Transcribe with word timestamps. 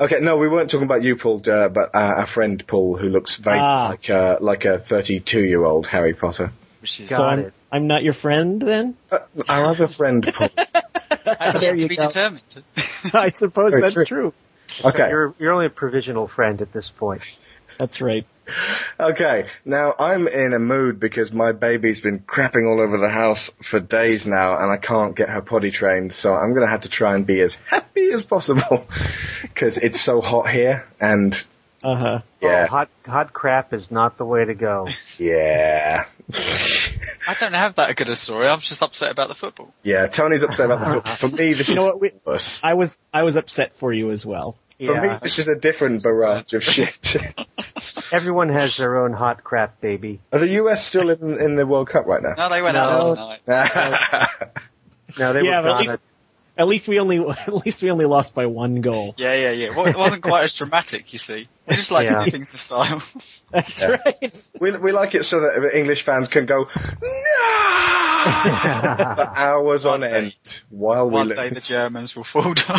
Okay, 0.00 0.18
no, 0.20 0.36
we 0.38 0.48
weren't 0.48 0.70
talking 0.70 0.86
about 0.86 1.04
you, 1.04 1.14
Paul, 1.14 1.40
uh, 1.48 1.68
but 1.68 1.94
uh, 1.94 2.14
our 2.18 2.26
friend 2.26 2.62
Paul, 2.66 2.96
who 2.96 3.08
looks 3.08 3.36
very 3.36 3.60
Ah. 3.60 3.88
like 3.90 4.10
uh, 4.10 4.38
like 4.40 4.64
a 4.64 4.78
32 4.80 5.40
year 5.44 5.64
old 5.64 5.86
Harry 5.86 6.14
Potter. 6.14 6.50
Which 6.80 6.96
so 6.96 7.06
Got 7.06 7.20
I'm. 7.38 7.52
I'm 7.70 7.86
not 7.86 8.02
your 8.02 8.12
friend 8.12 8.60
then. 8.60 8.96
Uh, 9.10 9.18
our 9.48 9.66
other 9.66 9.86
friend 9.86 10.28
Paul. 10.34 10.48
that's 11.24 11.60
There 11.60 11.70
yet 11.70 11.74
you 11.76 11.80
to 11.82 11.88
be 11.88 11.96
go. 11.96 12.08
determined. 12.08 12.42
I 13.14 13.28
suppose 13.28 13.70
Very 13.70 13.82
that's 13.82 13.94
true. 13.94 14.04
true. 14.04 14.34
Okay, 14.84 15.08
You're 15.08 15.34
you're 15.38 15.52
only 15.52 15.66
a 15.66 15.70
provisional 15.70 16.26
friend 16.26 16.60
at 16.60 16.72
this 16.72 16.90
point. 16.90 17.22
That's 17.78 18.00
right. 18.00 18.26
Okay. 18.98 19.46
Now 19.64 19.94
I'm 19.98 20.28
in 20.28 20.52
a 20.52 20.58
mood 20.58 21.00
because 21.00 21.32
my 21.32 21.52
baby's 21.52 22.00
been 22.00 22.20
crapping 22.20 22.68
all 22.70 22.80
over 22.80 22.98
the 22.98 23.08
house 23.08 23.50
for 23.62 23.80
days 23.80 24.26
now, 24.26 24.56
and 24.58 24.70
I 24.70 24.76
can't 24.76 25.14
get 25.16 25.28
her 25.28 25.40
potty 25.42 25.70
trained. 25.70 26.12
So 26.12 26.32
I'm 26.34 26.54
gonna 26.54 26.68
have 26.70 26.82
to 26.82 26.88
try 26.88 27.14
and 27.14 27.26
be 27.26 27.40
as 27.40 27.54
happy 27.68 28.10
as 28.10 28.24
possible 28.24 28.86
because 29.42 29.78
it's 29.78 30.00
so 30.00 30.20
hot 30.20 30.48
here, 30.50 30.86
and 31.00 31.34
Uh 31.82 31.94
huh. 31.96 32.20
yeah, 32.40 32.64
Oh, 32.64 32.66
hot 32.68 32.88
hot 33.06 33.32
crap 33.32 33.72
is 33.72 33.90
not 33.90 34.16
the 34.18 34.24
way 34.24 34.44
to 34.44 34.54
go. 34.54 34.88
yeah. 35.18 36.06
I 37.26 37.34
don't 37.38 37.52
have 37.52 37.74
that 37.76 37.94
good 37.96 38.08
a 38.08 38.16
story. 38.16 38.46
I'm 38.48 38.60
just 38.60 38.82
upset 38.82 39.10
about 39.10 39.28
the 39.28 39.34
football. 39.34 39.74
Yeah, 39.82 40.06
Tony's 40.06 40.42
upset 40.42 40.66
about 40.66 40.80
the 40.80 40.94
football. 40.94 41.14
For 41.30 41.36
me, 41.36 41.52
this 41.52 41.68
You 41.68 41.74
know 41.74 41.82
is 41.82 41.86
what? 41.86 42.00
We, 42.00 42.10
worse. 42.24 42.60
I 42.64 42.74
was 42.74 42.98
I 43.12 43.22
was 43.24 43.36
upset 43.36 43.76
for 43.76 43.92
you 43.92 44.10
as 44.10 44.24
well. 44.24 44.56
For 44.78 45.00
me, 45.00 45.08
this 45.22 45.38
is 45.38 45.48
a 45.48 45.54
different 45.54 46.02
barrage 46.02 46.52
of 46.52 46.64
shit. 46.64 47.16
Everyone 48.12 48.48
has 48.48 48.76
their 48.76 48.98
own 49.04 49.12
hot 49.12 49.44
crap 49.44 49.80
baby. 49.80 50.20
Are 50.32 50.38
the 50.40 50.48
US 50.64 50.84
still 50.84 51.10
in, 51.10 51.40
in 51.40 51.56
the 51.56 51.66
World 51.66 51.88
Cup 51.88 52.06
right 52.06 52.22
now? 52.22 52.34
No, 52.36 52.48
they 52.48 52.60
went 52.60 52.76
out 52.76 52.90
No. 52.90 53.24
last 53.24 53.46
night. 53.46 54.50
No, 55.18 55.32
they 55.32 55.42
Yeah, 55.44 55.60
were 55.60 55.62
but 55.68 55.72
at 55.74 55.78
least- 55.80 55.92
at- 55.94 56.00
At 56.56 56.68
least 56.68 56.86
we 56.86 57.00
only 57.00 57.18
at 57.28 57.52
least 57.66 57.82
we 57.82 57.90
only 57.90 58.04
lost 58.04 58.32
by 58.34 58.46
one 58.46 58.80
goal. 58.80 59.14
Yeah, 59.18 59.34
yeah, 59.34 59.50
yeah. 59.50 59.76
Well, 59.76 59.86
it 59.86 59.96
wasn't 59.96 60.22
quite 60.22 60.44
as 60.44 60.52
dramatic, 60.54 61.12
you 61.12 61.18
see. 61.18 61.48
We 61.68 61.74
just 61.76 61.90
like 61.90 62.08
Yeah. 62.08 62.20
to 62.20 62.24
do 62.26 62.30
things 62.30 62.52
to 62.52 62.58
style. 62.58 63.02
That's 63.50 63.82
Yeah. 63.82 63.96
right. 64.04 64.48
we, 64.60 64.70
we 64.72 64.92
like 64.92 65.14
it 65.16 65.24
so 65.24 65.40
that 65.40 65.76
English 65.76 66.02
fans 66.04 66.28
can 66.28 66.46
go, 66.46 66.68
no! 67.02 68.30
for 69.16 69.32
hours 69.34 69.84
on 69.86 70.00
day. 70.00 70.12
end 70.12 70.62
while 70.70 71.06
we 71.08 71.12
One 71.14 71.28
lose. 71.28 71.36
day 71.36 71.48
the 71.50 71.60
Germans 71.60 72.14
will 72.16 72.24
fold 72.24 72.56
to 72.58 72.72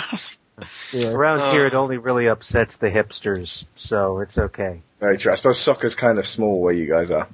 us. 0.58 0.96
Around 0.96 1.42
Oh. 1.42 1.52
here, 1.52 1.66
it 1.66 1.74
only 1.74 1.98
really 1.98 2.28
upsets 2.28 2.78
the 2.78 2.90
hipsters, 2.90 3.66
so 3.76 4.20
it's 4.20 4.38
okay. 4.38 4.82
Very 5.00 5.18
true. 5.18 5.32
I 5.32 5.36
suppose 5.36 5.60
soccer's 5.60 5.96
kind 5.96 6.20
of 6.20 6.28
small 6.28 6.62
where 6.62 6.74
you 6.74 6.88
guys 6.88 7.12
are. 7.12 7.28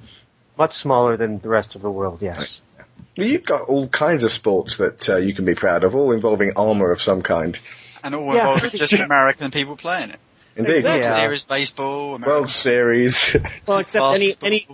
Much 0.58 0.74
smaller 0.74 1.16
than 1.16 1.38
the 1.38 1.48
rest 1.48 1.74
of 1.74 1.82
the 1.82 1.90
world, 1.90 2.20
yes. 2.20 2.60
Well, 3.16 3.26
You've 3.26 3.44
got 3.44 3.62
all 3.68 3.88
kinds 3.88 4.22
of 4.22 4.32
sports 4.32 4.76
that 4.78 5.08
uh, 5.08 5.16
you 5.16 5.34
can 5.34 5.44
be 5.44 5.54
proud 5.54 5.84
of, 5.84 5.94
all 5.94 6.12
involving 6.12 6.52
armour 6.56 6.90
of 6.92 7.00
some 7.00 7.22
kind. 7.22 7.58
And 8.04 8.14
all 8.14 8.26
Yeah, 8.34 8.40
involved 8.40 8.60
pretty 8.60 8.78
just 8.84 8.94
sure. 8.94 9.04
American 9.04 9.50
people 9.50 9.76
playing 9.76 10.10
it. 10.10 10.20
Indeed. 10.54 10.76
Exactly. 10.76 11.02
Yeah. 11.08 11.14
Series 11.14 11.44
baseball, 11.44 12.16
American 12.16 12.28
World 12.28 12.50
Series. 12.50 13.36
Well, 13.66 13.78
except 13.78 14.04
any 14.04 14.34
basketball. 14.34 14.46
any 14.46 14.68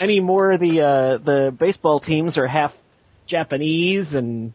any 0.00 0.20
more 0.20 0.52
of 0.52 0.60
the 0.60 0.80
uh, 0.80 1.16
the 1.18 1.56
baseball 1.58 1.98
teams 1.98 2.38
are 2.38 2.46
half 2.46 2.72
Japanese 3.26 4.14
and 4.14 4.52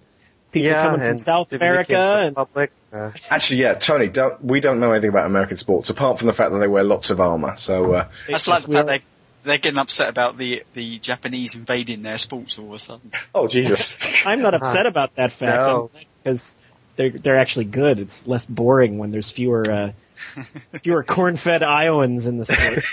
people 0.52 0.70
yeah, 0.70 0.84
coming 0.84 1.00
from 1.08 1.18
South 1.20 1.52
America 1.54 1.98
and 1.98 2.30
Republic. 2.38 2.72
Uh, 2.92 3.12
Actually, 3.30 3.62
yeah, 3.62 3.76
Tony, 3.76 4.08
don't, 4.10 4.44
we 4.44 4.60
don't 4.60 4.80
know 4.80 4.92
anything 4.92 5.10
about 5.10 5.26
American 5.28 5.58
sports 5.58 5.90
apart 5.90 6.18
from 6.18 6.28
the 6.28 6.34
fact 6.34 6.52
that 6.52 6.58
they 6.60 6.68
wear 6.68 6.84
lots 6.84 7.12
of 7.12 7.20
armour. 7.20 7.56
So, 7.58 7.94
uh, 7.94 8.08
That's 8.28 8.48
like 8.48 8.64
the 8.64 8.72
fact 8.74 8.88
they 8.88 9.02
they're 9.44 9.58
getting 9.58 9.78
upset 9.80 10.10
about 10.10 10.38
the 10.38 10.64
the 10.74 11.00
Japanese 11.00 11.56
invading 11.56 12.02
their 12.02 12.18
sports 12.18 12.60
all 12.60 12.68
of 12.68 12.74
a 12.74 12.80
sudden. 12.80 13.12
oh 13.34 13.48
Jesus. 13.48 13.96
I'm 14.26 14.42
not 14.42 14.54
upset 14.54 14.86
about 14.86 15.16
that 15.16 15.32
fact 15.32 15.68
No. 15.68 15.92
because 16.24 16.56
they're 17.00 17.12
they're 17.12 17.38
actually 17.38 17.66
good. 17.66 17.98
It's 17.98 18.28
less 18.28 18.46
boring 18.46 18.98
when 18.98 19.10
there's 19.10 19.32
fewer 19.32 19.72
uh, 19.72 19.92
fewer 20.84 21.02
corn-fed 21.02 21.64
Iowans 21.64 22.28
in 22.28 22.38
the 22.38 22.44
sport. 22.46 22.84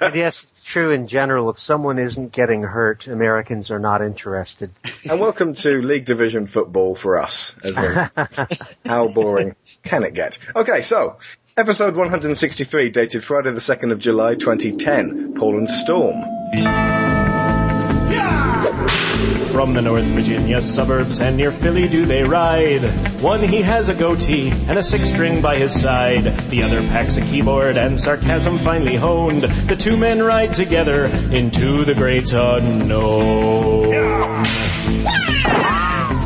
and 0.00 0.14
yes, 0.14 0.44
it's 0.44 0.62
true 0.62 0.92
in 0.92 1.08
general. 1.08 1.50
If 1.50 1.58
someone 1.58 1.98
isn't 1.98 2.30
getting 2.30 2.62
hurt, 2.62 3.08
Americans 3.08 3.72
are 3.72 3.80
not 3.80 4.00
interested. 4.00 4.70
And 5.08 5.20
welcome 5.20 5.54
to 5.54 5.82
League 5.82 6.04
Division 6.04 6.46
football 6.46 6.94
for 6.96 7.20
us. 7.20 7.54
As 7.62 7.76
in, 7.76 8.10
how 8.84 9.08
boring 9.08 9.54
can 9.84 10.02
it 10.02 10.14
get? 10.14 10.38
Okay, 10.54 10.80
so 10.80 11.18
episode 11.56 11.94
163, 11.94 12.90
dated 12.90 13.22
Friday 13.22 13.52
the 13.52 13.60
2nd 13.60 13.92
of 13.92 14.00
July 14.00 14.34
2010. 14.34 15.34
Paul 15.34 15.58
and 15.58 15.70
Storm. 15.70 16.95
From 19.56 19.72
the 19.72 19.80
North 19.80 20.04
Virginia 20.04 20.60
suburbs 20.60 21.22
and 21.22 21.34
near 21.34 21.50
Philly 21.50 21.88
do 21.88 22.04
they 22.04 22.22
ride. 22.22 22.82
One 23.22 23.42
he 23.42 23.62
has 23.62 23.88
a 23.88 23.94
goatee 23.94 24.50
and 24.68 24.76
a 24.78 24.82
six 24.82 25.08
string 25.08 25.40
by 25.40 25.56
his 25.56 25.72
side. 25.72 26.24
The 26.50 26.62
other 26.62 26.82
packs 26.82 27.16
a 27.16 27.22
keyboard 27.22 27.78
and 27.78 27.98
sarcasm 27.98 28.58
finely 28.58 28.96
honed. 28.96 29.44
The 29.44 29.74
two 29.74 29.96
men 29.96 30.22
ride 30.22 30.54
together 30.54 31.06
into 31.32 31.86
the 31.86 31.94
great 31.94 32.34
unknown. 32.34 33.85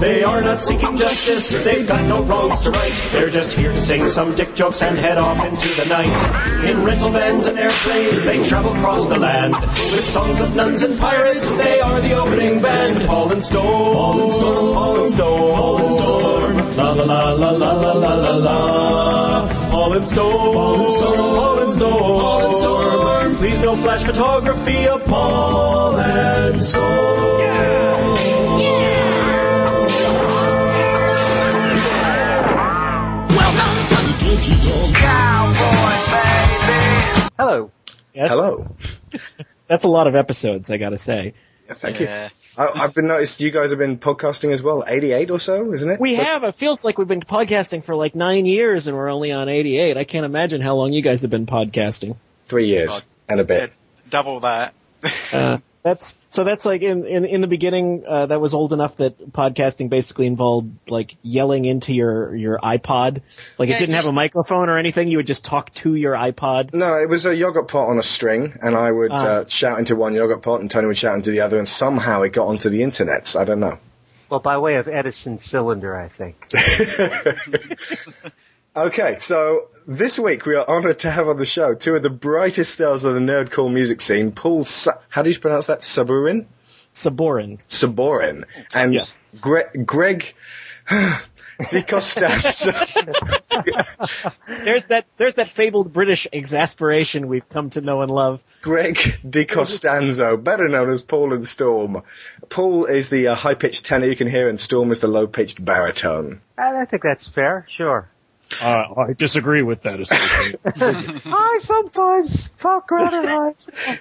They 0.00 0.24
are 0.24 0.40
not 0.40 0.62
seeking 0.62 0.96
justice, 0.96 1.62
they've 1.62 1.86
got 1.86 2.02
no 2.06 2.22
wrongs 2.22 2.62
to 2.62 2.70
right. 2.70 3.10
They're 3.12 3.28
just 3.28 3.52
here 3.52 3.70
to 3.70 3.80
sing 3.82 4.08
some 4.08 4.34
dick 4.34 4.54
jokes 4.54 4.80
and 4.82 4.96
head 4.96 5.18
off 5.18 5.44
into 5.44 5.68
the 5.78 5.86
night. 5.90 6.64
In 6.64 6.82
rental 6.82 7.10
vans 7.10 7.48
and 7.48 7.58
airplanes, 7.58 8.24
they 8.24 8.42
travel 8.42 8.74
across 8.76 9.06
the 9.06 9.18
land. 9.18 9.54
With 9.60 10.02
songs 10.02 10.40
of 10.40 10.56
nuns 10.56 10.82
and 10.82 10.98
pirates, 10.98 11.52
they 11.54 11.80
are 11.80 12.00
the 12.00 12.14
opening 12.14 12.62
band. 12.62 13.06
Paul 13.06 13.30
and 13.30 13.44
Storm, 13.44 13.94
Paul 13.94 14.22
and 14.22 14.32
Storm, 14.32 14.74
Paul 14.74 14.96
and 15.02 15.12
Storm, 15.12 15.54
Paul 15.54 15.78
and 15.78 15.92
Storm. 15.92 16.76
La 16.78 16.92
la 16.92 17.04
la 17.04 17.32
la 17.32 17.50
la 17.50 17.72
la 17.72 17.92
la 17.92 18.14
la 18.14 18.36
la. 18.36 19.70
Paul 19.70 19.92
and 19.92 20.08
Storm, 20.08 20.54
Paul 20.54 20.80
and 20.80 20.92
Storm, 20.92 21.16
Paul 21.16 21.58
and 21.58 21.74
Storm, 21.74 21.92
Paul 21.92 22.46
and 22.46 22.54
Storm. 22.54 23.36
Please 23.36 23.60
no 23.60 23.76
flash 23.76 24.02
photography 24.02 24.88
of 24.88 25.04
Paul 25.04 25.98
and 25.98 26.62
Storm. 26.62 27.49
Hello. 37.36 37.72
Yes, 38.14 38.30
Hello. 38.30 38.76
That's 39.66 39.82
a 39.82 39.88
lot 39.88 40.06
of 40.06 40.14
episodes, 40.14 40.70
I 40.70 40.76
gotta 40.76 40.98
say. 40.98 41.34
Yeah, 41.66 41.74
thank 41.74 41.98
you. 41.98 42.06
Yeah. 42.06 42.28
I, 42.56 42.68
I've 42.76 42.94
been 42.94 43.08
noticed 43.08 43.40
you 43.40 43.50
guys 43.50 43.70
have 43.70 43.80
been 43.80 43.98
podcasting 43.98 44.52
as 44.52 44.62
well. 44.62 44.84
88 44.86 45.32
or 45.32 45.40
so, 45.40 45.72
isn't 45.72 45.90
it? 45.90 45.98
We 46.00 46.14
So- 46.14 46.22
have. 46.22 46.44
It 46.44 46.54
feels 46.54 46.84
like 46.84 46.96
we've 46.96 47.08
been 47.08 47.22
podcasting 47.22 47.82
for 47.82 47.96
like 47.96 48.14
nine 48.14 48.46
years, 48.46 48.86
and 48.86 48.96
we're 48.96 49.08
only 49.10 49.32
on 49.32 49.48
88. 49.48 49.96
I 49.96 50.04
can't 50.04 50.24
imagine 50.24 50.60
how 50.60 50.76
long 50.76 50.92
you 50.92 51.02
guys 51.02 51.22
have 51.22 51.30
been 51.32 51.46
podcasting. 51.46 52.16
Three 52.46 52.66
years 52.66 52.90
God. 52.90 53.02
and 53.28 53.40
a 53.40 53.42
Yeah, 53.42 53.46
bit. 53.66 53.72
double 54.10 54.40
that. 54.40 54.74
Uh, 55.32 55.58
that's 55.82 56.16
so. 56.30 56.44
That's 56.44 56.64
like 56.64 56.80
in 56.82 57.04
in, 57.04 57.24
in 57.26 57.40
the 57.42 57.46
beginning. 57.46 58.04
Uh, 58.08 58.26
that 58.26 58.40
was 58.40 58.54
old 58.54 58.72
enough 58.72 58.96
that 58.96 59.18
podcasting 59.32 59.90
basically 59.90 60.26
involved 60.26 60.70
like 60.88 61.16
yelling 61.22 61.66
into 61.66 61.92
your 61.92 62.34
your 62.34 62.58
iPod. 62.58 63.20
Like 63.58 63.68
Yeah, 63.68 63.76
it 63.76 63.80
didn't 63.80 63.96
have 63.96 64.06
a 64.06 64.12
microphone 64.12 64.68
or 64.68 64.78
anything. 64.78 65.08
You 65.08 65.18
would 65.18 65.26
just 65.26 65.44
talk 65.44 65.72
to 65.74 65.94
your 65.94 66.14
iPod. 66.14 66.72
No, 66.72 66.98
it 66.98 67.08
was 67.08 67.26
a 67.26 67.34
yogurt 67.36 67.68
pot 67.68 67.88
on 67.88 67.98
a 67.98 68.02
string, 68.02 68.58
and 68.62 68.74
I 68.74 68.90
would 68.90 69.12
Ah. 69.12 69.16
uh, 69.26 69.44
shout 69.48 69.78
into 69.78 69.94
one 69.94 70.14
yogurt 70.14 70.42
pot, 70.42 70.60
and 70.60 70.70
Tony 70.70 70.86
would 70.86 70.98
shout 70.98 71.14
into 71.16 71.30
the 71.30 71.40
other, 71.40 71.58
and 71.58 71.68
somehow 71.68 72.22
it 72.22 72.32
got 72.32 72.46
onto 72.46 72.70
the 72.70 72.82
internet. 72.82 73.36
I 73.36 73.44
don't 73.44 73.60
know. 73.60 73.76
Well, 74.30 74.40
by 74.40 74.58
way 74.58 74.76
of 74.76 74.86
Edison 74.88 75.38
cylinder, 75.40 75.94
I 75.94 76.08
think. 76.08 76.46
Okay, 78.76 79.16
so 79.18 79.68
this 79.86 80.16
week 80.18 80.46
we 80.46 80.54
are 80.54 80.66
honoured 80.66 81.00
to 81.00 81.10
have 81.10 81.26
on 81.28 81.36
the 81.38 81.44
show 81.46 81.74
two 81.74 81.96
of 81.96 82.02
the 82.04 82.10
brightest 82.10 82.72
stars 82.74 83.02
of 83.02 83.14
the 83.14 83.20
nerdcore 83.20 83.72
music 83.72 84.00
scene, 84.00 84.30
Paul. 84.30 84.62
Sa- 84.64 84.98
How 85.08 85.22
do 85.22 85.30
you 85.30 85.38
pronounce 85.40 85.66
that? 85.66 85.80
Saburin, 85.80 86.46
Sabourin. 86.94 87.58
Sabourin, 87.68 88.44
and 88.72 88.94
Yes. 88.94 89.36
Gre- 89.40 89.76
Greg 89.84 90.24
DiCostanzo. 91.60 92.72
There's 94.64 94.84
that. 94.86 95.06
There's 95.16 95.34
that 95.34 95.48
fabled 95.48 95.92
British 95.92 96.28
exasperation 96.32 97.26
we've 97.26 97.48
come 97.48 97.70
to 97.70 97.80
know 97.80 98.02
and 98.02 98.10
love. 98.10 98.40
Greg 98.62 98.96
DiCostanzo, 99.28 100.42
better 100.44 100.68
known 100.68 100.90
as 100.90 101.02
Paul 101.02 101.32
and 101.34 101.44
Storm. 101.46 102.02
Paul 102.48 102.84
is 102.86 103.08
the 103.08 103.28
uh, 103.28 103.34
high-pitched 103.34 103.84
tenor 103.84 104.06
you 104.06 104.14
can 104.16 104.28
hear, 104.28 104.48
and 104.48 104.60
Storm 104.60 104.92
is 104.92 105.00
the 105.00 105.08
low-pitched 105.08 105.62
baritone. 105.64 106.40
I 106.56 106.82
I 106.82 106.84
think 106.84 107.02
that's 107.02 107.26
fair, 107.26 107.66
sure. 107.68 108.08
Uh, 108.60 108.94
I 108.96 109.12
disagree 109.12 109.62
with 109.62 109.82
that. 109.82 110.00
I 111.26 111.58
sometimes 111.62 112.50
talk 112.56 112.90
rather 112.90 113.28
high. 113.28 113.98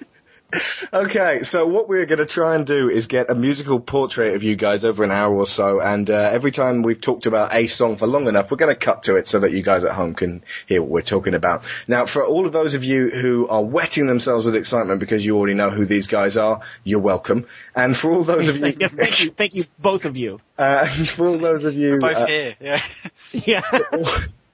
Okay, 0.92 1.44
so 1.44 1.68
what 1.68 1.88
we're 1.88 2.08
going 2.08 2.18
to 2.18 2.26
try 2.26 2.56
and 2.56 2.66
do 2.66 2.90
is 2.90 3.06
get 3.06 3.30
a 3.30 3.36
musical 3.36 3.80
portrait 3.80 4.34
of 4.34 4.42
you 4.42 4.56
guys 4.56 4.84
over 4.84 5.04
an 5.04 5.12
hour 5.12 5.36
or 5.36 5.46
so, 5.46 5.80
and 5.80 6.10
uh, 6.10 6.32
every 6.34 6.52
time 6.52 6.82
we've 6.82 7.00
talked 7.00 7.28
about 7.28 7.54
a 7.54 7.68
song 7.68 7.98
for 7.98 8.08
long 8.08 8.28
enough, 8.28 8.50
we're 8.50 8.58
going 8.58 8.74
to 8.74 8.80
cut 8.80 9.04
to 9.04 9.16
it 9.18 9.28
so 9.28 9.42
that 9.42 9.52
you 9.52 9.62
guys 9.62 9.84
at 9.84 9.92
home 9.92 10.16
can 10.16 10.44
hear 10.66 10.82
what 10.82 10.90
we're 10.90 11.02
talking 11.04 11.36
about. 11.36 11.66
Now, 11.88 12.08
for 12.08 12.26
all 12.26 12.48
of 12.48 12.52
those 12.52 12.74
of 12.74 12.84
you 12.84 13.10
who 13.10 13.48
are 13.48 13.64
wetting 13.64 14.08
themselves 14.08 14.48
with 14.48 14.56
excitement 14.56 15.00
because 15.00 15.24
you 15.24 15.38
already 15.38 15.54
know 15.54 15.70
who 15.70 15.86
these 15.86 16.08
guys 16.08 16.36
are, 16.36 16.62
you're 16.84 17.00
welcome. 17.00 17.46
And 17.76 17.96
for 17.96 18.12
all 18.12 18.24
those 18.24 18.50
of 18.50 18.58
you, 18.58 18.76
yes, 18.80 18.94
thank 18.94 19.24
you, 19.24 19.30
thank 19.30 19.54
you, 19.54 19.66
both 19.78 20.06
of 20.06 20.18
you. 20.18 20.42
uh, 20.58 20.88
for 21.06 21.28
all 21.28 21.38
those 21.38 21.66
of 21.66 21.76
you, 21.76 22.00
Both 22.00 22.16
uh, 22.16 22.26
here, 22.26 22.56
yeah. 22.60 22.82
Yeah. 23.32 23.62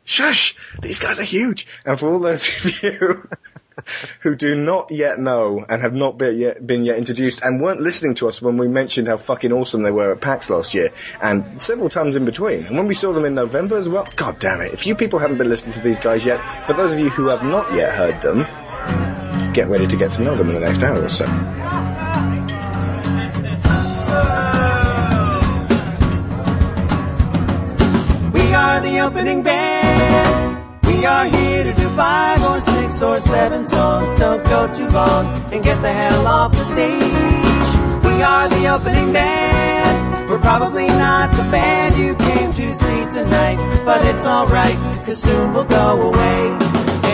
Shush, 0.05 0.55
these 0.81 0.99
guys 0.99 1.19
are 1.19 1.23
huge. 1.23 1.67
And 1.83 1.99
for 1.99 2.07
all 2.07 2.19
those 2.19 2.47
of 2.65 2.83
you 2.83 3.27
who 4.21 4.35
do 4.35 4.55
not 4.55 4.89
yet 4.91 5.19
know 5.19 5.65
and 5.67 5.81
have 5.81 5.93
not 5.93 6.17
been 6.17 6.37
yet, 6.37 6.65
been 6.65 6.85
yet 6.85 6.97
introduced 6.97 7.41
and 7.41 7.61
weren't 7.61 7.81
listening 7.81 8.15
to 8.15 8.27
us 8.27 8.41
when 8.41 8.57
we 8.57 8.67
mentioned 8.67 9.07
how 9.07 9.17
fucking 9.17 9.51
awesome 9.51 9.83
they 9.83 9.91
were 9.91 10.13
at 10.13 10.21
PAX 10.21 10.49
last 10.49 10.73
year 10.73 10.91
and 11.21 11.61
several 11.61 11.89
times 11.89 12.15
in 12.15 12.23
between. 12.23 12.65
And 12.65 12.77
when 12.77 12.87
we 12.87 12.93
saw 12.93 13.11
them 13.11 13.25
in 13.25 13.35
November 13.35 13.77
as 13.77 13.89
well, 13.89 14.07
god 14.15 14.39
damn 14.39 14.61
it. 14.61 14.73
If 14.73 14.87
you 14.87 14.95
people 14.95 15.19
haven't 15.19 15.37
been 15.37 15.49
listening 15.49 15.73
to 15.73 15.81
these 15.81 15.99
guys 15.99 16.25
yet, 16.25 16.39
for 16.65 16.73
those 16.73 16.93
of 16.93 16.99
you 16.99 17.09
who 17.09 17.27
have 17.27 17.43
not 17.43 17.73
yet 17.73 17.93
heard 17.93 18.21
them, 18.21 18.45
get 19.53 19.67
ready 19.67 19.87
to 19.87 19.97
get 19.97 20.13
to 20.13 20.23
know 20.23 20.35
them 20.35 20.49
in 20.49 20.55
the 20.55 20.61
next 20.61 20.81
hour 20.81 21.03
or 21.03 21.09
so. 21.09 21.94
Are 28.75 28.81
the 28.81 28.99
opening 28.99 29.41
band. 29.41 30.83
We 30.85 31.05
are 31.05 31.25
here 31.25 31.63
to 31.63 31.73
do 31.73 31.87
five 31.95 32.41
or 32.43 32.59
six 32.59 33.01
or 33.01 33.21
seven 33.21 33.65
songs. 33.65 34.13
Don't 34.15 34.43
go 34.43 34.67
too 34.73 34.89
long 34.89 35.25
and 35.53 35.63
get 35.63 35.81
the 35.81 35.93
hell 35.93 36.27
off 36.27 36.51
the 36.51 36.65
stage. 36.65 37.71
We 38.03 38.21
are 38.21 38.49
the 38.49 38.67
opening 38.67 39.13
band. 39.13 40.29
We're 40.29 40.39
probably 40.39 40.87
not 40.87 41.31
the 41.37 41.43
band 41.43 41.95
you 41.95 42.15
came 42.15 42.51
to 42.51 42.75
see 42.75 43.03
tonight, 43.17 43.57
but 43.85 44.03
it's 44.03 44.25
alright, 44.25 44.75
cause 45.05 45.23
soon 45.23 45.53
we'll 45.53 45.63
go 45.63 46.01
away. 46.09 46.57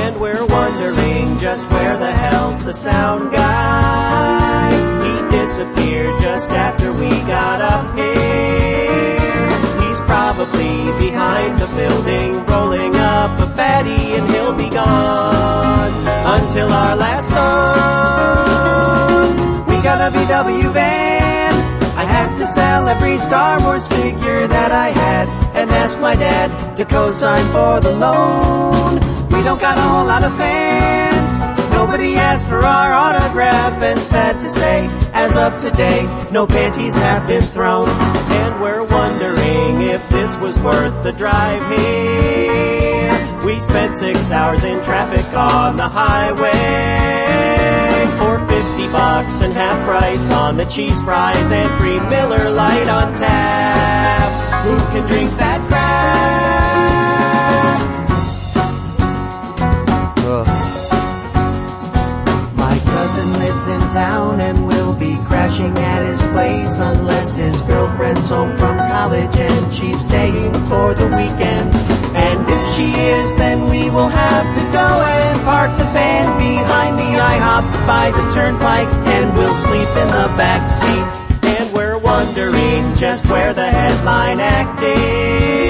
And 0.01 0.19
we're 0.19 0.47
wondering 0.47 1.37
just 1.37 1.69
where 1.69 1.95
the 1.95 2.11
hell's 2.11 2.63
the 2.63 2.73
sound 2.73 3.31
guy? 3.31 4.71
He 5.05 5.37
disappeared 5.37 6.19
just 6.21 6.49
after 6.49 6.91
we 6.93 7.09
got 7.27 7.61
up 7.61 7.95
here. 7.95 8.60
Probably 10.51 10.92
behind 11.07 11.57
the 11.59 11.68
building, 11.77 12.45
rolling 12.45 12.95
up 12.95 13.39
a 13.39 13.48
fatty, 13.56 14.15
and 14.15 14.30
he'll 14.30 14.53
be 14.53 14.69
gone 14.69 15.92
until 16.25 16.69
our 16.71 16.95
last 16.95 17.30
song. 17.30 17.48
We 19.68 19.81
got 19.81 20.01
a 20.01 20.12
VW 20.15 20.74
van. 20.74 21.53
I 21.95 22.03
had 22.03 22.36
to 22.38 22.45
sell 22.45 22.88
every 22.89 23.18
Star 23.18 23.62
Wars 23.62 23.88
figure 23.88 24.48
that 24.48 24.71
I 24.71 24.89
had 24.89 25.30
and 25.56 25.69
ask 25.71 26.00
my 26.00 26.15
dad 26.15 26.75
to 26.77 26.86
co-sign 26.86 27.45
for 27.51 27.80
the 27.80 27.95
loan. 27.95 28.95
We 29.30 29.44
don't 29.44 29.62
got 29.62 29.77
a 29.77 29.81
whole 29.81 30.06
lot 30.06 30.24
of 30.24 30.36
fans. 30.38 31.39
Nobody 31.71 32.15
asked 32.15 32.48
for 32.48 32.59
our 32.59 32.94
autograph 32.94 33.81
and 33.81 34.00
sad 34.01 34.39
to 34.42 34.50
say, 34.50 34.89
as 35.13 35.36
of 35.38 35.57
today, 35.57 36.06
no 36.31 36.45
panties 36.45 36.95
have 36.95 37.25
been 37.27 37.42
thrown. 37.42 37.89
And 37.89 38.62
we're 38.62 38.83
wondering 39.51 39.81
if 39.89 40.07
this 40.09 40.36
was 40.38 40.57
worth 40.59 41.03
the 41.03 41.12
drive 41.12 41.62
here. 41.69 43.45
We 43.45 43.59
spent 43.59 43.98
six 43.98 44.31
hours 44.31 44.63
in 44.63 44.81
traffic 44.83 45.25
on 45.36 45.75
the 45.75 45.88
highway 45.88 46.51
for 48.18 48.39
50 48.48 48.88
bucks 48.92 49.42
and 49.42 49.53
half 49.53 49.83
price 49.86 50.30
on 50.31 50.57
the 50.57 50.65
cheese 50.65 51.01
fries 51.01 51.51
and 51.51 51.69
free 51.80 52.00
Miller 52.09 52.50
Lite 52.51 52.88
on 52.88 53.15
tap. 53.15 54.63
Who 54.63 54.77
can 54.94 55.07
drink 55.07 55.31
that 55.38 55.70
lives 63.33 63.67
in 63.67 63.79
town 63.91 64.39
and 64.39 64.67
will 64.67 64.93
be 64.93 65.17
crashing 65.25 65.77
at 65.77 66.05
his 66.05 66.21
place 66.33 66.79
unless 66.79 67.35
his 67.35 67.61
girlfriend's 67.61 68.29
home 68.29 68.55
from 68.57 68.77
college 68.77 69.35
and 69.35 69.73
she's 69.73 70.01
staying 70.01 70.53
for 70.65 70.93
the 70.93 71.07
weekend. 71.07 71.69
And 72.15 72.39
if 72.47 72.63
she 72.75 72.91
is, 72.99 73.35
then 73.37 73.69
we 73.69 73.89
will 73.89 74.09
have 74.09 74.55
to 74.55 74.61
go 74.71 74.87
and 75.03 75.41
park 75.43 75.71
the 75.77 75.85
van 75.95 76.37
behind 76.37 76.97
the 76.97 77.11
IHOP 77.19 77.87
by 77.87 78.11
the 78.11 78.29
turnpike 78.31 78.91
and 79.07 79.35
we'll 79.37 79.55
sleep 79.55 79.89
in 80.03 80.07
the 80.07 80.27
back 80.37 80.69
seat. 80.69 81.49
And 81.57 81.71
we're 81.73 81.97
wondering 81.97 82.95
just 82.95 83.27
where 83.27 83.53
the 83.53 83.69
headline 83.69 84.39
act 84.39 84.81
is. 84.81 85.60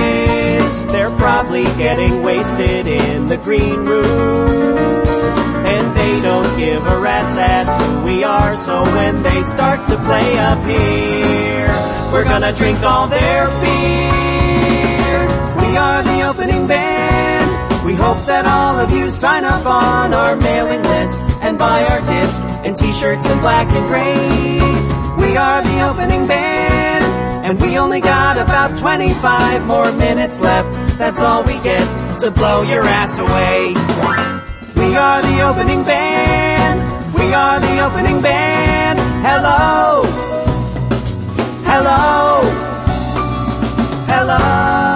They're 1.11 1.19
probably 1.19 1.63
getting 1.77 2.23
wasted 2.23 2.87
in 2.87 3.25
the 3.27 3.37
green 3.37 3.85
room. 3.85 5.03
And 5.65 5.97
they 5.97 6.21
don't 6.21 6.57
give 6.57 6.85
a 6.87 6.99
rat's 6.99 7.35
ass 7.35 7.67
who 7.81 8.05
we 8.05 8.23
are, 8.23 8.55
so 8.55 8.83
when 8.95 9.21
they 9.21 9.43
start 9.43 9.85
to 9.87 9.97
play 9.97 10.37
up 10.39 10.63
here, 10.65 11.67
we're 12.13 12.23
gonna 12.23 12.53
drink 12.53 12.81
all 12.83 13.07
their 13.07 13.47
beer. 13.59 15.27
We 15.59 15.75
are 15.77 16.01
the 16.03 16.21
opening 16.29 16.65
band. 16.65 17.85
We 17.85 17.93
hope 17.93 18.25
that 18.25 18.45
all 18.45 18.79
of 18.79 18.91
you 18.91 19.11
sign 19.11 19.43
up 19.43 19.65
on 19.65 20.13
our 20.13 20.37
mailing 20.37 20.83
list 20.83 21.25
and 21.41 21.57
buy 21.57 21.83
our 21.83 21.99
disc 22.07 22.41
and 22.63 22.75
t-shirts 22.75 23.29
in 23.29 23.39
black 23.39 23.67
and 23.73 23.87
gray. 23.87 24.15
We 25.17 25.35
are 25.35 25.61
the 25.61 25.89
opening 25.89 26.25
band, 26.25 26.40
and 27.51 27.59
we 27.59 27.77
only 27.77 28.00
got 28.00 28.38
about 28.38 28.77
25 28.80 29.65
more 29.65 29.92
minutes 29.92 30.39
left. 30.39 30.71
That's 30.98 31.19
all 31.19 31.44
we 31.44 31.59
get 31.62 31.83
to 32.19 32.31
blow 32.31 32.62
your 32.62 32.83
ass 32.83 33.19
away. 33.19 33.74
We 34.77 34.95
are 34.95 35.21
the 35.21 35.42
opening 35.42 35.83
band. 35.83 36.80
We 37.13 37.33
are 37.33 37.59
the 37.59 37.86
opening 37.86 38.21
band. 38.21 39.00
Hello. 39.21 40.03
Hello. 41.65 42.12
Um, 44.33 44.90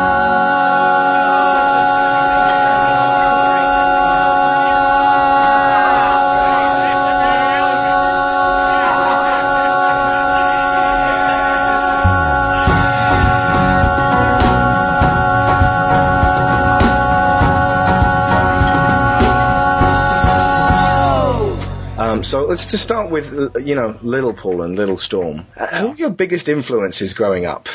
so 22.36 22.44
let's 22.44 22.70
just 22.70 22.84
start 22.84 23.12
with, 23.12 23.32
uh, 23.34 23.58
you 23.60 23.76
know, 23.76 23.98
Little 24.02 24.34
Paul 24.34 24.62
and 24.64 24.76
Little 24.76 24.98
Storm. 24.98 25.46
Uh, 25.56 25.68
who 25.68 25.88
are 25.92 25.96
your 25.96 26.10
biggest 26.10 26.50
influences 26.50 27.14
growing 27.14 27.46
up? 27.46 27.70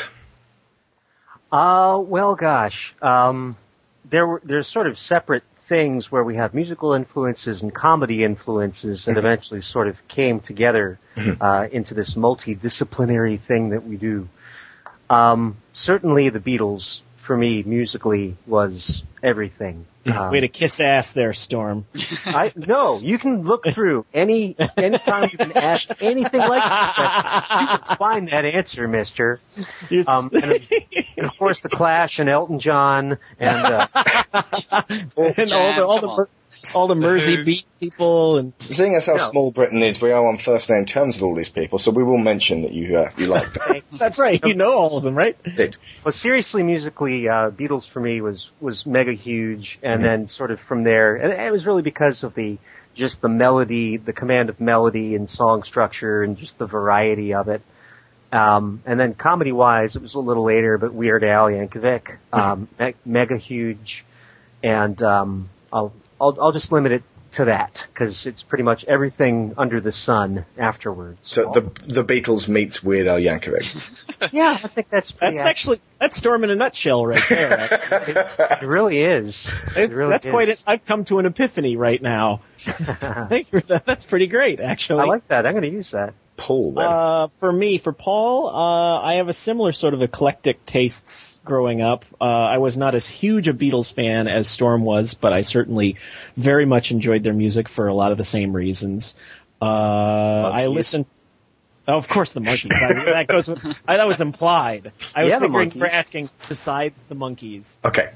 Uh, 1.51 1.99
well, 1.99 2.35
gosh, 2.35 2.93
um, 3.01 3.57
there 4.07 4.27
were 4.27 4.39
there's 4.45 4.67
sort 4.67 4.85
of 4.85 4.99
separate 4.99 5.41
things 5.63 6.11
where 6.11 6.23
we 6.23 6.35
have 6.35 6.53
musical 6.53 6.93
influences 6.93 7.63
and 7.63 7.73
comedy 7.73 8.23
influences 8.23 9.05
that 9.05 9.17
eventually 9.17 9.61
sort 9.61 9.87
of 9.87 10.07
came 10.07 10.39
together 10.39 10.99
uh, 11.41 11.67
into 11.71 11.95
this 11.95 12.13
multidisciplinary 12.13 13.39
thing 13.39 13.69
that 13.69 13.83
we 13.83 13.97
do. 13.97 14.29
Um, 15.09 15.57
certainly, 15.73 16.29
the 16.29 16.39
Beatles 16.39 17.01
for 17.15 17.35
me 17.35 17.63
musically 17.63 18.37
was 18.45 19.01
everything. 19.23 19.87
Um, 20.03 20.31
Way 20.31 20.39
to 20.39 20.47
kiss 20.47 20.79
ass 20.79 21.13
there, 21.13 21.31
Storm. 21.33 21.85
I 22.25 22.51
no, 22.55 22.97
you 22.99 23.19
can 23.19 23.43
look 23.43 23.65
through 23.67 24.05
any 24.13 24.55
anytime 24.75 25.23
you've 25.23 25.37
been 25.37 25.55
asked 25.55 25.91
anything 26.01 26.39
like 26.39 26.63
that, 26.63 27.47
you 27.61 27.77
can 27.87 27.97
find 27.97 28.27
that 28.29 28.45
answer, 28.45 28.87
Mister. 28.87 29.39
Um, 30.07 30.31
and, 30.33 30.67
and 31.17 31.25
of 31.27 31.37
course, 31.37 31.59
the 31.61 31.69
Clash 31.69 32.17
and 32.19 32.29
Elton 32.29 32.59
John 32.59 33.19
and 33.39 33.65
uh, 33.65 33.87
and 34.87 35.51
all 35.53 35.73
the 35.75 35.85
all 35.85 36.01
the 36.01 36.07
on. 36.07 36.17
Mer- 36.17 36.29
all 36.75 36.87
the 36.87 36.95
Mersey 36.95 37.43
beat 37.43 37.65
people 37.79 38.37
and 38.37 38.53
Seeing 38.59 38.95
as 38.95 39.05
how 39.07 39.13
No. 39.13 39.17
small 39.17 39.51
Britain 39.51 39.81
is, 39.81 39.99
we 39.99 40.11
are 40.11 40.27
on 40.27 40.37
first 40.37 40.69
name 40.69 40.85
terms 40.85 41.15
with 41.15 41.23
all 41.23 41.35
these 41.35 41.49
people, 41.49 41.79
so 41.79 41.91
we 41.91 42.03
will 42.03 42.17
mention 42.17 42.61
that 42.63 42.71
you 42.71 42.97
uh, 42.97 43.11
you 43.17 43.27
like 43.27 43.51
them. 43.53 43.81
that's 43.93 44.19
right. 44.19 44.39
You 44.45 44.53
know 44.53 44.73
all 44.73 44.97
of 44.97 45.03
them, 45.03 45.15
right? 45.15 45.35
Indeed. 45.43 45.75
well, 46.03 46.11
seriously, 46.11 46.63
musically, 46.63 47.27
uh, 47.27 47.49
Beatles 47.51 47.87
for 47.87 47.99
me 47.99 48.21
was 48.21 48.51
was 48.59 48.85
mega 48.85 49.13
huge, 49.13 49.79
and 49.81 50.03
then 50.03 50.27
sort 50.27 50.51
of 50.51 50.59
from 50.59 50.83
there, 50.83 51.15
and 51.15 51.33
it 51.33 51.51
was 51.51 51.65
really 51.65 51.81
because 51.83 52.23
of 52.23 52.35
the 52.35 52.57
just 52.93 53.21
the 53.21 53.29
melody, 53.29 53.97
the 53.97 54.13
command 54.13 54.49
of 54.49 54.59
melody 54.59 55.15
and 55.15 55.29
song 55.29 55.63
structure, 55.63 56.23
and 56.23 56.37
just 56.37 56.57
the 56.59 56.65
variety 56.67 57.33
of 57.33 57.47
it. 57.47 57.61
Um, 58.33 58.81
and 58.85 58.97
then 58.99 59.13
comedy 59.13 59.51
wise, 59.51 59.95
it 59.97 60.01
was 60.01 60.13
a 60.13 60.19
little 60.19 60.43
later, 60.43 60.77
but 60.77 60.93
Weird 60.93 61.23
Al 61.23 61.47
Yankovic, 61.47 62.17
um, 62.31 62.69
me- 62.79 62.93
mega 63.05 63.35
huge, 63.37 64.05
and 64.63 65.01
um, 65.03 65.49
I'll, 65.73 65.91
I'll 66.21 66.37
I'll 66.39 66.51
just 66.51 66.71
limit 66.71 66.91
it 66.91 67.03
to 67.33 67.45
that 67.45 67.87
because 67.93 68.25
it's 68.25 68.43
pretty 68.43 68.63
much 68.63 68.83
everything 68.85 69.53
under 69.57 69.79
the 69.79 69.91
sun 69.91 70.45
afterwards. 70.57 71.19
So 71.23 71.51
the 71.51 71.61
the 71.85 72.03
Beatles 72.03 72.47
meets 72.47 72.83
Weird 72.83 73.07
Al 73.07 73.19
Yankovic. 73.19 74.31
yeah, 74.31 74.59
I 74.61 74.67
think 74.67 74.89
that's 74.89 75.11
pretty. 75.11 75.37
That's 75.37 75.47
actually 75.47 75.81
that's 75.99 76.17
Storm 76.17 76.43
in 76.43 76.49
a 76.49 76.55
nutshell 76.55 77.05
right 77.05 77.23
there. 77.27 77.69
it 78.61 78.65
really 78.65 78.99
is. 78.99 79.51
It 79.75 79.91
really 79.91 80.11
that's 80.11 80.25
is. 80.25 80.31
quite. 80.31 80.49
An, 80.49 80.57
I've 80.67 80.85
come 80.85 81.05
to 81.05 81.19
an 81.19 81.25
epiphany 81.25 81.75
right 81.75 82.01
now. 82.01 82.41
Thank 82.59 83.51
you. 83.51 83.61
That's 83.61 84.05
pretty 84.05 84.27
great, 84.27 84.59
actually. 84.59 85.01
I 85.01 85.05
like 85.05 85.27
that. 85.29 85.45
I'm 85.45 85.53
going 85.53 85.63
to 85.63 85.69
use 85.69 85.91
that. 85.91 86.13
Paul 86.41 86.73
then? 86.73 86.85
Uh, 86.85 87.27
for 87.39 87.51
me, 87.51 87.77
for 87.77 87.93
Paul, 87.93 88.47
uh, 88.47 89.01
I 89.01 89.15
have 89.15 89.29
a 89.29 89.33
similar 89.33 89.71
sort 89.71 89.93
of 89.93 90.01
eclectic 90.01 90.65
tastes 90.65 91.39
growing 91.45 91.81
up. 91.81 92.03
Uh, 92.19 92.25
I 92.25 92.57
was 92.57 92.77
not 92.77 92.95
as 92.95 93.07
huge 93.07 93.47
a 93.47 93.53
Beatles 93.53 93.93
fan 93.93 94.27
as 94.27 94.47
Storm 94.47 94.83
was, 94.83 95.13
but 95.13 95.33
I 95.33 95.43
certainly 95.43 95.97
very 96.35 96.65
much 96.65 96.91
enjoyed 96.91 97.23
their 97.23 97.33
music 97.33 97.69
for 97.69 97.87
a 97.87 97.93
lot 97.93 98.11
of 98.11 98.17
the 98.17 98.23
same 98.23 98.53
reasons. 98.53 99.15
Uh, 99.61 99.65
I 100.51 100.65
listened. 100.67 101.05
Oh, 101.87 101.97
of 101.97 102.07
course, 102.07 102.33
the 102.33 102.41
Monkees. 102.41 102.71
I, 102.73 102.93
that 103.05 103.27
goes 103.27 103.47
with. 103.47 103.63
I, 103.87 103.97
that 103.97 104.07
was 104.07 104.21
implied. 104.21 104.91
I 105.13 105.23
was 105.23 105.31
Yeah, 105.31 105.39
figuring 105.39 105.71
for 105.71 105.85
asking 105.87 106.29
besides 106.49 107.01
the 107.03 107.15
Monkees 107.15 107.77
okay. 107.85 108.11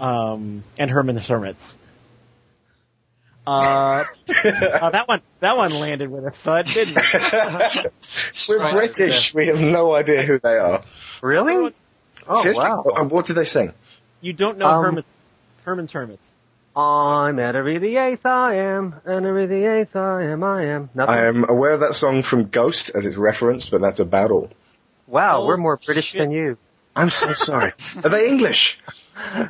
um, 0.00 0.64
and 0.78 0.90
Herman 0.90 1.14
the 1.16 1.20
Hermits. 1.22 1.78
Uh, 3.46 4.04
uh, 4.44 4.90
that 4.90 5.06
one, 5.06 5.22
that 5.40 5.56
one 5.56 5.72
landed 5.78 6.10
with 6.10 6.26
a 6.26 6.30
thud, 6.30 6.66
didn't 6.66 6.96
it? 6.98 7.92
We're 8.48 8.58
Right. 8.58 8.74
British. 8.74 9.32
We 9.34 9.46
have 9.46 9.60
no 9.60 9.94
idea 9.94 10.22
who 10.22 10.38
they 10.38 10.56
are. 10.58 10.82
Really? 11.22 11.72
Oh 12.28 12.42
Seriously? 12.42 12.64
wow. 12.64 12.82
Uh, 12.82 13.04
What 13.04 13.26
did 13.26 13.34
they 13.36 13.44
sing? 13.44 13.72
You 14.20 14.32
don't 14.32 14.58
know 14.58 14.66
Um, 14.66 14.84
Herman, 14.84 15.04
Herman's 15.64 15.92
Hermits. 15.92 16.32
I'm 16.74 17.38
Henry 17.38 17.78
the 17.78 17.96
Eighth. 17.96 18.26
I 18.26 18.54
am 18.56 18.96
Henry 19.06 19.46
the 19.46 19.64
Eighth. 19.64 19.94
I 19.96 20.24
am. 20.24 20.42
I 20.42 20.64
am. 20.64 20.90
Nothing. 20.94 21.14
I 21.14 21.26
am 21.26 21.48
aware 21.48 21.70
of 21.72 21.80
that 21.80 21.94
song 21.94 22.22
from 22.22 22.48
Ghost 22.48 22.90
as 22.94 23.06
it's 23.06 23.16
referenced, 23.16 23.70
but 23.70 23.80
that's 23.80 24.00
about 24.00 24.30
all. 24.30 24.50
wow, 25.06 25.40
Oh, 25.42 25.46
we're 25.46 25.56
more 25.56 25.76
British 25.78 26.06
shit. 26.06 26.18
than 26.18 26.32
you. 26.32 26.58
I'm 26.94 27.10
so 27.10 27.32
sorry. 27.34 27.72
Are 28.04 28.10
they 28.10 28.28
English? 28.28 28.78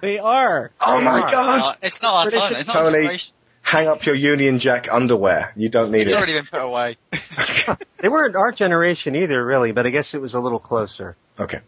They 0.03 0.19
are. 0.21 0.71
Oh 0.81 1.01
my 1.01 1.21
Uh, 1.23 1.31
god! 1.31 1.77
it's 1.83 2.01
not 2.03 2.15
our 2.15 2.23
British- 2.31 2.41
time. 2.41 2.53
It's 2.61 2.69
not 2.69 2.75
Tony. 2.93 3.21
A 3.67 3.73
generation. 3.73 3.87
Hang 3.87 3.89
up 3.89 4.07
your 4.07 4.15
Union 4.15 4.59
Jack 4.59 4.89
underwear. 4.91 5.53
You 5.57 5.69
don't 5.69 5.91
need 5.91 6.03
It's 6.03 6.13
it. 6.13 6.15
It's 6.15 6.17
already 6.17 6.33
been 6.35 6.47
put 6.47 6.63
away. 6.63 6.97
They 7.99 8.09
weren't 8.11 8.37
our 8.37 8.53
generation 8.53 9.17
either, 9.17 9.45
really, 9.45 9.73
but 9.73 9.87
I 9.87 9.91
guess 9.91 10.15
it 10.15 10.21
was 10.21 10.35
a 10.35 10.41
little 10.41 10.59
closer. 10.61 11.17
Okay. 11.41 11.61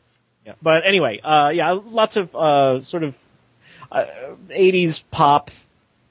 Yeah. 0.45 0.53
But 0.63 0.87
anyway, 0.87 1.21
uh, 1.21 1.49
yeah, 1.55 1.71
lots 1.73 2.17
of 2.17 2.35
uh, 2.37 2.81
sort 2.83 3.03
of 3.03 3.15
uh, 3.91 4.05
80s 4.51 5.03
pop 5.11 5.51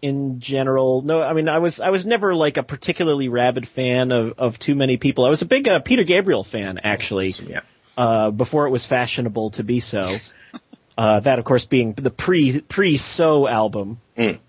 in 0.01 0.39
general. 0.39 1.03
No, 1.03 1.22
I 1.22 1.34
mean, 1.34 1.48
I 1.48 1.60
was 1.60 1.79
I 1.79 1.91
was 1.91 2.06
never 2.06 2.34
like 2.34 2.58
a 2.58 2.63
particularly 2.63 3.29
rabid 3.29 3.67
fan 3.67 4.12
of 4.12 4.34
of 4.39 4.58
too 4.60 4.74
many 4.75 4.98
people. 4.98 5.24
I 5.24 5.29
was 5.29 5.44
a 5.44 5.46
big 5.46 5.67
uh, 5.67 5.79
Peter 5.79 6.03
Gabriel 6.03 6.44
fan 6.44 6.79
actually. 6.84 7.29
Yeah. 7.29 7.62
uh, 7.96 8.32
before 8.32 8.65
it 8.67 8.72
was 8.72 8.86
fashionable 8.86 9.51
to 9.51 9.63
be 9.63 9.79
so. 9.79 10.10
Uh, 10.98 11.20
that, 11.20 11.38
of 11.38 11.46
course, 11.46 11.63
being 11.63 11.94
the 11.94 12.10
pre 12.10 12.60
pre 12.60 12.98
So 12.98 13.48
album. 13.48 14.01
Mm. 14.17 14.39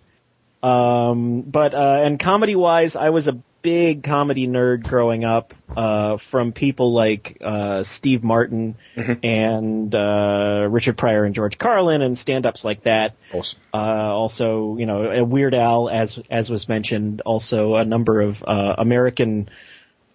Um, 0.63 1.43
but 1.43 1.75
uh, 1.75 2.01
and 2.03 2.19
comedy 2.19 2.57
wise, 2.57 2.97
I 2.97 3.11
was 3.11 3.29
a 3.29 3.33
big 3.63 4.03
comedy 4.03 4.47
nerd 4.47 4.85
growing 4.85 5.25
up. 5.25 5.55
Uh, 5.77 6.17
from 6.17 6.51
people 6.51 6.93
like 6.93 7.39
uh, 7.41 7.85
Steve 7.85 8.25
Martin 8.25 8.75
and 9.23 9.95
uh, 9.95 10.67
Richard 10.69 10.99
Pryor 10.99 11.25
and 11.25 11.37
George 11.37 11.57
Carlin 11.57 12.03
and 12.03 12.19
stand 12.19 12.47
ups 12.47 12.65
like 12.65 12.83
that. 12.83 13.15
Awesome. 13.33 13.61
Uh, 13.73 13.77
also, 13.77 14.77
you 14.77 14.87
know, 14.87 15.09
a 15.09 15.25
Weird 15.25 15.55
Al, 15.55 15.89
as 15.89 16.19
as 16.31 16.51
was 16.51 16.69
mentioned. 16.69 17.23
Also, 17.25 17.77
a 17.77 17.85
number 17.85 18.21
of 18.21 18.43
uh, 18.45 18.75
American 18.79 19.51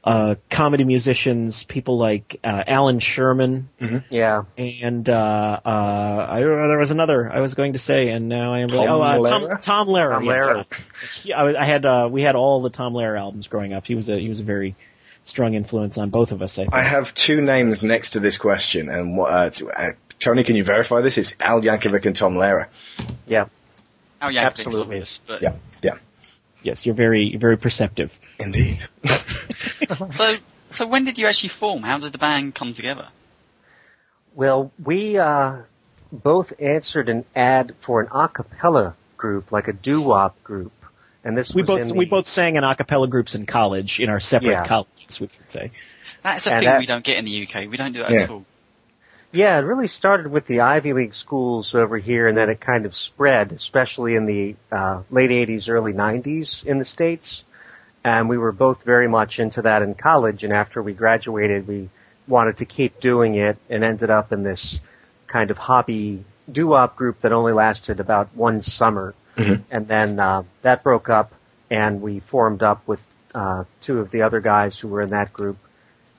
uh, 0.03 0.35
comedy 0.49 0.83
musicians, 0.83 1.63
people 1.63 1.97
like 1.97 2.39
uh, 2.43 2.63
Allan 2.67 2.99
Sherman, 2.99 3.69
Yeah. 4.09 4.43
and 4.57 5.07
uh, 5.07 5.59
uh, 5.65 6.27
I, 6.29 6.39
there 6.41 6.77
was 6.77 6.91
another 6.91 7.31
I 7.31 7.39
was 7.39 7.53
going 7.53 7.73
to 7.73 7.79
say, 7.79 8.09
and 8.09 8.27
now 8.27 8.53
I 8.53 8.59
am. 8.59 8.67
Tom 8.67 8.79
oh, 8.89 9.01
uh, 9.01 9.17
Lehrer? 9.19 9.49
Tom, 9.49 9.61
Tom 9.61 9.87
Lehrer. 9.87 10.11
Tom 10.11 10.25
yes. 10.25 10.43
Lehrer. 10.43 10.65
Yeah, 11.23 11.41
I, 11.41 11.61
I 11.61 11.65
had 11.65 11.85
uh, 11.85 12.09
we 12.11 12.21
had 12.21 12.35
all 12.35 12.61
the 12.61 12.69
Tom 12.69 12.93
Lehrer 12.93 13.17
albums 13.17 13.47
growing 13.47 13.73
up. 13.73 13.85
He 13.85 13.95
was 13.95 14.09
a 14.09 14.19
he 14.19 14.27
was 14.27 14.41
a 14.41 14.43
very 14.43 14.75
strong 15.23 15.53
influence 15.53 15.97
on 15.97 16.09
both 16.09 16.33
of 16.33 16.41
us. 16.41 16.59
I 16.59 16.63
think. 16.63 16.73
I 16.73 16.83
have 16.83 17.13
two 17.13 17.39
names 17.39 17.81
next 17.81 18.11
to 18.11 18.19
this 18.19 18.37
question, 18.37 18.89
and 18.89 19.15
what, 19.17 19.31
uh, 19.31 19.49
t- 19.51 19.65
uh, 19.73 19.91
Tony, 20.19 20.43
can 20.43 20.57
you 20.57 20.65
verify 20.65 20.99
this? 20.99 21.17
It's 21.17 21.33
Al 21.39 21.61
Yankovic 21.61 22.05
and 22.05 22.15
Tom 22.15 22.35
Lehrer. 22.35 22.67
Yeah. 23.25 23.45
Al 24.21 24.31
Yankovic's 24.31 24.59
Absolutely. 24.65 24.81
obvious, 24.83 25.21
but 25.25 25.41
Yeah, 25.41 25.51
yeah, 25.53 25.57
yes, 26.63 26.85
you're 26.85 26.95
very 26.95 27.35
very 27.37 27.57
perceptive. 27.57 28.17
indeed. 28.39 28.79
so 30.09 30.35
so 30.69 30.87
when 30.87 31.03
did 31.03 31.17
you 31.17 31.27
actually 31.27 31.49
form? 31.49 31.83
How 31.83 31.99
did 31.99 32.11
the 32.11 32.17
band 32.17 32.55
come 32.55 32.73
together? 32.73 33.07
Well, 34.35 34.71
we 34.83 35.17
uh, 35.17 35.57
both 36.11 36.53
answered 36.59 37.09
an 37.09 37.25
ad 37.35 37.75
for 37.81 38.01
an 38.01 38.07
a 38.11 38.27
cappella 38.27 38.95
group, 39.17 39.51
like 39.51 39.67
a 39.67 39.73
doo-wop 39.73 40.41
group, 40.43 40.71
and 41.23 41.37
this 41.37 41.53
We 41.53 41.61
was 41.61 41.67
both 41.67 41.87
the, 41.89 41.93
we 41.93 42.05
both 42.05 42.27
sang 42.27 42.55
in 42.55 42.63
a 42.63 42.75
cappella 42.75 43.07
groups 43.07 43.35
in 43.35 43.45
college 43.45 43.99
in 43.99 44.09
our 44.09 44.19
separate 44.19 44.51
Yeah. 44.51 44.65
colleges, 44.65 45.19
we 45.19 45.27
could 45.27 45.49
say. 45.49 45.71
That's 46.23 46.47
a 46.47 46.51
And 46.53 46.59
thing 46.61 46.69
that- 46.69 46.79
we 46.79 46.85
don't 46.87 47.03
get 47.03 47.17
in 47.17 47.25
the 47.25 47.43
UK. 47.47 47.67
We 47.69 47.77
don't 47.77 47.91
do 47.91 47.99
that 47.99 48.11
Yeah. 48.11 48.21
at 48.23 48.29
all. 48.31 48.45
Yeah, 49.35 49.57
it 49.57 49.63
really 49.63 49.87
started 49.87 50.27
with 50.27 50.45
the 50.45 50.61
Ivy 50.61 50.93
League 50.93 51.15
schools 51.15 51.73
over 51.73 51.97
here, 51.97 52.27
and 52.27 52.37
then 52.37 52.51
it 52.51 52.61
kind 52.61 52.85
of 52.85 52.95
spread, 52.95 53.51
especially 53.51 54.13
in 54.13 54.27
the 54.27 54.55
uh, 54.71 55.01
late 55.09 55.31
'80s, 55.31 55.69
early 55.69 55.91
'90s 55.91 56.63
in 56.63 56.77
the 56.77 56.85
states. 56.85 57.43
And 58.03 58.29
we 58.29 58.37
were 58.37 58.51
both 58.51 58.83
very 58.83 59.07
much 59.07 59.39
into 59.39 59.63
that 59.63 59.81
in 59.81 59.95
college. 59.95 60.43
And 60.43 60.53
after 60.53 60.83
we 60.83 60.93
graduated, 60.93 61.67
we 61.67 61.89
wanted 62.27 62.57
to 62.57 62.65
keep 62.65 62.99
doing 62.99 63.33
it, 63.33 63.57
and 63.71 63.83
ended 63.83 64.11
up 64.11 64.31
in 64.31 64.43
this 64.43 64.79
kind 65.25 65.49
of 65.49 65.57
hobby 65.57 66.25
doo-wop 66.51 66.95
group 66.95 67.21
that 67.21 67.31
only 67.31 67.53
lasted 67.53 67.99
about 67.99 68.35
one 68.35 68.61
summer. 68.61 69.15
And 69.71 69.87
then 69.87 70.19
uh, 70.19 70.43
that 70.61 70.83
broke 70.83 71.09
up, 71.09 71.33
and 71.71 72.03
we 72.03 72.19
formed 72.19 72.61
up 72.61 72.87
with 72.87 72.99
uh, 73.33 73.63
two 73.81 73.99
of 73.99 74.11
the 74.11 74.21
other 74.21 74.41
guys 74.41 74.77
who 74.77 74.89
were 74.89 75.01
in 75.01 75.09
that 75.09 75.33
group 75.33 75.57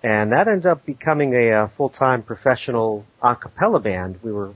and 0.05 0.33
that 0.33 0.47
ended 0.47 0.67
up 0.67 0.85
becoming 0.85 1.35
a, 1.35 1.51
uh 1.53 1.69
full-time 1.69 2.23
professional 2.23 3.05
a 3.23 3.35
cappella 3.35 3.81
band. 3.81 4.21
We 4.23 4.31
were 4.33 4.53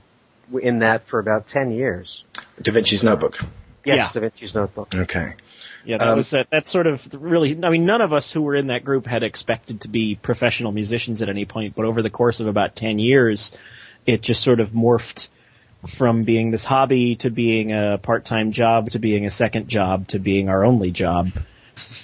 in 0.61 0.79
that 0.79 1.07
for 1.07 1.19
about 1.19 1.47
10 1.47 1.71
years. 1.71 2.23
Da 2.61 2.71
Vinci's 2.71 3.03
Notebook. 3.03 3.39
Yes, 3.83 3.97
Yeah. 3.97 4.09
Da 4.21 4.27
Vinci's 4.27 4.55
Notebook. 4.55 4.93
Okay. 4.95 5.33
Yeah, 5.85 5.97
that 5.97 6.07
Um, 6.09 6.17
was 6.17 6.29
that. 6.31 6.47
That's 6.51 6.69
sort 6.69 6.87
of 6.87 7.07
really. 7.13 7.57
I 7.63 7.69
mean, 7.69 7.85
none 7.85 8.01
of 8.01 8.11
us 8.13 8.31
who 8.31 8.41
were 8.41 8.53
in 8.55 8.67
that 8.67 8.83
group 8.83 9.07
had 9.07 9.23
expected 9.23 9.81
to 9.81 9.87
be 9.87 10.15
professional 10.15 10.71
musicians 10.71 11.21
at 11.21 11.29
any 11.29 11.45
point, 11.45 11.73
but 11.75 11.85
over 11.85 12.01
the 12.01 12.09
course 12.09 12.41
of 12.41 12.47
about 12.47 12.75
ten 12.75 12.99
years, 12.99 13.53
it 14.05 14.21
just 14.21 14.43
sort 14.43 14.59
of 14.59 14.71
morphed 14.71 15.29
from 15.87 16.23
being 16.23 16.51
this 16.51 16.65
hobby 16.65 17.15
to 17.15 17.29
being 17.31 17.71
a 17.71 17.97
part-time 18.01 18.51
job 18.51 18.91
to 18.91 18.99
being 18.99 19.25
a 19.25 19.29
second 19.31 19.69
job 19.69 20.05
to 20.09 20.19
being 20.19 20.49
our 20.49 20.65
only 20.65 20.91
job. 20.91 21.31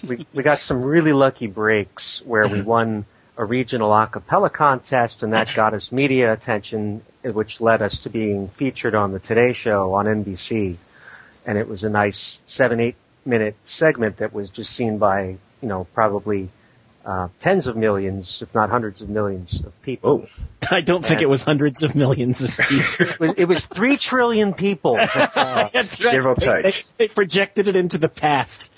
we, 0.08 0.26
we 0.34 0.42
got 0.42 0.60
some 0.60 0.82
really 0.82 1.12
lucky 1.12 1.48
breaks 1.48 2.22
where 2.26 2.48
we 2.48 2.62
won 2.62 3.06
a 3.38 3.44
regional 3.46 3.94
a 3.94 4.08
cappella 4.08 4.50
contest 4.50 5.24
and 5.24 5.34
that 5.34 5.54
got 5.56 5.74
us 5.74 5.92
media 5.92 6.32
attention, 6.32 7.02
which 7.24 7.60
led 7.60 7.82
us 7.82 8.00
to 8.00 8.10
being 8.10 8.48
featured 8.50 8.96
on 8.96 9.12
the 9.12 9.20
Today 9.20 9.54
Show 9.54 9.94
on 9.94 10.06
NBC. 10.06 10.78
And 11.46 11.58
it 11.58 11.68
was 11.68 11.84
a 11.84 11.90
nice 11.90 12.40
seven, 12.48 12.80
eight 12.80 12.96
minute 13.26 13.56
segment 13.66 14.18
that 14.18 14.34
was 14.34 14.50
just 14.50 14.72
seen 14.74 14.98
by, 14.98 15.38
you 15.62 15.68
know, 15.68 15.86
probably 15.94 16.50
uh, 17.06 17.28
tens 17.40 17.68
of 17.68 17.76
millions, 17.78 18.42
if 18.42 18.54
not 18.56 18.70
hundreds 18.70 19.02
of 19.02 19.10
millions 19.10 19.62
of 19.64 19.80
people. 19.84 20.28
Oh, 20.28 20.44
I 20.72 20.82
don't 20.82 21.06
think 21.06 21.22
it 21.22 21.30
was 21.30 21.44
hundreds 21.44 21.84
of 21.84 21.94
millions 21.94 22.42
of 22.44 22.52
people. 22.58 22.86
It 23.08 23.20
was, 23.20 23.34
it 23.38 23.46
was 23.46 23.66
three 23.68 23.98
trillion 23.98 24.54
people. 24.54 24.96
that 24.96 25.30
saw 25.32 25.42
us. 25.42 25.72
That's 25.74 26.04
right. 26.04 26.12
Give 26.14 26.26
or 26.26 26.36
They- 26.36 26.62
They, 26.64 26.74
they 26.98 27.08
projected 27.10 27.68
it 27.68 27.76
into 27.76 27.98
the 28.00 28.10
past. 28.10 28.72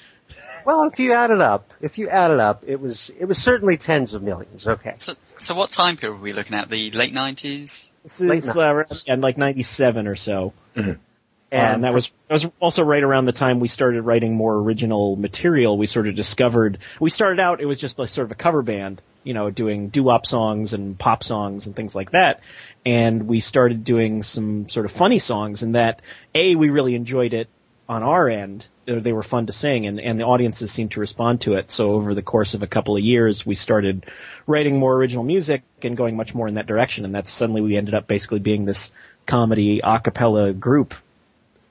Well, 0.67 0.83
if 0.83 0.99
you 0.99 1.13
add 1.13 1.31
it 1.31 1.39
up, 1.39 1.71
if 1.79 1.97
you 1.97 2.09
add 2.09 2.29
it 2.29 2.41
up, 2.41 2.65
it 2.67 2.81
was 2.81 3.09
it 3.17 3.23
was 3.23 3.37
certainly 3.41 3.77
tens 3.77 4.13
of 4.13 4.21
millions. 4.21 4.67
Okay. 4.67 4.95
So 4.97 5.15
so 5.39 5.55
what 5.55 5.69
time 5.69 5.95
period 5.95 6.17
were 6.17 6.21
we 6.21 6.33
looking 6.33 6.57
at? 6.57 6.69
The 6.69 6.91
late 6.91 7.13
nineties? 7.13 7.89
Since 8.05 8.53
uh, 8.53 8.59
around- 8.59 9.03
yeah, 9.07 9.15
like 9.15 9.37
'97 9.37 10.07
or 10.07 10.17
so. 10.17 10.51
And 10.75 10.97
And 11.49 11.83
that 11.85 11.93
was 11.93 12.11
that 12.27 12.33
was 12.33 12.51
also 12.59 12.83
right 12.83 13.01
around 13.01 13.27
the 13.27 13.31
time 13.31 13.61
we 13.61 13.69
started 13.69 14.01
writing 14.01 14.35
more 14.35 14.55
original 14.55 15.15
material. 15.15 15.77
We 15.77 15.87
sort 15.87 16.05
of 16.09 16.15
discovered 16.15 16.79
we 16.99 17.11
started 17.11 17.39
out 17.39 17.61
it 17.61 17.65
was 17.65 17.77
just 17.77 17.97
like 17.97 18.09
sort 18.09 18.25
of 18.25 18.31
a 18.33 18.35
cover 18.35 18.61
band, 18.61 19.01
you 19.23 19.33
know, 19.33 19.49
doing 19.49 19.87
doo-wop 19.87 20.25
songs 20.25 20.73
and 20.73 20.99
pop 20.99 21.23
songs 21.23 21.67
and 21.67 21.77
things 21.77 21.95
like 21.95 22.11
that. 22.11 22.41
And 22.85 23.25
we 23.25 23.39
started 23.39 23.85
doing 23.85 24.21
some 24.21 24.67
sort 24.67 24.85
of 24.85 24.91
funny 24.91 25.19
songs 25.19 25.63
and 25.63 25.75
that 25.75 26.01
A 26.35 26.55
we 26.55 26.69
really 26.69 26.93
enjoyed 26.93 27.33
it 27.33 27.47
on 27.89 28.03
our 28.03 28.29
end. 28.29 28.67
Uh, 28.87 28.99
They 28.99 29.13
were 29.13 29.23
fun 29.23 29.47
to 29.47 29.53
sing 29.53 29.87
and, 29.87 29.99
and 29.99 30.19
the 30.19 30.25
audiences 30.25 30.71
seemed 30.71 30.91
to 30.91 30.99
respond 30.99 31.41
to 31.41 31.53
it. 31.53 31.71
So 31.71 31.91
over 31.91 32.13
the 32.13 32.21
course 32.21 32.53
of 32.53 32.63
a 32.63 32.67
couple 32.67 32.97
of 32.97 33.03
years, 33.03 33.45
we 33.45 33.55
started 33.55 34.05
writing 34.45 34.79
more 34.79 34.93
original 34.95 35.23
music 35.23 35.63
and 35.81 35.95
going 35.95 36.15
much 36.15 36.33
more 36.35 36.47
in 36.47 36.55
that 36.55 36.67
direction. 36.67 37.05
And 37.05 37.13
that's 37.15 37.31
suddenly 37.31 37.61
we 37.61 37.77
ended 37.77 37.93
up 37.93 38.07
basically 38.07 38.39
being 38.39 38.65
this 38.65 38.91
comedy 39.25 39.81
a 39.83 39.99
cappella 39.99 40.53
group 40.53 40.93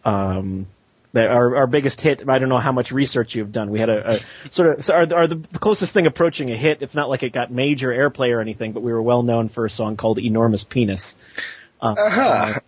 um, 0.05 0.67
that 1.13 1.31
our, 1.31 1.57
our 1.57 1.67
biggest 1.67 2.01
hit. 2.01 2.29
I 2.29 2.39
don't 2.39 2.49
know 2.49 2.59
how 2.59 2.73
much 2.73 2.93
research 2.93 3.35
you've 3.35 3.53
done. 3.53 3.71
We 3.71 3.81
had 3.81 3.89
a, 3.89 4.17
a 4.17 4.51
sort 4.51 4.79
of 4.79 4.85
so 4.85 4.95
are, 4.95 5.15
are 5.15 5.27
the 5.27 5.37
closest 5.59 5.95
thing 5.95 6.07
approaching 6.07 6.51
a 6.51 6.57
hit. 6.57 6.83
It's 6.83 6.95
not 6.95 7.09
like 7.09 7.23
it 7.23 7.33
got 7.33 7.51
major 7.51 7.89
airplay 7.89 8.33
or 8.33 8.41
anything, 8.41 8.73
but 8.73 8.83
we 8.83 8.93
were 8.93 9.03
well 9.03 9.23
known 9.23 9.49
for 9.49 9.65
a 9.65 9.71
song 9.71 9.97
called 9.97 10.19
"Enormous 10.19 10.65
Penis." 10.65 11.17
Uh, 11.81 11.95
Aha. 11.99 12.61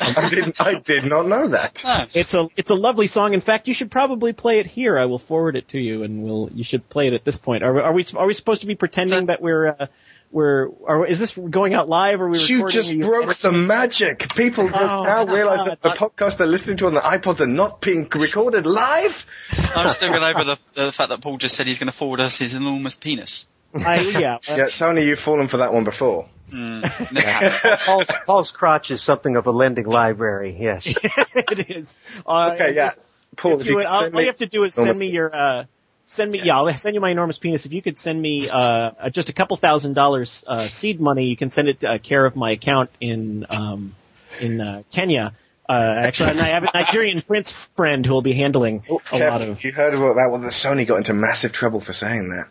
I 0.16 0.30
didn't. 0.30 0.60
I 0.60 0.78
did 0.78 1.04
not 1.04 1.26
know 1.28 1.48
that. 1.48 1.82
No. 1.84 2.04
It's 2.14 2.34
a 2.34 2.48
it's 2.56 2.70
a 2.70 2.74
lovely 2.74 3.06
song. 3.06 3.34
In 3.34 3.40
fact, 3.40 3.68
you 3.68 3.74
should 3.74 3.90
probably 3.90 4.32
play 4.32 4.58
it 4.58 4.66
here. 4.66 4.98
I 4.98 5.04
will 5.04 5.18
forward 5.18 5.56
it 5.56 5.68
to 5.68 5.78
you, 5.78 6.02
and 6.02 6.22
we'll 6.22 6.48
you 6.52 6.64
should 6.64 6.88
play 6.88 7.06
it 7.08 7.12
at 7.14 7.24
this 7.24 7.36
point. 7.36 7.62
Are, 7.62 7.72
we- 7.74 7.80
are 7.80 7.92
we 7.92 8.04
are 8.16 8.26
we 8.26 8.34
supposed 8.34 8.62
to 8.62 8.66
be 8.66 8.74
pretending 8.74 9.20
So- 9.20 9.26
that 9.26 9.42
we're 9.42 9.68
uh, 9.68 9.86
we're 10.32 10.68
are, 10.86 11.04
is 11.06 11.18
this 11.18 11.32
going 11.36 11.74
out 11.74 11.88
live? 11.88 12.20
Or 12.20 12.26
are 12.26 12.30
we 12.30 12.38
You 12.38 12.68
just 12.68 12.98
broke 13.00 13.24
editing? 13.24 13.50
the 13.52 13.58
magic. 13.58 14.32
People 14.34 14.64
Oh, 14.72 15.02
now 15.02 15.26
realize 15.26 15.64
that 15.66 15.82
the 15.82 15.88
God. 15.90 16.12
podcast 16.16 16.36
they're 16.38 16.46
listening 16.46 16.76
to 16.78 16.86
on 16.86 16.94
the 16.94 17.00
iPods 17.00 17.40
are 17.40 17.46
not 17.48 17.80
being 17.80 18.08
recorded 18.14 18.64
live. 18.64 19.26
I'm 19.52 19.90
still 19.90 20.10
going 20.10 20.22
over 20.22 20.44
the, 20.44 20.58
the 20.74 20.92
fact 20.92 21.08
that 21.10 21.20
Paul 21.20 21.36
just 21.36 21.56
said 21.56 21.66
he's 21.66 21.78
going 21.80 21.90
to 21.90 21.96
forward 21.96 22.20
us 22.20 22.38
his 22.38 22.54
enormous 22.54 22.94
penis. 22.96 23.46
I, 23.74 24.00
yeah, 24.00 24.34
uh, 24.48 24.54
Yeah, 24.56 24.66
Tony, 24.66 25.04
you've 25.04 25.18
fallen 25.20 25.48
for 25.48 25.58
that 25.58 25.72
one 25.72 25.84
before. 25.84 26.28
Mm. 26.50 27.78
Paul's, 27.86 28.08
Paul's 28.26 28.50
crotch 28.50 28.90
is 28.90 29.02
something 29.02 29.36
of 29.36 29.46
a 29.46 29.50
lending 29.50 29.86
library. 29.86 30.56
Yes. 30.58 30.86
it 31.04 31.70
is. 31.70 31.96
Uh, 32.26 32.52
Okay, 32.54 32.74
yeah. 32.74 32.92
Paul, 33.36 33.54
If 33.54 33.60
if 33.60 33.66
you 33.66 33.70
you 33.72 33.76
would, 33.76 33.86
all, 33.86 34.00
send 34.02 34.14
all 34.14 34.20
you 34.20 34.26
have 34.26 34.38
to 34.38 34.46
do 34.46 34.64
is 34.64 34.74
send 34.74 34.86
enormous 34.86 34.98
me 35.00 35.06
your, 35.10 35.34
uh, 35.34 35.64
send 36.06 36.30
me, 36.32 36.40
yeah, 36.42 36.56
I'll 36.58 36.74
send 36.74 36.94
you 36.94 37.00
my 37.00 37.10
enormous 37.10 37.38
penis. 37.38 37.64
If 37.66 37.72
you 37.72 37.80
could 37.82 37.96
send 37.98 38.20
me, 38.20 38.48
uh, 38.50 39.10
just 39.10 39.28
a 39.28 39.32
couple 39.32 39.56
thousand 39.56 39.94
dollars, 39.94 40.44
uh, 40.46 40.66
seed 40.66 41.00
money, 41.00 41.26
you 41.26 41.36
can 41.36 41.50
send 41.50 41.68
it 41.68 41.80
to 41.80 41.88
uh, 41.92 41.98
care 41.98 42.26
of 42.26 42.34
my 42.36 42.50
account 42.52 42.90
in, 43.00 43.46
um, 43.48 43.94
in, 44.40 44.60
uh, 44.60 44.82
Kenya. 44.92 45.32
Uh, 45.68 45.72
actually, 45.98 46.30
and 46.30 46.40
I 46.40 46.48
have 46.48 46.64
a 46.64 46.70
Nigerian 46.74 47.22
prince 47.28 47.52
friend 47.76 48.04
who 48.04 48.12
will 48.12 48.22
be 48.22 48.32
handling 48.32 48.82
Oh, 48.90 48.96
a 48.96 49.00
careful. 49.18 49.28
lot 49.38 49.42
of, 49.42 49.62
You 49.62 49.70
heard 49.70 49.94
about 49.94 50.16
well, 50.16 50.40
the 50.40 50.48
Sony 50.48 50.84
got 50.84 50.96
into 50.96 51.14
massive 51.14 51.52
trouble 51.52 51.80
for 51.80 51.92
saying 51.92 52.30
that. 52.30 52.48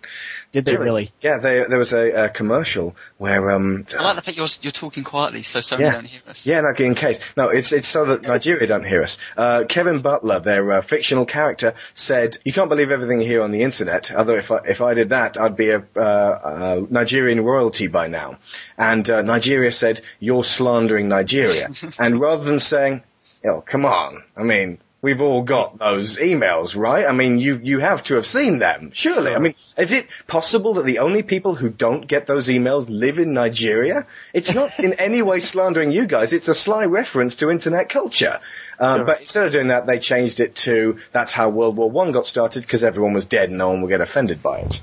Did 0.51 0.65
they 0.65 0.77
really? 0.77 1.11
Yeah, 1.21 1.37
they, 1.37 1.63
there 1.69 1.77
was 1.77 1.93
a, 1.93 2.25
a 2.25 2.29
commercial 2.29 2.95
where 3.17 3.51
um. 3.51 3.85
I 3.95 4.01
like 4.01 4.15
the 4.15 4.21
fact 4.23 4.35
you're, 4.35 4.47
you're 4.61 4.71
talking 4.71 5.03
quietly 5.03 5.43
so 5.43 5.59
Sony 5.59 5.81
Yeah. 5.81 5.91
don't 5.91 6.05
hear 6.05 6.21
us. 6.27 6.45
Yeah, 6.45 6.61
no, 6.61 6.69
in 6.83 6.95
case. 6.95 7.19
No, 7.37 7.49
it's 7.49 7.71
it's 7.71 7.87
so 7.87 8.05
that 8.05 8.23
Nigeria 8.23 8.65
don't 8.65 8.83
hear 8.83 9.03
us. 9.03 9.19
Uh, 9.37 9.65
Kevin 9.69 10.01
Butler, 10.01 10.39
their 10.39 10.71
uh, 10.71 10.81
fictional 10.81 11.25
character, 11.25 11.75
said, 11.93 12.37
"You 12.43 12.51
can't 12.51 12.69
believe 12.69 12.89
everything 12.89 13.21
you 13.21 13.27
hear 13.27 13.43
on 13.43 13.51
the 13.51 13.61
internet. 13.61 14.11
Although 14.11 14.37
if 14.37 14.49
I 14.49 14.57
if 14.65 14.81
I 14.81 14.95
did 14.95 15.09
that, 15.09 15.39
I'd 15.39 15.55
be 15.55 15.69
a, 15.69 15.85
uh, 15.95 15.99
uh 15.99 16.85
Nigerian 16.89 17.43
royalty 17.43 17.85
by 17.87 18.07
now." 18.07 18.39
And 18.75 19.07
uh, 19.07 19.21
Nigeria 19.21 19.71
said, 19.71 20.01
"You're 20.19 20.43
slandering 20.43 21.09
Nigeria." 21.09 21.69
and 21.99 22.19
rather 22.19 22.43
than 22.43 22.59
saying, 22.59 23.03
"Oh, 23.45 23.61
come 23.61 23.85
on," 23.85 24.23
I 24.35 24.43
mean. 24.43 24.79
We've 25.01 25.21
all 25.21 25.43
got 25.43 25.79
those 25.79 26.17
emails, 26.17 26.75
right? 26.75 27.05
I 27.07 27.13
mean, 27.13 27.39
you, 27.39 27.57
you 27.63 27.79
have 27.79 28.03
to 28.03 28.15
have 28.15 28.25
seen 28.25 28.59
them, 28.59 28.91
surely. 28.93 29.33
I 29.33 29.39
mean, 29.39 29.55
is 29.77 29.93
it 29.93 30.07
possible 30.27 30.73
that 30.73 30.85
the 30.85 30.99
only 30.99 31.23
people 31.23 31.55
who 31.55 31.69
don't 31.69 32.05
get 32.05 32.27
those 32.27 32.49
emails 32.49 32.87
live 32.89 33.17
in 33.17 33.31
Nigeria? 33.31 34.05
It's 34.33 34.53
not 34.53 34.77
in 34.77 34.93
any 34.99 35.21
way 35.21 35.39
slandering 35.39 35.91
you 35.91 36.05
guys. 36.05 36.33
It's 36.33 36.49
a 36.49 36.53
sly 36.55 36.83
reference 36.85 37.37
to 37.37 37.49
internet 37.49 37.87
culture. 37.87 38.41
Uh, 38.77 39.05
But 39.05 39.21
instead 39.21 39.45
of 39.47 39.53
doing 39.53 39.69
that, 39.69 39.87
they 39.87 39.99
changed 39.99 40.41
it 40.41 40.55
to 40.67 40.99
that's 41.13 41.31
how 41.31 41.47
World 41.49 41.77
War 41.77 41.89
One 41.89 42.11
got 42.11 42.25
started 42.27 42.63
because 42.63 42.83
everyone 42.83 43.13
was 43.13 43.25
dead 43.25 43.47
and 43.49 43.57
no 43.57 43.69
one 43.69 43.81
would 43.81 43.89
get 43.89 44.01
offended 44.01 44.43
by 44.43 44.59
it. 44.59 44.81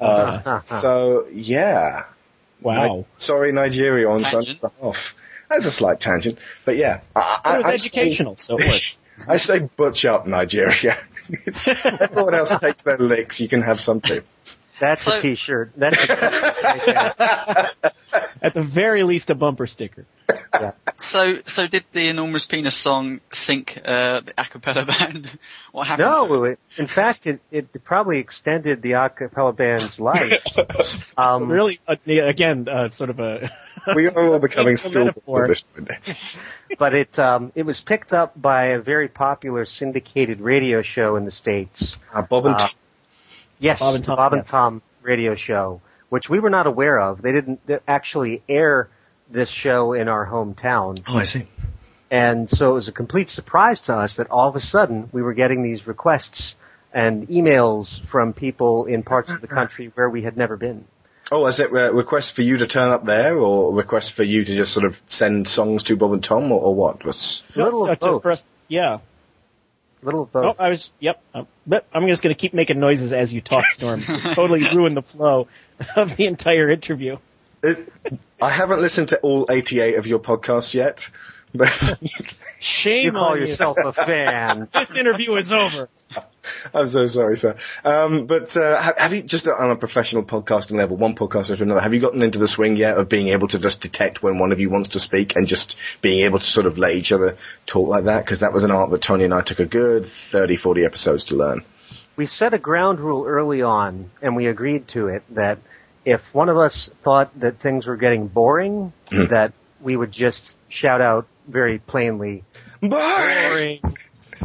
Uh, 0.00 0.60
so 0.64 1.26
yeah, 1.32 2.06
Wow. 2.60 2.96
Ni- 2.96 3.04
sorry, 3.16 3.52
Nigeria 3.52 4.08
on 4.08 4.18
Tangent. 4.18 4.60
Sony's 4.60 4.60
behalf. 4.60 5.14
That's 5.48 5.66
a 5.66 5.70
slight 5.70 6.00
tangent, 6.00 6.38
but 6.64 6.76
yeah, 6.76 7.00
I, 7.14 7.40
I, 7.44 7.54
it 7.54 7.58
was 7.58 7.66
I 7.66 7.72
educational, 7.74 8.36
so 8.36 8.56
it 8.58 8.66
works. 8.66 8.98
I 9.28 9.36
say 9.38 9.60
butch 9.60 10.04
up 10.04 10.26
Nigeria. 10.26 10.96
It's, 11.28 11.68
everyone 11.68 12.34
else 12.34 12.54
takes 12.58 12.82
their 12.82 12.98
licks. 12.98 13.40
You 13.40 13.48
can 13.48 13.62
have 13.62 13.80
some 13.80 14.00
too. 14.00 14.22
That's 14.80 15.02
So- 15.02 15.16
a 15.16 15.20
t-shirt. 15.20 15.70
That's 15.76 15.96
a 16.02 16.06
t-shirt 16.06 17.18
right 17.18 17.72
there. 17.82 17.92
At 18.42 18.54
the 18.54 18.62
very 18.62 19.02
least, 19.04 19.30
a 19.30 19.34
bumper 19.34 19.66
sticker. 19.66 20.04
So, 20.96 21.38
so 21.46 21.66
did 21.66 21.84
the 21.92 22.08
enormous 22.08 22.46
penis 22.46 22.76
song 22.76 23.20
sink 23.32 23.78
uh, 23.84 24.20
the 24.20 24.34
a 24.38 24.44
cappella 24.44 24.84
band? 24.98 25.30
What 25.72 25.86
happened? 25.86 26.06
to 26.06 26.10
No, 26.28 26.44
it? 26.44 26.52
it, 26.52 26.58
in 26.80 26.86
fact, 26.86 27.26
it, 27.26 27.40
it 27.50 27.82
probably 27.84 28.18
extended 28.18 28.82
the 28.82 28.92
a 28.92 29.08
cappella 29.08 29.52
band's 29.52 29.98
life. 29.98 30.44
Um, 31.16 31.48
Really, 31.50 31.80
uh, 31.88 31.96
again, 32.06 32.68
uh, 32.68 32.88
sort 32.90 33.10
of 33.10 33.18
a. 33.20 33.50
We 33.96 34.06
are 34.08 34.32
all 34.32 34.38
becoming 34.38 34.74
It's 34.74 34.84
a 34.84 34.88
stillborn 34.88 35.06
metaphor. 35.06 35.44
at 35.44 35.48
this 35.48 35.60
point. 35.62 36.18
but 36.78 36.94
it 36.94 37.18
um, 37.18 37.50
it 37.54 37.64
was 37.64 37.80
picked 37.80 38.12
up 38.12 38.40
by 38.40 38.66
a 38.66 38.78
very 38.80 39.08
popular 39.08 39.64
syndicated 39.64 40.40
radio 40.40 40.82
show 40.82 41.16
in 41.16 41.24
the 41.24 41.30
states. 41.30 41.98
Uh, 42.12 42.22
Bob 42.22 42.46
and 42.46 42.54
Uh, 42.54 42.58
Tom. 42.58 42.70
Yes, 43.58 43.80
Bob 43.80 43.94
and 43.94 44.04
Tom, 44.04 44.16
Bob 44.16 44.32
and 44.34 44.40
yes. 44.40 44.50
Tom 44.50 44.82
radio 45.02 45.34
show, 45.34 45.80
which 46.12 46.28
we 46.28 46.38
were 46.38 46.50
not 46.50 46.66
aware 46.66 47.00
of. 47.00 47.22
They 47.22 47.32
didn't 47.32 47.60
actually 47.88 48.42
air 48.46 48.90
this 49.30 49.48
show 49.48 49.94
in 49.94 50.08
our 50.08 50.26
hometown, 50.26 51.02
Oh, 51.08 51.16
I 51.16 51.24
see. 51.24 51.46
and 52.10 52.50
so 52.50 52.72
it 52.72 52.74
was 52.74 52.88
a 52.88 52.92
complete 52.92 53.30
surprise 53.30 53.80
to 53.82 53.96
us 53.96 54.16
that 54.16 54.30
all 54.30 54.46
of 54.46 54.54
a 54.54 54.60
sudden 54.60 55.08
we 55.10 55.22
were 55.22 55.32
getting 55.32 55.62
these 55.62 55.86
requests 55.86 56.54
and 56.92 57.26
emails 57.28 57.98
from 58.04 58.34
people 58.34 58.84
in 58.84 59.02
parts 59.02 59.30
of 59.30 59.40
the 59.40 59.48
country 59.48 59.90
where 59.94 60.10
we 60.10 60.20
had 60.20 60.36
never 60.36 60.58
been. 60.58 60.84
Oh, 61.30 61.46
is 61.46 61.60
it 61.60 61.70
a 61.72 61.92
request 61.94 62.34
for 62.34 62.42
you 62.42 62.58
to 62.58 62.66
turn 62.66 62.90
up 62.90 63.06
there, 63.06 63.38
or 63.38 63.70
a 63.72 63.74
request 63.74 64.12
for 64.12 64.22
you 64.22 64.44
to 64.44 64.54
just 64.54 64.74
sort 64.74 64.84
of 64.84 65.00
send 65.06 65.48
songs 65.48 65.84
to 65.84 65.96
Bob 65.96 66.12
and 66.12 66.22
Tom, 66.22 66.52
or, 66.52 66.60
or 66.60 66.74
what? 66.74 67.06
Was 67.06 67.42
A 67.56 67.62
little 67.64 67.88
of 67.88 67.98
both. 67.98 68.20
for 68.20 68.32
us- 68.32 68.44
yeah. 68.68 68.98
A 70.02 70.04
little 70.04 70.22
of 70.22 70.34
Oh. 70.34 70.56
I 70.58 70.70
was, 70.70 70.92
yep. 70.98 71.22
Um, 71.32 71.46
but 71.66 71.86
I'm 71.92 72.06
just 72.08 72.22
going 72.22 72.34
to 72.34 72.38
keep 72.38 72.54
making 72.54 72.80
noises 72.80 73.12
as 73.12 73.32
you 73.32 73.40
talk, 73.40 73.64
Storm. 73.66 74.00
totally 74.34 74.62
ruin 74.74 74.94
the 74.94 75.02
flow 75.02 75.46
of 75.96 76.16
the 76.16 76.26
entire 76.26 76.68
interview. 76.68 77.16
it, 77.62 77.88
I 78.40 78.50
haven't 78.50 78.80
listened 78.80 79.10
to 79.10 79.20
all 79.20 79.46
88 79.48 79.96
of 79.96 80.06
your 80.06 80.18
podcasts 80.18 80.74
yet, 80.74 81.08
but 81.08 81.10
Shame 82.58 83.04
you 83.06 83.12
call 83.12 83.24
on 83.32 83.40
yourself 83.40 83.76
a 83.84 83.92
fan. 83.92 84.68
This 84.74 84.94
interview 84.94 85.34
is 85.34 85.52
over. 85.52 85.88
I'm 86.74 86.88
so 86.88 87.06
sorry, 87.06 87.36
sir. 87.36 87.56
Um, 87.84 88.26
but 88.26 88.56
uh, 88.56 88.80
have, 88.80 88.98
have 88.98 89.12
you 89.14 89.22
just 89.22 89.46
on 89.48 89.70
a 89.70 89.76
professional 89.76 90.22
podcasting 90.22 90.72
level, 90.76 90.96
one 90.96 91.14
podcaster 91.14 91.56
to 91.56 91.62
another, 91.62 91.80
have 91.80 91.94
you 91.94 92.00
gotten 92.00 92.22
into 92.22 92.38
the 92.38 92.48
swing 92.48 92.76
yet 92.76 92.96
of 92.96 93.08
being 93.08 93.28
able 93.28 93.48
to 93.48 93.58
just 93.58 93.80
detect 93.80 94.22
when 94.22 94.38
one 94.38 94.52
of 94.52 94.60
you 94.60 94.70
wants 94.70 94.90
to 94.90 95.00
speak 95.00 95.36
and 95.36 95.46
just 95.46 95.76
being 96.00 96.24
able 96.24 96.38
to 96.38 96.44
sort 96.44 96.66
of 96.66 96.78
let 96.78 96.94
each 96.94 97.12
other 97.12 97.36
talk 97.66 97.88
like 97.88 98.04
that? 98.04 98.24
Because 98.24 98.40
that 98.40 98.52
was 98.52 98.64
an 98.64 98.70
art 98.70 98.90
that 98.90 99.02
Tony 99.02 99.24
and 99.24 99.34
I 99.34 99.40
took 99.42 99.60
a 99.60 99.66
good 99.66 100.06
30, 100.06 100.56
40 100.56 100.84
episodes 100.84 101.24
to 101.24 101.36
learn. 101.36 101.64
we 102.16 102.26
set 102.26 102.52
a 102.54 102.58
ground 102.58 103.00
rule 103.00 103.24
early 103.26 103.62
on, 103.62 104.10
and 104.20 104.36
we 104.36 104.46
agreed 104.46 104.86
to 104.88 105.08
it 105.08 105.22
that 105.30 105.58
if 106.04 106.34
one 106.34 106.48
of 106.48 106.58
us 106.58 106.90
thought 107.02 107.30
that 107.40 107.58
things 107.58 107.86
were 107.86 107.96
getting 107.96 108.26
boring, 108.26 108.92
Mhm. 109.10 109.30
that 109.30 109.52
we 109.80 109.96
would 109.96 110.12
just 110.12 110.56
shout 110.68 111.00
out 111.00 111.26
very 111.46 111.78
plainly, 111.78 112.44
Boring! 112.80 113.80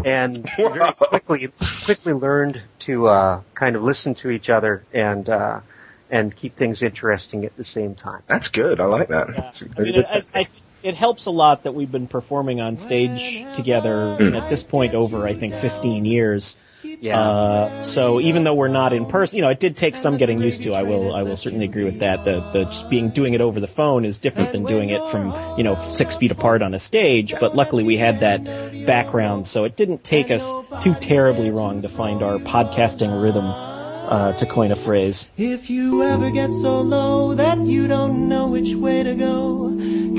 and 0.05 0.49
very 0.57 0.93
quickly 0.93 1.49
quickly 1.85 2.13
learned 2.13 2.61
to 2.79 3.07
uh, 3.07 3.41
kind 3.53 3.75
of 3.75 3.83
listen 3.83 4.15
to 4.15 4.29
each 4.29 4.49
other 4.49 4.83
and 4.93 5.29
uh, 5.29 5.61
and 6.09 6.35
keep 6.35 6.55
things 6.55 6.81
interesting 6.81 7.45
at 7.45 7.55
the 7.57 7.63
same 7.63 7.95
time. 7.95 8.23
That's 8.27 8.49
good. 8.49 8.79
I 8.79 8.85
like 8.85 9.09
that. 9.09 9.29
Yeah. 9.29 9.47
It's 9.47 9.61
a 9.61 9.69
I 9.77 9.81
mean, 9.81 9.95
it, 9.95 10.05
I, 10.11 10.23
I, 10.41 10.47
it 10.83 10.95
helps 10.95 11.25
a 11.25 11.31
lot 11.31 11.63
that 11.63 11.73
we've 11.73 11.91
been 11.91 12.07
performing 12.07 12.61
on 12.61 12.77
stage 12.77 13.43
together 13.55 14.17
at 14.19 14.49
this 14.49 14.63
point 14.63 14.93
over, 14.93 15.27
I 15.27 15.33
think, 15.33 15.55
15 15.55 16.05
years. 16.05 16.55
Yeah. 16.83 17.19
Uh, 17.19 17.81
so 17.81 18.21
even 18.21 18.43
though 18.43 18.53
we're 18.53 18.67
not 18.67 18.93
in 18.93 19.05
person, 19.05 19.37
you 19.37 19.41
know, 19.41 19.49
it 19.49 19.59
did 19.59 19.75
take 19.77 19.97
some 19.97 20.17
getting 20.17 20.39
used 20.39 20.63
to. 20.63 20.73
I 20.73 20.83
will, 20.83 21.13
I 21.13 21.23
will 21.23 21.37
certainly 21.37 21.65
agree 21.65 21.83
with 21.83 21.99
that. 21.99 22.23
The, 22.23 22.39
the 22.51 22.65
just 22.65 22.89
being 22.89 23.09
doing 23.09 23.33
it 23.33 23.41
over 23.41 23.59
the 23.59 23.67
phone 23.67 24.05
is 24.05 24.19
different 24.19 24.51
than 24.51 24.63
doing 24.63 24.89
it 24.89 25.01
from, 25.09 25.57
you 25.57 25.63
know, 25.63 25.75
six 25.89 26.15
feet 26.15 26.31
apart 26.31 26.61
on 26.61 26.73
a 26.73 26.79
stage. 26.79 27.33
But 27.39 27.55
luckily 27.55 27.83
we 27.83 27.97
had 27.97 28.19
that 28.21 28.43
background, 28.85 29.47
so 29.47 29.63
it 29.63 29.75
didn't 29.75 30.03
take 30.03 30.31
us 30.31 30.45
too 30.83 30.93
terribly 30.93 31.51
wrong 31.51 31.81
to 31.81 31.89
find 31.89 32.21
our 32.23 32.37
podcasting 32.37 33.21
rhythm, 33.21 33.45
uh, 33.45 34.33
to 34.33 34.45
coin 34.45 34.71
a 34.71 34.75
phrase. 34.75 35.27
If 35.37 35.69
you 35.69 36.03
ever 36.03 36.31
get 36.31 36.53
so 36.53 36.81
low 36.81 37.33
that 37.33 37.59
you 37.59 37.87
don't 37.87 38.29
know 38.29 38.47
which 38.47 38.73
way 38.73 39.03
to 39.03 39.15
go, 39.15 39.69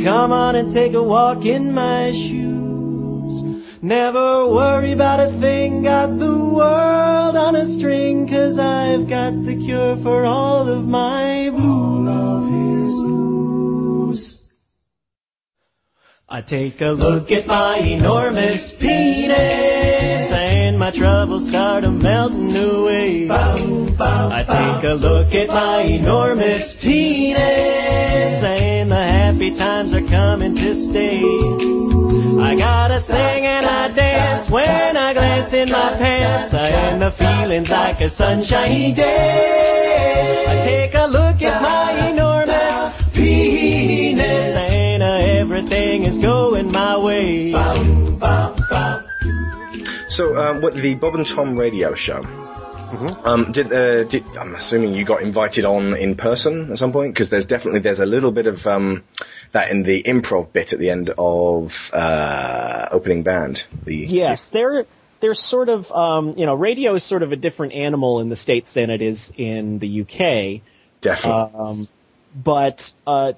come 0.05 0.33
on 0.33 0.57
and 0.57 0.71
take 0.71 0.95
a 0.95 1.03
walk 1.03 1.45
in 1.45 1.73
my 1.73 2.13
shoes. 2.13 3.43
Never 3.81 4.49
worry 4.49 4.93
about 4.93 5.21
a 5.21 5.31
thing, 5.31 5.85
got 5.85 6.19
the 6.19 6.48
world 6.59 7.37
on 7.37 7.55
a 7.55 7.65
string, 7.65 8.27
cause 8.29 8.59
I've 8.59 9.09
got 9.09 9.45
the 9.45 9.57
cure 9.57 9.97
for 9.97 10.25
all 10.25 10.69
of 10.69 10.87
my 10.87 11.51
blues. 11.51 11.79
I 16.29 16.43
take 16.43 16.81
a 16.81 16.91
look 16.91 17.31
at 17.31 17.47
my 17.47 17.79
enormous 17.79 18.73
penis, 18.73 20.33
and 20.33 20.79
my 20.79 20.91
troubles 20.91 21.49
start 21.49 21.85
a 21.85 21.91
melting 21.91 22.57
away. 22.57 23.31
I 23.31 24.45
take 24.45 24.85
a 24.91 24.95
look 24.95 25.35
at 25.35 25.49
my 25.49 25.83
enormous 25.83 26.75
penis, 26.75 27.39
and 28.43 28.91
the 28.91 28.97
happy 28.97 29.55
times 29.55 29.95
are 29.95 30.03
coming 30.03 30.57
to 30.57 30.75
stay. 30.75 31.88
I 32.41 32.55
gotta 32.55 33.01
sing 33.01 33.47
and 33.47 33.67
I 33.67 33.89
dance 33.89 34.49
when 34.49 34.97
I 34.97 35.13
glance 35.13 35.53
in 35.53 35.71
my 35.71 35.95
pants, 35.99 36.55
and 36.55 37.03
the 37.03 37.11
feeling's 37.11 37.69
like 37.69 38.01
a 38.01 38.09
sunshiny 38.09 38.93
day. 38.93 40.45
I 40.47 40.65
take 40.65 40.95
a 40.95 41.07
look 41.07 41.43
at 41.43 41.63
my 41.63 42.09
enormous 42.11 43.13
penis, 43.13 44.57
and 44.57 45.03
uh, 45.03 45.41
everything 45.41 46.05
is 46.05 46.19
going 46.19 46.71
my 46.71 46.97
way. 46.99 47.53
So, 50.09 50.37
um, 50.37 50.61
what 50.61 50.75
the 50.75 50.95
Bob 50.95 51.15
and 51.17 51.27
Tom 51.27 51.57
radio 51.57 51.95
show? 51.95 52.25
Um, 53.25 53.53
did, 53.53 53.73
uh, 53.73 54.05
did 54.05 54.25
I'm 54.37 54.55
assuming 54.55 54.95
you 54.95 55.05
got 55.05 55.23
invited 55.23 55.67
on 55.67 55.95
in 55.95 56.17
person 56.17 56.73
at 56.73 56.79
some 56.79 56.91
point 56.91 57.13
because 57.13 57.29
there's 57.29 57.45
definitely 57.45 57.81
there's 57.81 58.01
a 58.01 58.07
little 58.07 58.33
bit 58.33 58.47
of 58.47 58.67
um, 58.67 59.05
that 59.53 59.71
in 59.71 59.83
the 59.83 60.03
improv 60.03 60.53
bit 60.53 60.73
at 60.73 60.79
the 60.79 60.91
end 60.91 61.11
of 61.17 61.91
uh, 61.93 62.89
opening 62.91 63.23
band. 63.23 63.65
The 63.85 63.97
Yes, 63.97 64.47
they're 64.49 64.87
they're 65.21 65.35
sort 65.35 65.69
of 65.69 65.91
um, 65.93 66.35
you 66.37 66.47
know 66.47 66.55
radio 66.55 66.95
is 66.95 67.05
sort 67.05 67.23
of 67.23 67.33
a 67.33 67.37
different 67.37 67.73
animal 67.73 68.21
in 68.21 68.29
the 68.29 68.37
states 68.37 68.73
than 68.73 68.91
it 68.91 69.03
is 69.03 69.33
in 69.37 69.79
the 69.79 70.03
UK. 70.03 70.63
definitely. 71.01 71.59
Um, 71.59 71.89
but 72.35 72.93
uh, 73.07 73.33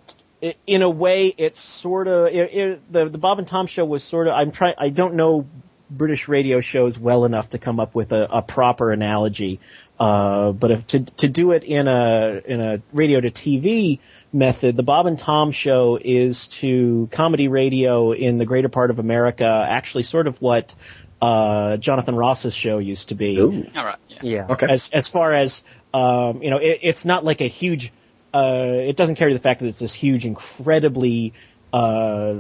in 0.67 0.83
a 0.83 0.91
way, 0.91 1.35
it's 1.37 1.61
sort 1.61 2.09
of 2.09 2.27
it, 2.27 2.55
it, 2.55 2.93
the 2.93 3.09
the 3.09 3.19
Bob 3.19 3.39
and 3.39 3.47
Tom 3.47 3.67
show 3.67 3.85
was 3.85 4.03
sort 4.03 4.27
of. 4.27 4.35
I'm 4.35 4.51
trying. 4.51 4.75
I 4.79 4.89
don't 4.89 5.15
know 5.15 5.47
British 5.91 6.29
radio 6.29 6.61
shows 6.61 6.99
well 6.99 7.25
enough 7.25 7.51
to 7.51 7.59
come 7.59 7.81
up 7.81 7.95
with 7.95 8.13
a, 8.13 8.29
a 8.31 8.43
proper 8.43 8.93
analogy. 8.93 9.61
Uh, 9.99 10.53
but 10.53 10.71
if 10.71 10.87
to 10.89 11.01
to 11.01 11.29
do 11.29 11.53
it 11.53 11.65
in 11.65 11.89
a 11.89 12.41
in 12.45 12.61
a 12.61 12.81
radio 12.93 13.21
to 13.21 13.31
TV 13.31 13.99
method, 14.33 14.77
the 14.77 14.83
Bob 14.83 15.07
and 15.07 15.19
Tom 15.19 15.53
show 15.53 15.99
is 16.03 16.47
to 16.49 17.09
comedy 17.13 17.49
radio 17.49 18.13
in 18.13 18.39
the 18.39 18.47
greater 18.47 18.69
part 18.69 18.91
of 18.91 18.99
America 18.99 19.67
actually 19.69 20.05
sort 20.05 20.27
of 20.27 20.41
what 20.41 20.75
uh, 21.21 21.77
Jonathan 21.77 22.15
Ross's 22.15 22.55
show 22.55 22.79
used 22.79 23.11
to 23.11 23.15
be 23.15 23.39
Ooh. 23.39 23.67
All 23.77 23.85
right. 23.85 23.99
Yeah. 24.09 24.19
Yeah. 24.23 24.47
Okay. 24.49 24.67
as 24.71 24.89
as 24.91 25.09
far 25.09 25.35
as 25.35 25.63
um, 25.93 26.43
you 26.43 26.51
know, 26.51 26.59
it, 26.59 26.81
it's 26.83 27.05
not 27.05 27.25
like 27.25 27.41
a 27.41 27.49
huge. 27.49 27.93
Uh, 28.33 28.73
it 28.75 28.97
doesn't 28.97 29.17
carry 29.17 29.33
the 29.33 29.41
fact 29.41 29.61
that 29.61 29.67
it's 29.67 29.81
this 29.81 29.93
huge, 29.93 30.25
incredibly 30.25 31.33
uh, 31.73 32.37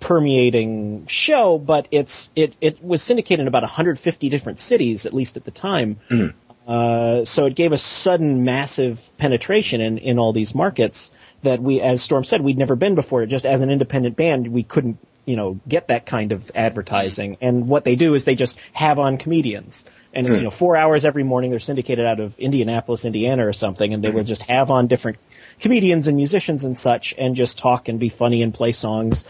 permeating 0.00 1.06
show, 1.06 1.58
but 1.58 1.86
it's 1.90 2.30
it 2.34 2.54
it 2.60 2.82
was 2.82 3.02
syndicated 3.02 3.40
in 3.40 3.48
about 3.48 3.62
150 3.62 4.28
different 4.28 4.58
cities, 4.58 5.06
at 5.06 5.14
least 5.14 5.36
at 5.36 5.44
the 5.44 5.50
time. 5.50 5.96
Hmm. 6.08 6.28
Uh, 6.66 7.24
so 7.24 7.46
it 7.46 7.54
gave 7.54 7.72
us 7.72 7.82
sudden, 7.82 8.44
massive 8.44 9.00
penetration 9.18 9.80
in 9.80 9.98
in 9.98 10.18
all 10.18 10.32
these 10.32 10.54
markets 10.54 11.10
that 11.42 11.60
we, 11.60 11.80
as 11.80 12.02
Storm 12.02 12.24
said, 12.24 12.42
we'd 12.42 12.58
never 12.58 12.76
been 12.76 12.94
before. 12.94 13.24
Just 13.26 13.46
as 13.46 13.60
an 13.60 13.70
independent 13.70 14.16
band, 14.16 14.48
we 14.48 14.62
couldn't 14.62 14.98
you 15.26 15.36
know 15.36 15.60
get 15.68 15.88
that 15.88 16.06
kind 16.06 16.32
of 16.32 16.50
advertising. 16.54 17.36
And 17.40 17.68
what 17.68 17.84
they 17.84 17.96
do 17.96 18.14
is 18.14 18.24
they 18.24 18.34
just 18.34 18.56
have 18.72 18.98
on 18.98 19.18
comedians 19.18 19.84
and 20.12 20.26
it's 20.26 20.36
hmm. 20.36 20.40
you 20.40 20.44
know 20.44 20.50
four 20.50 20.76
hours 20.76 21.04
every 21.04 21.22
morning. 21.22 21.50
They're 21.50 21.60
syndicated 21.60 22.04
out 22.04 22.20
of 22.20 22.38
Indianapolis, 22.38 23.04
Indiana, 23.04 23.46
or 23.46 23.52
something, 23.52 23.94
and 23.94 24.02
they 24.02 24.10
will 24.10 24.22
hmm. 24.22 24.26
just 24.26 24.42
have 24.44 24.70
on 24.70 24.86
different 24.86 25.18
comedians 25.60 26.08
and 26.08 26.16
musicians 26.16 26.64
and 26.64 26.76
such, 26.76 27.14
and 27.16 27.36
just 27.36 27.58
talk 27.58 27.88
and 27.88 28.00
be 28.00 28.08
funny 28.08 28.42
and 28.42 28.52
play 28.52 28.72
songs. 28.72 29.24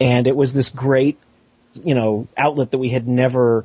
And 0.00 0.26
it 0.26 0.36
was 0.36 0.52
this 0.52 0.68
great, 0.68 1.18
you 1.74 1.94
know, 1.94 2.26
outlet 2.36 2.70
that 2.72 2.78
we 2.78 2.88
had 2.88 3.06
never, 3.06 3.64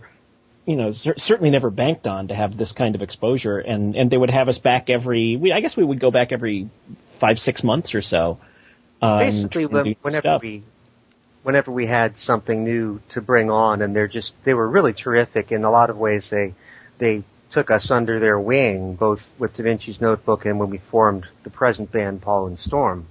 you 0.65 0.75
know, 0.75 0.91
cer- 0.91 1.17
certainly 1.17 1.49
never 1.49 1.69
banked 1.69 2.07
on 2.07 2.27
to 2.27 2.35
have 2.35 2.55
this 2.55 2.71
kind 2.71 2.95
of 2.95 3.01
exposure. 3.01 3.57
And 3.57 3.95
and 3.95 4.09
they 4.11 4.17
would 4.17 4.29
have 4.29 4.47
us 4.47 4.57
back 4.57 4.89
every. 4.89 5.35
We 5.35 5.51
I 5.51 5.61
guess 5.61 5.75
we 5.75 5.83
would 5.83 5.99
go 5.99 6.11
back 6.11 6.31
every 6.31 6.69
five 7.13 7.39
six 7.39 7.63
months 7.63 7.95
or 7.95 8.01
so. 8.01 8.39
Um, 9.01 9.19
Basically, 9.19 9.65
when, 9.65 9.95
whenever 10.01 10.21
stuff. 10.21 10.41
we 10.41 10.63
whenever 11.43 11.71
we 11.71 11.85
had 11.85 12.17
something 12.17 12.63
new 12.63 13.01
to 13.09 13.21
bring 13.21 13.49
on, 13.49 13.81
and 13.81 13.95
they're 13.95 14.07
just 14.07 14.33
they 14.43 14.53
were 14.53 14.67
really 14.69 14.93
terrific 14.93 15.51
in 15.51 15.63
a 15.63 15.71
lot 15.71 15.89
of 15.89 15.97
ways. 15.97 16.29
They 16.29 16.53
they 16.97 17.23
took 17.49 17.71
us 17.71 17.89
under 17.89 18.19
their 18.19 18.39
wing, 18.39 18.93
both 18.95 19.27
with 19.39 19.55
Da 19.55 19.63
Vinci's 19.63 19.99
Notebook 19.99 20.45
and 20.45 20.59
when 20.59 20.69
we 20.69 20.77
formed 20.77 21.25
the 21.43 21.49
present 21.49 21.91
band, 21.91 22.21
Paul 22.21 22.47
and 22.47 22.59
Storm. 22.59 23.07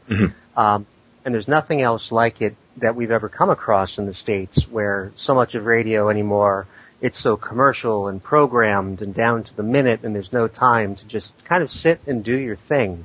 Um, 0.57 0.87
and 1.25 1.35
there's 1.35 1.49
nothing 1.49 1.83
else 1.83 2.13
like 2.13 2.41
it 2.41 2.55
that 2.81 2.97
we've 2.97 3.11
ever 3.11 3.29
come 3.29 3.51
across 3.51 3.99
in 3.99 4.07
the 4.07 4.15
states, 4.15 4.69
where 4.69 5.13
so 5.17 5.35
much 5.35 5.55
of 5.55 5.67
radio 5.67 6.09
anymore 6.09 6.67
it's 7.01 7.19
so 7.19 7.37
commercial 7.37 8.09
and 8.09 8.21
programmed 8.21 9.03
and 9.03 9.15
down 9.15 9.45
to 9.45 9.57
the 9.57 9.63
minute, 9.63 10.01
and 10.03 10.17
there's 10.17 10.33
no 10.33 10.49
time 10.49 10.97
to 10.97 11.07
just 11.07 11.33
kind 11.45 11.63
of 11.63 11.71
sit 11.71 12.01
and 12.09 12.25
do 12.25 12.37
your 12.37 12.57
thing 12.57 13.05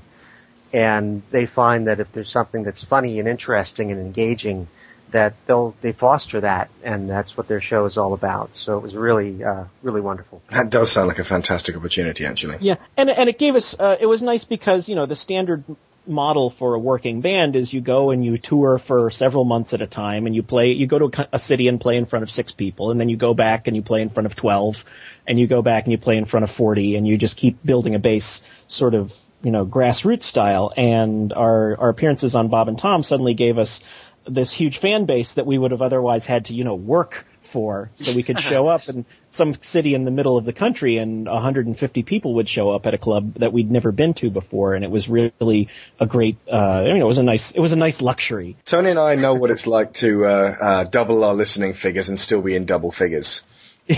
and 0.74 1.22
they 1.30 1.46
find 1.46 1.88
that 1.88 2.00
if 2.00 2.12
there's 2.12 2.30
something 2.30 2.64
that's 2.64 2.84
funny 2.84 3.20
and 3.20 3.28
interesting 3.28 3.92
and 3.92 4.02
engaging, 4.02 4.68
that 5.12 5.36
they'll 5.46 5.76
they 5.82 5.92
foster 5.92 6.42
that, 6.42 6.70
and 6.84 7.08
that's 7.08 7.38
what 7.38 7.48
their 7.48 7.62
show 7.62 7.86
is 7.86 7.98
all 7.98 8.14
about. 8.14 8.58
So 8.58 8.78
it 8.80 8.82
was 8.82 8.96
really 8.96 9.44
uh, 9.44 9.66
really 9.84 10.02
wonderful. 10.02 10.42
that 10.50 10.72
does 10.72 10.92
sound 10.92 11.08
like 11.08 11.20
a 11.20 11.24
fantastic 11.24 11.78
opportunity, 11.78 12.26
actually. 12.26 12.58
Yeah, 12.62 12.78
and 12.98 13.12
and 13.12 13.30
it 13.30 13.38
gave 13.38 13.56
us 13.56 13.80
uh, 13.80 13.96
it 14.00 14.08
was 14.08 14.24
nice 14.24 14.44
because 14.44 14.90
you 14.90 14.96
know 14.96 15.06
the 15.06 15.16
standard 15.16 15.64
model 16.06 16.50
for 16.50 16.74
a 16.74 16.80
working 16.80 17.22
band 17.22 17.56
is 17.56 17.72
you 17.72 17.80
go 17.82 18.12
and 18.12 18.26
you 18.26 18.38
tour 18.38 18.78
for 18.78 19.10
several 19.10 19.46
months 19.46 19.74
at 19.74 19.82
a 19.82 19.88
time 19.88 20.26
and 20.26 20.36
you 20.36 20.44
play 20.44 20.74
you 20.74 20.86
go 20.86 21.08
to 21.08 21.28
a, 21.32 21.40
city 21.40 21.68
and 21.70 21.80
play 21.80 21.96
in 21.96 22.06
front 22.06 22.24
of 22.24 22.30
six 22.30 22.52
people 22.52 22.92
and 22.92 23.00
then 23.00 23.08
you 23.08 23.16
go 23.16 23.34
back 23.34 23.68
and 23.68 23.76
you 23.76 23.82
play 23.82 24.02
in 24.02 24.10
front 24.10 24.26
of 24.26 24.36
12 24.36 24.84
and 25.28 25.40
you 25.40 25.48
go 25.48 25.62
back 25.62 25.86
and 25.86 25.94
you 25.94 25.98
play 25.98 26.18
in 26.18 26.26
front 26.26 26.44
of 26.44 26.52
40 26.52 26.98
and 26.98 27.08
you 27.08 27.18
just 27.18 27.38
keep 27.38 27.64
building 27.64 27.96
a 27.96 28.00
base 28.00 28.42
sort 28.68 28.96
of 28.96 29.16
you 29.44 29.52
know 29.52 29.66
grassroots 29.66 30.24
style. 30.24 30.74
And 30.76 31.32
our 31.34 31.78
our 31.78 31.90
appearances 31.90 32.34
on 32.34 32.48
Bob 32.48 32.70
and 32.70 32.80
Tom 32.80 33.04
suddenly 33.04 33.36
gave 33.36 33.60
us 33.60 33.84
this 34.26 34.52
huge 34.52 34.78
fan 34.78 35.06
base 35.06 35.34
that 35.34 35.46
we 35.46 35.58
would 35.58 35.72
have 35.72 35.82
otherwise 35.82 36.26
had 36.26 36.46
to 36.46 36.54
you 36.54 36.64
know 36.64 36.76
work 36.76 37.26
for 37.54 37.90
so 37.96 38.14
we 38.16 38.24
could 38.24 38.40
show 38.52 38.68
up 38.68 38.90
in 38.90 39.06
some 39.32 39.54
city 39.62 39.94
in 39.96 40.04
the 40.06 40.12
middle 40.12 40.36
of 40.38 40.46
the 40.46 40.54
country 40.54 40.98
and 40.98 41.26
150 41.28 42.04
people 42.04 42.34
would 42.36 42.50
show 42.50 42.72
up 42.72 42.86
at 42.88 42.94
a 42.94 42.98
club 42.98 43.36
that 43.36 43.54
we'd 43.54 43.72
never 43.78 43.92
been 43.92 44.14
to 44.16 44.30
before 44.30 44.74
and 44.76 44.84
it 44.84 44.92
was 44.92 45.08
really 45.08 45.70
a 46.00 46.06
great 46.16 46.38
uh 46.52 46.58
I 46.88 46.94
mean 46.94 47.02
it 47.02 47.06
was 47.14 47.20
a 47.20 47.24
nice 47.24 47.52
it 47.52 47.60
was 47.60 47.72
a 47.72 47.78
nice 47.86 48.02
luxury 48.02 48.56
Tony 48.66 48.90
and 48.90 49.00
I 49.00 49.16
know 49.16 49.34
what 49.36 49.52
it's 49.52 49.68
like 49.68 49.94
to 50.06 50.26
uh, 50.26 50.58
uh, 50.70 50.84
double 50.86 51.24
our 51.24 51.34
listening 51.36 51.74
figures 51.74 52.10
and 52.10 52.20
still 52.20 52.42
be 52.42 52.56
in 52.56 52.66
double 52.66 52.92
figures. 52.92 53.42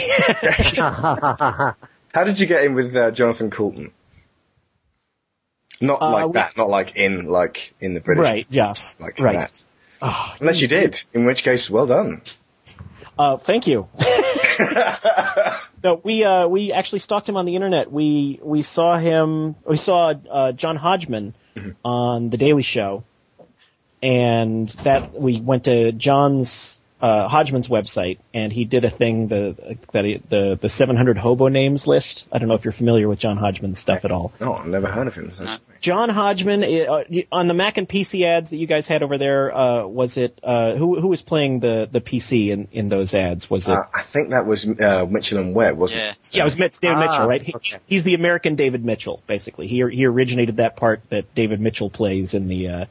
How 2.15 2.23
did 2.23 2.39
you 2.39 2.47
get 2.47 2.63
in 2.63 2.73
with 2.75 2.95
uh, 2.95 3.11
Jonathan 3.11 3.49
Coulton? 3.51 3.91
Not 5.81 6.01
Uh, 6.01 6.11
like 6.11 6.25
we- 6.27 6.33
that, 6.33 6.57
not 6.57 6.69
like 6.69 6.95
in 6.95 7.25
like 7.25 7.73
in 7.81 7.93
the 7.93 7.99
British, 7.99 8.23
right 8.23 8.47
yes 8.49 8.97
like 8.99 9.19
right 9.19 9.37
that. 9.37 9.63
Unless 10.39 10.61
you 10.61 10.67
did, 10.67 11.01
in 11.13 11.25
which 11.25 11.43
case, 11.43 11.69
well 11.69 11.87
done. 11.87 12.21
Uh, 13.17 13.37
thank 13.37 13.67
you. 13.67 13.87
no, 15.83 16.01
we 16.03 16.23
uh, 16.23 16.47
we 16.47 16.71
actually 16.71 16.99
stalked 16.99 17.27
him 17.27 17.37
on 17.37 17.45
the 17.45 17.55
internet. 17.55 17.91
We 17.91 18.39
we 18.41 18.61
saw 18.61 18.97
him. 18.97 19.55
We 19.67 19.77
saw 19.77 20.13
uh, 20.29 20.51
John 20.51 20.75
Hodgman 20.75 21.33
on 21.83 22.29
the 22.29 22.37
Daily 22.37 22.63
Show, 22.63 23.03
and 24.01 24.69
that 24.83 25.13
we 25.13 25.39
went 25.39 25.65
to 25.65 25.91
John's 25.91 26.79
uh, 27.01 27.27
Hodgman's 27.27 27.67
website, 27.67 28.19
and 28.33 28.51
he 28.53 28.63
did 28.63 28.85
a 28.85 28.89
thing 28.89 29.27
the 29.27 29.77
that 29.91 30.05
he, 30.05 30.17
the 30.29 30.57
the 30.59 30.69
700 30.69 31.17
hobo 31.17 31.49
names 31.49 31.85
list. 31.87 32.25
I 32.31 32.39
don't 32.39 32.47
know 32.47 32.55
if 32.55 32.63
you're 32.63 32.71
familiar 32.71 33.07
with 33.09 33.19
John 33.19 33.35
Hodgman's 33.37 33.79
stuff 33.79 34.05
at 34.05 34.11
all. 34.11 34.31
No, 34.39 34.53
I've 34.53 34.65
never 34.65 34.87
heard 34.87 35.07
of 35.07 35.13
him. 35.13 35.31
So 35.33 35.45
John 35.81 36.09
Hodgman 36.09 36.63
uh, 36.63 37.03
on 37.33 37.47
the 37.49 37.53
Mac 37.53 37.77
and 37.77 37.87
PC 37.87 38.23
ads 38.25 38.49
that 38.49 38.57
you 38.57 38.65
guys 38.65 38.87
had 38.87 39.03
over 39.03 39.17
there. 39.17 39.55
Uh, 39.55 39.85
was 39.87 40.15
it 40.17 40.39
uh, 40.41 40.75
who 40.75 40.99
who 41.01 41.09
was 41.09 41.21
playing 41.21 41.59
the 41.59 41.87
the 41.91 41.99
PC 42.01 42.47
in 42.49 42.69
in 42.71 42.87
those 42.87 43.13
ads? 43.13 43.49
Was 43.49 43.67
it? 43.67 43.73
Uh, 43.73 43.83
I 43.93 44.01
think 44.01 44.29
that 44.29 44.45
was 44.47 44.65
uh, 44.65 45.05
Mitchell 45.07 45.39
and 45.39 45.53
Webb, 45.53 45.77
wasn't 45.77 46.01
Yeah. 46.01 46.11
it? 46.11 46.17
Yeah, 46.31 46.41
it 46.43 46.45
was 46.45 46.57
Mitch, 46.57 46.79
David 46.79 46.97
Ah, 46.97 47.07
Mitchell, 47.07 47.27
right? 47.27 47.41
He, 47.41 47.53
okay. 47.53 47.75
He's 47.87 48.05
the 48.05 48.15
American 48.15 48.55
David 48.55 48.85
Mitchell, 48.85 49.21
basically. 49.27 49.67
He 49.67 49.83
he 49.91 50.05
originated 50.05 50.55
that 50.57 50.77
part 50.77 51.01
that 51.09 51.35
David 51.35 51.59
Mitchell 51.59 51.89
plays 51.89 52.33
in 52.33 52.47
the 52.47 52.69
uh, 52.69 52.85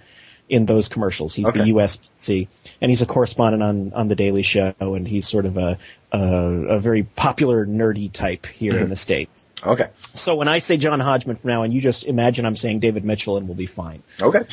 in 0.47 0.67
those 0.67 0.89
commercials. 0.91 1.35
He's 1.35 1.47
Okay. 1.49 1.61
the 1.61 1.73
USC, 1.73 2.49
and 2.81 2.91
he's 2.91 3.03
a 3.03 3.07
correspondent 3.07 3.63
on 3.63 3.93
on 3.93 4.09
the 4.09 4.15
Daily 4.15 4.43
Show, 4.43 4.75
and 4.79 5.07
he's 5.07 5.29
sort 5.29 5.47
of 5.47 5.57
a 5.57 5.79
a, 6.13 6.19
a 6.19 6.79
very 6.79 7.03
popular 7.03 7.67
nerdy 7.67 8.11
type 8.13 8.47
here 8.47 8.79
in 8.79 8.89
the 8.89 8.97
states. 8.97 9.45
Okay. 9.63 9.89
So 10.13 10.37
when 10.37 10.49
I 10.49 10.59
say 10.59 10.77
John 10.77 11.01
Hodgman 11.01 11.37
from 11.37 11.51
now 11.51 11.63
on, 11.63 11.73
you 11.73 11.81
just 11.81 12.05
imagine 12.05 12.45
I'm 12.45 12.57
saying 12.57 12.81
David 12.81 13.05
Mitchell, 13.05 13.37
and 13.37 13.49
we'll 13.49 13.57
be 13.57 13.67
fine. 13.67 14.03
Okay. 14.21 14.41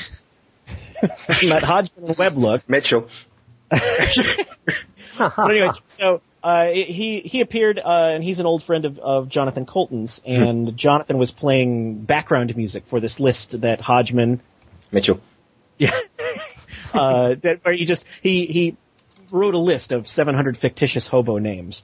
So 1.16 1.34
that 1.50 1.64
Hodgman 1.64 2.10
and 2.10 2.18
Webb 2.18 2.38
look. 2.38 2.70
Mitchell. 2.70 3.10
but 3.70 5.50
anyway, 5.50 5.72
so 5.88 6.22
uh, 6.44 6.68
he 6.68 7.22
he 7.22 7.42
appeared, 7.42 7.80
uh, 7.80 8.12
and 8.14 8.24
he's 8.24 8.40
an 8.40 8.46
old 8.46 8.64
friend 8.64 8.86
of, 8.86 9.00
of 9.00 9.30
Jonathan 9.30 9.66
Coulton's, 9.66 10.22
and 10.26 10.76
Jonathan 10.78 11.18
was 11.18 11.32
playing 11.32 12.02
background 12.04 12.56
music 12.56 12.86
for 12.88 13.00
this 13.00 13.20
list 13.20 13.62
that 13.62 13.82
Hodgman, 13.82 14.42
Mitchell. 14.92 15.20
yeah, 15.78 15.98
uh, 17.00 17.36
that 17.42 17.60
where 17.64 17.74
he 17.74 17.86
just 17.86 18.06
he 18.22 18.46
he 18.46 18.78
wrote 19.32 19.54
a 19.54 19.60
list 19.60 19.94
of 19.94 20.08
700 20.08 20.58
fictitious 20.58 21.08
hobo 21.08 21.38
names, 21.38 21.84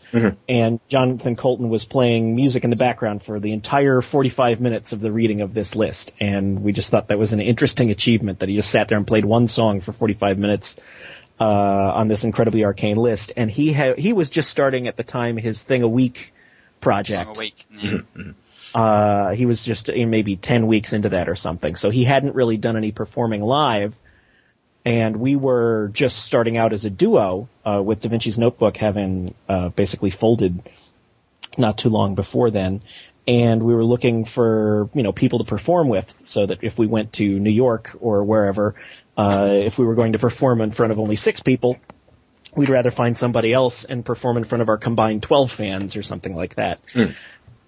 and 0.50 0.80
Jonathan 0.90 1.36
Coulton 1.36 1.70
was 1.70 1.86
playing 1.86 2.36
music 2.36 2.64
in 2.64 2.70
the 2.70 2.76
background 2.76 3.24
for 3.24 3.40
the 3.40 3.54
entire 3.54 4.02
45 4.02 4.60
minutes 4.60 4.92
of 4.92 5.00
the 5.00 5.12
reading 5.12 5.42
of 5.42 5.54
this 5.54 5.76
list, 5.76 6.12
and 6.20 6.62
we 6.64 6.74
just 6.74 6.92
thought 6.92 7.08
that 7.08 7.18
was 7.18 7.34
an 7.34 7.40
interesting 7.40 7.90
achievement 7.90 8.40
that 8.40 8.50
he 8.50 8.56
just 8.56 8.70
sat 8.70 8.90
there 8.90 8.98
and 8.98 9.08
played 9.08 9.26
one 9.26 9.48
song 9.48 9.80
for 9.80 9.94
45 9.94 10.38
minutes 10.38 10.76
uh, 11.40 11.46
on 11.46 12.08
this 12.08 12.24
incredibly 12.24 12.66
arcane 12.66 12.98
list, 12.98 13.32
and 13.38 13.50
he 13.50 13.72
had 13.72 13.98
he 13.98 14.14
was 14.14 14.30
just 14.30 14.50
starting 14.50 14.88
at 14.88 14.98
the 14.98 15.04
time 15.04 15.38
his 15.38 15.64
thing 15.64 15.84
a 15.84 15.88
week 15.88 16.34
project. 16.82 17.28
Song 17.28 17.36
a 17.36 17.40
week. 17.40 17.66
Yeah. 17.72 18.00
Uh, 18.74 19.32
he 19.32 19.46
was 19.46 19.64
just 19.64 19.90
maybe 19.90 20.36
10 20.36 20.68
weeks 20.68 20.94
into 20.94 21.10
that 21.10 21.30
or 21.30 21.36
something. 21.36 21.76
So 21.76 21.90
he 21.90 22.04
hadn't 22.04 22.36
really 22.36 22.58
done 22.58 22.78
any 22.78 22.92
performing 22.92 23.42
live. 23.42 23.96
And 24.88 25.18
we 25.18 25.36
were 25.36 25.92
just 25.92 26.20
starting 26.20 26.56
out 26.56 26.72
as 26.72 26.86
a 26.86 26.90
duo 26.90 27.50
uh, 27.66 27.84
with 27.84 28.00
Da 28.00 28.08
Vinci's 28.08 28.40
Notebook 28.40 28.78
having 28.78 29.36
uh, 29.50 29.68
basically 29.68 30.12
folded 30.12 30.62
not 31.58 31.78
too 31.78 31.90
long 31.90 32.16
before 32.16 32.52
then, 32.52 32.82
and 33.28 33.62
we 33.64 33.74
were 33.74 33.84
looking 33.84 34.24
for 34.24 34.90
you 34.94 35.04
know 35.04 35.12
people 35.12 35.40
to 35.40 35.44
perform 35.44 35.90
with, 35.90 36.10
so 36.10 36.46
that 36.46 36.64
if 36.64 36.80
we 36.80 36.88
went 36.88 37.12
to 37.14 37.26
New 37.38 37.52
York 37.52 37.98
or 38.00 38.24
wherever, 38.24 38.76
uh, 39.18 39.50
if 39.52 39.78
we 39.78 39.86
were 39.86 39.96
going 39.96 40.14
to 40.14 40.20
perform 40.20 40.62
in 40.62 40.72
front 40.72 40.94
of 40.94 41.00
only 41.00 41.18
six 41.18 41.42
people, 41.42 41.78
we'd 42.56 42.70
rather 42.70 42.90
find 42.90 43.18
somebody 43.18 43.52
else 43.52 43.84
and 43.84 44.06
perform 44.06 44.38
in 44.38 44.46
front 44.46 44.62
of 44.62 44.70
our 44.70 44.78
combined 44.78 45.22
12 45.22 45.52
fans 45.52 45.98
or 45.98 46.02
something 46.02 46.34
like 46.34 46.56
that. 46.56 46.80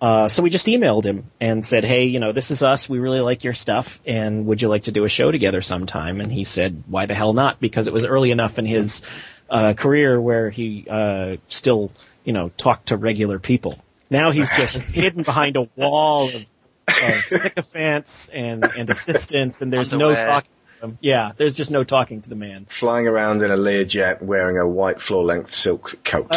Uh, 0.02 0.30
so 0.30 0.42
we 0.42 0.50
just 0.50 0.68
emailed 0.68 1.04
him 1.04 1.26
and 1.42 1.64
said, 1.64 1.84
hey, 1.84 2.06
you 2.06 2.20
know, 2.20 2.32
this 2.32 2.52
is 2.52 2.64
us. 2.64 2.88
We 2.88 3.00
really 3.00 3.20
like 3.20 3.44
your 3.44 3.54
stuff, 3.54 4.00
and 4.06 4.46
would 4.46 4.62
you 4.62 4.70
like 4.70 4.84
to 4.84 4.92
do 4.92 5.04
a 5.04 5.10
show 5.10 5.32
together 5.32 5.62
sometime? 5.62 6.22
And 6.22 6.32
he 6.32 6.46
said, 6.46 6.84
why 6.88 7.06
the 7.06 7.16
hell 7.16 7.34
not? 7.34 7.60
Because 7.60 7.88
it 7.88 7.94
was 7.94 8.06
early 8.06 8.32
enough 8.32 8.60
in 8.60 8.66
his 8.66 9.02
uh, 9.50 9.74
career 9.74 10.22
where 10.22 10.50
he 10.50 10.88
uh, 10.90 11.38
still, 11.48 11.92
you 12.24 12.32
know, 12.32 12.50
talked 12.50 12.88
to 12.88 12.98
regular 12.98 13.40
people. 13.40 13.78
Now 14.10 14.32
he's 14.32 14.50
just 14.50 14.78
hidden 14.78 15.24
behind 15.24 15.58
a 15.58 15.64
wall 15.76 16.30
of, 16.30 16.46
of 16.88 17.24
sycophants 17.28 18.30
and, 18.30 18.64
and 18.64 18.90
assistants, 18.90 19.62
and 19.62 19.72
there's 19.72 19.92
no 19.92 20.16
talking 20.16 20.52
to 20.80 20.86
him. 20.86 20.98
Yeah, 21.02 21.34
there's 21.36 21.56
just 21.56 21.72
no 21.72 21.84
talking 21.84 22.22
to 22.22 22.30
the 22.30 22.36
man. 22.36 22.68
Flying 22.70 23.06
around 23.08 23.44
in 23.44 23.52
a 23.52 23.58
Learjet 23.58 24.22
wearing 24.22 24.58
a 24.58 24.68
white 24.68 25.02
floor-length 25.02 25.54
silk 25.54 26.00
coat. 26.06 26.28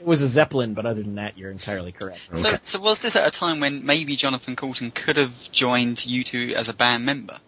It 0.00 0.06
was 0.06 0.20
a 0.22 0.28
Zeppelin, 0.28 0.74
but 0.74 0.84
other 0.86 1.02
than 1.02 1.14
that, 1.16 1.38
you're 1.38 1.50
entirely 1.50 1.92
correct. 1.92 2.20
So, 2.34 2.58
so 2.62 2.80
was 2.80 3.00
this 3.00 3.16
at 3.16 3.26
a 3.26 3.30
time 3.30 3.60
when 3.60 3.86
maybe 3.86 4.16
Jonathan 4.16 4.54
Coulton 4.56 4.90
could 4.90 5.16
have 5.16 5.50
joined 5.52 6.04
you 6.04 6.22
two 6.22 6.52
as 6.54 6.68
a 6.68 6.74
band 6.74 7.06
member? 7.06 7.38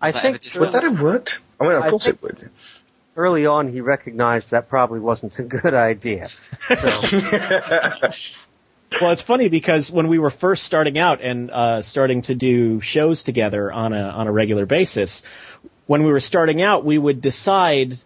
I 0.00 0.12
think 0.12 0.24
ever 0.24 0.38
discussed? 0.38 0.60
would 0.60 0.72
that 0.72 0.82
have 0.82 1.00
worked? 1.00 1.38
I 1.60 1.64
mean, 1.64 1.72
of 1.72 1.84
I 1.84 1.90
course 1.90 2.08
it 2.08 2.20
would. 2.22 2.50
early 3.16 3.46
on 3.46 3.68
he 3.72 3.80
recognized 3.80 4.50
that 4.50 4.68
probably 4.68 5.00
wasn't 5.00 5.38
a 5.38 5.42
good 5.44 5.72
idea. 5.74 6.28
So 6.28 6.74
Well, 9.00 9.10
it's 9.10 9.22
funny 9.22 9.48
because 9.48 9.90
when 9.90 10.06
we 10.08 10.18
were 10.20 10.30
first 10.30 10.64
starting 10.64 10.98
out 10.98 11.20
and 11.20 11.50
uh, 11.50 11.82
starting 11.82 12.22
to 12.22 12.34
do 12.34 12.80
shows 12.80 13.24
together 13.24 13.72
on 13.72 13.92
a 13.92 14.02
on 14.02 14.28
a 14.28 14.32
regular 14.32 14.66
basis, 14.66 15.22
when 15.86 16.04
we 16.04 16.12
were 16.12 16.20
starting 16.20 16.62
out, 16.62 16.84
we 16.84 16.96
would 16.96 17.20
decide 17.20 17.98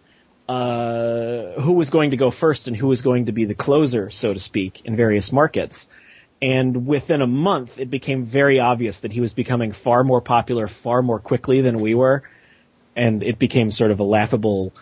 uh, 0.49 1.61
who 1.61 1.73
was 1.73 1.91
going 1.91 2.09
to 2.09 2.17
go 2.17 2.31
first 2.31 2.67
and 2.67 2.75
who 2.75 2.87
was 2.87 3.03
going 3.03 3.27
to 3.27 3.31
be 3.31 3.45
the 3.45 3.53
closer, 3.53 4.09
so 4.09 4.33
to 4.33 4.39
speak, 4.39 4.83
in 4.83 4.95
various 4.95 5.31
markets. 5.31 5.87
And 6.41 6.87
within 6.87 7.21
a 7.21 7.27
month, 7.27 7.77
it 7.77 7.91
became 7.91 8.25
very 8.25 8.59
obvious 8.59 9.01
that 9.01 9.11
he 9.11 9.21
was 9.21 9.31
becoming 9.31 9.73
far 9.73 10.03
more 10.03 10.21
popular, 10.21 10.67
far 10.67 11.03
more 11.03 11.19
quickly 11.19 11.61
than 11.61 11.79
we 11.79 11.93
were, 11.93 12.23
and 12.95 13.21
it 13.21 13.37
became 13.37 13.71
sort 13.71 13.91
of 13.91 13.99
a 13.99 14.03
laughable 14.03 14.73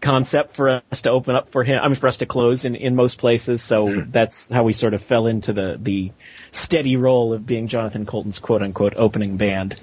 concept 0.00 0.56
for 0.56 0.82
us 0.90 1.02
to 1.02 1.10
open 1.10 1.36
up 1.36 1.50
for 1.50 1.62
him. 1.62 1.80
I 1.80 1.86
mean, 1.86 1.94
for 1.94 2.08
us 2.08 2.16
to 2.16 2.26
close 2.26 2.64
in, 2.64 2.74
in 2.74 2.96
most 2.96 3.18
places. 3.18 3.62
So 3.62 4.02
that's 4.08 4.48
how 4.48 4.64
we 4.64 4.72
sort 4.72 4.94
of 4.94 5.04
fell 5.04 5.28
into 5.28 5.52
the, 5.52 5.78
the 5.80 6.10
steady 6.50 6.96
role 6.96 7.32
of 7.32 7.46
being 7.46 7.68
Jonathan 7.68 8.04
Coulton's 8.04 8.40
quote 8.40 8.62
unquote 8.62 8.94
opening 8.96 9.36
band. 9.36 9.80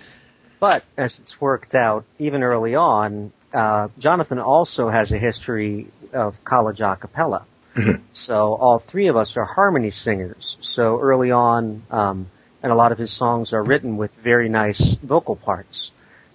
But 0.60 0.84
as 0.98 1.20
it's 1.20 1.40
worked 1.40 1.74
out, 1.74 2.04
even 2.20 2.44
early 2.44 2.76
on, 2.76 3.32
uh, 3.54 3.90
Jonathan 3.98 4.40
also 4.40 4.90
has 4.90 5.12
a 5.12 5.18
history 5.18 5.88
of 6.14 6.44
college 6.44 6.82
a 6.82 6.96
cappella. 6.96 7.46
So 8.14 8.56
all 8.56 8.80
three 8.80 9.08
of 9.08 9.16
us 9.16 9.38
are 9.38 9.46
harmony 9.46 9.92
singers. 9.92 10.58
So 10.62 11.00
early 11.00 11.32
on, 11.32 11.84
um, 11.90 12.30
and 12.62 12.72
a 12.72 12.76
lot 12.76 12.92
of 12.92 12.98
his 12.98 13.12
songs 13.12 13.54
are 13.54 13.64
written 13.64 13.98
with 13.98 14.12
very 14.24 14.50
nice 14.50 14.96
vocal 15.02 15.36
parts. 15.36 15.92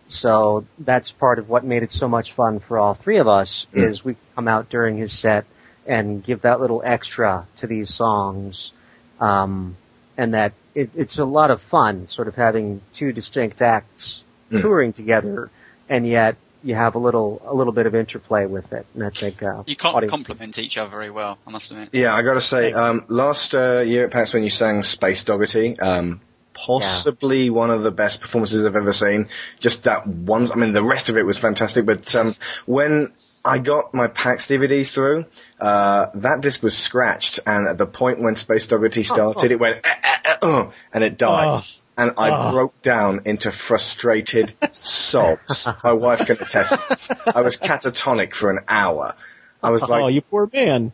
So 0.08 0.64
that's 0.78 1.10
part 1.10 1.38
of 1.38 1.48
what 1.48 1.64
made 1.64 1.82
it 1.82 1.92
so 1.92 2.08
much 2.08 2.32
fun 2.32 2.60
for 2.60 2.78
all 2.78 2.94
three 2.94 3.18
of 3.18 3.28
us 3.28 3.66
is 3.72 4.04
we 4.04 4.16
come 4.34 4.48
out 4.48 4.68
during 4.68 4.96
his 4.96 5.12
set 5.12 5.44
and 5.86 6.22
give 6.22 6.42
that 6.42 6.60
little 6.60 6.82
extra 6.84 7.46
to 7.56 7.66
these 7.66 7.92
songs. 7.92 8.72
Um, 9.20 9.76
and 10.16 10.34
that 10.34 10.52
it, 10.74 10.90
it's 10.94 11.18
a 11.18 11.24
lot 11.24 11.50
of 11.50 11.60
fun 11.60 12.06
sort 12.06 12.28
of 12.28 12.34
having 12.34 12.80
two 12.92 13.12
distinct 13.12 13.60
acts 13.62 14.22
touring 14.50 14.92
together 14.92 15.50
and 15.88 16.06
yet 16.06 16.36
you 16.66 16.74
have 16.74 16.96
a 16.96 16.98
little, 16.98 17.40
a 17.46 17.54
little 17.54 17.72
bit 17.72 17.86
of 17.86 17.94
interplay 17.94 18.44
with 18.46 18.72
it. 18.72 18.86
And 18.94 19.04
I 19.04 19.10
think, 19.10 19.42
uh, 19.42 19.62
You 19.66 19.76
can't 19.76 19.94
audience- 19.94 20.10
complement 20.10 20.58
each 20.58 20.76
other 20.76 20.90
very 20.90 21.10
well, 21.10 21.38
I 21.46 21.50
must 21.50 21.70
admit. 21.70 21.90
Yeah, 21.92 22.14
I 22.14 22.22
gotta 22.22 22.40
say, 22.40 22.72
um, 22.72 23.04
last 23.08 23.54
uh, 23.54 23.84
year 23.86 24.04
at 24.04 24.10
PAX 24.10 24.32
when 24.32 24.42
you 24.42 24.50
sang 24.50 24.82
Space 24.82 25.24
Doggity, 25.24 25.80
um, 25.80 26.20
possibly 26.54 27.50
one 27.50 27.70
of 27.70 27.82
the 27.82 27.90
best 27.92 28.20
performances 28.20 28.64
I've 28.64 28.76
ever 28.76 28.92
seen. 28.92 29.28
Just 29.60 29.84
that 29.84 30.06
one, 30.06 30.50
I 30.50 30.56
mean, 30.56 30.72
the 30.72 30.82
rest 30.82 31.08
of 31.08 31.16
it 31.16 31.24
was 31.24 31.38
fantastic, 31.38 31.86
but 31.86 32.14
um, 32.16 32.34
when 32.64 33.12
I 33.44 33.58
got 33.58 33.94
my 33.94 34.08
PAX 34.08 34.48
DVDs 34.48 34.92
through, 34.92 35.26
uh, 35.60 36.06
that 36.14 36.40
disc 36.40 36.62
was 36.64 36.76
scratched, 36.76 37.38
and 37.46 37.68
at 37.68 37.78
the 37.78 37.86
point 37.86 38.20
when 38.20 38.34
Space 38.34 38.66
Doggity 38.66 39.04
started, 39.06 39.52
it 39.52 39.60
went, 39.60 39.86
eh, 39.86 39.94
eh, 40.02 40.16
eh, 40.24 40.36
uh, 40.42 40.70
and 40.92 41.04
it 41.04 41.16
died. 41.16 41.60
Oh. 41.60 41.64
And 41.98 42.12
I 42.18 42.30
ah. 42.30 42.52
broke 42.52 42.82
down 42.82 43.22
into 43.24 43.50
frustrated 43.50 44.52
sobs. 44.72 45.66
My 45.84 45.92
wife 45.92 46.26
can 46.26 46.36
attest. 46.36 46.72
to 46.72 46.84
this. 46.90 47.10
I 47.26 47.40
was 47.40 47.56
catatonic 47.56 48.34
for 48.34 48.50
an 48.50 48.60
hour. 48.68 49.14
I 49.62 49.70
was 49.70 49.82
ah, 49.82 49.86
like, 49.86 50.02
oh, 50.02 50.08
you 50.08 50.20
poor 50.20 50.48
man. 50.52 50.92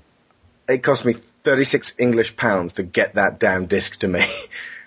it 0.68 0.82
cost 0.82 1.04
me 1.04 1.16
36 1.44 1.94
English 1.98 2.36
pounds 2.36 2.74
to 2.74 2.82
get 2.82 3.14
that 3.14 3.38
damn 3.38 3.66
disc 3.66 4.00
to 4.00 4.08
me. 4.08 4.24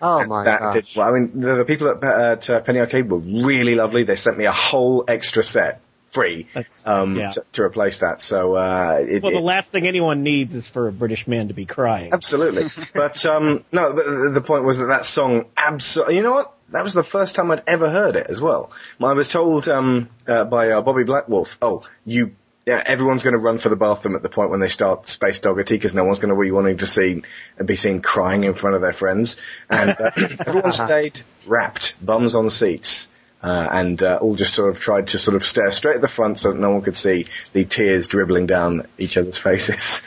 Oh 0.01 0.25
my 0.27 0.43
that 0.45 0.59
gosh. 0.59 0.73
did, 0.73 0.87
well, 0.95 1.07
I 1.07 1.19
mean, 1.19 1.39
the, 1.39 1.55
the 1.55 1.65
people 1.65 1.89
at, 1.89 2.03
uh, 2.03 2.31
at 2.31 2.49
uh, 2.49 2.61
Penny 2.61 2.79
Arcade 2.79 3.09
were 3.09 3.19
really 3.19 3.75
lovely. 3.75 4.03
They 4.03 4.15
sent 4.15 4.37
me 4.37 4.45
a 4.45 4.51
whole 4.51 5.03
extra 5.07 5.43
set, 5.43 5.81
free, 6.15 6.47
um, 6.85 7.15
yeah. 7.17 7.29
to, 7.29 7.43
to 7.51 7.61
replace 7.61 7.99
that. 7.99 8.21
So, 8.21 8.55
uh, 8.55 9.05
it, 9.07 9.21
Well, 9.21 9.33
the 9.33 9.37
it- 9.39 9.43
last 9.43 9.69
thing 9.69 9.85
anyone 9.85 10.23
needs 10.23 10.55
is 10.55 10.67
for 10.69 10.87
a 10.87 10.91
British 10.91 11.27
man 11.27 11.49
to 11.49 11.53
be 11.53 11.65
crying. 11.65 12.13
absolutely. 12.13 12.65
but, 12.95 13.23
um, 13.25 13.63
no, 13.71 13.93
but 13.93 14.05
the, 14.05 14.31
the 14.35 14.41
point 14.41 14.63
was 14.63 14.77
that 14.79 14.85
that 14.85 15.05
song, 15.05 15.45
absolutely, 15.57 16.15
you 16.15 16.23
know 16.23 16.31
what? 16.31 16.57
That 16.69 16.83
was 16.83 16.93
the 16.93 17.03
first 17.03 17.35
time 17.35 17.51
I'd 17.51 17.63
ever 17.67 17.89
heard 17.89 18.15
it 18.15 18.27
as 18.27 18.39
well. 18.41 18.71
I 18.99 19.13
was 19.13 19.29
told, 19.29 19.67
um, 19.67 20.09
uh, 20.27 20.45
by, 20.45 20.71
uh, 20.71 20.81
Bobby 20.81 21.03
Blackwolf, 21.03 21.57
oh, 21.61 21.83
you, 22.05 22.31
yeah, 22.65 22.81
everyone's 22.83 23.21
going 23.21 23.33
to 23.33 23.39
run 23.39 23.59
for 23.59 23.69
the 23.69 23.75
bathroom 23.75 24.15
at 24.15 24.23
the 24.23 24.29
point 24.29 24.49
when 24.49 24.59
they 24.59 24.69
start 24.69 25.07
Space 25.07 25.39
Doggity 25.41 25.69
because 25.71 25.93
no 25.93 26.03
one's 26.05 26.17
going 26.19 26.33
to 26.33 26.41
be 26.41 26.49
wanting 26.49 26.77
to 26.77 26.87
see 26.87 27.21
be 27.63 27.75
seen 27.75 28.01
crying 28.01 28.43
in 28.43 28.55
front 28.55 28.75
of 28.75 28.81
their 28.81 28.93
friends, 28.93 29.37
and 29.69 29.91
uh, 29.91 30.09
everyone 30.47 30.71
stayed 30.71 31.21
wrapped, 31.45 31.93
bums 32.03 32.33
on 32.33 32.49
seats, 32.49 33.07
uh, 33.45 33.67
and 33.71 34.01
uh, 34.01 34.17
all 34.21 34.35
just 34.35 34.53
sort 34.55 34.69
of 34.71 34.79
tried 34.79 35.07
to 35.07 35.19
sort 35.19 35.35
of 35.35 35.45
stare 35.45 35.71
straight 35.71 35.95
at 35.95 36.01
the 36.01 36.07
front 36.07 36.39
so 36.39 36.51
that 36.51 36.59
no 36.59 36.71
one 36.71 36.81
could 36.81 36.95
see 36.95 37.27
the 37.53 37.63
tears 37.65 38.07
dribbling 38.07 38.47
down 38.47 38.87
each 38.97 39.17
other's 39.17 39.37
faces. 39.37 40.01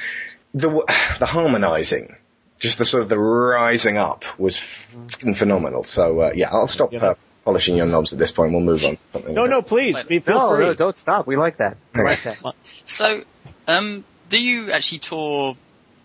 The 0.55 0.69
the 1.21 1.27
harmonising, 1.27 2.17
just 2.59 2.79
the 2.79 2.85
sort 2.85 3.03
of 3.05 3.09
the 3.09 3.19
rising 3.19 3.97
up 3.99 4.25
was 4.39 4.57
f- 4.57 5.37
phenomenal. 5.37 5.85
So 5.85 6.21
uh, 6.21 6.33
yeah, 6.35 6.49
I'll 6.51 6.67
stop 6.67 6.93
Yeah, 6.93 7.05
uh, 7.11 7.15
polishing 7.45 7.77
your 7.77 7.87
knobs 7.87 8.13
at 8.13 8.19
this 8.19 8.33
point. 8.33 8.53
We'll 8.53 8.61
move 8.73 8.85
on. 8.85 8.97
to 8.97 8.99
Something 9.13 9.35
No, 9.35 9.47
no, 9.47 9.63
please, 9.63 10.03
be, 10.03 10.19
feel 10.21 10.35
No, 10.39 10.57
free. 10.57 10.65
no, 10.67 10.75
don't 10.75 10.97
stop. 10.97 11.27
We 11.27 11.37
like 11.37 11.59
that. 11.59 11.77
We 11.95 12.03
like 12.03 12.23
that. 12.25 12.39
So, 12.87 13.23
um, 13.69 14.05
do 14.31 14.39
you 14.41 14.73
actually 14.73 14.99
tour 14.99 15.57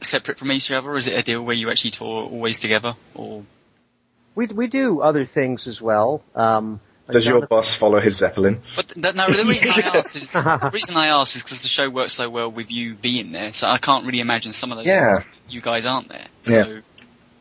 separate 0.02 0.38
from 0.38 0.52
each 0.52 0.70
other, 0.72 0.90
or 0.92 0.98
is 0.98 1.08
it 1.08 1.18
a 1.18 1.24
deal 1.24 1.42
where 1.42 1.56
you 1.56 1.72
actually 1.72 1.92
tour 1.92 2.24
always 2.30 2.60
together? 2.60 2.96
Or 3.16 3.44
We 4.36 4.48
we 4.48 4.68
do 4.68 5.02
other 5.02 5.26
things 5.26 5.68
as 5.68 5.82
well. 5.82 6.22
Um, 6.36 6.80
Does 7.12 7.26
your 7.26 7.36
Jonathan- 7.40 7.48
boss 7.50 7.74
follow 7.76 8.00
his 8.00 8.18
zeppelin? 8.18 8.62
But 8.76 8.88
th- 8.90 9.16
no, 9.16 9.28
the 9.28 9.44
reason 9.44 9.84
I 9.84 9.88
ask 9.98 10.16
is 10.16 10.32
the 10.34 10.70
reason 10.72 10.96
I 10.96 11.08
ask 11.08 11.36
is 11.36 11.44
because 11.44 11.62
the 11.62 11.68
show 11.68 11.90
works 11.90 12.14
so 12.14 12.30
well 12.30 12.50
with 12.50 12.72
you 12.72 12.96
being 12.96 13.32
there. 13.34 13.52
So 13.54 13.68
I 13.68 13.78
can't 13.78 14.06
really 14.06 14.22
imagine 14.22 14.54
some 14.54 14.72
of 14.72 14.78
those 14.78 14.88
Yeah. 14.88 15.24
you 15.50 15.60
guys 15.62 15.86
aren't 15.86 16.08
there. 16.10 16.28
So 16.44 16.52
Yeah. 16.58 16.80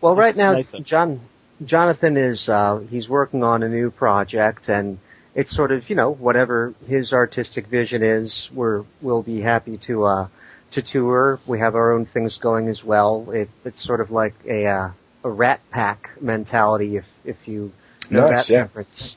Well, 0.01 0.17
right 0.17 0.35
That's 0.35 0.39
now, 0.39 0.53
nice 0.55 0.75
of- 0.75 0.85
John 0.85 1.21
Jonathan 1.65 2.17
is 2.17 2.49
uh, 2.49 2.79
he's 2.91 3.09
working 3.09 3.45
on 3.45 3.63
a 3.63 3.69
new 3.69 3.93
project, 3.93 4.69
and 4.69 4.99
it's 5.35 5.53
sort 5.55 5.71
of 5.71 5.89
you 5.89 5.95
know 5.95 6.11
whatever 6.11 6.75
his 6.89 7.13
artistic 7.13 7.69
vision 7.69 8.03
is, 8.03 8.51
we're 8.53 8.83
we'll 9.01 9.23
be 9.23 9.41
happy 9.41 9.79
to 9.79 10.05
uh, 10.07 10.29
to 10.73 10.83
tour. 10.83 11.39
We 11.47 11.61
have 11.61 11.77
our 11.77 11.93
own 11.93 12.05
things 12.05 12.39
going 12.39 12.67
as 12.69 12.83
well. 12.83 13.31
It, 13.31 13.49
it's 13.65 13.81
sort 13.81 14.01
of 14.01 14.11
like 14.11 14.35
a 14.45 14.67
uh, 14.67 14.91
a 15.23 15.31
Rat 15.31 15.61
Pack 15.71 16.11
mentality, 16.21 16.97
if 16.97 17.09
if 17.25 17.47
you 17.47 17.71
know 18.11 18.29
Nice, 18.29 18.49
that 18.49 18.53
yeah. 18.53 18.61
reference. 18.63 19.17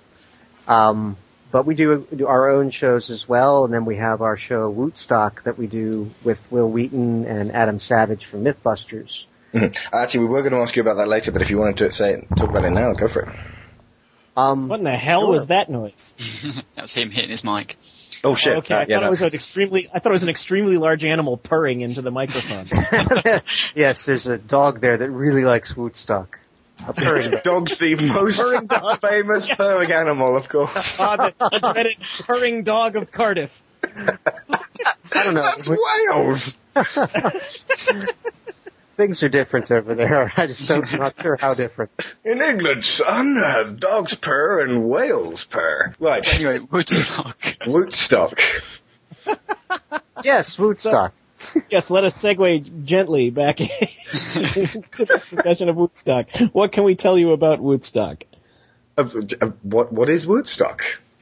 Um, 0.68 1.18
but 1.52 1.66
we 1.66 1.76
do, 1.76 2.06
do 2.16 2.28
our 2.28 2.50
own 2.50 2.70
shows 2.70 3.10
as 3.10 3.30
well, 3.30 3.66
and 3.66 3.74
then 3.74 3.86
we 3.86 3.96
have 3.98 4.22
our 4.22 4.36
show 4.36 4.72
Wootstock 4.72 5.44
that 5.44 5.58
we 5.58 5.68
do 5.68 6.12
with 6.24 6.42
Wil 6.52 6.70
Wheaton 6.70 7.26
and 7.26 7.52
Adam 7.52 7.80
Savage 7.80 8.26
from 8.26 8.44
MythBusters. 8.44 9.26
Mhm. 9.54 9.78
Actually, 9.94 10.22
we 10.26 10.32
were 10.32 10.42
going 10.42 10.52
to 10.54 10.60
ask 10.60 10.76
you 10.76 10.82
about 10.82 10.98
that 10.98 11.08
later, 11.08 11.32
but 11.32 11.42
if 11.42 11.50
you 11.50 11.58
wanted 11.58 11.78
to 11.78 11.92
say 11.92 12.28
talk 12.36 12.50
about 12.50 12.66
it 12.66 12.72
now, 12.72 12.92
go 12.94 13.08
for 13.08 13.22
it. 13.24 13.30
Um, 14.36 14.68
What 14.68 14.80
in 14.80 14.84
the 14.84 14.92
hell 14.92 15.22
Sure. 15.22 15.30
was 15.30 15.48
that 15.48 15.70
noise? 15.70 16.14
that 16.76 16.82
was 16.82 16.92
him 16.92 17.10
hitting 17.10 17.30
his 17.30 17.44
mic. 17.46 17.78
Oh 18.24 18.36
shit! 18.36 18.58
okay, 18.58 18.74
Uh, 18.74 18.78
I 18.80 18.82
yeah, 18.82 18.96
thought 18.96 19.02
no. 19.02 19.08
it 19.08 19.10
was 19.12 19.22
an 19.22 19.34
extremely, 19.34 19.88
I 19.94 20.00
thought 20.00 20.10
it 20.10 20.14
was 20.14 20.24
an 20.24 20.30
extremely 20.30 20.78
large 20.78 21.06
animal 21.06 21.38
purring 21.38 21.82
into 21.82 22.02
the 22.02 22.12
microphone. 22.12 22.66
yes, 23.76 24.06
there's 24.06 24.26
a 24.28 24.38
dog 24.38 24.82
there 24.82 24.98
that 24.98 25.10
really 25.10 25.46
likes 25.46 25.74
Wootstock. 25.74 26.40
A 26.88 26.94
purring 26.94 27.32
dog. 27.32 27.44
Dog's 27.44 27.78
the 27.78 27.96
most 27.96 29.02
famous 29.02 29.54
purring 29.54 29.92
animal, 29.92 30.36
of 30.36 30.50
course. 30.50 31.00
Ah, 31.00 31.16
the, 31.16 31.34
the 31.50 31.60
dreaded 31.74 31.98
purring 32.20 32.64
dog 32.64 32.96
of 32.96 33.12
Cardiff. 33.12 33.62
I 33.84 34.18
don't 35.24 35.34
know. 35.34 35.42
That's 35.44 35.70
Wales. 35.70 36.58
Things 38.98 39.24
are 39.24 39.30
different 39.30 39.72
over 39.72 39.94
there. 39.94 40.32
I 40.38 40.48
just 40.48 40.68
don't, 40.68 40.92
I'm 40.94 41.00
not 41.00 41.22
sure 41.22 41.36
how 41.36 41.54
different. 41.54 41.92
In 42.24 42.42
England, 42.42 42.86
son, 42.86 43.38
uh, 43.38 43.64
dogs 43.64 44.16
purr 44.16 44.62
and 44.62 44.90
whales 44.90 45.44
purr. 45.44 45.94
Right. 46.00 46.26
Anyway, 46.34 46.60
Wootstock. 46.60 47.68
Wootstock. 47.68 48.40
Yes, 50.24 50.58
Wootstock. 50.58 51.12
Yes, 51.70 51.90
let 51.90 52.04
us 52.04 52.22
segue 52.22 52.86
gently 52.86 53.30
back 53.30 53.60
into 53.62 55.06
the 55.06 55.22
discussion 55.30 55.70
of 55.70 55.76
Wootstock. 55.78 56.54
What 56.54 56.72
can 56.72 56.84
we 56.84 56.96
tell 56.96 57.18
you 57.18 57.32
about 57.32 57.60
Wootstock? 57.60 58.24
Uh, 58.98 59.10
uh, 59.42 59.48
what 59.64 59.92
what 59.92 60.10
is 60.10 60.26
Wootstock? 60.26 60.82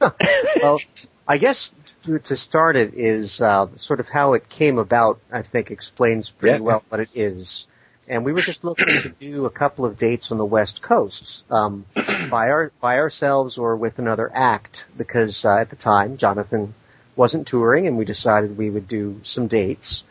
well, 0.62 0.80
I 1.26 1.38
guess 1.38 1.72
to, 2.04 2.18
to 2.18 2.36
start 2.36 2.76
it 2.76 2.94
is 2.94 3.40
uh, 3.40 3.68
sort 3.76 4.00
of 4.00 4.08
how 4.08 4.34
it 4.34 4.48
came 4.48 4.78
about. 4.78 5.20
I 5.32 5.42
think 5.42 5.70
explains 5.70 6.30
pretty 6.30 6.58
Yeah. 6.58 6.62
well 6.64 6.84
what 6.88 7.00
it 7.00 7.10
is. 7.14 7.66
And 8.06 8.24
we 8.24 8.32
were 8.32 8.42
just 8.42 8.62
looking 8.64 8.86
to 9.00 9.08
do 9.08 9.46
a 9.46 9.50
couple 9.50 9.86
of 9.86 9.96
dates 9.96 10.30
on 10.30 10.36
the 10.36 10.44
West 10.44 10.82
Coast 10.82 11.42
um, 11.50 11.86
by 12.30 12.50
our 12.50 12.70
by 12.80 12.98
ourselves 12.98 13.56
or 13.56 13.76
with 13.76 13.98
another 13.98 14.30
act 14.34 14.84
because 14.98 15.44
uh, 15.44 15.56
at 15.56 15.70
the 15.70 15.76
time 15.76 16.18
Jonathan 16.18 16.74
wasn't 17.16 17.46
touring, 17.46 17.86
and 17.86 17.96
we 17.96 18.04
decided 18.04 18.58
we 18.58 18.68
would 18.68 18.88
do 18.88 19.20
some 19.22 19.46
dates. 19.46 20.04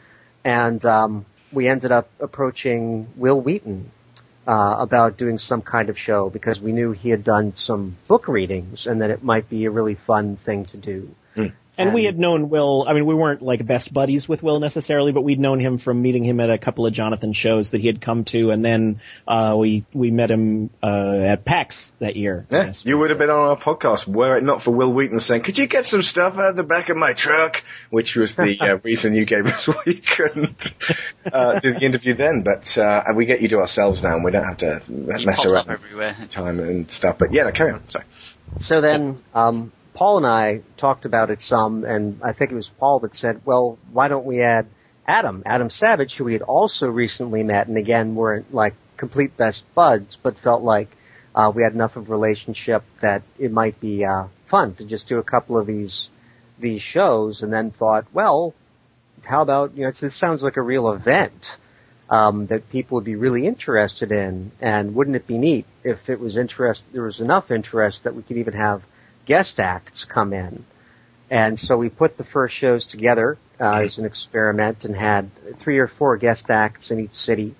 And 0.44 0.84
um, 0.86 1.26
we 1.52 1.68
ended 1.68 1.92
up 1.92 2.10
approaching 2.20 3.08
Wil 3.16 3.40
Wheaton 3.40 3.92
uh, 4.48 4.76
about 4.80 5.18
doing 5.18 5.38
some 5.38 5.62
kind 5.62 5.90
of 5.90 5.98
show 5.98 6.30
because 6.30 6.60
we 6.60 6.72
knew 6.72 6.92
he 6.92 7.10
had 7.10 7.24
done 7.24 7.56
some 7.56 7.96
book 8.08 8.28
readings 8.28 8.88
and 8.88 9.02
that 9.02 9.10
it 9.10 9.24
might 9.24 9.50
be 9.50 9.66
a 9.66 9.72
really 9.72 9.96
fun 9.96 10.36
thing 10.36 10.66
to 10.66 10.78
do. 10.78 11.16
And 11.76 11.94
we 11.94 12.04
had 12.04 12.18
known 12.20 12.50
Wil, 12.50 12.86
I 12.88 12.94
mean, 12.94 13.06
we 13.08 13.16
weren't 13.16 13.42
like 13.42 13.66
best 13.66 13.92
buddies 13.92 14.30
with 14.30 14.44
Wil 14.44 14.60
necessarily, 14.60 15.12
but 15.12 15.22
we'd 15.24 15.40
known 15.40 15.60
him 15.60 15.80
from 15.80 16.02
meeting 16.04 16.24
him 16.24 16.40
at 16.40 16.52
a 16.52 16.58
couple 16.60 16.86
of 16.86 16.94
Jonathan 16.94 17.34
shows 17.34 17.72
that 17.72 17.82
he 17.82 17.88
had 17.88 18.00
come 18.00 18.26
to, 18.26 18.52
and 18.52 18.64
then, 18.64 19.02
uh, 19.28 19.56
we, 19.58 19.84
we 19.92 20.12
met 20.12 20.30
him, 20.30 20.70
uh, 20.84 21.14
at 21.22 21.46
PAX 21.46 21.90
that 22.00 22.16
year. 22.16 22.46
Yeah, 22.52 22.66
Yes. 22.66 22.86
you 22.86 22.98
would 22.98 23.10
have 23.10 23.18
been 23.18 23.32
on 23.32 23.50
our 23.50 23.58
podcast 23.58 24.08
were 24.08 24.38
it 24.38 24.44
not 24.44 24.62
for 24.64 24.70
Wil 24.72 24.94
Wheaton 24.94 25.20
saying, 25.20 25.42
"Could 25.42 25.58
you 25.58 25.66
get 25.68 25.86
some 25.86 26.04
stuff 26.04 26.36
out 26.38 26.52
of 26.52 26.56
the 26.56 26.64
back 26.64 26.90
of 26.90 26.98
my 26.98 27.14
truck?" 27.14 27.64
Which 27.90 28.16
was 28.16 28.36
the 28.36 28.58
uh, 28.62 28.78
reason 28.84 29.16
you 29.16 29.26
gave 29.26 29.46
us 29.48 29.68
why 29.68 29.82
you 29.88 29.96
couldn't 29.96 30.74
uh, 31.32 31.60
do 31.60 31.74
the 31.74 31.82
interview 31.82 32.14
then. 32.14 32.42
But 32.44 32.78
uh, 32.78 33.04
we 33.16 33.26
get 33.26 33.42
you 33.42 33.48
to 33.50 33.58
ourselves 33.60 34.04
now, 34.04 34.16
and 34.16 34.24
we 34.24 34.30
don't 34.32 34.44
have 34.46 34.58
to 34.58 34.82
He 34.88 34.94
mess 34.94 35.24
pops 35.38 35.46
around 35.48 35.58
up 35.58 35.68
with 35.68 35.82
everywhere. 35.86 36.16
time 36.30 36.60
and 36.60 36.92
stuff. 36.92 37.18
But 37.18 37.34
yeah, 37.34 37.44
no, 37.44 37.52
carry 37.52 37.72
on. 37.72 37.90
Sorry. 37.90 38.06
So 38.60 38.80
then, 38.82 39.22
um, 39.34 39.72
Paul 39.94 40.18
and 40.18 40.26
I 40.26 40.62
talked 40.78 41.06
about 41.06 41.30
it 41.30 41.42
some, 41.42 41.84
and 41.84 42.20
I 42.24 42.34
think 42.34 42.52
it 42.52 42.56
was 42.56 42.70
Paul 42.70 43.00
that 43.00 43.16
said, 43.16 43.42
well, 43.46 43.78
why 43.92 44.08
don't 44.08 44.26
we 44.26 44.42
add 44.42 44.68
Adam, 45.06 45.44
Adam 45.46 45.70
Savage, 45.70 46.16
who 46.16 46.24
we 46.24 46.34
had 46.34 46.42
also 46.42 46.90
recently 46.90 47.44
met, 47.44 47.68
and 47.68 47.78
again, 47.78 48.16
weren't 48.16 48.54
like 48.54 48.74
complete 48.98 49.38
best 49.38 49.66
buds, 49.76 50.16
but 50.16 50.38
felt 50.38 50.64
like 50.64 50.90
uh, 51.36 51.52
we 51.54 51.64
had 51.64 51.74
enough 51.74 51.96
of 51.96 52.10
a 52.10 52.12
relationship 52.12 52.84
that 53.02 53.24
it 53.38 53.52
might 53.52 53.80
be 53.80 54.06
uh, 54.06 54.26
fun 54.48 54.74
to 54.76 54.86
just 54.86 55.08
do 55.08 55.20
a 55.20 55.24
couple 55.24 55.58
of 55.58 55.68
these 55.68 56.10
these 56.60 56.82
shows, 56.82 57.44
and 57.44 57.52
then 57.52 57.72
thought, 57.72 58.06
well, 58.14 58.54
how 59.24 59.42
about 59.42 59.76
you 59.76 59.84
know, 59.84 59.92
this 59.92 60.16
sounds 60.16 60.42
like 60.42 60.58
a 60.58 60.62
real 60.62 60.92
event 60.92 61.58
um, 62.10 62.48
that 62.48 62.70
people 62.70 62.96
would 62.96 63.04
be 63.04 63.16
really 63.16 63.46
interested 63.46 64.12
in, 64.12 64.52
and 64.62 64.96
wouldn't 64.96 65.16
it 65.16 65.28
be 65.28 65.38
neat 65.38 65.66
if 65.84 66.10
it 66.10 66.20
was 66.20 66.38
interest 66.38 66.84
there 66.94 67.04
was 67.04 67.20
enough 67.20 67.52
interest 67.52 68.06
that 68.06 68.16
we 68.16 68.24
could 68.24 68.38
even 68.38 68.54
have 68.54 68.84
guest 69.26 69.60
acts 69.60 70.06
come 70.06 70.34
in. 70.34 70.66
And 71.30 71.60
so 71.60 71.78
we 71.78 71.90
put 71.90 72.18
the 72.18 72.24
first 72.24 72.54
shows 72.54 72.86
together 72.86 73.38
uh, 73.60 73.82
as 73.82 73.98
an 73.98 74.06
experiment 74.06 74.86
and 74.86 74.96
had 74.96 75.32
three 75.60 75.80
or 75.80 75.88
four 75.88 76.18
guest 76.18 76.52
acts 76.52 76.92
in 76.92 77.00
each 77.00 77.16
city. 77.16 77.56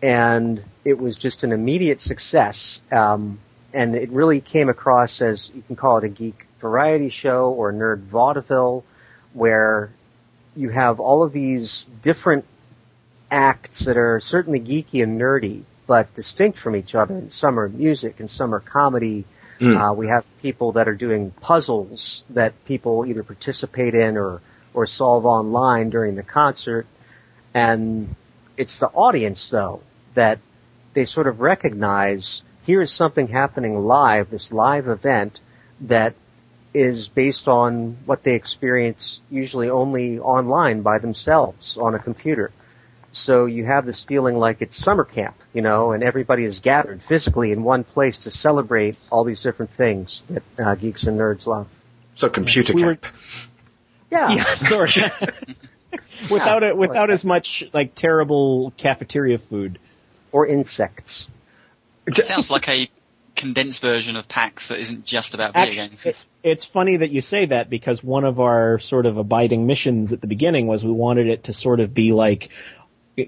And 0.00 0.64
it 0.84 0.98
was 0.98 1.16
just 1.16 1.44
an 1.44 1.52
immediate 1.52 2.00
success. 2.00 2.80
Um, 2.90 3.38
and 3.72 3.94
it 3.94 4.10
really 4.10 4.40
came 4.40 4.68
across 4.68 5.20
as, 5.20 5.50
you 5.54 5.62
can 5.62 5.76
call 5.76 5.98
it 5.98 6.04
a 6.04 6.08
geek 6.08 6.46
variety 6.60 7.10
show 7.10 7.50
or 7.50 7.72
nerd 7.72 8.00
vaudeville, 8.04 8.84
where 9.32 9.90
you 10.56 10.70
have 10.70 10.98
all 10.98 11.22
of 11.22 11.32
these 11.32 11.86
different 12.02 12.44
acts 13.30 13.80
that 13.84 13.96
are 13.96 14.20
certainly 14.20 14.60
geeky 14.60 15.02
and 15.02 15.20
nerdy, 15.20 15.62
but 15.86 16.12
distinct 16.14 16.58
from 16.58 16.74
each 16.74 16.94
other. 16.94 17.14
And 17.14 17.32
some 17.32 17.58
are 17.60 17.68
music 17.68 18.20
and 18.20 18.30
some 18.30 18.54
are 18.54 18.60
comedy. 18.60 19.24
Uh, 19.76 19.92
we 19.92 20.08
have 20.08 20.24
people 20.40 20.72
that 20.72 20.88
are 20.88 20.94
doing 20.94 21.30
puzzles 21.32 22.24
that 22.30 22.64
people 22.64 23.04
either 23.06 23.22
participate 23.22 23.94
in 23.94 24.16
or, 24.16 24.40
or 24.72 24.86
solve 24.86 25.26
online 25.26 25.90
during 25.90 26.14
the 26.14 26.22
concert. 26.22 26.86
And 27.52 28.14
it's 28.56 28.78
the 28.78 28.88
audience 28.88 29.50
though 29.50 29.82
that 30.14 30.38
they 30.94 31.04
sort 31.04 31.26
of 31.26 31.40
recognize 31.40 32.42
here 32.64 32.82
is 32.82 32.92
something 32.92 33.28
happening 33.28 33.86
live, 33.86 34.30
this 34.30 34.52
live 34.52 34.88
event 34.88 35.40
that 35.82 36.14
is 36.72 37.08
based 37.08 37.48
on 37.48 37.96
what 38.04 38.22
they 38.22 38.34
experience 38.34 39.20
usually 39.30 39.70
only 39.70 40.18
online 40.20 40.82
by 40.82 40.98
themselves 40.98 41.76
on 41.76 41.94
a 41.94 41.98
computer. 41.98 42.52
So 43.12 43.46
you 43.46 43.64
have 43.66 43.86
this 43.86 44.02
feeling 44.04 44.36
like 44.36 44.62
it's 44.62 44.76
summer 44.76 45.04
camp, 45.04 45.36
you 45.52 45.62
know, 45.62 45.92
and 45.92 46.02
everybody 46.04 46.44
is 46.44 46.60
gathered 46.60 47.02
physically 47.02 47.50
in 47.50 47.62
one 47.64 47.82
place 47.84 48.18
to 48.20 48.30
celebrate 48.30 48.96
all 49.10 49.24
these 49.24 49.42
different 49.42 49.72
things 49.72 50.22
that 50.30 50.42
uh, 50.58 50.74
geeks 50.76 51.04
and 51.04 51.18
nerds 51.18 51.46
love. 51.46 51.66
So 52.14 52.28
computer 52.28 52.72
We 52.72 52.84
were- 52.84 52.96
camp. 52.96 53.14
Yeah, 54.10 54.32
Yeah, 54.32 54.54
sort 54.54 54.96
of. 54.96 55.12
without 56.30 56.62
it, 56.62 56.76
without 56.76 57.10
as 57.10 57.24
much 57.24 57.64
like 57.72 57.94
terrible 57.96 58.72
cafeteria 58.76 59.38
food. 59.38 59.78
or 60.32 60.46
insects. 60.46 61.26
It 62.06 62.14
sounds 62.24 62.50
like 62.50 62.68
a 62.68 62.88
condensed 63.34 63.80
version 63.80 64.14
of 64.16 64.28
PAX 64.28 64.68
that 64.68 64.78
isn't 64.78 65.04
just 65.04 65.34
about 65.34 65.54
video 65.54 65.82
Actually, 65.82 65.88
games. 65.88 66.06
it, 66.06 66.26
it's 66.48 66.64
funny 66.64 66.98
that 66.98 67.10
you 67.10 67.20
say 67.20 67.46
that 67.46 67.70
because 67.70 68.04
one 68.04 68.24
of 68.24 68.38
our 68.38 68.78
sort 68.78 69.06
of 69.06 69.16
abiding 69.16 69.66
missions 69.66 70.12
at 70.12 70.20
the 70.20 70.26
beginning 70.26 70.66
was 70.68 70.84
we 70.84 70.92
wanted 70.92 71.28
it 71.28 71.44
to 71.44 71.52
sort 71.52 71.80
of 71.80 71.92
be 71.94 72.12
like 72.12 72.50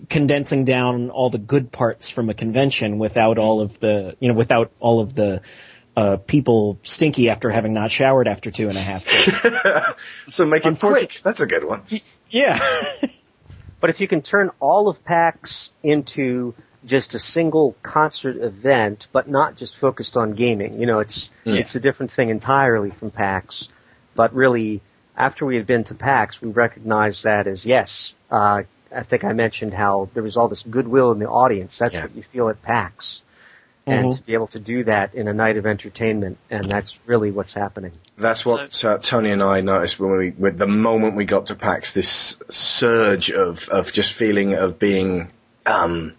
condensing 0.09 0.65
down 0.65 1.11
all 1.11 1.31
the 1.31 1.39
good 1.39 1.71
parts 1.71 2.09
from 2.09 2.31
a 2.31 2.35
convention 2.35 2.99
without 2.99 3.39
all 3.39 3.61
of 3.61 3.79
the, 3.79 4.17
you 4.21 4.29
know, 4.29 4.35
without 4.35 4.71
all 4.81 5.01
of 5.01 5.15
the 5.15 5.43
uh, 5.97 6.17
people 6.17 6.79
stinky 6.83 7.29
after 7.29 7.51
having 7.51 7.75
not 7.75 7.91
showered 7.91 8.27
after 8.27 8.51
two 8.51 8.69
and 8.69 8.79
a 8.79 8.81
half 8.81 9.05
days. 9.05 9.95
so 10.35 10.47
make 10.47 10.65
it 10.65 10.79
quick. 10.79 11.21
That's 11.23 11.41
a 11.41 11.47
good 11.47 11.65
one. 11.65 11.83
yeah. 12.31 12.59
But 13.83 13.91
if 13.91 14.01
you 14.01 14.07
can 14.07 14.23
turn 14.23 14.53
all 14.61 14.89
of 14.89 15.05
PAX 15.05 15.73
into 15.83 16.55
just 16.87 17.15
a 17.15 17.19
single 17.19 17.75
concert 17.83 18.37
event, 18.37 19.09
but 19.11 19.29
not 19.29 19.57
just 19.57 19.77
focused 19.77 20.17
on 20.17 20.35
gaming, 20.35 20.79
you 20.79 20.87
know, 20.87 21.01
it's 21.01 21.31
it's 21.45 21.75
a 21.75 21.81
different 21.81 22.13
thing 22.13 22.29
entirely 22.29 22.91
from 22.91 23.11
PAX. 23.11 23.69
But 24.15 24.35
really, 24.35 24.83
after 25.17 25.45
we 25.45 25.57
had 25.57 25.67
been 25.67 25.83
to 25.85 25.97
PAX, 25.97 26.41
we 26.41 26.51
recognized 26.51 27.25
that 27.25 27.49
as 27.49 27.67
yes. 27.67 28.15
Uh, 28.31 28.63
I 28.95 29.03
think 29.03 29.25
I 29.25 29.33
mentioned 29.33 29.75
how 29.75 30.09
there 30.15 30.23
was 30.23 30.37
all 30.37 30.49
this 30.49 30.63
goodwill 30.63 31.13
in 31.13 31.19
the 31.19 31.29
audience. 31.29 31.79
That's 31.79 31.95
Yeah. 31.95 32.03
what 32.03 32.15
you 32.15 32.23
feel 32.23 32.49
at 32.49 32.63
PAX. 32.63 33.21
And 33.85 34.07
Mhm. 34.13 34.17
to 34.17 34.23
be 34.23 34.35
able 34.35 34.47
to 34.49 34.61
do 34.61 34.85
that 34.85 35.13
in 35.15 35.27
a 35.27 35.33
night 35.35 35.57
of 35.57 35.67
entertainment, 35.67 36.39
and 36.51 36.67
that's 36.71 37.01
really 37.05 37.33
what's 37.33 37.53
happening. 37.55 37.91
That's 38.17 38.47
what 38.47 38.85
uh, 38.85 38.99
Tony 38.99 39.33
and 39.33 39.43
I 39.43 39.61
noticed 39.61 39.99
when 39.99 40.17
we, 40.17 40.31
with 40.31 40.57
the 40.57 40.69
moment 40.69 41.17
we 41.17 41.25
got 41.25 41.47
to 41.47 41.57
PAX, 41.57 41.91
this 41.93 42.37
surge 42.49 43.33
of, 43.33 43.69
of 43.69 43.93
just 43.93 44.13
feeling 44.13 44.55
of 44.55 44.79
being, 44.79 45.31
um, 45.67 46.13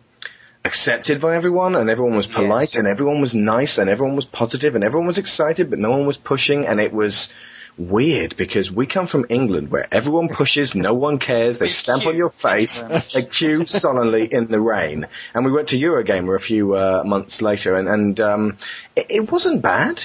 accepted 0.65 1.19
by 1.21 1.35
everyone 1.35 1.75
and 1.75 1.89
everyone 1.89 2.15
was 2.15 2.27
polite 2.27 2.69
Yes. 2.73 2.75
and 2.79 2.87
everyone 2.87 3.19
was 3.21 3.33
nice 3.35 3.77
and 3.77 3.89
everyone 3.89 4.15
was 4.15 4.25
positive 4.25 4.75
and 4.75 4.83
everyone 4.83 5.07
was 5.07 5.17
excited 5.17 5.69
but 5.69 5.77
no 5.77 5.91
one 5.91 6.05
was 6.05 6.15
pushing 6.17 6.65
and 6.67 6.79
it 6.79 6.93
was 6.93 7.33
weird 7.77 8.35
because 8.37 8.71
we 8.71 8.85
come 8.85 9.07
from 9.07 9.25
England 9.29 9.71
where 9.71 9.87
everyone 9.91 10.29
pushes, 10.29 10.75
no 10.75 10.93
one 10.93 11.17
cares, 11.19 11.57
they 11.57 11.67
stamp 11.69 12.05
on 12.05 12.15
your 12.15 12.29
face, 12.29 12.81
Thank 12.83 12.83
you 12.83 12.87
very 12.87 12.99
much. 12.99 13.13
they 13.13 13.23
queue 13.25 13.65
solemnly 13.83 14.31
in 14.31 14.47
the 14.47 14.61
rain. 14.61 15.07
And 15.33 15.45
we 15.45 15.51
went 15.51 15.69
to 15.69 15.77
Eurogamer 15.79 16.35
a 16.35 16.39
few 16.39 16.75
uh, 16.75 17.03
months 17.05 17.41
later 17.41 17.75
and, 17.75 17.87
and 17.87 18.19
um, 18.19 18.57
it, 18.95 19.07
it 19.09 19.31
wasn't 19.31 19.61
bad 19.61 20.03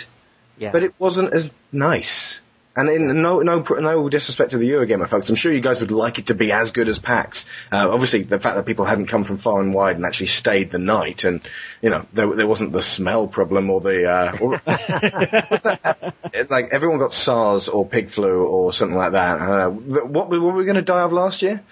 Yeah. 0.58 0.72
but 0.72 0.82
it 0.82 0.94
wasn't 0.98 1.32
as 1.32 1.50
nice. 1.72 2.40
And 2.78 2.88
in 2.88 3.22
no 3.22 3.40
no 3.40 3.58
no 3.58 4.08
disrespect 4.08 4.52
to 4.52 4.58
the 4.58 4.70
Eurogamer 4.70 5.08
folks, 5.08 5.28
I'm 5.28 5.34
sure 5.34 5.52
you 5.52 5.60
guys 5.60 5.80
would 5.80 5.90
like 5.90 6.20
it 6.20 6.28
to 6.28 6.34
be 6.34 6.52
as 6.52 6.70
good 6.70 6.86
as 6.88 7.00
PAX. 7.00 7.44
Uh, 7.72 7.90
obviously, 7.90 8.22
the 8.22 8.38
fact 8.38 8.54
that 8.54 8.66
people 8.66 8.84
hadn't 8.84 9.06
come 9.06 9.24
from 9.24 9.38
far 9.38 9.60
and 9.60 9.74
wide 9.74 9.96
and 9.96 10.04
actually 10.04 10.28
stayed 10.28 10.70
the 10.70 10.78
night, 10.78 11.24
and 11.24 11.40
you 11.82 11.90
know 11.90 12.06
there, 12.12 12.32
there 12.36 12.46
wasn't 12.46 12.72
the 12.72 12.80
smell 12.80 13.26
problem 13.26 13.68
or 13.68 13.80
the 13.80 14.08
uh, 14.08 14.38
or, 14.40 14.58
that? 14.64 16.46
Like 16.48 16.68
everyone 16.70 17.00
got 17.00 17.12
SARS 17.12 17.68
or 17.68 17.84
pig 17.84 18.12
flu 18.12 18.44
or 18.46 18.72
something 18.72 18.96
like 18.96 19.10
that. 19.10 19.40
Uh, 19.40 19.70
what, 19.70 20.30
what 20.30 20.30
were 20.30 20.54
we 20.54 20.62
going 20.64 20.76
to 20.76 20.82
die 20.82 21.02
of 21.02 21.10
last 21.10 21.42
year? 21.42 21.64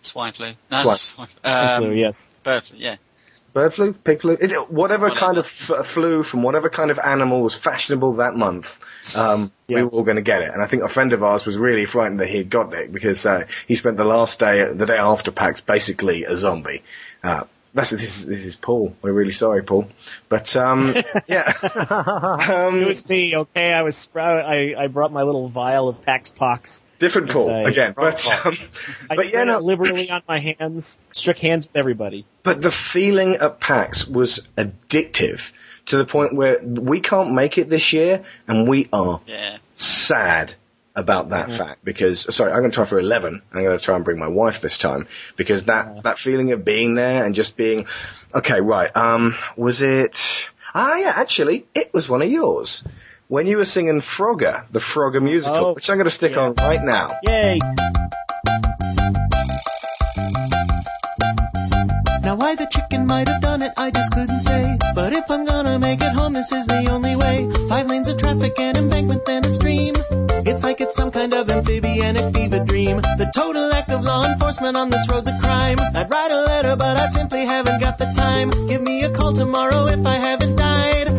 Swine 0.00 0.32
flu. 0.32 0.54
No, 0.72 0.82
Swine. 0.82 0.96
swine. 0.96 1.28
Um, 1.44 1.84
Flu, 1.84 1.92
yes. 1.92 2.32
Bird 2.42 2.64
flu, 2.64 2.78
yeah. 2.78 2.96
Bird 3.52 3.74
flu, 3.74 3.92
pig 3.92 4.20
flu, 4.20 4.36
it, 4.40 4.50
whatever 4.70 5.08
Whatever. 5.08 5.10
kind 5.10 5.38
of 5.38 5.46
f- 5.46 5.86
flu 5.86 6.22
from 6.22 6.42
whatever 6.42 6.68
kind 6.70 6.90
of 6.90 6.98
animal 6.98 7.42
was 7.42 7.54
fashionable 7.54 8.14
that 8.14 8.34
month, 8.34 8.78
um, 9.16 9.52
we 9.68 9.82
were 9.82 9.88
all 9.90 10.02
going 10.02 10.16
to 10.16 10.22
get 10.22 10.42
it. 10.42 10.50
And 10.52 10.62
I 10.62 10.66
think 10.66 10.82
a 10.82 10.88
friend 10.88 11.12
of 11.12 11.22
ours 11.22 11.44
was 11.46 11.56
really 11.56 11.84
frightened 11.84 12.20
that 12.20 12.28
he'd 12.28 12.50
got 12.50 12.72
it 12.74 12.92
because 12.92 13.24
uh, 13.26 13.46
he 13.66 13.74
spent 13.74 13.96
the 13.96 14.04
last 14.04 14.38
day, 14.40 14.72
the 14.72 14.86
day 14.86 14.96
after 14.98 15.30
PAX, 15.30 15.60
basically 15.60 16.24
a 16.24 16.36
zombie. 16.36 16.82
Uh, 17.22 17.44
that's 17.74 17.88
this 17.90 18.02
is 18.20 18.26
this 18.26 18.44
is 18.44 18.54
Paul. 18.54 18.94
We're 19.00 19.12
really 19.14 19.32
sorry, 19.32 19.62
Paul. 19.62 19.88
But 20.28 20.54
um, 20.56 20.94
yeah, 21.26 21.52
um, 22.68 22.82
It 22.82 22.86
was 22.86 23.08
me, 23.08 23.34
okay? 23.34 23.72
I 23.72 23.82
was 23.82 23.96
sprout. 23.96 24.44
I 24.44 24.74
I 24.76 24.88
brought 24.88 25.10
my 25.12 25.22
little 25.22 25.48
vial 25.48 25.88
of 25.88 26.02
Pax 26.02 26.28
Pox. 26.30 26.82
Different 27.02 27.30
Paul 27.30 27.50
Uh, 27.50 27.64
again. 27.64 27.92
But 27.94 28.26
um, 28.46 28.56
I 29.10 29.16
but 29.16 29.24
yeah, 29.26 29.30
spread 29.30 29.46
no, 29.48 29.58
liberally 29.58 30.08
on 30.10 30.22
my 30.26 30.38
hands. 30.38 30.98
Shook 31.14 31.38
hands 31.38 31.66
with 31.66 31.76
everybody. 31.76 32.24
But 32.42 32.62
the 32.62 32.70
feeling 32.70 33.36
at 33.36 33.60
PAX 33.60 34.06
was 34.08 34.40
addictive 34.56 35.52
to 35.86 35.98
the 35.98 36.06
point 36.06 36.34
where 36.34 36.58
we 36.62 37.00
can't 37.00 37.32
make 37.32 37.58
it 37.58 37.68
this 37.68 37.92
year, 37.92 38.24
and 38.48 38.68
we 38.68 38.88
are 38.92 39.20
Yeah. 39.26 39.58
sad 39.74 40.54
about 40.94 41.30
that 41.30 41.50
fact 41.50 41.82
because 41.84 42.34
sorry, 42.34 42.52
I'm 42.52 42.58
going 42.60 42.70
to 42.70 42.74
try 42.74 42.84
for 42.84 42.98
11. 42.98 43.40
I'm 43.52 43.62
going 43.62 43.78
to 43.78 43.82
try 43.84 43.96
and 43.96 44.04
bring 44.04 44.18
my 44.18 44.28
wife 44.28 44.60
this 44.60 44.76
time 44.78 45.08
because 45.36 45.64
that 45.64 46.02
that 46.04 46.18
feeling 46.18 46.52
of 46.52 46.64
being 46.64 46.94
there 46.94 47.24
and 47.24 47.34
just 47.34 47.56
being 47.56 47.86
okay, 48.34 48.60
right? 48.60 48.94
Um, 48.96 49.34
was 49.56 49.80
it? 49.82 50.18
Ah, 50.74 50.94
yeah, 50.96 51.12
actually, 51.16 51.66
it 51.74 51.92
was 51.92 52.08
one 52.08 52.22
of 52.22 52.30
yours. 52.30 52.82
When 53.32 53.46
you 53.46 53.56
were 53.56 53.64
singing 53.64 54.02
Frogger, 54.02 54.64
the 54.72 54.78
Frogger 54.78 55.22
musical, 55.22 55.68
Oh, 55.68 55.72
which 55.72 55.88
I'm 55.88 55.96
going 55.96 56.04
to 56.04 56.10
stick 56.10 56.32
yeah. 56.32 56.40
on 56.40 56.54
right 56.58 56.84
now. 56.84 57.16
Yay! 57.22 57.58
Now 62.20 62.36
why 62.36 62.54
the 62.56 62.68
chicken 62.70 63.06
might 63.06 63.28
have 63.28 63.40
done 63.40 63.62
it, 63.62 63.72
I 63.78 63.90
just 63.90 64.12
couldn't 64.12 64.42
say. 64.42 64.76
But 64.94 65.14
if 65.14 65.30
I'm 65.30 65.46
gonna 65.46 65.78
make 65.78 66.02
it 66.02 66.12
home, 66.12 66.34
this 66.34 66.52
is 66.52 66.66
the 66.66 66.90
only 66.90 67.16
way. 67.16 67.48
Five 67.70 67.86
lanes 67.86 68.08
of 68.08 68.18
traffic, 68.18 68.52
an 68.58 68.76
embankment, 68.76 69.24
then 69.24 69.46
a 69.46 69.50
stream. 69.50 69.94
It's 70.44 70.62
like 70.62 70.82
it's 70.82 70.94
some 70.94 71.10
kind 71.10 71.32
of 71.32 71.48
amphibianic 71.50 72.34
fever 72.34 72.62
dream. 72.66 72.98
The 73.00 73.32
total 73.34 73.66
lack 73.68 73.88
of 73.88 74.04
law 74.04 74.26
enforcement 74.26 74.76
on 74.76 74.90
this 74.90 75.08
road's 75.10 75.28
a 75.28 75.38
crime. 75.40 75.78
I'd 75.80 76.10
write 76.10 76.30
a 76.32 76.42
letter, 76.42 76.76
but 76.76 76.98
I 76.98 77.06
simply 77.06 77.46
haven't 77.46 77.80
got 77.80 77.96
the 77.96 78.12
time. 78.14 78.50
Give 78.68 78.82
me 78.82 79.02
a 79.04 79.10
call 79.10 79.32
tomorrow 79.32 79.86
if 79.86 80.04
I 80.04 80.16
haven't 80.16 80.56
died. 80.56 81.11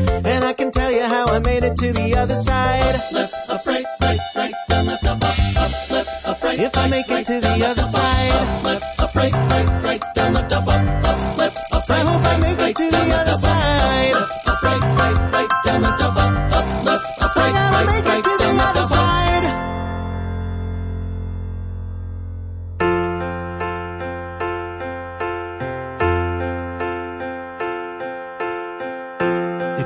And 0.43 0.49
I 0.49 0.53
can 0.55 0.71
tell 0.71 0.91
you 0.91 1.03
how 1.03 1.25
I 1.27 1.39
made 1.39 1.63
it 1.63 1.77
to 1.77 1.93
the 1.93 2.15
other 2.17 2.35
side. 2.35 2.95
Up, 2.95 3.11
left, 3.13 3.49
up, 3.49 3.65
right, 3.65 3.85
right, 4.01 4.19
right, 4.35 4.53
down, 4.67 4.87
left, 4.87 5.07
up, 5.07 5.23
up, 5.23 5.39
up, 5.55 5.89
left, 5.89 6.27
up, 6.27 6.43
right. 6.43 6.59
If 6.59 6.77
I 6.77 6.89
make 6.89 7.09
it 7.09 7.25
to 7.27 7.39
the 7.39 7.65
other 7.65 7.85
side. 7.85 8.31
Up, 8.31 8.63
left, 8.65 8.99
up, 8.99 9.15
right, 9.15 9.31
right, 9.31 9.83
right, 9.85 10.03
down, 10.13 10.33
left, 10.33 10.51
up, 10.51 10.67
up, 10.67 11.07
up, 11.07 11.37
left, 11.37 11.57
up, 11.71 11.87
right. 11.87 12.01
I 12.01 12.11
hope 12.11 12.25
I 12.25 12.37
make 12.39 12.59
it 12.59 12.75
to 12.75 12.91
the 12.91 13.15
other 13.15 13.35
side. 13.35 14.15
Up, 14.15 14.47
up, 14.47 14.63
right, 14.63 14.81
right, 14.81 15.31
right, 15.31 15.49
down, 15.63 15.81
left, 15.81 16.01
up, 16.01 16.17
up, 16.17 16.55
up, 16.57 16.83
left, 16.83 17.21
up, 17.21 17.35
right, 17.37 17.85
right, 17.87 18.05
right, 18.05 18.23
to 18.25 18.37
the 18.37 19.22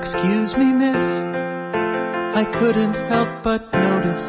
Excuse 0.09 0.55
me, 0.55 0.71
miss. 0.71 1.19
I 2.41 2.45
couldn't 2.53 2.95
help 3.11 3.43
but 3.43 3.61
notice 3.73 4.27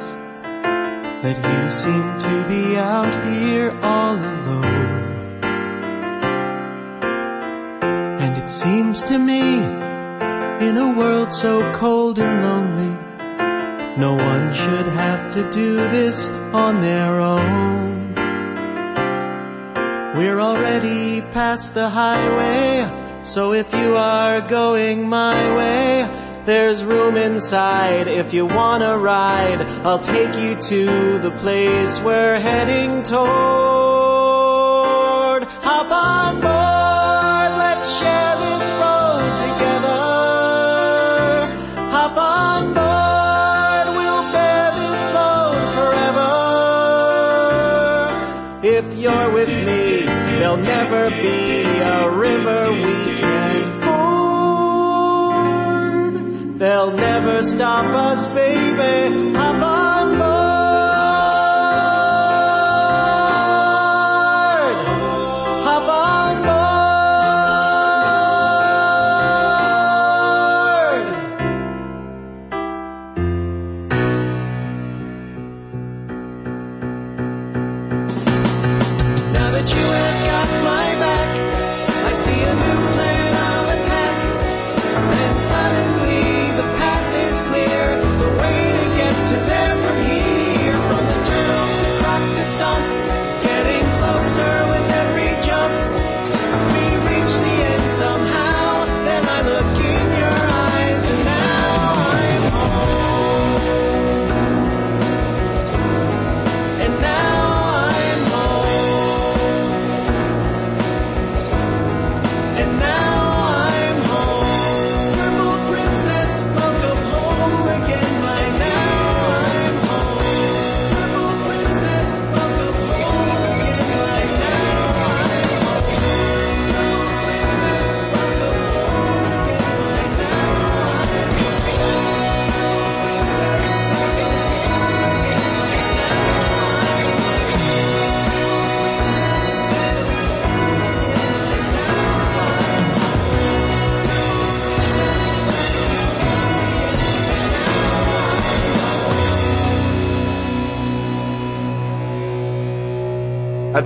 that 1.23 1.39
you 1.39 1.71
seem 1.71 2.03
to 2.19 2.49
be 2.49 2.77
out 2.77 3.15
here 3.31 3.71
all 3.81 4.17
alone. 4.17 4.65
And 8.19 8.43
it 8.43 8.51
seems 8.51 9.05
to 9.05 9.19
me, 9.19 9.59
in 10.67 10.77
a 10.79 10.93
world 10.99 11.33
so 11.33 11.73
cold 11.75 12.19
and 12.19 12.43
lonely, 12.43 12.93
no 13.97 14.15
one 14.17 14.53
should 14.53 14.89
have 14.89 15.33
to 15.35 15.49
do 15.53 15.77
this 15.77 16.29
on 16.53 16.81
their 16.81 17.21
own. 17.21 18.15
We're 20.17 20.41
already 20.41 21.21
past 21.21 21.75
the 21.75 21.89
highway, 21.89 22.88
so 23.29 23.53
if 23.53 23.73
you 23.75 23.95
are 23.95 24.41
going 24.41 25.07
my 25.07 25.55
way, 25.55 26.09
there's 26.47 26.83
room 26.83 27.19
inside 27.19 28.09
if 28.09 28.33
you 28.33 28.47
wanna 28.47 28.97
ride. 28.97 29.61
I'll 29.85 29.99
take 29.99 30.35
you 30.37 30.57
to 30.57 31.19
the 31.19 31.31
place 31.33 32.01
we're 32.01 32.41
heading 32.41 33.03
toward. 33.03 33.29
Hop 35.61 35.91
on 35.93 36.41
board, 36.41 37.51
let's 37.65 37.89
share 38.01 38.37
this 38.47 38.65
road 38.81 39.31
together. 39.45 40.07
Hop 41.97 42.17
on 42.17 42.73
board, 42.81 43.87
we'll 43.99 44.25
bear 44.33 44.71
this 44.81 45.03
load 45.17 45.61
forever. 45.77 46.33
If 48.77 48.87
you're 48.97 49.31
with 49.35 49.51
me, 49.67 50.07
there'll 50.39 50.57
never 50.57 51.11
be 51.11 51.63
a 51.99 52.09
river 52.11 52.73
we 52.73 53.08
They'll 56.59 56.91
never 56.91 57.45
stop 57.45 57.85
us, 57.85 58.27
baby. 58.35 59.37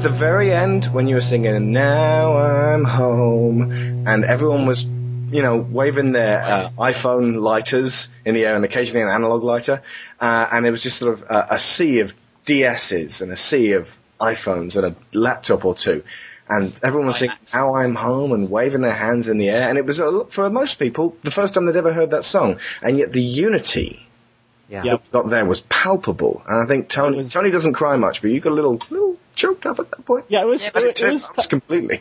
At 0.02 0.10
the 0.10 0.18
very 0.18 0.52
end, 0.52 0.86
when 0.86 1.06
you 1.06 1.14
were 1.14 1.20
singing 1.20 1.70
"Now 1.70 2.36
I'm 2.36 2.82
Home," 2.82 3.70
and 4.04 4.24
everyone 4.24 4.66
was, 4.66 4.82
you 4.84 5.42
know, 5.42 5.58
waving 5.58 6.10
their 6.10 6.42
uh, 6.42 6.70
iPhone 6.70 7.40
lighters 7.40 8.08
in 8.24 8.34
the 8.34 8.44
air 8.44 8.56
and 8.56 8.64
occasionally 8.64 9.02
an 9.02 9.08
analog 9.10 9.44
lighter, 9.44 9.80
uh, 10.20 10.48
and 10.50 10.66
it 10.66 10.72
was 10.72 10.82
just 10.82 10.98
sort 10.98 11.12
of 11.14 11.22
a, 11.30 11.46
a 11.50 11.58
sea 11.60 12.00
of 12.00 12.16
DSs 12.46 13.22
and 13.22 13.30
a 13.30 13.36
sea 13.36 13.74
of 13.74 13.90
iPhones 14.20 14.74
and 14.74 14.86
a 14.86 15.16
laptop 15.16 15.64
or 15.64 15.76
two. 15.76 16.02
And 16.48 16.76
everyone 16.82 17.06
was 17.06 17.18
singing 17.18 17.36
"Now 17.54 17.76
I'm 17.76 17.94
Home" 17.94 18.32
and 18.32 18.50
waving 18.50 18.80
their 18.80 18.92
hands 18.96 19.28
in 19.28 19.38
the 19.38 19.50
air, 19.50 19.68
and 19.68 19.78
it 19.78 19.86
was 19.86 20.00
a, 20.00 20.24
for 20.24 20.50
most 20.50 20.80
people 20.80 21.16
the 21.22 21.30
first 21.30 21.54
time 21.54 21.66
they'd 21.66 21.76
ever 21.76 21.92
heard 21.92 22.10
that 22.10 22.24
song, 22.24 22.58
and 22.82 22.98
yet 22.98 23.12
the 23.12 23.22
unity 23.22 24.04
Yeah. 24.68 24.82
Yep. 24.82 25.10
got 25.12 25.30
there 25.30 25.44
was 25.44 25.60
palpable. 25.60 26.42
And 26.48 26.60
I 26.60 26.66
think 26.66 26.88
Tony 26.88 27.18
was- 27.18 27.32
Tony 27.32 27.52
doesn't 27.52 27.74
cry 27.74 27.94
much, 27.94 28.20
but 28.20 28.32
you 28.32 28.40
got 28.40 28.50
a 28.50 28.56
little 28.56 28.80
little 28.90 29.16
choked 29.34 29.66
up 29.66 29.78
at 29.78 29.90
that 29.90 30.04
point. 30.04 30.24
Yeah, 30.28 30.42
it 30.42 30.46
was. 30.46 30.62
Yeah, 30.62 30.68
it, 30.68 30.72
but 30.74 30.82
it 30.82 30.86
was. 30.88 30.98
Turns 31.26 31.38
out 31.38 31.48
completely. 31.48 32.00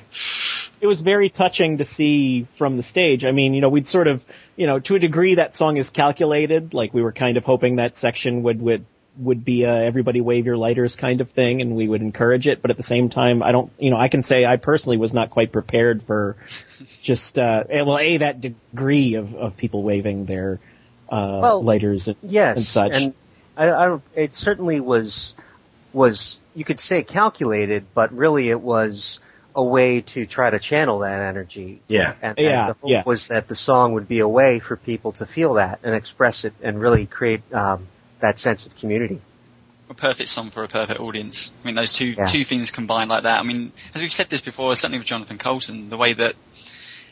it 0.80 0.88
was 0.88 1.02
very 1.02 1.30
touching 1.30 1.78
to 1.80 1.86
see 1.86 2.48
from 2.56 2.78
the 2.78 2.84
stage. 2.84 3.26
I 3.26 3.32
mean, 3.32 3.54
you 3.54 3.62
know, 3.62 3.70
we'd 3.70 3.88
sort 3.88 4.08
of, 4.08 4.24
you 4.56 4.68
know, 4.68 4.80
to 4.80 4.96
a 4.96 5.00
degree 5.00 5.36
that 5.36 5.56
song 5.56 5.78
is 5.78 5.90
calculated. 5.90 6.74
Like 6.74 6.94
we 6.94 7.02
were 7.02 7.12
kind 7.12 7.38
of 7.38 7.46
hoping 7.46 7.78
that 7.78 7.98
section 7.98 8.44
would 8.44 8.62
would 8.62 8.86
would 9.18 9.44
be 9.44 9.64
a 9.64 9.74
everybody 9.84 10.22
wave 10.22 10.46
your 10.46 10.56
lighters 10.58 10.96
kind 10.96 11.20
of 11.22 11.30
thing, 11.32 11.62
and 11.62 11.76
we 11.76 11.88
would 11.88 12.02
encourage 12.02 12.48
it. 12.48 12.62
But 12.62 12.72
at 12.72 12.78
the 12.78 12.84
same 12.84 13.10
time, 13.10 13.44
I 13.44 13.52
don't, 13.52 13.72
you 13.78 13.90
know, 13.92 13.98
I 13.98 14.08
can 14.08 14.24
say 14.24 14.46
I 14.46 14.56
personally 14.56 14.98
was 14.98 15.14
not 15.14 15.30
quite 15.32 15.52
prepared 15.52 16.04
for 16.04 16.38
just, 17.02 17.38
uh, 17.38 17.64
well, 17.70 18.00
a 18.00 18.18
that 18.18 18.40
degree 18.42 19.16
of 19.16 19.36
of 19.36 19.58
people 19.58 19.84
waving 19.84 20.26
their 20.26 20.60
uh, 21.10 21.40
Well, 21.42 21.64
lighters 21.64 22.08
and, 22.08 22.18
Yes, 22.24 22.58
and 22.58 22.66
such. 22.66 22.92
and 22.96 23.14
I, 23.58 23.70
I, 23.70 24.00
it 24.16 24.34
certainly 24.34 24.80
was 24.80 25.36
was 25.94 26.40
you 26.56 26.64
could 26.66 26.80
say 26.80 27.04
calculated, 27.04 27.86
but 27.94 28.12
really 28.14 28.50
it 28.50 28.60
was 28.62 29.20
a 29.56 29.64
way 29.64 30.02
to 30.02 30.26
try 30.26 30.50
to 30.50 30.60
channel 30.60 31.00
that 31.00 31.20
energy. 31.22 31.82
Yeah. 31.88 32.14
And, 32.22 32.38
Yeah, 32.38 32.68
and 32.68 32.70
the 32.70 32.74
hope 32.82 32.90
yeah. 32.92 33.04
was 33.06 33.28
that 33.28 33.48
the 33.50 33.56
song 33.56 33.94
would 33.94 34.08
be 34.08 34.20
a 34.20 34.28
way 34.28 34.60
for 34.60 34.78
people 34.78 35.12
to 35.14 35.26
feel 35.26 35.56
that 35.56 35.80
and 35.84 35.94
express 35.94 36.46
it 36.46 36.54
and 36.62 36.80
really 36.80 37.06
create 37.06 37.42
um, 37.54 37.88
that 38.22 38.40
sense 38.40 38.66
of 38.66 38.76
community. 38.78 39.20
a 39.90 39.94
perfect 39.94 40.30
song 40.30 40.52
for 40.52 40.64
a 40.64 40.70
perfect 40.70 41.02
audience. 41.02 41.52
I 41.62 41.66
mean, 41.66 41.76
those 41.76 41.92
two 41.92 42.16
Yeah. 42.18 42.26
two 42.26 42.46
things 42.46 42.72
combined 42.72 43.10
like 43.10 43.24
that. 43.24 43.40
I 43.40 43.44
mean, 43.44 43.74
as 43.94 44.02
we've 44.02 44.12
said 44.14 44.30
this 44.30 44.40
before, 44.40 44.74
certainly 44.76 45.00
with 45.00 45.08
Jonathan 45.08 45.38
Coulton, 45.38 45.90
the 45.90 45.98
way 45.98 46.14
that 46.14 46.36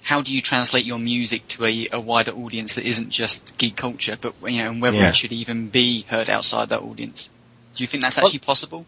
how 0.02 0.22
do 0.22 0.34
you 0.34 0.42
translate 0.42 0.86
your 0.86 0.98
music 0.98 1.46
to 1.50 1.66
a, 1.66 1.88
a 1.92 2.00
wider 2.00 2.32
audience 2.32 2.76
that 2.76 2.86
isn't 2.86 3.10
just 3.10 3.58
geek 3.58 3.76
culture, 3.76 4.18
but 4.20 4.34
you 4.44 4.64
know, 4.64 4.70
and 4.72 4.82
whether 4.82 4.96
Yeah. 4.96 5.10
it 5.10 5.16
should 5.18 5.34
even 5.34 5.68
be 5.68 6.04
heard 6.04 6.30
outside 6.30 6.70
that 6.70 6.80
audience? 6.82 7.30
Do 7.76 7.84
you 7.84 7.88
think 7.88 8.04
that's 8.04 8.18
actually 8.18 8.40
possible? 8.40 8.86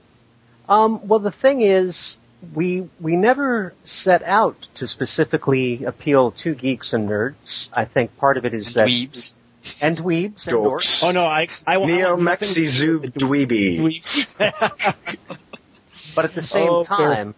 Um, 0.68 1.08
well, 1.08 1.20
the 1.20 1.32
thing 1.32 1.62
is, 1.62 2.18
we 2.54 2.90
we 3.00 3.16
never 3.18 3.74
set 3.84 4.24
out 4.24 4.62
to 4.76 4.88
specifically 4.88 5.84
appeal 5.86 6.32
to 6.32 6.56
geeks 6.56 6.94
and 6.94 7.08
nerds. 7.10 7.70
I 7.74 7.86
think 7.86 8.18
part 8.18 8.38
of 8.38 8.46
it 8.46 8.54
is 8.54 8.68
And 8.68 8.76
that 8.76 8.88
dweebs. 8.90 9.34
and 9.82 9.98
dweebs 9.98 10.48
and 10.48 10.56
Dorks. 10.58 11.02
dorks. 11.02 11.04
oh 11.04 11.12
no, 11.12 11.26
I 11.26 11.48
I, 11.68 11.78
I 11.78 11.86
Neo 11.86 12.12
want 12.12 12.24
nothing 12.24 12.48
Maxi 12.48 12.54
to 12.56 12.86
do 12.86 13.00
Zoob 13.00 13.02
with 13.02 13.14
Dweeby. 13.16 14.38
But 16.16 16.26
at 16.26 16.34
the 16.34 16.42
same 16.42 16.70
Oh, 16.70 16.84
time, 16.84 17.36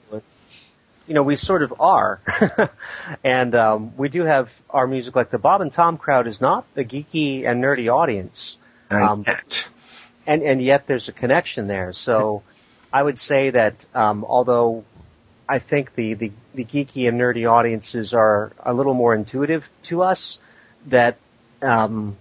you 1.08 1.14
know, 1.14 1.22
we 1.22 1.36
sort 1.36 1.62
of 1.62 1.76
are. 1.80 2.22
and 3.24 3.54
um, 3.54 3.96
we 3.98 4.10
do 4.10 4.24
have 4.24 4.52
our 4.70 4.88
music 4.88 5.16
like 5.16 5.30
the 5.30 5.38
Bob 5.38 5.62
and 5.62 5.72
Tom 5.72 5.98
crowd 5.98 6.26
is 6.28 6.42
not 6.42 6.66
a 6.76 6.84
geeky 6.84 7.46
and 7.46 7.64
nerdy 7.64 7.94
audience. 7.94 8.58
And 8.90 9.04
Um, 9.04 9.24
yet. 9.28 9.68
And 10.26 10.42
and 10.44 10.62
yet 10.62 10.88
there's 10.88 11.10
a 11.10 11.12
connection 11.14 11.68
there. 11.68 11.94
So 11.94 12.44
I 12.92 13.02
would 13.02 13.20
say 13.20 13.50
that 13.52 13.86
um, 13.94 14.24
although 14.24 14.84
I 15.48 15.60
think 15.60 15.96
the, 15.96 16.14
the 16.14 16.32
the 16.54 16.66
geeky 16.66 17.08
and 17.08 17.20
nerdy 17.20 17.50
audiences 17.50 18.14
are 18.14 18.52
a 18.60 18.74
little 18.74 18.94
more 18.94 19.14
intuitive 19.16 19.70
to 19.84 20.04
us, 20.04 20.40
that 20.88 21.18
um, 21.62 22.18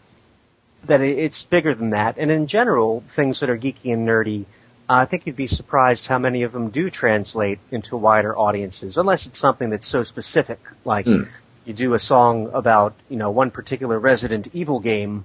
that 0.85 1.01
it's 1.01 1.43
bigger 1.43 1.75
than 1.75 1.91
that. 1.91 2.19
And 2.19 2.31
in 2.31 2.47
general, 2.47 3.05
things 3.15 3.41
that 3.41 3.51
are 3.51 3.59
geeky 3.59 3.93
and 3.93 4.07
nerdy, 4.07 4.47
uh, 4.89 4.95
I 4.95 5.05
think 5.05 5.27
you'd 5.27 5.37
be 5.37 5.47
surprised 5.47 6.07
how 6.07 6.19
many 6.19 6.43
of 6.43 6.53
them 6.53 6.71
do 6.71 6.91
translate 6.91 7.61
into 7.71 7.97
wider 7.97 8.37
audiences, 8.37 8.97
unless 8.97 9.27
it's 9.27 9.39
something 9.39 9.71
that's 9.71 9.87
so 9.87 10.03
specific, 10.03 10.59
like 10.85 11.07
Hmm. 11.07 11.23
You 11.65 11.73
do 11.73 11.95
a 11.95 11.99
song 11.99 12.51
about, 12.53 12.95
you 13.09 13.17
know, 13.17 13.31
one 13.31 13.51
particular 13.51 13.99
Resident 13.99 14.49
Evil 14.53 14.81
game, 14.81 15.25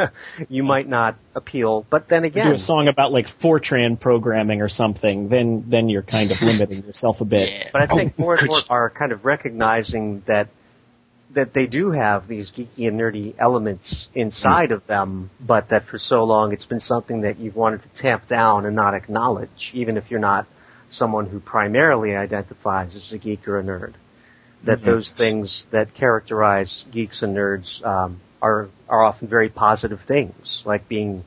you 0.48 0.62
might 0.62 0.88
not 0.88 1.16
appeal. 1.34 1.86
But 1.88 2.08
then 2.08 2.24
again, 2.24 2.46
you 2.46 2.52
do 2.52 2.56
a 2.56 2.58
song 2.58 2.88
about 2.88 3.12
like 3.12 3.26
Fortran 3.26 3.98
programming 3.98 4.60
or 4.60 4.68
something, 4.68 5.28
then 5.28 5.64
then 5.68 5.88
you're 5.88 6.02
kind 6.02 6.30
of 6.30 6.42
limiting 6.42 6.84
yourself 6.84 7.20
a 7.20 7.24
bit. 7.24 7.38
Yeah. 7.48 7.70
but 7.72 7.82
I 7.82 7.86
oh, 7.90 7.96
think 7.96 8.14
Oh, 8.18 8.22
more 8.22 8.34
and 8.34 8.46
more 8.46 8.58
you- 8.58 8.64
are 8.68 8.90
kind 8.90 9.12
of 9.12 9.24
recognizing 9.24 10.22
that 10.26 10.48
that 11.30 11.52
they 11.52 11.66
do 11.66 11.90
have 11.90 12.26
these 12.26 12.52
geeky 12.52 12.88
and 12.88 12.98
nerdy 12.98 13.34
elements 13.38 14.08
inside 14.14 14.72
of 14.72 14.86
them, 14.86 15.30
but 15.38 15.68
that 15.68 15.84
for 15.84 15.98
so 15.98 16.24
long 16.24 16.52
it's 16.52 16.64
been 16.64 16.80
something 16.80 17.20
that 17.22 17.38
you've 17.38 17.56
wanted 17.56 17.82
to 17.82 17.88
tamp 17.90 18.26
down 18.26 18.66
and 18.66 18.74
not 18.74 18.94
acknowledge, 18.94 19.70
even 19.74 19.96
if 19.96 20.10
you're 20.10 20.20
not 20.20 20.46
someone 20.90 21.26
who 21.26 21.38
primarily 21.38 22.16
identifies 22.16 22.96
as 22.96 23.12
a 23.12 23.18
geek 23.18 23.46
or 23.46 23.58
a 23.58 23.62
nerd. 23.62 23.94
That 24.64 24.84
those 24.84 25.12
things 25.12 25.66
that 25.66 25.94
characterize 25.94 26.84
geeks 26.90 27.22
and 27.22 27.36
nerds 27.36 27.84
um, 27.86 28.20
are 28.42 28.68
are 28.88 29.02
often 29.04 29.28
very 29.28 29.48
positive 29.48 30.00
things, 30.00 30.62
like 30.66 30.88
being 30.88 31.24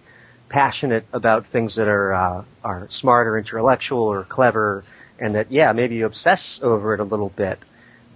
passionate 0.50 1.06
about 1.14 1.48
things 1.48 1.76
that 1.76 1.88
are 1.88 2.14
uh, 2.14 2.44
are 2.64 2.88
smart 2.90 3.28
or 3.28 3.38
intellectual 3.38 4.04
or 4.04 4.24
clever, 4.24 4.84
and 5.18 5.36
that 5.36 5.52
yeah, 5.52 5.72
maybe 5.72 5.96
you 5.96 6.06
obsess 6.06 6.60
over 6.62 6.94
it 6.94 7.00
a 7.00 7.06
little 7.06 7.30
bit, 7.30 7.58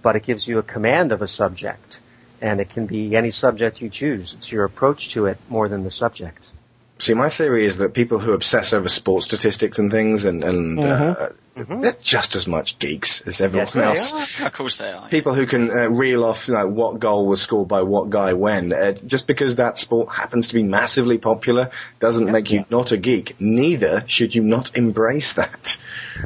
but 0.02 0.16
it 0.16 0.22
gives 0.22 0.46
you 0.46 0.58
a 0.58 0.62
command 0.62 1.12
of 1.12 1.22
a 1.22 1.28
subject, 1.28 2.00
and 2.40 2.60
it 2.60 2.68
can 2.68 2.86
be 2.86 3.16
any 3.16 3.30
subject 3.30 3.80
you 3.80 3.88
choose. 3.88 4.34
It's 4.34 4.52
your 4.52 4.64
approach 4.64 5.14
to 5.14 5.26
it 5.26 5.38
more 5.48 5.68
than 5.68 5.82
the 5.82 5.90
subject. 5.90 6.50
See, 6.98 7.12
my 7.12 7.28
theory 7.28 7.66
is 7.66 7.76
that 7.76 7.92
people 7.92 8.18
who 8.18 8.32
obsess 8.32 8.72
over 8.72 8.88
sports 8.88 9.26
statistics 9.26 9.78
and 9.78 9.90
things, 9.90 10.24
and, 10.24 10.42
and 10.42 10.80
uh, 10.80 11.28
they're 11.54 11.96
just 12.00 12.34
as 12.36 12.46
much 12.46 12.78
geeks 12.78 13.20
as 13.26 13.40
everyone 13.42 13.66
Mm-hmm. 13.66 13.80
Yes, 13.80 14.12
else. 14.14 14.40
are. 14.40 14.46
Of 14.46 14.52
course 14.54 14.78
they 14.78 14.90
are. 14.90 15.06
People 15.10 15.34
who 15.34 15.46
can 15.46 15.68
uh, 15.70 15.88
reel 15.90 16.24
off 16.24 16.48
you 16.48 16.54
know, 16.54 16.66
what 16.68 16.98
goal 16.98 17.26
was 17.28 17.42
scored 17.42 17.68
by 17.68 17.82
what 17.82 18.08
guy 18.08 18.32
when, 18.32 18.72
uh, 18.72 18.92
just 18.92 19.26
because 19.26 19.56
that 19.56 19.76
sport 19.76 20.08
happens 20.10 20.48
to 20.48 20.54
be 20.54 20.62
massively 20.62 21.18
popular 21.18 21.70
doesn't 22.00 22.30
make 22.32 22.50
you 22.50 22.64
not 22.70 22.92
a 22.92 22.96
geek. 22.96 23.38
Neither 23.38 24.04
should 24.06 24.34
you 24.34 24.42
not 24.42 24.74
embrace 24.76 25.34
that. 25.34 25.76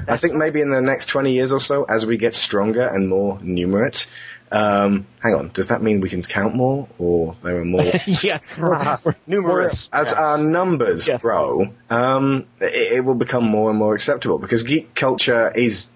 I 0.06 0.18
think 0.18 0.34
maybe 0.34 0.60
in 0.60 0.70
the 0.70 0.80
next 0.80 1.06
20 1.06 1.32
years 1.32 1.50
or 1.50 1.58
so, 1.60 1.82
as 1.82 2.06
we 2.06 2.16
get 2.16 2.32
stronger 2.32 2.86
and 2.86 3.08
more 3.08 3.38
numerate, 3.38 4.06
um, 4.52 5.06
hang 5.22 5.34
on, 5.34 5.48
does 5.54 5.68
that 5.68 5.82
mean 5.82 6.00
we 6.00 6.08
can 6.10 6.22
count 6.22 6.54
more, 6.54 6.88
or 6.98 7.36
there 7.42 7.58
are 7.60 7.64
more? 7.64 7.82
yes, 8.06 8.58
we're- 8.62 8.96
we're- 9.04 9.16
Numerous. 9.26 9.88
As 9.92 10.08
yes. 10.08 10.12
our 10.14 10.38
numbers 10.38 11.06
Yes. 11.06 11.22
grow, 11.22 11.66
um, 11.88 12.46
it, 12.60 12.92
it 12.94 13.04
will 13.04 13.14
become 13.14 13.44
more 13.44 13.70
and 13.70 13.78
more 13.78 13.94
acceptable 13.94 14.38
because 14.38 14.62
geek 14.64 14.94
culture 14.94 15.50
is 15.54 15.88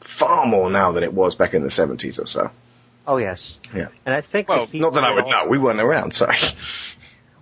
far 0.00 0.46
more 0.46 0.68
now 0.70 0.92
than 0.92 1.04
it 1.04 1.12
was 1.12 1.36
back 1.36 1.54
in 1.54 1.62
the 1.62 1.68
70s 1.68 2.20
or 2.20 2.26
so. 2.26 2.50
Oh 3.06 3.16
yes. 3.16 3.58
Yeah. 3.74 3.88
And 4.06 4.14
I 4.14 4.20
think 4.20 4.48
Well, 4.48 4.68
Not 4.72 4.92
that 4.94 5.04
I 5.04 5.14
would 5.14 5.26
know. 5.26 5.46
We 5.48 5.58
weren't 5.58 5.80
around, 5.80 6.12
sorry. 6.14 6.36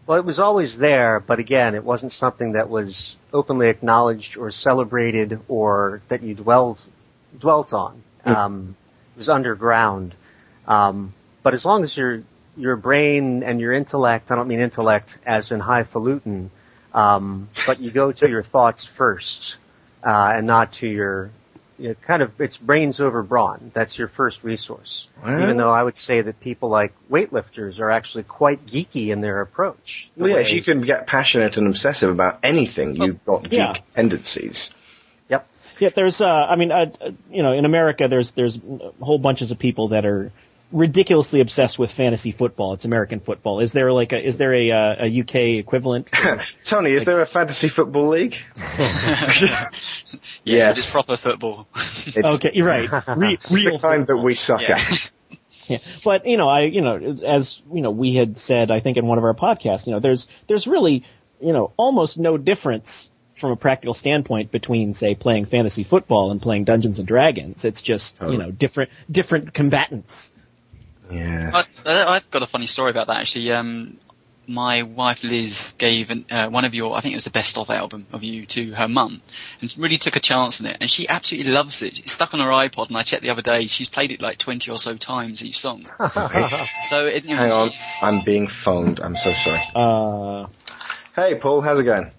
Well, 0.07 0.19
it 0.19 0.25
was 0.25 0.39
always 0.39 0.79
there, 0.79 1.21
but 1.21 1.39
again, 1.39 1.75
it 1.75 1.85
wasn't 1.85 2.13
something 2.13 2.53
that 2.53 2.69
was 2.69 3.17
openly 3.33 3.69
acknowledged 3.69 4.37
or 4.37 4.51
celebrated 4.51 5.39
or 5.49 6.01
that 6.09 6.23
you 6.23 6.35
dwelled 6.35 6.81
dwelt 7.39 7.73
on. 7.73 8.03
Um, 8.25 8.77
it 9.15 9.19
was 9.19 9.29
underground. 9.29 10.15
Um, 10.67 11.13
but 11.43 11.55
as 11.55 11.65
long 11.65 11.83
as 11.85 11.97
your 11.97 12.23
your 12.57 12.77
brain 12.77 13.43
and 13.43 13.61
your 13.61 13.73
intellect, 13.73 14.31
I 14.31 14.37
don't 14.37 14.49
mean 14.49 14.61
intellect 14.61 15.19
as 15.25 15.53
in 15.53 15.61
highfalutin, 15.61 16.51
um, 16.93 17.49
but 17.67 17.81
you 17.81 17.91
go 17.91 18.13
to 18.13 18.29
your 18.29 18.43
thoughts 18.43 18.85
first, 18.85 19.57
uh, 20.05 20.33
and 20.35 20.47
not 20.47 20.73
to 20.75 20.87
your, 20.87 21.31
you 21.79 21.91
know, 21.91 21.95
kind 21.95 22.23
of, 22.23 22.39
it's 22.41 22.57
brains 22.57 23.01
over 23.01 23.23
brawn. 23.23 23.71
That's 23.73 23.97
your 23.97 24.09
first 24.09 24.43
resource. 24.45 25.07
Well- 25.23 25.41
Even 25.41 25.57
though 25.57 25.71
I 25.71 25.83
would 25.83 25.97
say 25.97 26.21
that 26.21 26.41
people 26.41 26.69
like 26.69 26.93
weightlifters 27.09 27.81
are 27.81 27.91
actually 27.91 28.25
quite 28.25 28.67
geeky 28.67 29.09
in 29.09 29.21
their 29.21 29.41
approach. 29.41 30.11
The 30.17 30.25
Well, 30.25 30.33
yeah, 30.33 30.39
if 30.39 30.53
you 30.53 30.63
can 30.63 30.83
get 30.83 31.07
passionate 31.07 31.57
and 31.57 31.69
obsessive 31.69 32.11
about 32.11 32.41
anything, 32.43 32.97
you've 32.97 33.25
got 33.25 33.45
geek 33.45 33.53
yeah. 33.53 33.75
tendencies. 33.95 34.75
Yep. 35.29 35.47
Yeah, 35.79 35.91
there's, 35.95 36.21
uh, 36.21 36.47
I 36.51 36.57
mean, 36.57 36.73
uh, 36.73 36.91
uh, 37.01 37.13
you 37.31 37.43
know, 37.43 37.53
in 37.53 37.65
America, 37.65 38.09
there's 38.09 38.33
there's 38.33 38.59
whole 39.01 39.19
bunches 39.19 39.51
of 39.51 39.59
people 39.59 39.89
that 39.89 40.05
are 40.05 40.33
ridiculously 40.73 41.41
obsessed 41.41 41.79
with 41.79 41.91
fantasy 41.91 42.33
football. 42.33 42.75
It's 42.75 42.85
American 42.85 43.21
football. 43.21 43.61
Is 43.61 43.73
there 43.73 43.93
like 43.93 44.13
a 44.13 44.25
is 44.25 44.39
there 44.39 44.55
a 44.55 44.71
uh, 44.71 45.07
a 45.07 45.21
UK 45.21 45.35
equivalent? 45.59 46.09
Tony, 46.65 46.93
is 46.93 47.05
there 47.05 47.21
a 47.21 47.27
fantasy 47.27 47.69
football 47.69 48.09
league? 48.09 48.37
yes, 48.57 49.43
Yes. 50.45 50.79
it's 50.79 50.93
proper 50.93 51.17
football. 51.17 51.67
It's 51.77 52.17
okay, 52.19 52.51
you're 52.55 52.67
right. 52.67 52.89
Re- 53.17 53.37
the 53.37 53.55
real 53.55 53.79
kind 53.79 54.07
that 54.07 54.17
we 54.17 54.35
suck 54.35 54.63
Yeah. 54.63 54.79
at. 54.79 55.11
Yeah. 55.67 55.79
But, 56.03 56.27
you 56.27 56.37
know, 56.37 56.49
I, 56.49 56.63
you 56.63 56.81
know, 56.81 56.97
as, 57.25 57.63
you 57.73 57.81
know, 57.81 57.91
we 57.93 58.15
had 58.15 58.39
said, 58.41 58.73
I 58.73 58.81
think 58.81 58.97
in 58.97 59.07
one 59.07 59.19
of 59.19 59.25
our 59.25 59.35
podcasts, 59.35 59.87
you 59.87 59.93
know, 59.93 60.01
there's, 60.01 60.27
there's 60.49 60.67
really, 60.67 61.05
you 61.41 61.53
know, 61.53 61.73
almost 61.77 62.19
no 62.19 62.37
difference 62.37 63.09
from 63.39 63.53
a 63.53 63.57
practical 63.57 63.95
standpoint 63.95 64.51
between, 64.51 64.95
say, 64.95 65.15
playing 65.15 65.47
fantasy 65.47 65.85
football 65.85 66.33
and 66.33 66.43
playing 66.43 66.65
Dungeons 66.65 66.99
and 66.99 67.07
Dragons. 67.07 67.65
It's 67.65 67.83
just, 67.83 68.21
you 68.21 68.37
know, 68.37 68.51
different, 68.51 68.91
different 69.09 69.55
combatants. 69.55 70.33
Yes. 71.11 71.81
I, 71.87 72.17
I've 72.17 72.31
got 72.31 72.43
a 72.43 72.47
funny 72.47 72.67
story 72.67 72.91
about 72.91 73.09
that 73.09 73.21
actually. 73.21 73.53
Um, 73.53 73.99
my 74.47 74.83
wife 74.83 75.23
Liz 75.23 75.75
gave 75.79 76.11
an, 76.11 76.25
uh, 76.29 76.49
one 76.49 76.65
of 76.65 76.75
your, 76.75 76.97
I 76.97 77.01
think 77.03 77.13
it 77.13 77.17
was 77.17 77.25
the 77.25 77.31
best 77.31 77.57
of 77.57 77.71
album 77.71 78.07
of 78.13 78.25
you 78.25 78.47
to 78.47 78.73
her 78.73 78.89
mum, 78.89 79.23
and 79.61 79.73
really 79.79 79.97
took 79.97 80.17
a 80.17 80.21
chance 80.21 80.61
on 80.61 80.67
it, 80.67 80.79
and 80.81 80.91
she 80.91 81.09
absolutely 81.09 81.53
loves 81.53 81.83
it. 81.83 82.01
It's 82.01 82.13
stuck 82.13 82.35
on 82.35 82.41
her 82.41 82.47
iPod, 82.49 82.89
and 82.89 82.97
I 82.97 83.05
checked 83.05 83.23
the 83.23 83.31
other 83.31 83.43
day, 83.43 83.67
she's 83.69 83.89
played 83.89 84.11
it 84.11 84.21
like 84.21 84.39
twenty 84.39 84.71
or 84.73 84.77
so 84.79 84.97
times 84.97 85.45
each 85.45 85.59
song. 85.61 85.87
so 86.89 87.07
it, 87.07 87.25
you 87.25 87.37
know, 87.37 87.37
Hang 87.37 87.53
on, 87.53 87.71
I'm 88.03 88.23
being 88.25 88.49
phoned. 88.49 88.99
I'm 89.01 89.15
so 89.15 89.33
sorry. 89.33 89.61
Uh, 89.75 90.47
Hey, 91.15 91.35
Paul, 91.37 91.61
how's 91.61 91.79
it 91.79 91.85
going? 91.85 92.11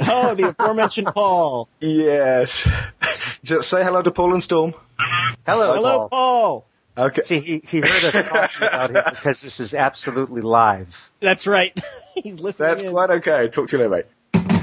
oh, 0.00 0.34
the 0.34 0.48
aforementioned 0.50 1.06
Paul. 1.08 1.68
Yes. 1.80 2.68
Just 3.44 3.70
say 3.70 3.82
hello 3.82 4.02
to 4.02 4.10
Paul 4.10 4.34
and 4.34 4.42
Storm. 4.44 4.74
Hello, 4.98 5.74
Hello, 5.74 5.98
Paul. 5.98 6.08
Paul. 6.08 6.66
Okay. 6.98 7.22
See, 7.22 7.38
he, 7.40 7.62
he 7.64 7.80
heard 7.80 8.04
us 8.04 8.12
talking 8.28 8.66
about 8.66 8.90
him 8.90 9.02
because 9.10 9.40
this 9.40 9.60
is 9.60 9.72
absolutely 9.74 10.42
live. 10.42 11.10
That's 11.20 11.46
right. 11.46 11.78
He's 12.14 12.40
listening. 12.40 12.68
That's 12.70 12.82
in. 12.82 12.90
quite 12.90 13.10
okay. 13.10 13.48
Talk 13.48 13.68
to 13.68 13.78
you 13.78 13.86
later, 13.88 14.06
mate. 14.34 14.62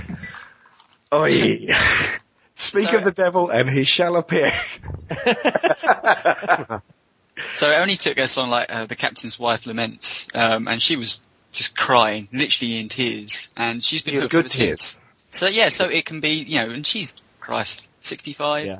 Oi. 1.13 1.67
Speak 2.55 2.89
So- 2.89 2.97
of 2.97 3.03
the 3.05 3.11
devil 3.11 3.49
and 3.49 3.69
he 3.69 3.83
shall 3.85 4.17
appear. 4.17 4.51
So 7.55 7.69
it 7.69 7.75
only 7.75 7.95
took 7.97 8.17
a 8.17 8.27
song 8.27 8.49
like 8.49 8.67
uh, 8.73 8.85
The 8.85 8.95
Captain's 8.95 9.37
Wife 9.37 9.65
Laments, 9.65 10.25
um, 10.33 10.69
and 10.69 10.81
she 10.81 10.95
was 10.95 11.19
just 11.51 11.75
crying, 11.77 12.29
literally 12.31 12.79
in 12.79 12.87
tears, 12.87 13.49
and 13.57 13.83
she's 13.83 14.03
been 14.03 14.13
Yeah, 14.15 14.21
hooked 14.21 14.31
good 14.31 14.47
tears. 14.49 14.81
since. 14.81 14.97
So 15.31 15.47
yeah, 15.47 15.67
so 15.67 15.85
it 15.89 16.05
can 16.05 16.21
be, 16.21 16.29
you 16.29 16.59
know, 16.59 16.69
and 16.69 16.85
she's, 16.87 17.13
Christ, 17.41 17.89
65. 18.01 18.65
Yeah. 18.65 18.79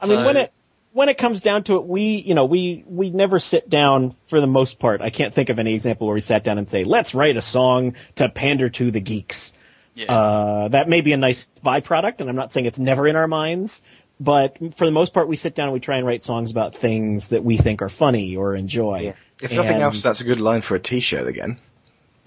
I 0.00 0.06
mean, 0.06 0.24
when 0.24 0.36
it 0.38 0.52
when 0.92 1.08
it 1.08 1.18
comes 1.18 1.40
down 1.40 1.64
to 1.64 1.76
it, 1.76 1.84
we 1.84 2.16
you 2.16 2.34
know 2.34 2.44
we 2.44 2.84
we 2.86 3.10
never 3.10 3.38
sit 3.38 3.68
down 3.68 4.14
for 4.28 4.40
the 4.40 4.46
most 4.46 4.78
part. 4.78 5.00
I 5.00 5.10
can't 5.10 5.34
think 5.34 5.48
of 5.48 5.58
any 5.58 5.74
example 5.74 6.06
where 6.06 6.14
we 6.14 6.20
sat 6.20 6.44
down 6.44 6.58
and 6.58 6.68
say, 6.70 6.84
"Let's 6.84 7.14
write 7.14 7.36
a 7.36 7.42
song 7.42 7.96
to 8.16 8.28
pander 8.28 8.68
to 8.70 8.90
the 8.90 9.00
geeks." 9.00 9.52
Yeah. 9.94 10.12
Uh, 10.12 10.68
that 10.68 10.88
may 10.88 11.00
be 11.00 11.12
a 11.12 11.16
nice 11.16 11.46
byproduct, 11.64 12.20
and 12.20 12.30
I'm 12.30 12.36
not 12.36 12.52
saying 12.52 12.66
it's 12.66 12.78
never 12.78 13.06
in 13.06 13.16
our 13.16 13.28
minds, 13.28 13.82
but 14.18 14.56
for 14.76 14.86
the 14.86 14.92
most 14.92 15.12
part, 15.12 15.28
we 15.28 15.36
sit 15.36 15.54
down 15.54 15.68
and 15.68 15.74
we 15.74 15.80
try 15.80 15.96
and 15.96 16.06
write 16.06 16.24
songs 16.24 16.50
about 16.50 16.76
things 16.76 17.28
that 17.28 17.44
we 17.44 17.58
think 17.58 17.82
are 17.82 17.90
funny 17.90 18.36
or 18.36 18.54
enjoy. 18.54 19.00
Yeah. 19.00 19.12
If 19.42 19.52
nothing 19.52 19.74
And 19.74 19.82
else, 19.82 20.02
that's 20.02 20.20
a 20.20 20.24
good 20.24 20.40
line 20.40 20.62
for 20.62 20.76
a 20.76 20.78
t-shirt 20.78 21.26
again. 21.26 21.58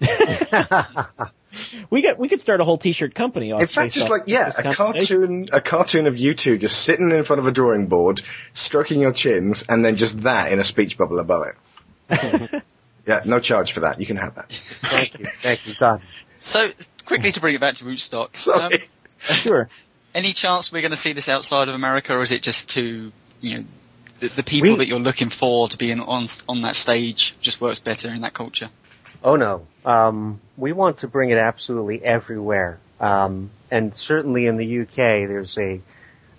we 1.90 2.02
get 2.02 2.18
we 2.18 2.28
could 2.28 2.40
start 2.40 2.60
a 2.60 2.64
whole 2.64 2.78
T-shirt 2.78 3.14
company. 3.14 3.52
Off 3.52 3.60
In 3.60 3.66
fact, 3.66 3.94
just 3.94 4.08
like, 4.08 4.24
yeah, 4.26 4.50
a 4.58 4.74
cartoon, 4.74 5.48
a 5.52 5.60
cartoon 5.60 6.06
of 6.06 6.16
you 6.16 6.34
two 6.34 6.58
just 6.58 6.82
sitting 6.82 7.10
in 7.10 7.24
front 7.24 7.40
of 7.40 7.46
a 7.46 7.52
drawing 7.52 7.86
board, 7.86 8.22
stroking 8.54 9.00
your 9.00 9.12
chins, 9.12 9.64
and 9.68 9.84
then 9.84 9.96
just 9.96 10.22
that 10.22 10.52
in 10.52 10.58
a 10.58 10.64
speech 10.64 10.96
bubble 10.98 11.18
above 11.18 11.46
it. 11.48 11.56
yeah, 13.06 13.22
no 13.24 13.40
charge 13.40 13.72
for 13.72 13.80
that. 13.80 14.00
You 14.00 14.06
can 14.06 14.16
have 14.16 14.34
that. 14.36 14.50
Thank 14.50 15.18
you. 15.18 15.26
Thank 15.42 15.66
you. 15.68 15.74
Done. 15.74 16.02
So 16.38 16.70
quickly 17.04 17.32
to 17.32 17.40
bring 17.40 17.54
it 17.54 17.60
back 17.60 17.74
to 17.76 17.84
Wootstock. 17.84 18.36
Sorry. 18.36 18.74
um, 18.74 18.80
Sure. 19.18 19.68
any 20.14 20.32
chance 20.32 20.70
we're 20.70 20.82
going 20.82 20.90
to 20.92 20.96
see 20.96 21.12
this 21.12 21.28
outside 21.28 21.68
of 21.68 21.74
America, 21.74 22.14
or 22.14 22.22
is 22.22 22.30
it 22.32 22.42
just 22.42 22.70
too, 22.70 23.10
you 23.40 23.58
know, 23.58 23.64
the, 24.20 24.28
the 24.28 24.42
people 24.42 24.70
We- 24.72 24.76
that 24.78 24.86
you're 24.86 25.00
looking 25.00 25.30
for 25.30 25.68
to 25.68 25.76
be 25.76 25.90
in, 25.90 26.00
on 26.00 26.26
on 26.48 26.62
that 26.62 26.76
stage 26.76 27.34
just 27.40 27.60
works 27.60 27.80
better 27.80 28.08
in 28.10 28.20
that 28.22 28.34
culture? 28.34 28.70
Oh 29.22 29.36
no. 29.36 29.66
Um, 29.84 30.40
we 30.56 30.72
want 30.72 30.98
to 30.98 31.08
bring 31.08 31.30
it 31.30 31.38
absolutely 31.38 32.02
everywhere. 32.02 32.78
Um, 33.00 33.50
and 33.70 33.94
certainly 33.94 34.46
in 34.46 34.56
the 34.56 34.80
UK, 34.80 35.28
there's 35.28 35.56
a 35.58 35.80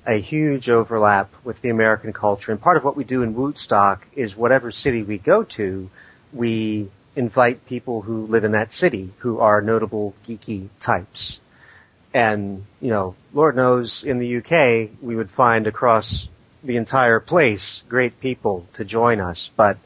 a 0.05 0.21
huge 0.21 0.69
overlap 0.69 1.29
with 1.43 1.61
the 1.61 1.69
American 1.69 2.13
culture. 2.13 2.53
And 2.53 2.61
part 2.61 2.77
of 2.77 2.85
what 2.85 2.95
we 2.95 3.03
do 3.03 3.23
in 3.23 3.35
Wootstock 3.35 3.99
is 4.15 4.37
whatever 4.37 4.71
city 4.71 5.03
we 5.03 5.17
go 5.17 5.43
to, 5.43 5.89
we 6.31 6.89
invite 7.17 7.65
people 7.65 8.01
who 8.01 8.25
live 8.25 8.45
in 8.45 8.53
that 8.53 8.71
city 8.71 9.11
who 9.17 9.39
are 9.39 9.61
notable 9.61 10.15
geeky 10.25 10.69
types. 10.79 11.39
And, 12.13 12.63
you 12.79 12.89
know, 12.89 13.15
Lord 13.33 13.57
knows 13.57 14.05
in 14.05 14.19
the 14.19 14.37
UK, 14.37 14.91
we 15.01 15.15
would 15.15 15.29
find 15.29 15.67
across 15.67 16.29
the 16.63 16.77
entire 16.77 17.19
place 17.19 17.83
great 17.89 18.21
people 18.21 18.65
to 18.73 18.85
join 18.85 19.19
us. 19.19 19.51
But 19.57 19.77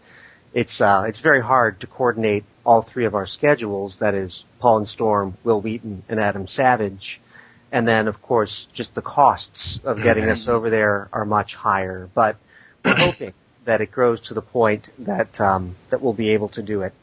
it's 0.53 0.81
uh, 0.81 1.05
it's 1.07 1.19
very 1.19 1.41
hard 1.41 1.79
to 1.79 1.87
coordinate 1.87 2.43
all 2.66 2.82
three 2.82 3.05
of 3.05 3.16
our 3.16 3.26
schedules. 3.26 3.99
That 3.99 4.14
is 4.14 4.45
Paul 4.59 4.78
and 4.80 4.88
Storm, 4.88 5.36
Wil 5.43 5.62
Wheaton, 5.62 6.03
and 6.09 6.20
Adam 6.20 6.47
Savage. 6.47 7.20
And 7.72 7.88
then, 7.88 8.07
of 8.07 8.22
course, 8.22 8.68
just 8.74 8.95
the 8.95 9.01
costs 9.01 9.80
of 9.84 10.03
getting 10.03 10.30
us 10.30 10.47
over 10.47 10.70
there 10.70 11.07
are 11.14 11.26
much 11.26 11.55
higher. 11.55 12.09
But 12.14 12.36
we're 12.84 12.95
hoping 12.95 13.34
that 13.66 13.80
it 13.82 13.91
grows 13.91 14.22
to 14.22 14.34
the 14.34 14.41
point 14.41 14.88
that 14.99 15.39
um, 15.39 15.76
that 15.89 16.01
we'll 16.01 16.14
be 16.14 16.32
able 16.32 16.49
to 16.49 16.62
do 16.62 16.82
it. 16.82 16.93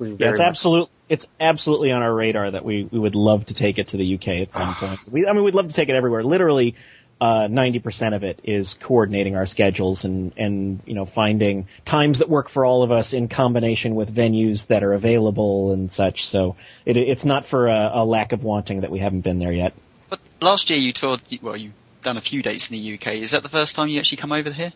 Yeah, 0.00 0.30
it's 0.30 0.38
much- 0.38 0.40
absolute. 0.40 0.88
It's 1.08 1.26
absolutely 1.40 1.90
on 1.92 2.02
our 2.02 2.14
radar 2.14 2.50
that 2.50 2.64
we 2.64 2.84
we 2.84 2.98
would 2.98 3.14
love 3.14 3.46
to 3.46 3.54
take 3.54 3.78
it 3.78 3.88
to 3.88 3.96
the 3.96 4.14
UK 4.16 4.28
at 4.42 4.52
some 4.52 4.74
point. 4.74 5.00
We, 5.10 5.26
I 5.26 5.32
mean, 5.32 5.42
we'd 5.42 5.54
love 5.54 5.68
to 5.68 5.74
take 5.74 5.88
it 5.88 5.94
everywhere. 5.94 6.22
Literally, 6.22 6.74
uh, 7.20 7.48
ninety 7.50 7.78
percent 7.78 8.14
of 8.14 8.24
it 8.24 8.40
is 8.44 8.74
coordinating 8.74 9.36
our 9.36 9.46
schedules 9.46 10.04
and 10.04 10.32
and 10.36 10.80
you 10.86 10.94
know 10.94 11.04
finding 11.04 11.66
times 11.84 12.20
that 12.20 12.28
work 12.28 12.48
for 12.48 12.64
all 12.64 12.82
of 12.82 12.90
us 12.90 13.12
in 13.12 13.28
combination 13.28 13.94
with 13.94 14.14
venues 14.14 14.66
that 14.68 14.82
are 14.82 14.92
available 14.92 15.72
and 15.72 15.90
such. 15.90 16.26
So 16.26 16.56
it, 16.84 16.96
it's 16.96 17.24
not 17.24 17.44
for 17.44 17.68
a, 17.68 17.90
a 17.94 18.04
lack 18.04 18.32
of 18.32 18.44
wanting 18.44 18.82
that 18.82 18.90
we 18.90 19.00
haven't 19.00 19.22
been 19.22 19.38
there 19.38 19.52
yet. 19.52 19.74
But 20.08 20.20
last 20.40 20.70
year 20.70 20.78
you 20.78 20.92
toured, 20.92 21.20
well, 21.42 21.56
you've 21.56 21.72
done 22.02 22.16
a 22.16 22.20
few 22.20 22.42
dates 22.42 22.70
in 22.70 22.76
the 22.76 22.94
UK. 22.94 23.14
Is 23.14 23.32
that 23.32 23.42
the 23.42 23.48
first 23.48 23.74
time 23.74 23.88
you 23.88 23.98
actually 23.98 24.18
come 24.18 24.32
over 24.32 24.50
here? 24.50 24.72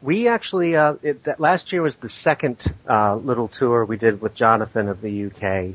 We 0.00 0.28
actually, 0.28 0.76
uh, 0.76 0.94
it, 1.02 1.24
that 1.24 1.40
last 1.40 1.72
year 1.72 1.82
was 1.82 1.96
the 1.96 2.08
second 2.08 2.64
uh, 2.88 3.16
little 3.16 3.48
tour 3.48 3.84
we 3.84 3.96
did 3.96 4.20
with 4.20 4.34
Jonathan 4.34 4.88
of 4.88 5.00
the 5.00 5.26
UK, 5.26 5.74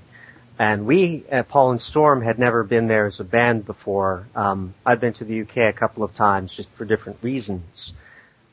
and 0.60 0.86
we, 0.86 1.24
uh, 1.32 1.44
Paul 1.44 1.72
and 1.72 1.82
Storm, 1.82 2.22
had 2.22 2.40
never 2.40 2.64
been 2.64 2.88
there 2.88 3.06
as 3.08 3.20
a 3.20 3.24
band 3.24 3.66
before. 3.66 4.26
Um, 4.36 4.74
I've 4.86 5.00
been 5.00 5.14
to 5.14 5.26
the 5.26 5.42
UK 5.42 5.58
a 5.58 5.74
couple 5.74 6.04
of 6.04 6.14
times 6.14 6.54
just 6.54 6.70
for 6.72 6.86
different 6.86 7.20
reasons, 7.22 7.94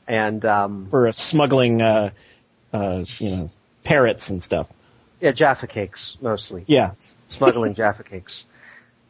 and 0.07 0.43
um, 0.45 0.87
For 0.89 1.07
uh, 1.07 1.11
smuggling, 1.11 1.81
uh, 1.81 2.11
uh, 2.73 3.03
you 3.19 3.29
know, 3.29 3.51
parrots 3.83 4.29
and 4.29 4.41
stuff. 4.41 4.71
yeah, 5.19 5.31
Jaffa 5.31 5.67
cakes 5.67 6.17
mostly. 6.21 6.63
Yeah, 6.67 6.91
smuggling 7.29 7.75
Jaffa 7.75 8.03
cakes. 8.03 8.45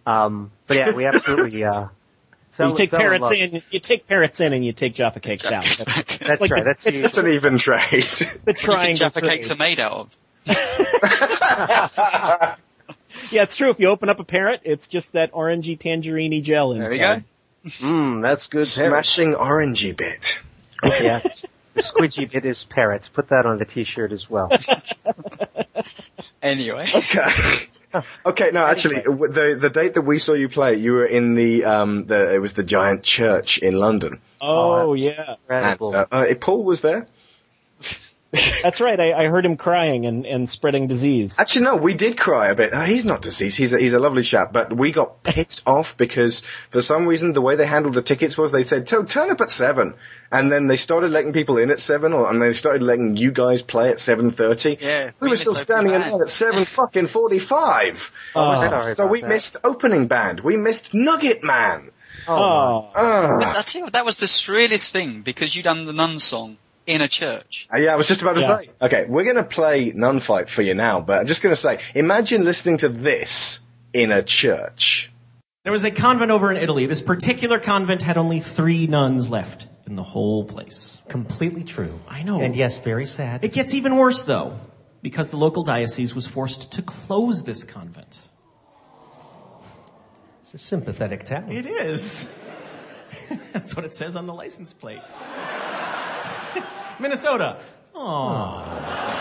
Um, 0.06 0.52
but 0.68 0.78
yeah, 0.78 0.92
we 0.94 1.06
absolutely 1.06 1.64
uh, 1.64 1.88
fell, 2.54 2.72
you 2.72 2.76
take 2.76 2.90
fell 2.90 3.00
parrots 3.00 3.22
love. 3.22 3.34
in, 3.34 3.62
you 3.70 3.80
take 3.80 4.08
parrots 4.08 4.40
in, 4.42 4.52
and 4.52 4.66
you 4.66 4.74
take 4.74 4.96
Jaffa 4.96 5.20
cakes 5.20 5.46
out. 5.46 5.64
That's 5.64 6.18
That's 6.18 6.42
like 6.42 6.52
right. 6.52 6.64
the- 6.64 6.70
That's 6.70 6.86
it's 6.88 7.00
the, 7.00 7.06
It's 7.06 7.18
an 7.18 7.28
even 7.28 7.58
trade. 7.58 8.04
the 8.04 8.26
What 8.26 8.28
do 8.28 8.28
you 8.28 8.34
think 8.44 8.58
triangle. 8.60 8.96
Jaffa 8.98 9.20
trade. 9.22 9.30
cakes 9.30 9.52
are 9.52 9.56
made 9.56 9.80
out 9.80 10.10
of? 10.48 10.48
Yeah, 13.32 13.44
it's 13.44 13.56
true. 13.56 13.70
If 13.70 13.80
you 13.80 13.88
open 13.88 14.10
up 14.10 14.20
a 14.20 14.24
parrot, 14.24 14.62
it's 14.64 14.88
just 14.88 15.14
that 15.14 15.32
orangey 15.32 15.80
tangerine 15.80 16.44
gel 16.44 16.74
inside. 16.74 16.90
There 16.90 16.94
you 16.94 17.24
go. 17.70 17.88
mm, 17.88 18.22
that's 18.22 18.48
good. 18.48 18.68
Parrot. 18.68 18.90
Smashing 19.06 19.34
orangey 19.34 19.96
bit. 19.96 20.40
yeah, 20.84 21.20
the 21.74 21.82
squidgy 21.82 22.30
bit 22.32 22.46
is 22.46 22.64
parrots. 22.64 23.08
Put 23.10 23.30
that 23.30 23.46
on 23.46 23.58
the 23.60 23.66
t-shirt 23.66 24.12
as 24.12 24.30
well. 24.30 24.52
Anyway. 26.42 26.90
Okay. 26.94 27.32
Okay, 28.26 28.52
no, 28.52 28.66
actually, 28.66 29.02
the 29.02 29.58
the 29.60 29.70
date 29.70 29.94
that 29.96 30.02
we 30.02 30.18
saw 30.18 30.34
you 30.34 30.48
play, 30.50 30.76
you 30.78 30.94
were 30.94 31.06
in 31.06 31.36
the 31.36 31.66
um 31.66 32.06
the 32.06 32.34
it 32.34 32.40
was 32.40 32.54
the 32.54 32.64
giant 32.64 33.04
church 33.04 33.58
in 33.58 33.74
London, 33.76 34.22
Oh, 34.40 34.72
Oh, 34.90 34.94
yeah, 34.94 35.36
and 35.50 35.80
uh, 35.82 36.06
uh, 36.10 36.34
Paul 36.40 36.64
was 36.64 36.82
there. 36.82 37.08
That's 38.64 38.80
right. 38.80 39.00
I, 39.00 39.14
I 39.14 39.28
heard 39.28 39.46
him 39.46 39.58
crying 39.58 40.06
and, 40.06 40.26
and 40.26 40.50
spreading 40.50 40.88
disease. 40.88 41.38
Actually, 41.38 41.66
no, 41.66 41.76
we 41.76 41.96
did 41.96 42.18
cry 42.18 42.48
a 42.48 42.56
bit. 42.56 42.74
He's 42.88 43.04
not 43.04 43.22
deceased. 43.22 43.58
He's 43.58 43.74
a, 43.74 43.80
he's 43.80 43.94
a 43.94 44.00
lovely 44.00 44.24
chap, 44.24 44.54
but 44.54 44.76
we 44.76 44.92
got 44.92 45.22
pissed 45.24 45.62
off 45.68 45.98
because 45.98 46.42
for 46.70 46.82
some 46.82 47.08
reason 47.08 47.34
the 47.34 47.42
way 47.42 47.56
they 47.58 47.66
handled 47.66 47.96
the 47.96 48.02
tickets 48.02 48.38
was 48.38 48.52
they 48.52 48.64
said, 48.64 48.88
turn 48.88 49.30
up 49.30 49.42
at 49.42 49.52
seven. 49.52 49.96
and 50.32 50.50
then 50.50 50.68
they 50.68 50.78
started 50.78 51.12
letting 51.12 51.34
people 51.34 51.58
in 51.58 51.70
at 51.72 51.82
seven, 51.82 52.14
or 52.14 52.30
and 52.30 52.42
they 52.42 52.54
started 52.54 52.82
letting 52.82 53.18
you 53.18 53.32
guys 53.32 53.62
play 53.62 53.90
at 53.90 54.00
seven 54.00 54.32
thirty. 54.32 54.78
Yeah, 54.80 55.12
we 55.20 55.26
we 55.26 55.30
were 55.32 55.38
still 55.38 55.56
standing 55.56 55.94
in 55.94 56.02
line 56.02 56.22
at 56.22 56.30
seven 56.30 56.64
fucking 56.80 57.08
forty-five. 57.08 58.12
Oh, 58.34 58.56
sorry 58.56 58.96
so 58.96 59.04
about 59.04 59.12
we 59.12 59.22
that. 59.22 59.28
missed 59.28 59.58
opening 59.64 60.08
band. 60.08 60.40
We 60.40 60.56
missed 60.56 60.94
Nugget 60.94 61.44
Man. 61.44 61.92
Oh. 62.28 62.92
Ah. 62.96 63.58
I 63.58 63.62
tell 63.64 63.80
you 63.80 63.84
what, 63.86 63.94
that 63.94 64.06
was 64.06 64.20
the 64.20 64.28
shrillest 64.28 64.92
thing 64.94 65.22
because 65.22 65.56
you 65.56 65.64
done 65.64 65.86
the 65.86 65.94
nun 65.94 66.20
song 66.20 66.58
in 66.88 67.02
a 67.02 67.08
church. 67.08 67.68
Uh, 67.74 67.78
Yeah, 67.78 67.94
I 67.94 67.96
was 67.96 68.08
just 68.08 68.22
about 68.22 68.36
to 68.36 68.42
Yeah. 68.42 68.58
say. 68.60 68.70
Okay, 68.82 69.06
we're 69.08 69.24
going 69.24 69.36
to 69.38 69.44
play 69.44 69.92
Nun 69.96 70.20
Fight 70.20 70.50
for 70.50 70.62
you 70.62 70.74
now, 70.74 71.02
but 71.02 71.20
I'm 71.20 71.28
just 71.28 71.42
going 71.42 71.54
to 71.54 71.60
say, 71.62 71.80
imagine 71.96 72.44
listening 72.44 72.78
to 72.78 72.90
this 72.90 73.60
in 73.94 74.12
a 74.12 74.24
church. 74.24 75.12
There 75.64 75.72
was 75.72 75.84
a 75.84 75.92
convent 75.92 76.32
over 76.32 76.50
in 76.52 76.58
Italy. 76.58 76.88
This 76.88 77.02
particular 77.02 77.60
convent 77.60 78.02
had 78.02 78.18
only 78.18 78.40
three 78.40 78.88
nuns 78.88 79.30
left 79.30 79.68
in 79.86 79.96
the 79.96 80.04
whole 80.04 80.44
place. 80.44 81.00
Completely 81.08 81.64
true. 81.64 82.00
I 82.08 82.24
know. 82.24 82.42
And 82.42 82.56
yes, 82.56 82.80
very 82.80 83.06
sad. 83.06 83.44
It 83.44 83.54
gets 83.54 83.74
even 83.76 83.96
worse 83.98 84.24
though, 84.24 84.58
because 85.04 85.30
the 85.30 85.38
local 85.38 85.64
diocese 85.64 86.16
was 86.16 86.26
forced 86.26 86.72
to 86.72 86.82
close 86.82 87.44
this 87.44 87.64
convent. 87.64 88.20
It's 90.44 90.54
a 90.56 90.58
sympathetic 90.58 91.26
town. 91.26 91.52
It 91.52 91.66
is. 91.66 92.28
That's 93.54 93.76
what 93.76 93.86
it 93.86 93.94
says 93.94 94.16
on 94.16 94.26
the 94.26 94.34
license 94.34 94.74
plate. 94.74 95.02
Minnesota. 97.02 97.60
Aww. 97.96 99.12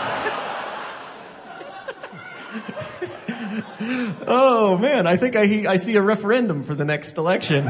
oh 4.27 4.77
man, 4.79 5.07
I 5.07 5.17
think 5.17 5.35
I, 5.35 5.71
I 5.71 5.77
see 5.77 5.95
a 5.95 6.01
referendum 6.01 6.63
for 6.63 6.75
the 6.75 6.85
next 6.85 7.17
election. 7.17 7.65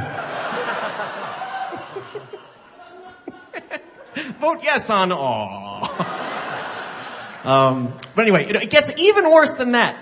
Vote 4.39 4.64
yes 4.64 4.89
on 4.89 5.12
all. 5.12 5.84
um, 7.43 7.93
but 8.16 8.24
anyway, 8.24 8.49
it, 8.49 8.55
it 8.55 8.70
gets 8.70 8.91
even 8.97 9.32
worse 9.32 9.53
than 9.53 9.74
that. 9.74 9.95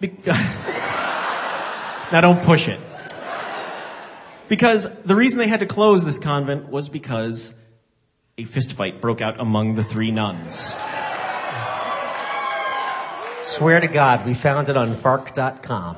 Be- 0.00 0.16
now 0.26 2.20
don't 2.20 2.42
push 2.42 2.68
it. 2.68 2.80
Because 4.48 4.88
the 5.02 5.14
reason 5.14 5.38
they 5.38 5.48
had 5.48 5.60
to 5.60 5.66
close 5.66 6.04
this 6.04 6.18
convent 6.18 6.68
was 6.68 6.88
because 6.88 7.52
a 8.38 8.44
fistfight 8.44 9.00
broke 9.00 9.20
out 9.20 9.40
among 9.40 9.74
the 9.74 9.82
three 9.82 10.12
nuns. 10.12 10.72
Swear 13.42 13.80
to 13.80 13.88
God, 13.88 14.24
we 14.24 14.34
found 14.34 14.68
it 14.68 14.76
on 14.76 14.94
Fark.com. 14.94 15.96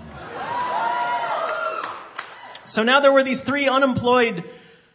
So 2.64 2.82
now 2.82 3.00
there 3.00 3.12
were 3.12 3.22
these 3.22 3.42
three 3.42 3.68
unemployed 3.68 4.48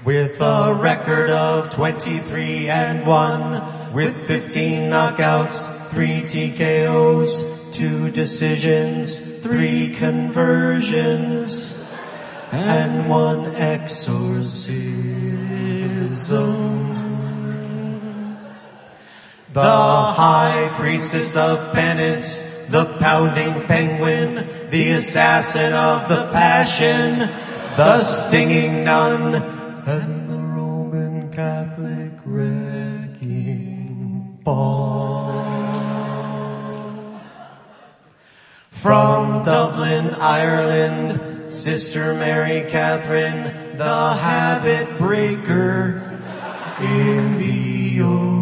With 0.06 0.40
a 0.40 0.78
record 0.80 1.32
of 1.32 1.72
23 1.74 2.70
and 2.70 3.08
1, 3.08 3.92
with 3.92 4.28
15 4.28 4.88
knockouts, 4.88 5.66
3 5.90 6.22
TKOs, 6.22 7.74
2 7.74 8.12
decisions, 8.12 9.18
3 9.18 9.96
conversions, 9.96 11.92
and 12.52 13.10
1 13.10 13.56
exorcism. 13.56 14.76
The 19.54 19.62
High 19.62 20.70
Priestess 20.78 21.36
of 21.36 21.74
Penance, 21.74 22.44
the 22.70 22.86
Pounding 23.00 23.64
Penguin, 23.64 24.48
the 24.70 24.92
Assassin 24.92 25.74
of 25.74 26.08
the 26.08 26.30
Passion, 26.32 27.28
the 27.76 27.98
Stinging 28.04 28.84
Nun, 28.84 29.65
and 29.86 30.28
the 30.30 30.36
Roman 30.36 31.32
Catholic 31.32 32.14
Wrecking 32.26 33.60
Ball. 34.44 35.46
From 38.72 39.44
Dublin, 39.44 40.10
Ireland, 40.16 41.54
Sister 41.54 42.16
Mary 42.16 42.70
Catherine, 42.70 43.78
the 43.78 44.14
Habit 44.14 44.98
Breaker, 44.98 46.02
in 46.80 47.40
Violata. 47.40 48.35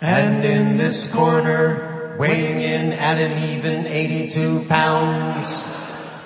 And 0.00 0.44
in 0.44 0.76
this 0.76 1.10
corner, 1.10 2.14
weighing 2.16 2.60
in 2.60 2.92
at 2.92 3.18
an 3.18 3.42
even 3.50 3.84
82 3.84 4.64
pounds, 4.68 5.64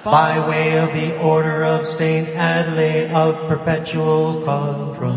by 0.05 0.47
way 0.47 0.77
of 0.77 0.93
the 0.93 1.18
Order 1.18 1.64
of 1.64 1.87
St. 1.87 2.29
Adelaide 2.29 3.11
of 3.12 3.49
Perpetual 3.49 4.43
Confrontation. 4.45 5.09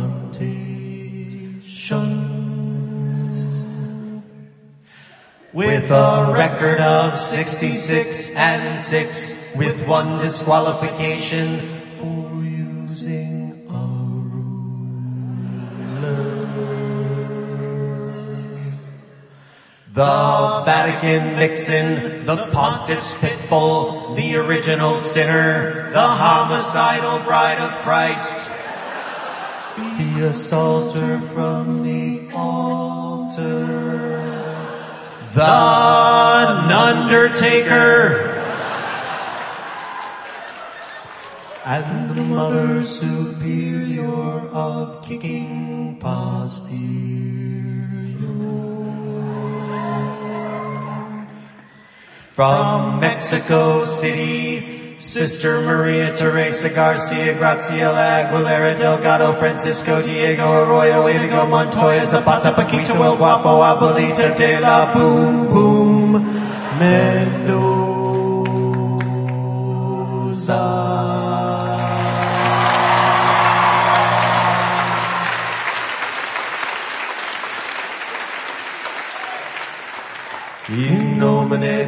With 5.51 5.91
a 5.91 6.31
record 6.33 6.79
of 6.79 7.19
66 7.19 8.29
and 8.37 8.79
6, 8.79 9.55
with 9.57 9.85
one 9.85 10.19
disqualification 10.19 11.74
The 19.95 20.61
Vatican 20.65 21.37
Vixen, 21.37 22.25
the 22.25 22.47
Pontiff's 22.51 23.13
Pitbull, 23.13 24.13
the 24.17 24.35
original 24.35 24.99
sinner, 24.99 25.89
the 25.91 26.05
homicidal 26.05 27.19
bride 27.19 27.59
of 27.59 27.71
Christ, 27.81 28.35
the 29.77 30.27
assaulter 30.27 31.21
from 31.33 31.81
the 31.81 32.27
altar, 32.33 34.17
the 35.33 35.45
Undertaker, 36.75 38.35
and 41.63 42.09
the 42.09 42.15
Mother 42.15 42.83
Superior 42.83 44.49
of 44.49 45.05
Kicking 45.05 45.95
Posterior. 46.01 47.34
From 52.35 52.99
Mexico 52.99 53.85
City, 53.85 54.97
Sister 54.99 55.61
Maria 55.61 56.13
Teresa 56.13 56.67
Garcia, 56.67 57.33
Graciela 57.33 58.27
Aguilera 58.27 58.75
Delgado, 58.75 59.31
Francisco 59.39 60.01
Diego 60.01 60.43
Arroyo, 60.43 61.05
way 61.05 61.17
to 61.17 61.29
go, 61.29 61.45
Montoya, 61.45 62.05
Zapata, 62.05 62.53
Paquito, 62.53 62.93
El 63.05 63.15
Guapo, 63.15 63.63
Abuelita 63.63 64.35
de 64.35 64.59
la 64.59 64.91
Boom 64.93 65.47
Boom, 65.47 66.25
Mendoza. 66.77 67.75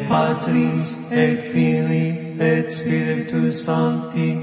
Patris 0.07 1.11
et 1.11 1.35
Filii 1.51 2.39
et 2.39 2.69
Spiritus 2.69 3.65
Sancti. 3.65 4.35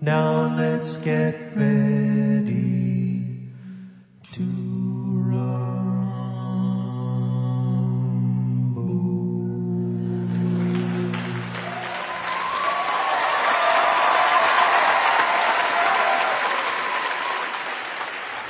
Now 0.00 0.56
let's 0.56 0.96
get 0.98 1.34
ready 1.56 3.50
to 4.32 4.42
rumble. 5.28 5.52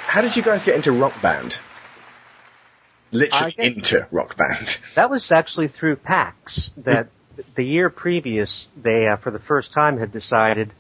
How 0.07 0.21
did 0.21 0.37
you 0.37 0.43
guys 0.43 0.65
get 0.65 0.77
into 0.77 0.93
rock 0.93 1.21
band? 1.23 1.59
Literally 3.13 3.55
I 3.59 3.63
into 3.63 4.07
rock 4.11 4.37
band. 4.37 4.79
That 4.95 5.11
was 5.11 5.31
actually 5.31 5.69
through 5.69 5.97
PAX 5.97 6.71
that 6.79 7.09
the 7.55 7.63
year 7.65 7.91
previous 7.91 8.69
they, 8.77 9.07
uh, 9.09 9.17
for 9.17 9.31
the 9.31 9.39
first 9.39 9.73
time, 9.73 9.99
had 9.99 10.13
decided 10.13 10.71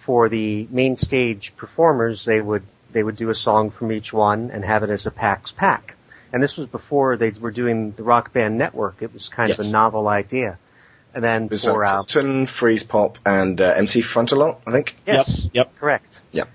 for 0.00 0.28
the 0.28 0.66
main 0.70 0.96
stage 0.96 1.54
performers, 1.56 2.24
they 2.24 2.40
would 2.40 2.62
they 2.92 3.02
would 3.02 3.16
do 3.16 3.30
a 3.30 3.34
song 3.34 3.70
from 3.70 3.90
each 3.92 4.12
one 4.12 4.50
and 4.50 4.64
have 4.64 4.82
it 4.82 4.90
as 4.90 5.06
a 5.06 5.10
PAX 5.10 5.50
pack. 5.52 5.94
And 6.32 6.42
this 6.42 6.56
was 6.56 6.68
before 6.68 7.16
they 7.16 7.30
were 7.30 7.50
doing 7.50 7.92
the 7.92 8.02
Rock 8.02 8.32
Band 8.32 8.58
Network. 8.58 9.02
It 9.02 9.12
was 9.12 9.28
kind 9.28 9.50
of 9.50 9.58
a 9.60 9.70
novel 9.70 10.08
idea. 10.08 10.58
And 11.14 11.22
then 11.22 11.44
It 11.44 11.50
was 11.52 11.64
for 11.64 11.84
uh, 11.84 12.00
uh, 12.00 12.02
Freezepop, 12.02 13.16
and 13.24 13.60
uh, 13.60 13.72
MC 13.76 14.00
Frontalot, 14.00 14.58
I 14.66 14.72
think. 14.72 14.96
yes, 15.06 15.44
Yep. 15.44 15.52
Yep. 15.54 15.76
correct. 15.78 16.20
Yep. 16.32 16.48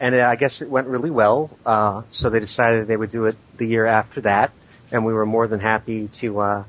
And 0.00 0.14
uh, 0.14 0.26
I 0.28 0.36
guess 0.36 0.60
it 0.60 0.68
went 0.68 0.86
really 0.86 1.10
well. 1.10 1.50
Uh, 1.64 2.02
so 2.10 2.28
they 2.28 2.40
decided 2.40 2.86
they 2.88 2.96
would 2.96 3.10
do 3.10 3.24
it 3.26 3.36
the 3.56 3.66
year 3.66 3.86
after 3.86 4.20
that, 4.22 4.50
and 4.92 5.04
we 5.04 5.12
were 5.12 5.26
more 5.26 5.48
than 5.48 5.58
happy 5.58 6.08
to 6.08 6.38
uh, 6.40 6.64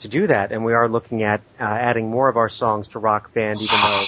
to 0.00 0.08
do 0.08 0.26
that. 0.26 0.52
And 0.52 0.64
we 0.64 0.74
are 0.74 0.88
looking 0.88 1.22
at 1.22 1.40
uh, 1.58 1.64
adding 1.64 2.10
more 2.10 2.28
of 2.28 2.36
our 2.36 2.48
songs 2.48 2.88
to 2.88 2.98
Rock 2.98 3.32
Band, 3.32 3.60
even 3.60 3.80
though 3.80 4.04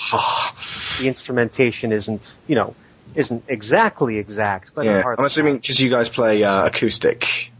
the 0.98 1.06
instrumentation 1.06 1.92
isn't, 1.92 2.36
you 2.46 2.56
know, 2.56 2.74
isn't 3.14 3.44
exactly 3.48 4.18
exact. 4.18 4.74
But 4.74 4.84
Yeah, 4.84 5.02
I'm 5.18 5.24
assuming 5.24 5.58
because 5.58 5.80
you 5.80 5.90
guys 5.90 6.08
play 6.08 6.42
uh, 6.42 6.66
acoustic. 6.66 7.50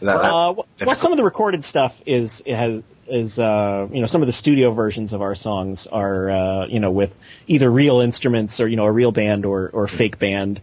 That, 0.00 0.16
Uh, 0.16 0.22
that's 0.22 0.32
well, 0.32 0.68
well, 0.86 0.96
some 0.96 1.12
of 1.12 1.18
the 1.18 1.24
recorded 1.24 1.64
stuff 1.64 2.00
is 2.06 2.42
it 2.46 2.54
has 2.54 2.82
is 3.08 3.38
uh, 3.38 3.88
you 3.90 4.00
know 4.00 4.06
some 4.06 4.22
of 4.22 4.26
the 4.26 4.32
studio 4.32 4.70
versions 4.72 5.12
of 5.12 5.22
our 5.22 5.34
songs 5.34 5.86
are 5.86 6.30
uh, 6.30 6.66
you 6.66 6.78
know 6.78 6.90
with 6.90 7.14
either 7.46 7.70
real 7.70 8.00
instruments 8.00 8.60
or 8.60 8.68
you 8.68 8.76
know 8.76 8.84
a 8.84 8.92
real 8.92 9.12
band 9.12 9.44
or 9.44 9.70
or 9.72 9.88
fake 9.88 10.18
band. 10.18 10.60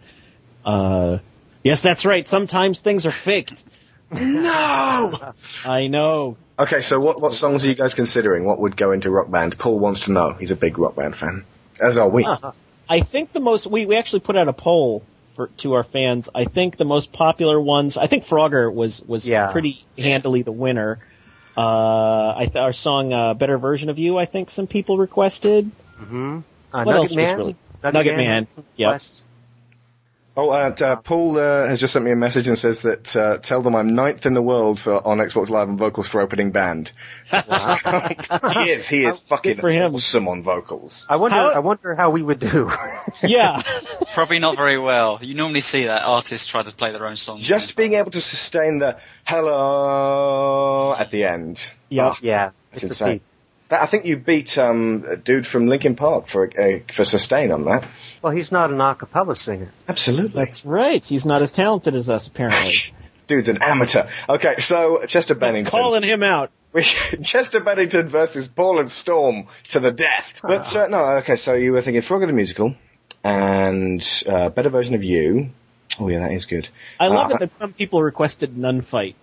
Uh, 0.64 1.20
yes, 1.64 1.82
that's 1.82 2.06
right. 2.06 2.28
Sometimes 2.28 2.80
things 2.80 3.06
are 3.06 3.12
faked. 3.12 3.64
No. 4.12 5.34
I 5.66 5.88
know. 5.88 6.38
Okay, 6.58 6.82
so 6.82 7.00
what 7.00 7.22
what 7.22 7.34
songs 7.34 7.66
are 7.66 7.70
you 7.70 7.76
guys 7.76 7.94
considering? 7.94 8.46
What 8.46 8.60
would 8.60 8.78
go 8.78 8.92
into 8.92 9.10
Rock 9.12 9.30
Band? 9.30 9.58
Paul 9.58 9.80
wants 9.80 10.02
to 10.02 10.12
know. 10.12 10.32
He's 10.34 10.52
a 10.52 10.56
big 10.56 10.78
Rock 10.78 10.96
Band 10.96 11.16
fan, 11.16 11.44
as 11.82 11.98
are 11.98 12.08
we. 12.10 12.26
I 12.88 13.00
think 13.02 13.34
the 13.34 13.40
most 13.40 13.68
we 13.68 13.86
we 13.86 13.98
actually 13.98 14.22
put 14.22 14.38
out 14.38 14.48
a 14.48 14.54
poll 14.54 15.04
for 15.36 15.48
to 15.58 15.74
our 15.74 15.84
fans. 15.84 16.30
I 16.34 16.46
think 16.46 16.78
the 16.78 16.86
most 16.86 17.12
popular 17.12 17.60
ones. 17.60 17.98
I 17.98 18.08
think 18.08 18.26
Frogger 18.26 18.74
was 18.74 19.02
was 19.02 19.28
Yeah. 19.28 19.52
pretty 19.52 19.84
handily 19.98 20.44
the 20.44 20.52
winner. 20.54 21.00
Uh, 21.58 22.34
I 22.38 22.46
th- 22.46 22.56
our 22.58 22.74
song 22.74 23.12
uh, 23.14 23.34
"Better 23.34 23.58
Version 23.58 23.90
of 23.90 23.98
You." 23.98 24.18
I 24.18 24.26
think 24.26 24.50
some 24.50 24.68
people 24.68 24.98
requested. 24.98 25.72
hmm 25.98 26.40
Uh, 26.74 26.84
What 26.84 26.94
Nugget 26.94 26.96
else 26.96 27.10
was 27.10 27.16
Man. 27.16 27.38
really- 27.38 27.56
Nugget 27.84 28.18
Man, 28.18 28.44
has 28.46 28.50
some 28.50 28.64
yep. 28.78 28.88
requests. 28.94 29.28
Oh, 30.38 30.52
and 30.52 30.82
uh, 30.82 30.98
Paul 30.98 31.38
uh, 31.40 31.66
has 31.68 31.80
just 31.80 31.94
sent 31.94 32.04
me 32.04 32.12
a 32.12 32.16
message 32.18 32.48
and 32.50 32.58
says 32.58 32.82
that 32.82 33.16
uh, 33.16 33.38
tell 33.38 33.62
them 33.62 33.74
I'm 33.74 33.96
ninth 33.96 34.26
in 34.26 34.34
the 34.34 34.42
world 34.42 34.82
for 34.82 34.96
on 35.08 35.20
Xbox 35.20 35.50
Live 35.50 35.70
on 35.70 35.78
vocals 35.78 36.08
for 36.10 36.20
opening 36.20 36.52
band. 36.52 36.92
he 37.32 38.70
is. 38.70 38.86
He 38.88 39.06
is 39.06 39.20
fucking 39.22 39.58
for 39.60 39.70
him. 39.70 39.96
awesome 39.96 40.28
on 40.28 40.44
vocals. 40.44 41.06
I 41.10 41.16
wonder. 41.16 41.38
How- 41.38 41.52
I 41.52 41.60
wonder 41.60 41.96
how 41.96 42.10
we 42.10 42.22
would 42.22 42.40
do. 42.42 42.70
Yeah, 43.24 43.62
Probably 44.14 44.40
not 44.40 44.58
very 44.58 44.78
well. 44.78 45.20
You 45.22 45.36
normally 45.36 45.62
see 45.62 45.86
that 45.86 46.04
artists 46.04 46.48
try 46.48 46.64
to 46.64 46.72
play 46.76 46.92
their 46.92 47.06
own 47.08 47.16
songs. 47.16 47.46
Just 47.46 47.78
being 47.78 47.94
able 47.94 48.12
to 48.12 48.20
sustain 48.22 48.80
the 48.80 48.98
hello 49.24 50.94
at 50.98 51.12
the 51.12 51.24
end. 51.24 51.72
yeah. 51.90 52.10
Oh, 52.10 52.16
yeah, 52.22 52.52
That's 52.72 52.84
it's 52.84 53.02
a 53.02 53.06
insane. 53.06 53.22
Feat. 53.66 53.70
that, 53.70 53.82
I 53.82 53.86
think 53.88 54.06
you 54.06 54.18
beat 54.18 54.58
um, 54.58 55.04
a 55.08 55.16
dude 55.18 55.46
from 55.48 55.68
Linkin 55.68 55.96
Park 55.96 56.28
for 56.28 56.50
uh, 56.60 56.80
for 56.94 57.04
sustain 57.04 57.52
on 57.52 57.66
that. 57.66 57.86
Well, 58.22 58.32
he's 58.34 58.52
not 58.52 58.72
an 58.72 58.80
a 58.82 58.96
cappella 58.96 59.36
singer. 59.36 59.72
Absolutely. 59.88 60.34
That's 60.44 60.66
right. 60.66 61.04
He's 61.04 61.26
not 61.26 61.42
as 61.42 61.52
talented 61.52 61.96
as 61.96 62.10
us, 62.10 62.28
apparently. 62.28 62.74
Dude's 63.28 63.50
an 63.50 63.60
amateur. 63.62 64.08
Okay, 64.30 64.56
so 64.60 65.04
Chester 65.08 65.34
Bennington. 65.36 65.72
Calling 65.72 66.04
him 66.04 66.24
out. 66.24 66.52
We, 66.76 66.84
Chester 67.24 67.62
Bennington 67.62 68.10
versus 68.10 68.50
Paul 68.50 68.80
and 68.82 68.92
Storm 68.92 69.48
to 69.70 69.80
the 69.80 69.92
death. 69.92 70.34
But 70.44 70.76
uh, 70.76 70.88
no, 70.90 71.06
okay. 71.20 71.38
So 71.38 71.54
you 71.54 71.72
were 71.72 71.82
thinking 71.82 72.02
Frogger 72.02 72.28
the 72.28 72.34
musical 72.34 72.76
and 73.24 74.06
uh, 74.28 74.50
better 74.50 74.70
version 74.70 74.94
of 74.96 75.04
you. 75.04 75.50
Oh 76.00 76.10
yeah, 76.10 76.20
that 76.20 76.32
is 76.34 76.46
good. 76.46 76.68
I 77.00 77.08
love 77.08 77.32
Uh, 77.32 77.36
it 77.36 77.40
that 77.40 77.54
some 77.54 77.72
people 77.74 78.04
requested 78.04 78.58
nun 78.58 78.82
fight. 78.82 79.16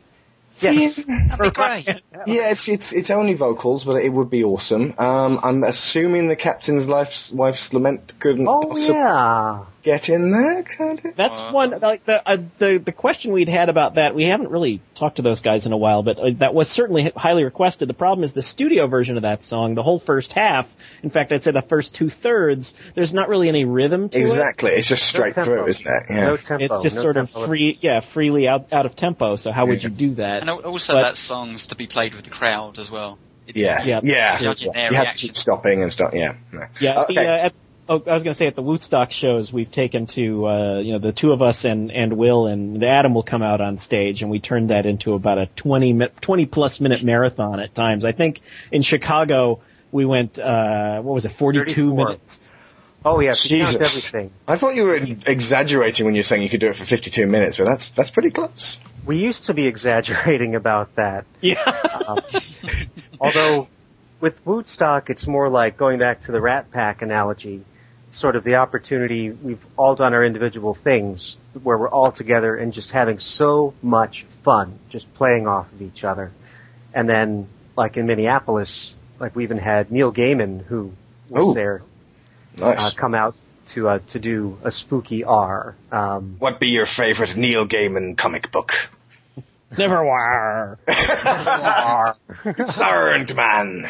Yes. 0.62 0.96
That'd 0.96 1.38
be 1.38 1.50
great. 1.54 1.86
Yeah, 2.26 2.50
it's 2.50 2.68
it's 2.68 2.92
it's 2.92 3.10
only 3.10 3.34
vocals, 3.34 3.84
but 3.84 4.02
it 4.02 4.10
would 4.10 4.30
be 4.30 4.44
awesome. 4.44 4.94
Um, 4.98 5.40
I'm 5.42 5.64
assuming 5.64 6.28
the 6.28 6.36
captain's 6.36 6.86
life's 6.88 7.32
wife's 7.32 7.72
lament 7.72 8.14
couldn't 8.20 8.46
Oh 8.48 8.66
possibly 8.68 8.96
yeah. 9.00 9.64
Get 9.82 10.08
in 10.08 10.30
there, 10.30 10.62
could 10.62 11.04
it? 11.04 11.16
That's 11.16 11.40
Uh, 11.40 11.50
one 11.50 11.70
like 11.80 12.04
the 12.04 12.26
uh, 12.28 12.36
the 12.58 12.78
the 12.78 12.92
question 12.92 13.32
we'd 13.32 13.48
had 13.48 13.68
about 13.68 13.94
that. 13.96 14.14
We 14.14 14.24
haven't 14.24 14.50
really 14.50 14.80
talked 14.94 15.16
to 15.16 15.22
those 15.22 15.40
guys 15.40 15.66
in 15.66 15.72
a 15.72 15.76
while, 15.76 16.02
but 16.02 16.18
uh, 16.18 16.30
that 16.38 16.54
was 16.54 16.68
certainly 16.68 17.10
highly 17.16 17.44
requested. 17.44 17.88
The 17.88 17.94
problem 17.94 18.24
is 18.24 18.32
the 18.32 18.42
studio 18.42 18.86
version 18.86 19.16
of 19.16 19.22
that 19.22 19.42
song, 19.42 19.74
the 19.74 19.82
whole 19.82 19.98
first 19.98 20.32
half. 20.32 20.72
In 21.02 21.10
fact, 21.10 21.32
I'd 21.32 21.42
say 21.42 21.50
the 21.50 21.62
first 21.62 21.94
two 21.94 22.08
thirds. 22.10 22.74
There's 22.94 23.12
not 23.12 23.28
really 23.28 23.48
any 23.48 23.64
rhythm 23.64 24.08
to 24.10 24.18
it. 24.18 24.22
Exactly. 24.22 24.70
It's 24.72 24.88
just 24.88 25.06
straight 25.08 25.36
No 25.36 25.44
through, 25.44 25.66
isn't 25.66 25.86
it? 25.86 26.02
Yeah. 26.10 26.20
No 26.20 26.36
tempo. 26.36 26.64
It's 26.64 26.78
just 26.82 26.96
no 26.96 27.02
sort 27.02 27.16
of 27.16 27.30
tempo. 27.32 27.46
free, 27.48 27.78
yeah, 27.80 28.00
freely 28.00 28.48
out 28.48 28.72
out 28.72 28.86
of 28.86 28.94
tempo. 28.96 29.36
So 29.36 29.52
how 29.52 29.66
would 29.66 29.82
Yeah. 29.82 29.88
you 29.88 29.94
do 29.94 30.14
that? 30.16 30.40
And 30.42 30.50
also 30.50 30.94
But- 30.94 31.02
that 31.02 31.16
song's 31.16 31.66
to 31.68 31.74
be 31.74 31.86
played 31.86 32.14
with 32.14 32.24
the 32.24 32.30
crowd 32.30 32.78
as 32.78 32.90
well. 32.90 33.18
It's, 33.46 33.56
yeah. 33.58 33.82
Yeah. 33.84 34.00
Yeah. 34.04 34.38
Yeah. 34.40 34.90
You 34.90 34.96
have 34.96 35.10
to 35.10 35.16
keep 35.18 35.36
stopping 35.36 35.82
and 35.82 35.92
stuff. 35.92 36.12
Yeah. 36.14 36.34
No. 36.52 36.66
Yeah, 36.78 37.00
Okay. 37.02 37.14
the, 37.14 37.20
uh, 37.28 37.46
at, 37.46 37.52
oh, 37.88 38.02
I 38.06 38.14
was 38.14 38.22
going 38.22 38.24
to 38.24 38.34
say 38.34 38.46
at 38.46 38.54
the 38.54 38.62
Wootstock 38.62 39.10
shows, 39.10 39.52
we've 39.52 39.70
taken 39.70 40.06
to, 40.08 40.46
uh, 40.46 40.78
you 40.78 40.92
know, 40.92 40.98
the 40.98 41.12
two 41.12 41.32
of 41.32 41.42
us 41.42 41.64
and, 41.64 41.90
and 41.90 42.16
Wil 42.16 42.46
and 42.46 42.82
Adam 42.82 43.14
will 43.14 43.22
come 43.22 43.42
out 43.42 43.60
on 43.60 43.78
stage 43.78 44.22
and 44.22 44.30
we 44.30 44.40
turned 44.40 44.70
that 44.70 44.86
into 44.86 45.14
about 45.14 45.38
a 45.38 45.46
20, 45.46 46.08
20 46.20 46.46
plus 46.46 46.80
minute 46.80 47.02
marathon 47.02 47.60
at 47.60 47.74
times. 47.74 48.04
I 48.04 48.12
think 48.12 48.40
in 48.70 48.82
Chicago, 48.82 49.60
we 49.90 50.04
went, 50.04 50.38
uh, 50.38 51.00
what 51.02 51.14
was 51.14 51.24
it, 51.24 51.32
42 51.32 51.90
34. 51.90 52.06
minutes. 52.06 52.40
Oh 53.04 53.20
yeah. 53.20 53.32
If 53.32 53.50
you 53.50 53.58
Jesus. 53.58 53.74
everything. 53.74 54.30
I 54.46 54.56
thought 54.56 54.76
you 54.76 54.84
were 54.84 54.94
exaggerating 54.94 56.06
when 56.06 56.14
you 56.14 56.20
were 56.20 56.24
saying 56.24 56.42
you 56.42 56.48
could 56.48 56.60
do 56.60 56.68
it 56.68 56.76
for 56.76 56.84
52 56.84 57.26
minutes, 57.26 57.56
but 57.56 57.64
that's 57.64 57.90
that's 57.90 58.10
pretty 58.10 58.30
close. 58.30 58.78
We 59.04 59.16
used 59.16 59.46
to 59.46 59.54
be 59.54 59.66
exaggerating 59.66 60.54
about 60.54 60.94
that. 60.94 61.24
Yeah. 61.40 61.60
Um, 62.06 62.20
although 63.20 63.66
with 64.20 64.44
Wootstock, 64.44 65.10
it's 65.10 65.26
more 65.26 65.48
like 65.48 65.76
going 65.76 65.98
back 65.98 66.22
to 66.22 66.32
the 66.32 66.40
Rat 66.40 66.70
Pack 66.70 67.02
analogy, 67.02 67.64
sort 68.12 68.36
of 68.36 68.44
the 68.44 68.56
opportunity. 68.56 69.30
We've 69.30 69.64
all 69.76 69.96
done 69.96 70.14
our 70.14 70.24
individual 70.24 70.74
things 70.74 71.36
where 71.62 71.76
we're 71.76 71.88
all 71.88 72.12
together 72.12 72.54
and 72.54 72.72
just 72.72 72.90
having 72.92 73.18
so 73.18 73.74
much 73.82 74.24
fun, 74.44 74.78
just 74.90 75.12
playing 75.14 75.48
off 75.48 75.72
of 75.72 75.82
each 75.82 76.04
other. 76.04 76.30
And 76.94 77.08
then, 77.08 77.48
like 77.76 77.96
in 77.96 78.06
Minneapolis, 78.06 78.94
like 79.18 79.34
we 79.34 79.42
even 79.44 79.58
had 79.58 79.90
Neil 79.90 80.12
Gaiman 80.12 80.62
who 80.64 80.92
was 81.28 81.48
Ooh. 81.48 81.54
there 81.54 81.82
Nice. 82.56 82.84
uh, 82.84 82.90
come 82.94 83.14
out 83.14 83.34
to 83.68 83.88
uh, 83.88 83.98
to 84.08 84.18
do 84.18 84.58
a 84.62 84.70
spooky 84.70 85.24
R. 85.24 85.74
Um, 85.90 86.36
what 86.38 86.60
be 86.60 86.68
your 86.68 86.84
favorite 86.86 87.34
Neil 87.36 87.66
Gaiman 87.66 88.16
comic 88.18 88.52
book? 88.52 88.74
Never 89.78 90.04
were. 90.04 90.78
R. 90.86 92.16
Sandman. 92.66 93.88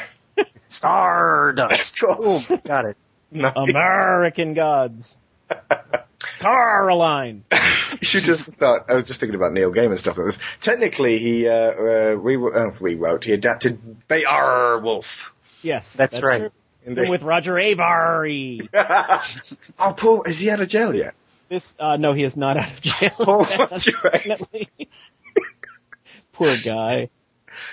Stardust. 0.69 2.01
Boom. 2.19 2.41
Got 2.65 2.85
it. 2.87 2.97
Nice. 3.33 3.53
American 3.57 4.55
Gods. 4.55 5.17
Coraline. 6.41 7.45
You 7.93 8.07
should 8.07 8.25
just 8.25 8.53
start. 8.53 8.87
I 8.89 8.95
was 8.95 9.07
just 9.07 9.21
thinking 9.21 9.37
about 9.37 9.53
Neil 9.53 9.71
Gaiman 9.71 9.99
stuff. 9.99 10.19
It 10.19 10.23
was 10.23 10.39
technically 10.61 11.19
he 11.19 11.47
uh, 11.47 11.53
uh, 11.53 12.17
re- 12.19 12.37
uh, 12.37 12.71
rewrote. 12.81 13.23
He 13.23 13.33
adapted 13.33 14.09
Beowulf. 14.09 15.33
Yes. 15.61 15.93
That's 15.93 16.21
right. 16.21 16.41
true. 16.41 16.51
Indeed. 16.85 17.11
With 17.11 17.23
Roger 17.23 17.53
Avary. 17.53 18.69
oh, 19.79 19.93
Paul, 19.93 20.23
is 20.25 20.39
he 20.39 20.51
out 20.51 20.61
of 20.61 20.69
jail 20.69 20.95
yet? 20.95 21.15
This, 21.49 21.77
uh, 21.79 21.97
no, 21.97 22.13
he 22.13 22.25
is 22.25 22.37
not 22.37 22.57
out 22.57 22.73
of 22.73 22.81
jail. 22.81 23.15
Oh, 23.21 23.69
Roger. 23.71 23.93
Poor 26.33 26.57
guy. 26.65 27.11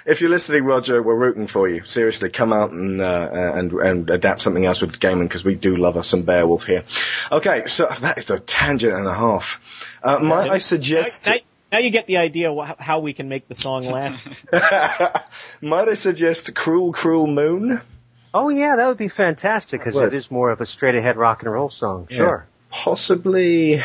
If 0.09 0.21
you're 0.21 0.31
listening, 0.31 0.63
Roger, 0.63 1.03
we're 1.03 1.15
rooting 1.15 1.45
for 1.45 1.69
you. 1.69 1.85
Seriously, 1.85 2.31
come 2.31 2.51
out 2.51 2.71
and 2.71 2.99
uh, 2.99 3.29
and 3.31 3.71
and 3.73 4.09
adapt 4.09 4.41
something 4.41 4.65
else 4.65 4.81
with 4.81 4.99
gaming 4.99 5.27
because 5.27 5.43
we 5.43 5.53
do 5.53 5.75
love 5.75 5.97
us 5.97 6.07
some 6.07 6.23
Beowulf 6.23 6.63
here. 6.63 6.83
Okay, 7.31 7.67
so 7.67 7.87
that 8.01 8.17
is 8.17 8.31
a 8.31 8.39
tangent 8.39 8.91
and 8.91 9.05
a 9.05 9.13
half. 9.13 9.61
Uh, 10.01 10.17
might 10.17 10.49
I 10.49 10.57
suggest? 10.57 11.27
Now, 11.27 11.35
now 11.73 11.77
you 11.77 11.91
get 11.91 12.07
the 12.07 12.17
idea 12.17 12.51
wh- 12.51 12.73
how 12.79 13.01
we 13.01 13.13
can 13.13 13.29
make 13.29 13.47
the 13.47 13.53
song 13.53 13.85
last. 13.85 14.27
might 15.61 15.87
I 15.87 15.93
suggest 15.93 16.55
"Cruel, 16.55 16.91
Cruel 16.91 17.27
Moon"? 17.27 17.79
Oh 18.33 18.49
yeah, 18.49 18.77
that 18.77 18.87
would 18.87 18.97
be 18.97 19.09
fantastic 19.09 19.79
because 19.79 19.95
it 19.95 20.15
is 20.15 20.31
more 20.31 20.49
of 20.49 20.59
a 20.59 20.65
straight 20.65 20.95
ahead 20.95 21.17
rock 21.17 21.43
and 21.43 21.51
roll 21.51 21.69
song. 21.69 22.07
Sure. 22.09 22.47
Possibly 22.71 23.83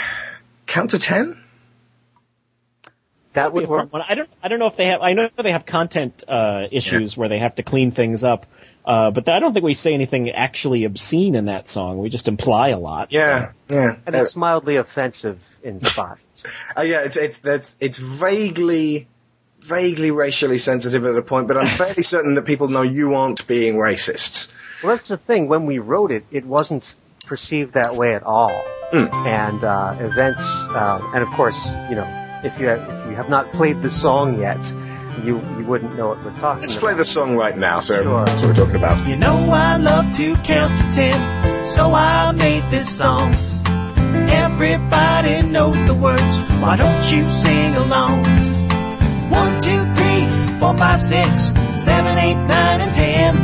count 0.66 0.93
to 0.93 0.99
ten. 0.99 1.43
That 3.35 3.53
would 3.53 3.68
work. 3.68 3.93
One- 3.93 4.03
I 4.09 4.14
don't. 4.14 4.30
I 4.43 4.49
don't 4.49 4.59
know 4.59 4.68
if 4.68 4.76
they 4.76 4.87
have. 4.87 5.03
I 5.03 5.12
know 5.12 5.28
they 5.37 5.53
have 5.53 5.66
content 5.66 6.24
uh, 6.26 6.66
issues 6.70 7.16
where 7.16 7.28
they 7.28 7.39
have 7.39 7.57
to 7.57 7.62
clean 7.62 7.93
things 7.93 8.24
up. 8.24 8.47
Uh, 8.85 9.11
but 9.11 9.28
I 9.28 9.41
don't 9.41 9.55
think 9.55 9.64
we 9.64 9.74
say 9.74 9.95
anything 9.95 10.30
actually 10.30 10.85
obscene 10.85 11.35
in 11.35 11.47
that 11.47 11.68
song. 11.68 11.99
We 11.99 12.11
just 12.11 12.28
imply 12.28 12.68
a 12.68 12.78
lot. 12.78 13.12
Yeah, 13.12 13.53
yeah. 13.68 13.97
And 14.07 14.14
it's 14.14 14.37
mildly 14.37 14.76
offensive 14.76 15.41
in 15.62 15.80
spots. 15.80 16.20
uh, 16.76 16.82
yeah, 16.82 17.01
it's 17.01 17.16
it's 17.16 17.39
that's 17.39 17.76
it's 17.80 17.99
vaguely 17.99 19.09
vaguely 19.61 20.11
racially 20.11 20.59
sensitive 20.59 21.07
at 21.07 21.16
a 21.16 21.22
point, 21.22 21.49
but 21.49 21.57
I'm 21.57 21.66
fairly 21.78 22.03
certain 22.03 22.35
that 22.35 22.45
people 22.45 22.68
know 22.68 22.82
you 22.82 23.14
aren't 23.14 23.47
being 23.47 23.76
racist. 23.76 24.49
well, 24.82 24.97
that's 24.97 25.09
the 25.09 25.16
thing. 25.16 25.49
When 25.49 25.64
we 25.64 25.78
wrote 25.78 26.11
it, 26.11 26.24
it 26.30 26.45
wasn't 26.45 26.95
perceived 27.26 27.72
that 27.72 27.97
way 27.97 28.14
at 28.14 28.22
all. 28.22 28.62
Mm. 28.93 29.12
And 29.26 29.64
uh, 29.64 29.97
events, 29.99 30.45
um, 30.68 31.11
and 31.14 31.22
of 31.22 31.28
course, 31.30 31.66
you 31.89 31.97
know, 31.97 32.24
if 32.45 32.59
you 32.61 32.68
have, 32.68 32.80
if 32.88 33.11
you 33.11 33.16
have 33.16 33.28
not 33.28 33.51
played 33.53 33.82
the 33.82 33.90
song 33.90 34.38
yet, 34.40 34.72
you 35.22 35.38
you 35.59 35.64
wouldn't 35.64 35.97
know 35.97 36.09
what 36.09 36.18
we're 36.18 36.30
talking 36.32 36.38
about. 36.40 36.61
Let's 36.61 36.74
about. 36.74 36.80
play 36.80 36.95
the 36.95 37.05
song 37.05 37.36
right 37.36 37.57
now, 37.57 37.80
so 37.80 37.95
Sure. 37.95 38.01
everyone 38.03 38.24
knows 38.26 38.40
what 38.42 38.49
we're 38.51 38.57
talking 38.64 38.76
about. 38.76 39.09
You 39.09 39.16
know 39.16 39.36
I 39.51 39.76
love 39.76 40.12
to 40.16 40.36
count 40.36 40.78
to 40.80 40.90
ten, 40.92 41.64
so 41.64 41.92
I 41.95 42.32
made 42.32 42.64
this 42.70 42.88
song. 42.88 43.34
Everybody 44.28 45.42
knows 45.42 45.76
the 45.86 45.95
words, 45.95 46.36
why 46.61 46.76
don't 46.76 47.05
you 47.12 47.28
sing 47.30 47.74
along? 47.76 48.24
One, 49.30 49.61
two, 49.61 49.82
three, 49.95 50.24
four, 50.61 50.76
five, 50.76 51.03
six, 51.03 51.53
seven, 51.74 52.18
eight, 52.18 52.36
nine, 52.36 52.80
and 52.80 52.95
ten. 52.95 53.34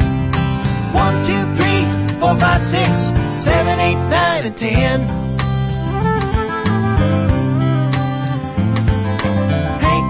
One, 0.94 1.22
two, 1.22 1.42
three, 1.55 1.82
four, 2.20 2.36
five, 2.36 2.64
six, 2.64 3.12
seven, 3.42 3.78
eight, 3.80 4.01
nine, 4.09 4.46
and 4.46 4.57
ten. 4.57 5.30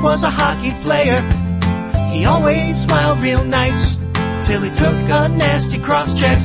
Was 0.03 0.23
a 0.23 0.31
hockey 0.31 0.73
player. 0.83 1.21
He 2.13 2.25
always 2.25 2.83
smiled 2.83 3.23
real 3.23 3.45
nice 3.45 3.97
till 4.45 4.63
he 4.63 4.71
took 4.71 4.97
a 5.09 5.29
nasty 5.29 5.79
cross 5.79 6.19
check 6.19 6.39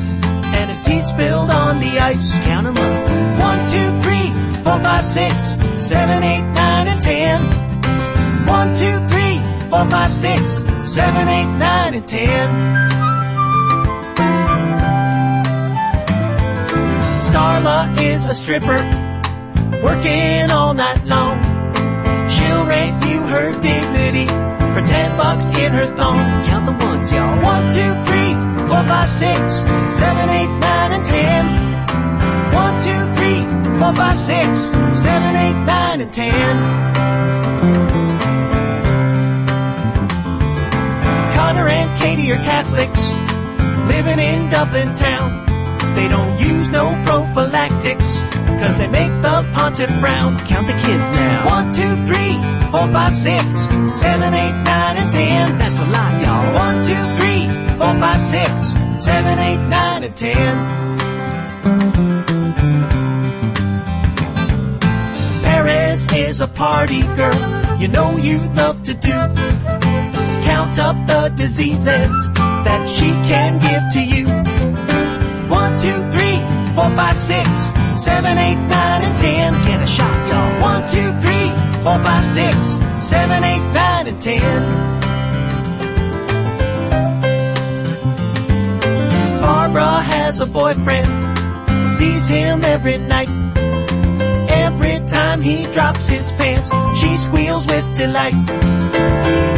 and 0.54 0.70
his 0.70 0.82
teeth 0.82 1.06
spilled 1.06 1.50
on 1.50 1.80
the 1.80 1.98
ice. 1.98 2.34
Count 2.44 2.66
'em 2.66 2.76
up. 2.76 3.40
One, 3.40 3.60
two, 3.72 3.88
three, 4.00 4.28
four, 4.62 4.78
five, 4.80 5.04
six, 5.04 5.56
seven, 5.78 6.22
eight, 6.22 6.44
nine, 6.52 6.86
and 6.88 7.00
ten. 7.00 7.40
One, 8.46 8.74
two, 8.74 8.96
three, 9.08 9.40
four, 9.70 9.84
five, 9.90 10.12
six, 10.12 10.64
seven, 10.84 11.28
eight, 11.28 11.50
nine, 11.58 11.94
and 11.94 12.06
ten. 12.06 12.48
Starla 17.26 17.78
is 18.00 18.26
a 18.26 18.34
stripper, 18.34 18.80
working 19.82 20.50
all 20.50 20.74
night 20.74 21.04
long. 21.04 21.45
Rate 22.66 22.98
you 23.08 23.20
her 23.22 23.52
dignity 23.60 24.26
for 24.26 24.82
ten 24.84 25.16
bucks 25.16 25.48
in 25.50 25.72
her 25.72 25.86
thong. 25.86 26.18
Count 26.44 26.66
the 26.66 26.72
ones, 26.72 27.10
y'all. 27.12 27.42
One, 27.42 27.72
two, 27.72 27.92
three, 28.04 28.32
four, 28.66 28.82
five, 28.90 29.08
six, 29.08 29.40
seven, 29.96 30.28
eight, 30.30 30.50
nine, 30.58 30.92
and 30.92 31.04
ten. 31.04 31.44
One, 32.52 32.76
two, 32.82 33.02
three, 33.16 33.40
four, 33.78 33.94
five, 33.94 34.18
six, 34.18 34.60
seven, 35.00 35.36
eight, 35.36 35.64
nine, 35.64 36.00
and 36.00 36.12
ten. 36.12 36.56
Connor 41.34 41.68
and 41.68 42.00
Katie 42.00 42.32
are 42.32 42.36
Catholics, 42.36 43.02
living 43.88 44.18
in 44.18 44.50
Dublin 44.50 44.94
town. 44.94 45.45
They 45.96 46.08
don't 46.08 46.38
use 46.38 46.68
no 46.68 46.92
prophylactics, 47.06 48.20
cause 48.60 48.76
they 48.76 48.86
make 48.86 49.10
the 49.22 49.48
pontiff 49.54 49.88
frown. 49.98 50.38
Count 50.40 50.66
the 50.66 50.74
kids 50.74 51.06
now. 51.16 51.46
One, 51.46 51.72
two, 51.72 51.94
three, 52.04 52.34
four, 52.70 52.86
five, 52.92 53.16
six, 53.16 53.44
seven, 53.98 54.34
eight, 54.34 54.56
nine, 54.62 54.96
and 54.98 55.10
ten. 55.10 55.56
That's 55.56 55.80
a 55.80 55.86
lot, 55.86 56.12
y'all. 56.22 56.54
One, 56.54 56.76
two, 56.84 57.02
three, 57.16 57.48
four, 57.78 57.94
five, 57.98 58.20
six, 58.20 58.74
seven, 59.02 59.38
eight, 59.38 59.62
nine, 59.68 60.04
and 60.04 60.14
ten. 60.14 60.54
Paris 65.42 66.12
is 66.12 66.42
a 66.42 66.46
party 66.46 67.02
girl, 67.16 67.80
you 67.80 67.88
know 67.88 68.18
you'd 68.18 68.54
love 68.54 68.82
to 68.82 68.92
do. 68.92 69.16
Count 70.44 70.78
up 70.78 70.96
the 71.06 71.32
diseases 71.34 72.12
that 72.34 72.86
she 72.86 73.08
can 73.26 73.58
give 73.60 73.82
to 73.94 74.02
you. 74.14 74.45
Two, 75.82 75.98
three, 76.10 76.38
four, 76.74 76.90
five, 76.96 77.18
six, 77.18 77.48
seven, 78.02 78.38
eight, 78.38 78.56
nine, 78.56 79.02
and 79.02 79.18
ten. 79.18 79.52
Get 79.64 79.82
a 79.82 79.86
shot, 79.86 80.28
y'all. 80.28 80.60
One, 80.62 80.82
two, 80.86 81.10
three, 81.20 81.48
four, 81.84 81.98
five, 82.06 82.26
six, 82.26 82.56
seven, 83.06 83.44
eight, 83.44 83.64
nine, 83.72 84.06
and 84.06 84.20
ten. 84.20 84.96
Barbara 89.42 90.00
has 90.00 90.40
a 90.40 90.46
boyfriend, 90.46 91.10
sees 91.92 92.26
him 92.26 92.64
every 92.64 92.98
night. 92.98 93.28
Every 94.48 95.04
time 95.06 95.42
he 95.42 95.66
drops 95.72 96.06
his 96.06 96.32
pants, 96.32 96.70
she 96.98 97.16
squeals 97.16 97.66
with 97.66 97.84
delight. 97.96 98.34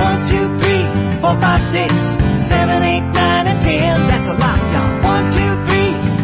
One, 0.07 0.21
two, 0.25 0.47
three, 0.59 0.85
four, 1.21 1.37
five, 1.41 1.62
six, 1.62 1.93
seven, 2.45 2.83
eight, 2.83 3.07
nine, 3.12 3.47
and 3.47 3.61
ten. 3.62 4.07
That's 4.09 4.29
a 4.29 4.35
lot, 4.35 4.73
y'all. 4.73 4.88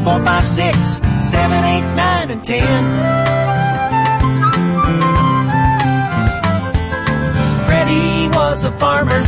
Four, 0.05 0.23
five, 0.23 0.47
six, 0.47 0.77
seven, 1.23 1.65
eight, 1.65 1.95
nine, 1.97 2.31
and 2.31 2.45
ten. 2.45 2.85
Freddie 7.65 8.29
was 8.37 8.65
a 8.65 8.73
farmer, 8.73 9.21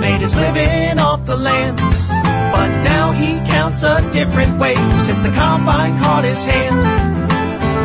made 0.00 0.20
his 0.20 0.34
living 0.34 0.98
off 0.98 1.24
the 1.24 1.36
land. 1.36 1.76
But 1.78 2.82
now 2.82 3.12
he 3.12 3.38
counts 3.48 3.84
a 3.84 4.00
different 4.10 4.58
way 4.58 4.74
since 5.06 5.22
the 5.22 5.30
combine 5.30 5.96
caught 6.00 6.24
his 6.24 6.44
hand. 6.44 6.80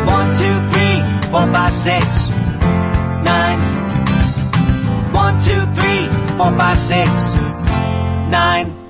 One, 0.07 0.29
two, 0.33 0.57
three, 0.73 1.29
four, 1.29 1.45
five, 1.53 1.73
six, 1.73 2.31
nine. 3.23 3.59
One, 5.13 5.35
two, 5.39 5.61
three, 5.77 6.07
four, 6.35 6.51
five, 6.57 6.79
six, 6.79 7.35
nine. 8.31 8.82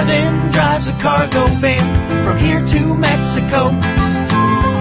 Kevin 0.00 0.50
drives 0.50 0.88
a 0.88 0.94
cargo 0.94 1.46
van 1.60 1.84
from 2.24 2.38
here 2.38 2.64
to 2.64 2.94
Mexico, 2.94 3.68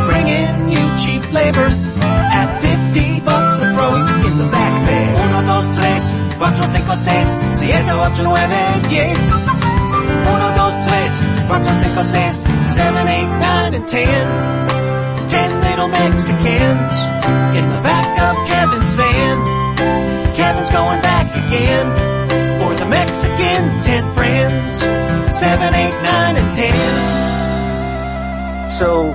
bringing 0.07 0.71
you 0.71 0.79
cheap 0.95 1.19
labor 1.33 1.67
at 2.31 2.47
50 2.63 3.19
bucks 3.19 3.59
a 3.59 3.67
throw 3.75 3.99
in 3.99 4.33
the 4.39 4.47
back 4.49 4.73
there. 4.87 5.11
Uno, 5.27 5.41
dos, 5.43 5.75
tres, 5.75 6.03
cuatro, 6.39 6.63
cinco, 6.71 6.95
seis, 6.95 7.27
siete, 7.51 7.91
ocho, 7.91 8.23
nueve, 8.23 8.59
diez. 8.87 9.19
Uno, 10.31 10.55
dos, 10.55 10.87
tres, 10.87 11.13
cuatro, 11.51 11.73
cinco, 11.83 12.03
seis, 12.03 12.35
seven, 12.73 13.05
eight, 13.09 13.31
nine, 13.43 13.73
and 13.73 13.87
ten. 13.89 14.23
Ten 15.27 15.51
little 15.59 15.89
Mexicans 15.89 16.91
in 17.59 17.67
the 17.67 17.81
back 17.83 18.07
of 18.23 18.37
Kevin's 18.47 18.93
van. 18.93 19.37
Kevin's 20.33 20.69
going 20.69 21.01
back 21.01 21.27
again 21.35 22.18
the 22.79 22.85
Mexicans, 22.85 23.85
ten 23.85 24.13
friends. 24.13 24.79
Seven, 25.35 25.73
eight, 25.73 26.01
nine, 26.01 26.37
and 26.37 26.53
ten. 26.55 26.73
So 28.69 29.09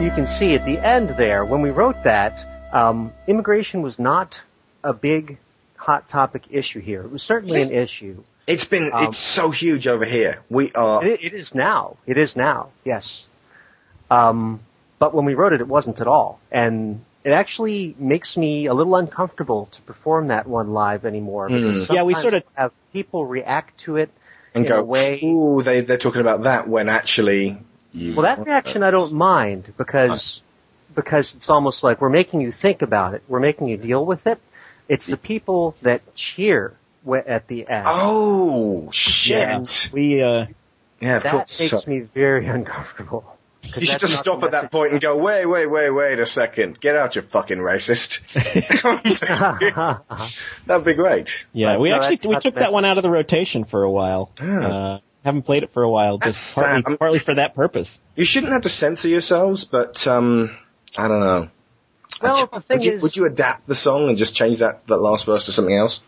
you 0.00 0.10
can 0.10 0.26
see 0.26 0.54
at 0.54 0.64
the 0.64 0.78
end 0.78 1.10
there, 1.16 1.44
when 1.44 1.62
we 1.62 1.70
wrote 1.70 2.04
that, 2.04 2.44
um, 2.72 3.12
immigration 3.26 3.80
was 3.82 3.98
not 3.98 4.42
a 4.84 4.92
big 4.92 5.38
hot 5.76 6.08
topic 6.08 6.44
issue 6.50 6.80
here. 6.80 7.02
It 7.02 7.10
was 7.10 7.22
certainly 7.22 7.62
an 7.62 7.72
issue. 7.72 8.22
It's 8.46 8.64
been, 8.64 8.90
Um, 8.92 9.04
it's 9.04 9.16
so 9.16 9.50
huge 9.50 9.86
over 9.88 10.04
here. 10.04 10.40
We 10.50 10.72
are, 10.72 11.04
It, 11.04 11.24
it 11.24 11.32
is 11.32 11.54
now. 11.54 11.96
It 12.06 12.16
is 12.18 12.36
now. 12.36 12.68
Yes. 12.84 13.24
Um, 14.10 14.60
but 14.98 15.14
when 15.14 15.24
we 15.24 15.34
wrote 15.34 15.52
it, 15.54 15.60
it 15.60 15.68
wasn't 15.68 16.00
at 16.00 16.06
all, 16.06 16.40
and 16.50 17.04
it 17.28 17.32
actually 17.32 17.94
makes 17.98 18.36
me 18.36 18.66
a 18.66 18.74
little 18.74 18.96
uncomfortable 18.96 19.68
to 19.72 19.82
perform 19.82 20.28
that 20.28 20.46
one 20.46 20.72
live 20.72 21.04
anymore. 21.04 21.48
Because 21.48 21.90
Yeah, 21.90 22.02
we 22.02 22.14
sort 22.14 22.34
of- 22.34 22.42
have 22.54 22.72
people 22.92 23.26
react 23.26 23.78
to 23.80 23.96
it 23.96 24.10
and 24.54 24.64
in 24.64 24.68
go, 24.68 24.78
a 24.80 24.82
way. 24.84 25.20
ooh, 25.22 25.62
they, 25.62 25.82
they're 25.82 25.98
talking 25.98 26.20
about 26.22 26.44
that 26.44 26.66
when 26.66 26.88
actually, 26.88 27.58
Well, 27.94 28.22
that 28.22 28.38
reaction 28.44 28.82
I 28.82 28.90
don't 28.90 29.12
mind 29.12 29.72
because 29.76 30.40
because 30.94 31.34
it's 31.34 31.48
almost 31.50 31.84
like 31.84 32.00
we're 32.00 32.08
making 32.08 32.40
you 32.40 32.50
think 32.50 32.82
about 32.82 33.14
it. 33.14 33.22
We're 33.28 33.40
making 33.40 33.68
you 33.68 33.76
deal 33.76 34.04
with 34.04 34.26
it. 34.26 34.38
It's 34.88 35.06
the 35.06 35.16
people 35.18 35.76
that 35.82 36.00
cheer 36.16 36.72
at 37.26 37.46
the 37.46 37.68
end. 37.68 37.84
oh, 37.88 38.90
shit. 38.90 39.90
We, 39.92 40.22
uh, 40.22 40.46
Yeah, 41.00 41.18
of 41.18 41.22
that 41.22 41.32
course. 41.32 41.60
makes 41.60 41.84
So- 41.84 41.90
me 41.90 42.00
very 42.00 42.46
uncomfortable. 42.46 43.24
You 43.76 43.86
should 43.86 44.00
just 44.00 44.18
stop 44.18 44.42
at 44.42 44.52
that 44.52 44.72
point 44.72 44.92
and 44.92 45.00
go, 45.00 45.16
wait, 45.16 45.46
wait, 45.46 45.66
wait, 45.66 45.90
wait 45.90 46.18
a 46.18 46.26
second. 46.26 46.80
Get 46.80 46.96
out, 46.96 47.16
you 47.16 47.22
fucking 47.22 47.58
racist. 47.58 48.32
That'd 50.66 50.84
be 50.84 50.94
great. 50.94 51.44
yeah, 51.52 51.74
But 51.74 51.80
we 51.80 51.90
no, 51.90 51.96
actually, 51.96 52.34
we 52.34 52.40
took 52.40 52.54
that 52.54 52.72
one 52.72 52.84
out 52.84 52.98
of 52.98 53.02
the 53.02 53.10
rotation 53.10 53.64
for 53.64 53.82
a 53.82 53.90
while. 53.90 54.30
Yeah. 54.40 54.68
Uh, 54.68 54.98
haven't 55.24 55.42
played 55.42 55.62
it 55.64 55.70
for 55.72 55.82
a 55.82 55.90
while, 55.90 56.18
That's 56.18 56.38
just 56.38 56.54
partly, 56.54 56.82
sad. 56.92 56.98
partly 56.98 57.18
for 57.18 57.34
that 57.34 57.54
purpose. 57.54 57.98
You 58.16 58.24
shouldn't 58.24 58.52
have 58.52 58.62
to 58.62 58.68
censor 58.68 59.08
yourselves, 59.08 59.64
but, 59.64 60.06
um, 60.06 60.56
I 60.96 61.08
don't 61.08 61.20
know. 61.20 61.48
Well, 62.22 62.40
would, 62.40 62.50
the 62.52 62.60
thing 62.60 62.78
would 62.78 62.86
you, 62.86 62.92
is- 62.92 63.02
would 63.02 63.16
you 63.16 63.26
adapt 63.26 63.66
the 63.66 63.74
song 63.74 64.08
and 64.08 64.16
just 64.16 64.34
change 64.34 64.58
that, 64.58 64.86
that 64.86 64.96
last 64.96 65.26
verse 65.26 65.44
to 65.46 65.52
something 65.52 65.74
else? 65.74 66.00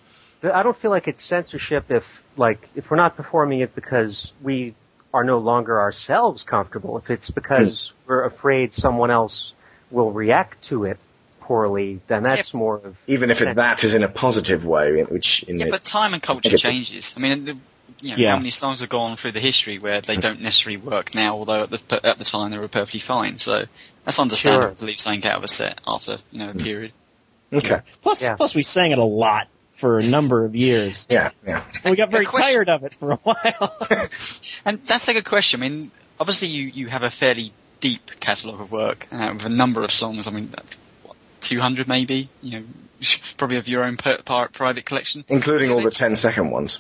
I 0.43 0.63
don't 0.63 0.77
feel 0.77 0.91
like 0.91 1.07
it's 1.07 1.23
censorship 1.23 1.91
if, 1.91 2.23
like, 2.37 2.67
if 2.75 2.91
we're 2.91 2.97
not 2.97 3.17
performing 3.17 3.61
it 3.61 3.75
because 3.75 4.33
we 4.43 4.75
are 5.13 5.25
no 5.25 5.39
longer 5.39 5.81
ourselves 5.81 6.45
comfortable. 6.45 6.99
If 6.99 7.11
it's 7.11 7.31
because 7.31 7.89
hmm. 7.89 8.09
we're 8.09 8.25
afraid 8.25 8.75
someone 8.75 9.11
else 9.11 9.53
will 9.91 10.13
react 10.13 10.63
to 10.65 10.85
it 10.85 10.99
poorly, 11.41 12.01
then 12.07 12.23
that's 12.23 12.55
more 12.55 12.77
of 12.77 12.97
Even 13.07 13.31
if 13.31 13.41
it, 13.41 13.57
that 13.57 13.83
is 13.83 13.95
in 13.95 14.05
a 14.05 14.09
positive 14.09 14.65
way, 14.65 15.03
which 15.03 15.43
in 15.45 15.59
Yeah, 15.59 15.67
it, 15.67 15.71
but 15.73 15.85
time 15.85 16.15
and 16.15 16.23
culture 16.23 16.49
Okay. 16.49 16.57
changes. 16.57 17.15
I 17.17 17.21
mean, 17.21 17.45
the- 17.45 17.57
you 18.01 18.11
know, 18.11 18.17
Yeah. 18.17 18.31
how 18.31 18.37
many 18.37 18.51
songs 18.51 18.81
have 18.81 18.89
gone 18.89 19.17
through 19.17 19.33
the 19.33 19.41
history 19.41 19.79
where 19.79 20.01
they 20.01 20.15
hmm. 20.15 20.21
don't 20.21 20.41
necessarily 20.41 20.77
work 20.77 21.15
now, 21.15 21.35
although 21.35 21.65
at 21.65 21.71
the 21.71 22.07
at 22.07 22.19
the 22.19 22.25
time 22.25 22.51
they 22.51 22.59
were 22.59 22.69
perfectly 22.69 23.01
fine. 23.01 23.39
So 23.39 23.65
that's 24.05 24.19
understandable 24.19 24.69
Sure. 24.69 24.75
to 24.77 24.85
leave 24.85 25.01
something 25.01 25.29
out 25.29 25.39
of 25.39 25.45
a 25.45 25.49
set 25.49 25.81
after 25.87 26.19
you 26.31 26.39
know 26.39 26.51
a 26.51 26.53
hmm. 26.53 26.61
period. 26.61 26.93
Okay. 27.53 27.81
Plus, 28.03 28.23
Yeah. 28.23 28.37
plus 28.37 28.55
we 28.55 28.63
sang 28.63 28.93
it 28.93 28.99
a 28.99 29.05
lot 29.05 29.49
for 29.81 29.99
a 29.99 30.03
number 30.03 30.45
of 30.45 30.55
years. 30.55 31.07
Yeah, 31.11 31.31
yeah. 31.47 31.65
And 31.83 31.91
we 31.91 31.97
got 31.97 32.11
very 32.11 32.27
question- 32.27 32.53
tired 32.53 32.69
of 32.69 32.85
it 32.85 32.95
for 32.95 33.13
a 33.13 33.17
while. 33.17 33.77
And 34.65 34.85
that's 34.85 35.09
a 35.09 35.15
good 35.15 35.25
question. 35.25 35.63
I 35.63 35.69
mean, 35.69 35.91
obviously 36.19 36.49
you, 36.49 36.67
you 36.67 36.87
have 36.89 37.03
a 37.03 37.11
fairly 37.11 37.53
deep 37.81 38.11
catalogue 38.21 38.61
of 38.61 38.71
work 38.71 39.07
uh, 39.11 39.31
with 39.33 39.45
a 39.45 39.49
number 39.49 39.83
of 39.83 39.91
songs. 39.91 40.27
I 40.27 40.31
mean, 40.31 40.55
what, 41.03 41.17
200 41.41 41.89
maybe? 41.89 42.29
You 42.43 42.61
know, 42.61 42.67
probably 43.37 43.57
of 43.57 43.69
your 43.69 43.85
own 43.85 43.97
per, 43.97 44.19
par, 44.23 44.49
private 44.53 44.85
collection. 44.85 45.25
Including 45.29 45.71
all 45.73 45.83
the 45.83 45.91
10 45.91 46.17
second 46.17 46.51
ones. 46.51 46.79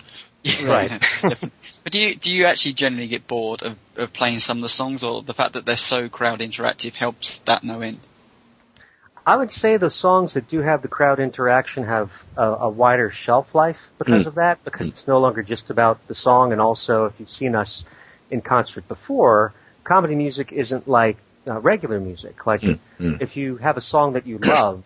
Right. 0.62 1.02
But 1.22 1.92
do 1.92 2.00
you 2.00 2.14
do 2.14 2.30
you 2.30 2.46
actually 2.46 2.72
generally 2.72 3.08
get 3.08 3.26
bored 3.26 3.62
of, 3.62 3.76
of 3.96 4.12
playing 4.12 4.40
some 4.40 4.58
of 4.58 4.62
the 4.62 4.68
songs, 4.70 5.04
or 5.04 5.22
the 5.22 5.34
fact 5.34 5.52
that 5.54 5.66
they're 5.66 5.76
so 5.76 6.08
crowd 6.08 6.40
interactive 6.40 6.94
helps 6.94 7.40
that 7.40 7.62
no 7.62 7.80
end? 7.80 8.00
I 9.30 9.36
would 9.36 9.52
say 9.52 9.76
the 9.76 9.90
songs 9.90 10.34
that 10.34 10.48
do 10.48 10.60
have 10.60 10.82
the 10.82 10.88
crowd 10.88 11.20
interaction 11.20 11.84
have 11.84 12.10
a, 12.36 12.48
a 12.66 12.68
wider 12.68 13.10
shelf 13.10 13.54
life 13.54 13.80
because 13.96 14.24
Mm. 14.24 14.26
of 14.26 14.34
that, 14.42 14.64
because 14.64 14.88
it's 14.88 15.06
no 15.06 15.18
longer 15.20 15.42
just 15.44 15.70
about 15.70 15.96
the 16.08 16.16
song, 16.16 16.50
and 16.52 16.60
also 16.60 17.04
if 17.04 17.14
you've 17.20 17.30
seen 17.30 17.54
us 17.54 17.84
in 18.28 18.40
concert 18.40 18.88
before, 18.88 19.52
comedy 19.84 20.16
music 20.16 20.50
isn't 20.50 20.88
like 20.88 21.16
uh, 21.46 21.60
regular 21.60 22.00
music. 22.00 22.44
Like 22.44 22.62
Mm, 22.62 22.78
mm. 22.98 23.16
if 23.22 23.36
you 23.36 23.56
have 23.58 23.76
a 23.76 23.80
song 23.92 24.14
that 24.14 24.26
you 24.26 24.36
love, 24.56 24.82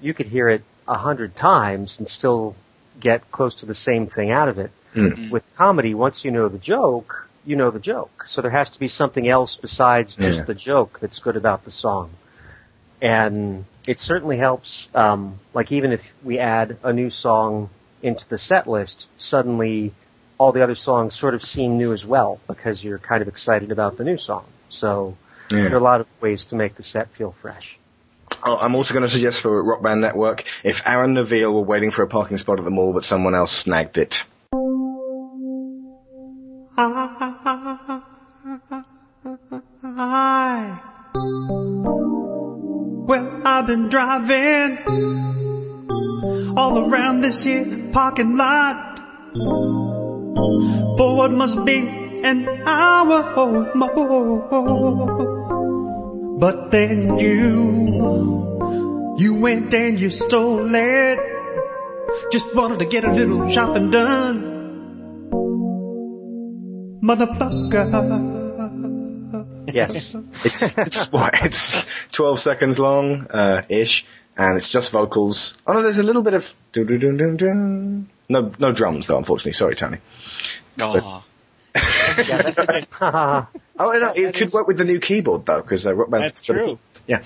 you 0.00 0.14
could 0.14 0.26
hear 0.36 0.48
it 0.56 0.62
a 0.86 0.98
hundred 1.08 1.34
times 1.34 1.98
and 1.98 2.08
still 2.08 2.54
get 3.00 3.18
close 3.32 3.56
to 3.56 3.66
the 3.66 3.74
same 3.88 4.06
thing 4.06 4.30
out 4.30 4.48
of 4.52 4.56
it. 4.64 4.70
Mm. 4.94 5.30
With 5.34 5.44
comedy, 5.56 5.94
once 5.94 6.24
you 6.24 6.30
know 6.30 6.48
the 6.48 6.58
joke, 6.74 7.26
you 7.44 7.56
know 7.56 7.72
the 7.72 7.84
joke. 7.92 8.14
So 8.26 8.36
there 8.40 8.56
has 8.60 8.70
to 8.70 8.78
be 8.78 8.86
something 8.86 9.26
else 9.36 9.56
besides 9.56 10.14
just 10.14 10.38
Yeah. 10.40 10.44
the 10.44 10.54
joke 10.70 10.92
that's 11.00 11.18
good 11.26 11.36
about 11.36 11.64
the 11.64 11.72
song. 11.86 12.10
And 13.00 13.64
it 13.86 13.98
certainly 13.98 14.36
helps, 14.36 14.88
um, 14.94 15.38
like 15.54 15.72
even 15.72 15.92
if 15.92 16.12
we 16.22 16.38
add 16.38 16.78
a 16.82 16.92
new 16.92 17.10
song 17.10 17.70
into 18.02 18.28
the 18.28 18.38
set 18.38 18.66
list, 18.66 19.08
suddenly 19.16 19.92
all 20.38 20.52
the 20.52 20.62
other 20.62 20.74
songs 20.74 21.14
sort 21.14 21.34
of 21.34 21.44
seem 21.44 21.76
new 21.76 21.92
as 21.92 22.04
well 22.04 22.40
because 22.46 22.82
you're 22.82 22.98
kind 22.98 23.22
of 23.22 23.28
excited 23.28 23.70
about 23.72 23.96
the 23.96 24.04
new 24.04 24.16
song. 24.16 24.44
So 24.68 25.16
there 25.50 25.72
are 25.72 25.78
a 25.78 25.82
lot 25.82 26.00
of 26.00 26.06
ways 26.20 26.46
to 26.46 26.56
make 26.56 26.76
the 26.76 26.82
set 26.82 27.10
feel 27.10 27.32
fresh. 27.32 27.78
Oh, 28.42 28.56
I'm 28.56 28.74
also 28.74 28.94
going 28.94 29.02
to 29.02 29.08
suggest 29.08 29.42
for 29.42 29.62
Rock 29.62 29.82
Band 29.82 30.00
Network, 30.00 30.44
if 30.64 30.86
Aaron 30.86 31.12
Neville 31.12 31.52
were 31.52 31.60
waiting 31.60 31.90
for 31.90 32.02
a 32.02 32.06
parking 32.06 32.38
spot 32.38 32.58
at 32.58 32.64
the 32.64 32.70
mall 32.70 32.92
but 32.92 33.04
someone 33.04 33.34
else 33.34 33.52
snagged 33.52 33.98
it. 33.98 34.24
Been 43.70 43.88
driving 43.88 44.78
all 46.58 46.90
around 46.90 47.20
this 47.20 47.44
here 47.44 47.64
parking 47.92 48.36
lot 48.36 48.98
for 50.98 51.14
what 51.14 51.30
must 51.30 51.64
be 51.64 51.78
an 52.24 52.48
hour 52.66 53.22
or 53.38 53.72
more. 53.76 55.18
But 56.40 56.72
then 56.72 57.16
you, 57.18 59.14
you 59.18 59.34
went 59.38 59.72
and 59.72 60.00
you 60.00 60.10
stole 60.10 60.74
it. 60.74 61.20
Just 62.32 62.52
wanted 62.56 62.80
to 62.80 62.86
get 62.86 63.04
a 63.04 63.12
little 63.12 63.48
shopping 63.48 63.92
done. 63.92 64.42
Motherfucker. 67.00 68.49
Yes. 69.74 70.14
It's, 70.44 70.78
it's 70.78 71.12
what, 71.12 71.34
it's 71.42 71.86
12 72.12 72.40
seconds 72.40 72.78
long, 72.78 73.26
uh, 73.30 73.62
ish, 73.68 74.06
and 74.36 74.56
it's 74.56 74.68
just 74.68 74.92
vocals. 74.92 75.56
Oh 75.66 75.72
no, 75.72 75.82
there's 75.82 75.98
a 75.98 76.02
little 76.02 76.22
bit 76.22 76.34
of. 76.34 76.48
No, 78.28 78.52
no 78.58 78.72
drums 78.72 79.06
though, 79.06 79.18
unfortunately. 79.18 79.52
Sorry, 79.52 79.74
Tony. 79.74 79.98
Oh, 80.80 81.22
Haha. 81.74 83.46
Oh, 83.80 83.98
no, 83.98 84.12
it 84.14 84.34
could 84.34 84.52
work 84.52 84.68
with 84.68 84.76
the 84.76 84.84
new 84.84 85.00
keyboard 85.00 85.46
though, 85.46 85.62
because 85.62 85.86
uh, 85.86 85.94
Rock 85.94 86.10
Band. 86.10 86.24
That's 86.24 86.42
true. 86.42 86.78
Yeah. 87.06 87.22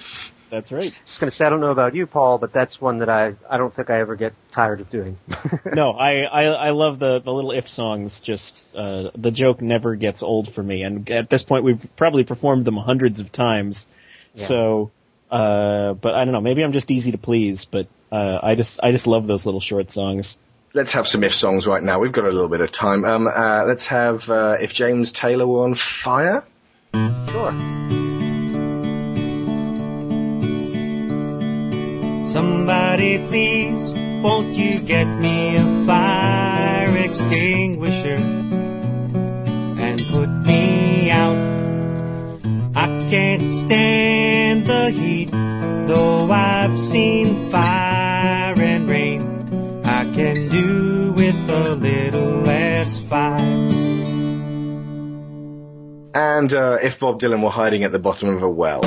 That's 0.54 0.70
right. 0.70 0.96
Just 1.04 1.18
gonna 1.18 1.32
say, 1.32 1.44
I 1.44 1.50
don't 1.50 1.58
know 1.58 1.72
about 1.72 1.96
you, 1.96 2.06
Paul, 2.06 2.38
but 2.38 2.52
that's 2.52 2.80
one 2.80 2.98
that 2.98 3.08
I, 3.08 3.34
I 3.50 3.56
don't 3.56 3.74
think 3.74 3.90
I 3.90 3.98
ever 3.98 4.14
get 4.14 4.34
tired 4.52 4.80
of 4.80 4.88
doing. 4.88 5.18
No, 5.64 5.90
I, 5.90 6.22
I, 6.22 6.44
I 6.44 6.70
love 6.70 7.00
the, 7.00 7.18
the 7.18 7.32
little 7.32 7.50
if 7.50 7.68
songs. 7.68 8.20
Just 8.20 8.76
uh, 8.76 9.10
the 9.16 9.32
joke 9.32 9.60
never 9.60 9.96
gets 9.96 10.22
old 10.22 10.52
for 10.52 10.62
me, 10.62 10.84
and 10.84 11.10
at 11.10 11.28
this 11.28 11.42
point, 11.42 11.64
we've 11.64 11.80
probably 11.96 12.22
performed 12.22 12.64
them 12.64 12.76
hundreds 12.76 13.18
of 13.18 13.32
times. 13.32 13.86
Yeah. 14.34 14.44
So, 14.44 14.92
uh, 15.30 15.94
but 15.94 16.14
I 16.14 16.24
don't 16.24 16.32
know. 16.32 16.40
Maybe 16.40 16.62
I'm 16.62 16.72
just 16.72 16.92
easy 16.92 17.10
to 17.12 17.18
please, 17.18 17.64
but 17.64 17.88
uh, 18.12 18.38
I 18.40 18.54
just 18.54 18.78
I 18.82 18.92
just 18.92 19.08
love 19.08 19.26
those 19.26 19.46
little 19.46 19.60
short 19.60 19.90
songs. 19.90 20.36
Let's 20.74 20.92
have 20.92 21.08
some 21.08 21.24
if 21.24 21.34
songs 21.34 21.66
right 21.66 21.82
now. 21.82 21.98
We've 21.98 22.12
got 22.12 22.26
a 22.26 22.30
little 22.30 22.48
bit 22.48 22.60
of 22.60 22.70
time. 22.70 23.04
Um, 23.04 23.26
uh, 23.26 23.64
let's 23.66 23.88
have 23.88 24.30
uh, 24.30 24.58
if 24.60 24.72
James 24.72 25.10
Taylor 25.10 25.46
were 25.46 25.64
on 25.64 25.74
fire. 25.74 26.44
Sure. 26.92 28.23
Somebody 32.34 33.24
please, 33.28 33.92
won't 34.20 34.56
you 34.56 34.80
get 34.80 35.04
me 35.04 35.54
a 35.54 35.84
fire 35.86 36.96
extinguisher 36.96 38.18
and 39.78 40.00
put 40.08 40.28
me 40.44 41.12
out? 41.12 41.36
I 42.74 42.86
can't 43.08 43.48
stand 43.48 44.66
the 44.66 44.90
heat, 44.90 45.30
though 45.86 46.28
I've 46.28 46.76
seen 46.76 47.50
fire 47.52 48.54
and 48.58 48.88
rain. 48.88 49.82
I 49.84 50.02
can 50.12 50.48
do 50.48 51.12
with 51.12 51.48
a 51.48 51.76
little 51.76 52.40
less 52.40 52.98
fire. 53.02 53.38
And 56.16 56.52
uh, 56.52 56.78
if 56.82 56.98
Bob 56.98 57.20
Dylan 57.20 57.44
were 57.44 57.50
hiding 57.50 57.84
at 57.84 57.92
the 57.92 58.00
bottom 58.00 58.28
of 58.28 58.42
a 58.42 58.50
well. 58.50 58.82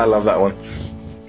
I 0.00 0.04
love 0.04 0.24
that 0.24 0.40
one. 0.40 0.56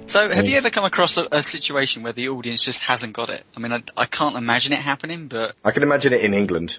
so 0.06 0.30
have 0.30 0.46
you 0.46 0.56
ever 0.56 0.70
come 0.70 0.84
across 0.86 1.18
a, 1.18 1.28
a 1.30 1.42
situation 1.42 2.02
where 2.02 2.12
the 2.14 2.30
audience 2.30 2.62
just 2.64 2.80
hasn't 2.80 3.12
got 3.12 3.28
it? 3.28 3.44
I 3.56 3.60
mean, 3.60 3.72
I, 3.72 3.82
I 3.96 4.06
can't 4.06 4.36
imagine 4.36 4.72
it 4.72 4.78
happening, 4.78 5.28
but 5.28 5.54
I 5.64 5.72
can 5.72 5.82
imagine 5.82 6.12
it 6.14 6.22
in 6.24 6.32
England. 6.32 6.78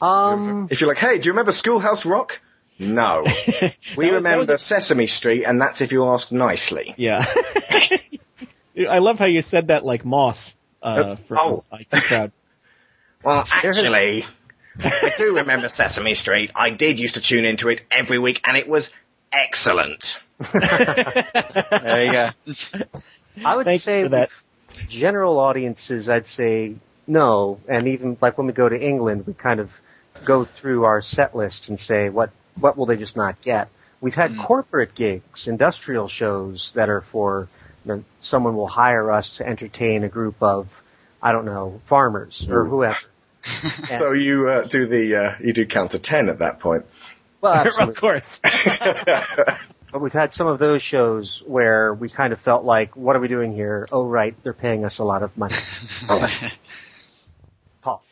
Um, 0.00 0.68
If 0.70 0.80
you're 0.80 0.88
like, 0.88 0.98
hey, 0.98 1.18
do 1.18 1.26
you 1.26 1.32
remember 1.32 1.52
Schoolhouse 1.52 2.06
Rock? 2.06 2.40
No. 2.78 3.24
We 3.96 4.10
was- 4.10 4.22
that 4.24 4.30
remember 4.30 4.38
was 4.38 4.48
a- 4.48 4.58
Sesame 4.58 5.06
Street, 5.06 5.44
and 5.44 5.60
that's 5.60 5.82
if 5.82 5.92
you 5.92 6.06
ask 6.06 6.32
nicely. 6.32 6.94
Yeah. 6.96 7.22
I 8.88 8.98
love 9.00 9.18
how 9.18 9.26
you 9.26 9.42
said 9.42 9.66
that 9.68 9.84
like 9.84 10.04
Moss 10.06 10.56
uh, 10.82 10.86
Uh, 10.86 11.16
from 11.16 11.38
oh. 11.38 11.64
IT 11.72 11.90
Crowd. 11.90 12.32
Well, 13.24 13.44
actually, 13.52 14.24
I 14.82 15.12
do 15.16 15.36
remember 15.36 15.68
Sesame 15.68 16.14
Street. 16.14 16.50
I 16.56 16.70
did 16.70 16.98
used 16.98 17.14
to 17.14 17.20
tune 17.20 17.44
into 17.44 17.68
it 17.68 17.84
every 17.88 18.18
week, 18.18 18.40
and 18.44 18.56
it 18.56 18.66
was 18.66 18.90
excellent. 19.30 20.18
There 20.52 22.04
you 22.04 22.12
go. 22.12 22.28
I 23.44 23.56
would 23.56 23.64
Thank 23.66 23.80
say 23.82 24.06
that. 24.08 24.30
general 24.88 25.38
audiences, 25.38 26.08
I'd 26.08 26.26
say 26.26 26.76
no. 27.06 27.60
And 27.68 27.88
even 27.88 28.16
like 28.20 28.38
when 28.38 28.46
we 28.46 28.52
go 28.52 28.68
to 28.68 28.80
England, 28.80 29.26
we 29.26 29.34
kind 29.34 29.60
of 29.60 29.70
go 30.24 30.44
through 30.44 30.84
our 30.84 31.02
set 31.02 31.34
list 31.34 31.68
and 31.68 31.78
say 31.80 32.08
what 32.08 32.30
what 32.58 32.76
will 32.76 32.86
they 32.86 32.96
just 32.96 33.16
not 33.16 33.40
get. 33.40 33.68
We've 34.00 34.14
had 34.14 34.36
corporate 34.36 34.94
gigs, 34.94 35.46
industrial 35.48 36.08
shows 36.08 36.72
that 36.74 36.88
are 36.88 37.00
for 37.02 37.48
you 37.84 37.94
know, 37.96 38.04
someone 38.20 38.56
will 38.56 38.68
hire 38.68 39.10
us 39.10 39.36
to 39.38 39.46
entertain 39.46 40.04
a 40.04 40.08
group 40.08 40.42
of 40.42 40.82
I 41.22 41.32
don't 41.32 41.44
know 41.44 41.80
farmers 41.86 42.46
or 42.48 42.64
whoever. 42.64 42.98
And- 43.90 43.98
So 43.98 44.12
you 44.12 44.48
uh, 44.48 44.62
do 44.66 44.86
the 44.86 45.16
uh, 45.16 45.36
you 45.40 45.52
do 45.52 45.66
count 45.66 45.92
to 45.92 45.98
ten 45.98 46.28
at 46.28 46.38
that 46.40 46.60
point. 46.60 46.84
well, 47.40 47.66
of 47.88 47.94
course. 47.96 48.40
But 49.92 50.00
we've 50.00 50.12
had 50.12 50.32
some 50.32 50.46
of 50.46 50.58
those 50.58 50.80
shows 50.82 51.42
where 51.46 51.92
we 51.92 52.08
kind 52.08 52.32
of 52.32 52.40
felt 52.40 52.64
like, 52.64 52.96
what 52.96 53.14
are 53.14 53.20
we 53.20 53.28
doing 53.28 53.52
here? 53.52 53.86
Oh, 53.92 54.04
right, 54.06 54.34
they're 54.42 54.54
paying 54.54 54.84
us 54.86 54.98
a 54.98 55.04
lot 55.04 55.22
of 55.22 55.36
money. 55.36 55.54
Paul. 57.82 58.02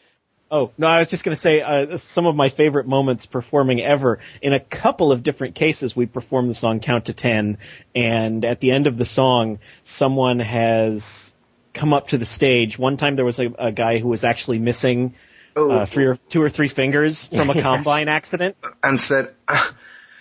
Oh 0.50 0.72
no, 0.76 0.86
I 0.88 0.98
was 0.98 1.08
just 1.08 1.24
going 1.24 1.34
to 1.34 1.40
say 1.40 1.60
uh, 1.62 1.96
some 1.96 2.26
of 2.26 2.34
my 2.34 2.48
favorite 2.48 2.86
moments 2.86 3.24
performing 3.26 3.80
ever. 3.80 4.18
In 4.42 4.52
a 4.52 4.60
couple 4.60 5.12
of 5.12 5.22
different 5.22 5.54
cases, 5.54 5.94
we 5.96 6.06
performed 6.06 6.50
the 6.50 6.54
song 6.54 6.80
"Count 6.80 7.06
to 7.06 7.14
Ten, 7.14 7.58
and 7.94 8.44
at 8.44 8.60
the 8.60 8.72
end 8.72 8.86
of 8.86 8.98
the 8.98 9.04
song, 9.06 9.58
someone 9.84 10.40
has 10.40 11.34
come 11.72 11.92
up 11.92 12.08
to 12.08 12.18
the 12.18 12.24
stage. 12.26 12.78
One 12.78 12.96
time, 12.96 13.14
there 13.16 13.24
was 13.24 13.38
a, 13.38 13.46
a 13.58 13.70
guy 13.72 13.98
who 13.98 14.08
was 14.08 14.24
actually 14.24 14.58
missing 14.58 15.14
Oh. 15.56 15.68
uh, 15.68 15.84
three 15.86 16.06
or 16.06 16.16
two 16.28 16.40
or 16.42 16.48
three 16.48 16.68
fingers 16.68 17.26
from 17.26 17.50
a 17.50 17.60
combine 17.62 18.06
accident. 18.08 18.56
and 18.84 19.00
said, 19.00 19.34
"Ah, 19.48 19.74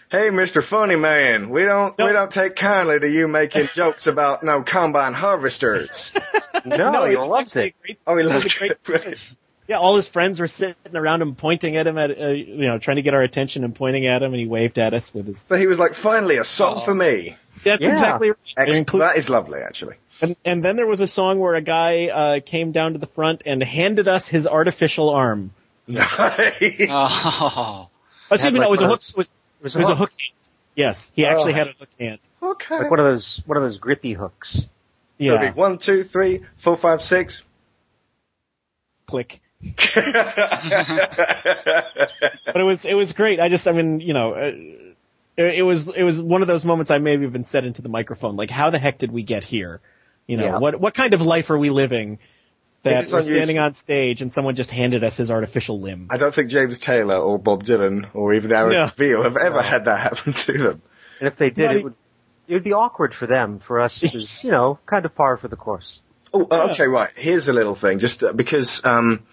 "Hey, 0.09 0.29
Mister 0.31 0.61
Funny 0.61 0.95
Man, 0.95 1.49
we 1.49 1.63
don't 1.65 1.97
No. 1.97 2.05
we 2.07 2.13
don't 2.13 2.31
take 2.31 2.55
kindly 2.55 2.99
to 2.99 3.09
you 3.09 3.27
making 3.27 3.67
jokes 3.73 4.07
about 4.07 4.43
no 4.43 4.63
combine 4.63 5.13
harvesters." 5.13 6.11
No, 6.65 7.05
he 7.05 7.15
loves 7.15 7.55
it. 7.55 7.73
great- 7.81 7.99
Oh, 8.05 8.17
he 8.17 8.23
loves 8.23 8.45
a 8.53 8.59
great 8.59 8.73
it. 9.05 9.19
Yeah, 9.69 9.77
all 9.77 9.95
his 9.95 10.07
friends 10.09 10.41
were 10.41 10.47
sitting 10.49 10.75
around 10.93 11.21
him, 11.21 11.35
pointing 11.35 11.77
at 11.77 11.87
him, 11.87 11.97
at 11.97 12.11
uh, 12.19 12.27
you 12.29 12.65
know, 12.67 12.79
trying 12.79 12.97
to 12.97 13.01
get 13.01 13.13
our 13.13 13.21
attention 13.21 13.63
and 13.63 13.73
pointing 13.73 14.07
at 14.07 14.21
him, 14.21 14.33
and 14.33 14.39
he 14.41 14.45
waved 14.45 14.77
at 14.77 14.93
us 14.93 15.13
with 15.13 15.27
his. 15.27 15.45
So 15.47 15.55
he 15.55 15.67
was 15.67 15.79
like, 15.79 15.93
"Finally, 15.93 16.35
a 16.37 16.43
song 16.43 16.77
Oh. 16.79 16.81
for 16.81 16.93
me." 16.93 17.37
That's 17.63 17.81
Yeah. 17.81 17.91
exactly 17.91 18.29
right. 18.31 18.37
Ex- 18.57 18.75
It 18.75 18.87
that 18.99 19.15
is 19.15 19.29
lovely, 19.29 19.59
actually. 19.61 19.95
And, 20.21 20.35
and 20.43 20.65
then 20.65 20.75
there 20.75 20.87
was 20.87 20.99
a 20.99 21.07
song 21.07 21.39
where 21.39 21.55
a 21.55 21.61
guy 21.61 22.07
uh, 22.07 22.39
came 22.45 22.71
down 22.73 22.91
to 22.93 22.99
the 22.99 23.07
front 23.07 23.43
and 23.45 23.63
handed 23.63 24.07
us 24.09 24.27
his 24.27 24.47
artificial 24.47 25.09
arm. 25.11 25.51
Nice. 25.87 26.87
Oh. 26.89 27.87
Excuse 28.31 28.53
me, 28.53 28.59
no, 28.59 28.65
it 28.67 28.71
was 28.71 28.81
a 28.81 28.87
hook. 28.87 29.01
It 29.07 29.17
was, 29.17 29.29
It 29.59 29.63
was 29.63 29.75
it 29.75 29.79
was 29.79 29.89
a 29.89 29.95
hook 29.95 30.11
hand. 30.11 30.33
Yes, 30.75 31.11
he 31.15 31.25
actually 31.25 31.53
Oh. 31.53 31.55
had 31.57 31.67
a 31.67 31.73
hook 31.73 31.89
hand. 31.99 32.19
okay. 32.41 32.79
like 32.79 32.89
one 32.91 32.99
of 32.99 33.05
those 33.05 33.41
one 33.45 33.57
of 33.57 33.63
those 33.63 33.77
grippy 33.77 34.13
hooks. 34.13 34.51
So 34.53 34.67
it'd 35.25 35.41
Yeah, 35.41 35.51
be 35.51 35.57
one, 35.57 35.77
two, 35.77 36.03
three, 36.05 36.45
four, 36.57 36.77
five, 36.77 37.01
six. 37.01 37.43
click. 39.07 39.41
But 42.45 42.61
it 42.61 42.63
was 42.63 42.85
it 42.85 42.93
was 42.93 43.13
great. 43.13 43.39
I 43.39 43.49
just, 43.49 43.67
I 43.67 43.71
mean, 43.73 43.99
you 43.99 44.13
know, 44.13 44.33
uh, 44.33 44.51
it, 45.37 45.55
it 45.59 45.61
was 45.63 45.87
it 45.89 46.03
was 46.03 46.21
one 46.21 46.41
of 46.41 46.47
those 46.47 46.65
moments 46.65 46.91
I 46.91 46.97
maybe 46.99 47.23
have 47.23 47.33
been 47.33 47.45
said 47.45 47.65
into 47.65 47.81
the 47.81 47.89
microphone. 47.89 48.35
Like, 48.35 48.49
how 48.49 48.69
the 48.69 48.79
heck 48.79 48.97
did 48.97 49.11
we 49.11 49.23
get 49.23 49.43
here? 49.43 49.81
You 50.27 50.37
know, 50.37 50.45
Yeah. 50.45 50.57
what 50.59 50.79
what 50.79 50.93
kind 50.93 51.13
of 51.13 51.21
life 51.21 51.49
are 51.49 51.57
we 51.57 51.69
living? 51.69 52.19
That 52.83 53.03
It's 53.03 53.11
we're 53.11 53.23
standing 53.23 53.59
on 53.59 53.73
stage 53.73 54.21
and 54.21 54.31
someone 54.31 54.55
just 54.55 54.71
handed 54.71 55.03
us 55.03 55.17
his 55.17 55.29
artificial 55.29 55.81
limb. 55.81 56.07
I 56.09 56.17
don't 56.17 56.33
think 56.33 56.49
James 56.49 56.79
Taylor 56.79 57.17
or 57.17 57.37
Bob 57.37 57.65
Dylan 57.65 58.07
or 58.13 58.33
even 58.33 58.53
Aaron 58.53 58.71
No. 58.71 58.91
Beale 58.95 59.23
have 59.23 59.35
ever 59.35 59.61
had 59.61 59.85
that 59.85 59.99
happen 59.99 60.33
to 60.33 60.53
them. 60.53 60.81
And 61.19 61.27
if 61.27 61.35
they 61.35 61.49
did, 61.49 61.65
Not 61.65 61.75
it 61.75 61.83
would 61.83 61.95
it 62.47 62.53
would 62.53 62.63
be 62.63 62.73
awkward 62.73 63.13
for 63.13 63.27
them. 63.27 63.59
For 63.59 63.79
us, 63.79 64.01
it 64.01 64.13
you 64.43 64.51
know 64.51 64.79
kind 64.85 65.05
of 65.05 65.13
par 65.13 65.37
for 65.37 65.47
the 65.47 65.55
course. 65.55 66.01
Oh, 66.33 66.47
uh, 66.49 66.69
okay, 66.71 66.87
right. 66.87 67.09
Here's 67.15 67.47
a 67.47 67.53
little 67.53 67.75
thing, 67.75 67.99
just 67.99 68.23
uh, 68.23 68.33
because, 68.33 68.83
um, 68.85 69.23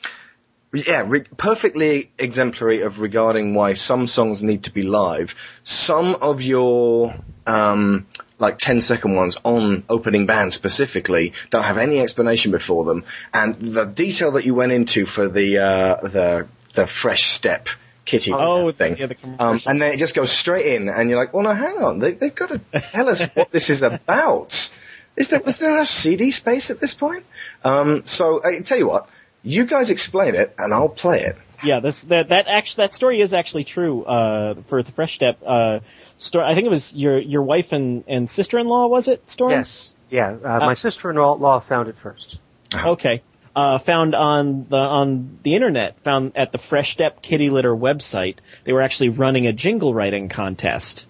yeah, 0.72 1.04
re- 1.06 1.24
perfectly 1.36 2.10
exemplary 2.18 2.82
of 2.82 3.00
regarding 3.00 3.54
why 3.54 3.74
some 3.74 4.06
songs 4.06 4.42
need 4.42 4.64
to 4.64 4.72
be 4.72 4.82
live. 4.82 5.34
Some 5.62 6.14
of 6.14 6.40
your, 6.40 7.14
um, 7.46 8.06
like 8.38 8.58
10 8.58 8.80
second 8.80 9.14
ones 9.14 9.36
on 9.44 9.84
opening 9.88 10.26
band 10.26 10.52
specifically 10.52 11.32
don't 11.50 11.64
have 11.64 11.78
any 11.78 12.00
explanation 12.00 12.52
before 12.52 12.84
them, 12.84 13.04
and 13.32 13.54
the 13.56 13.84
detail 13.84 14.32
that 14.32 14.44
you 14.44 14.54
went 14.54 14.72
into 14.72 15.06
for 15.06 15.28
the, 15.28 15.58
uh, 15.58 16.00
the, 16.02 16.46
the 16.74 16.86
fresh 16.86 17.30
step 17.30 17.68
kitty 18.04 18.32
Oh, 18.32 18.70
thing. 18.72 18.96
yeah, 18.98 19.06
the 19.06 19.16
um, 19.38 19.60
and 19.66 19.80
then 19.80 19.92
it 19.94 19.96
just 19.96 20.14
goes 20.14 20.30
straight 20.30 20.66
in, 20.76 20.88
and 20.88 21.08
you're 21.10 21.18
like, 21.18 21.32
well, 21.32 21.42
no, 21.44 21.52
hang 21.52 21.82
on, 21.82 21.98
they, 21.98 22.12
they've 22.12 22.34
got 22.34 22.50
to 22.50 22.60
tell 22.92 23.08
us 23.08 23.22
what 23.34 23.50
this 23.50 23.70
is 23.70 23.82
about. 23.82 24.72
Is 25.16 25.28
there, 25.30 25.40
was 25.40 25.58
there 25.58 25.70
enough 25.70 25.88
CD 25.88 26.30
space 26.30 26.70
at 26.70 26.78
this 26.78 26.92
point? 26.94 27.24
Um, 27.64 28.02
so 28.04 28.42
I 28.44 28.60
tell 28.60 28.76
you 28.78 28.86
what, 28.86 29.08
you 29.42 29.64
guys 29.64 29.90
explain 29.90 30.34
it, 30.34 30.54
and 30.58 30.74
I'll 30.74 30.90
play 30.90 31.22
it. 31.22 31.36
Yeah, 31.64 31.80
this 31.80 32.02
that 32.04 32.28
that 32.28 32.48
actually 32.48 32.84
that 32.84 32.92
story 32.92 33.22
is 33.22 33.32
actually 33.32 33.64
true. 33.64 34.04
Uh, 34.04 34.56
for 34.66 34.82
the 34.82 34.92
Fresh 34.92 35.14
Step 35.14 35.38
uh, 35.46 35.80
story, 36.18 36.44
I 36.44 36.54
think 36.54 36.66
it 36.66 36.70
was 36.70 36.94
your 36.94 37.18
your 37.18 37.42
wife 37.42 37.72
and 37.72 38.04
and 38.06 38.28
sister 38.28 38.58
in 38.58 38.66
law 38.66 38.86
was 38.86 39.08
it? 39.08 39.28
Storm? 39.30 39.50
Yes, 39.50 39.94
yeah. 40.10 40.36
Uh, 40.42 40.60
my 40.60 40.74
sister-in-law 40.74 41.60
found 41.60 41.88
it 41.88 41.96
first. 41.98 42.40
Okay. 42.74 43.22
Uh, 43.54 43.78
found 43.78 44.14
on 44.14 44.66
the 44.68 44.76
on 44.76 45.38
the 45.42 45.54
internet, 45.54 45.98
found 46.00 46.32
at 46.36 46.52
the 46.52 46.58
Fresh 46.58 46.92
Step 46.92 47.22
Kitty 47.22 47.48
Litter 47.48 47.74
website, 47.74 48.36
they 48.64 48.72
were 48.74 48.82
actually 48.82 49.08
running 49.08 49.46
a 49.46 49.52
jingle 49.52 49.94
writing 49.94 50.28
contest, 50.28 51.06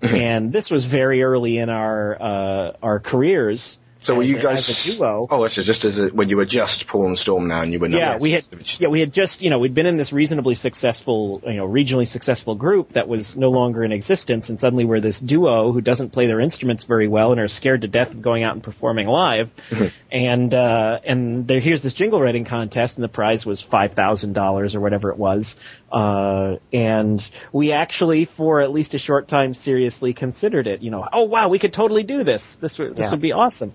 and 0.00 0.52
this 0.52 0.70
was 0.70 0.86
very 0.86 1.22
early 1.22 1.58
in 1.58 1.68
our 1.68 2.16
uh, 2.18 2.72
our 2.82 2.98
careers. 2.98 3.78
So 4.02 4.14
were 4.14 4.22
you 4.22 4.38
a- 4.38 4.42
guys 4.42 4.68
as 4.68 4.94
a 4.94 4.98
duo? 4.98 5.26
Oh, 5.30 5.48
so 5.48 5.62
just 5.62 5.84
as 5.84 5.98
a, 5.98 6.08
when 6.08 6.28
you 6.28 6.36
were 6.36 6.44
just 6.44 6.86
Paul 6.86 7.06
and 7.06 7.18
Storm 7.18 7.48
now, 7.48 7.62
and 7.62 7.72
you 7.72 7.78
were 7.80 7.88
not. 7.88 7.98
Yeah, 7.98 8.18
we 8.18 8.30
had 8.32 8.44
yeah 8.78 8.88
we 8.88 9.00
had 9.00 9.12
just 9.12 9.42
you 9.42 9.50
know 9.50 9.58
we'd 9.58 9.74
been 9.74 9.86
in 9.86 9.96
this 9.96 10.12
reasonably 10.12 10.54
successful 10.54 11.42
you 11.46 11.54
know 11.54 11.66
regionally 11.66 12.06
successful 12.06 12.54
group 12.54 12.90
that 12.92 13.08
was 13.08 13.36
no 13.36 13.50
longer 13.50 13.82
in 13.82 13.92
existence, 13.92 14.48
and 14.50 14.60
suddenly 14.60 14.84
we're 14.84 15.00
this 15.00 15.18
duo 15.18 15.72
who 15.72 15.80
doesn't 15.80 16.10
play 16.10 16.26
their 16.26 16.40
instruments 16.40 16.84
very 16.84 17.08
well 17.08 17.32
and 17.32 17.40
are 17.40 17.48
scared 17.48 17.82
to 17.82 17.88
death 17.88 18.10
of 18.12 18.22
going 18.22 18.42
out 18.42 18.54
and 18.54 18.62
performing 18.62 19.06
live, 19.08 19.50
and 20.12 20.54
uh, 20.54 20.98
and 21.04 21.48
there 21.48 21.58
here's 21.60 21.82
this 21.82 21.94
jingle 21.94 22.20
writing 22.20 22.44
contest, 22.44 22.96
and 22.98 23.02
the 23.04 23.08
prize 23.08 23.44
was 23.46 23.60
five 23.62 23.94
thousand 23.94 24.34
dollars 24.34 24.74
or 24.76 24.80
whatever 24.80 25.10
it 25.10 25.16
was, 25.16 25.56
uh, 25.90 26.56
and 26.72 27.28
we 27.52 27.72
actually 27.72 28.24
for 28.26 28.60
at 28.60 28.70
least 28.70 28.94
a 28.94 28.98
short 28.98 29.26
time 29.26 29.54
seriously 29.54 30.12
considered 30.12 30.66
it. 30.66 30.82
You 30.82 30.90
know, 30.90 31.08
oh 31.12 31.22
wow, 31.24 31.48
we 31.48 31.58
could 31.58 31.72
totally 31.72 32.02
do 32.02 32.22
this. 32.24 32.56
This 32.56 32.76
this 32.76 32.92
Yeah. 32.96 33.10
would 33.10 33.20
be 33.22 33.32
awesome. 33.32 33.72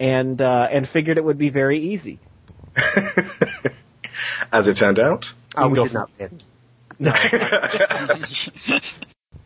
And 0.00 0.40
uh, 0.42 0.68
and 0.70 0.88
figured 0.88 1.18
it 1.18 1.24
would 1.24 1.38
be 1.38 1.50
very 1.50 1.78
easy. 1.78 2.18
As 4.52 4.68
it 4.68 4.76
turned 4.76 4.98
out. 4.98 5.32
Oh, 5.56 5.68
we 5.68 5.82
did 5.82 5.92
not 5.92 6.10
win. 6.18 6.38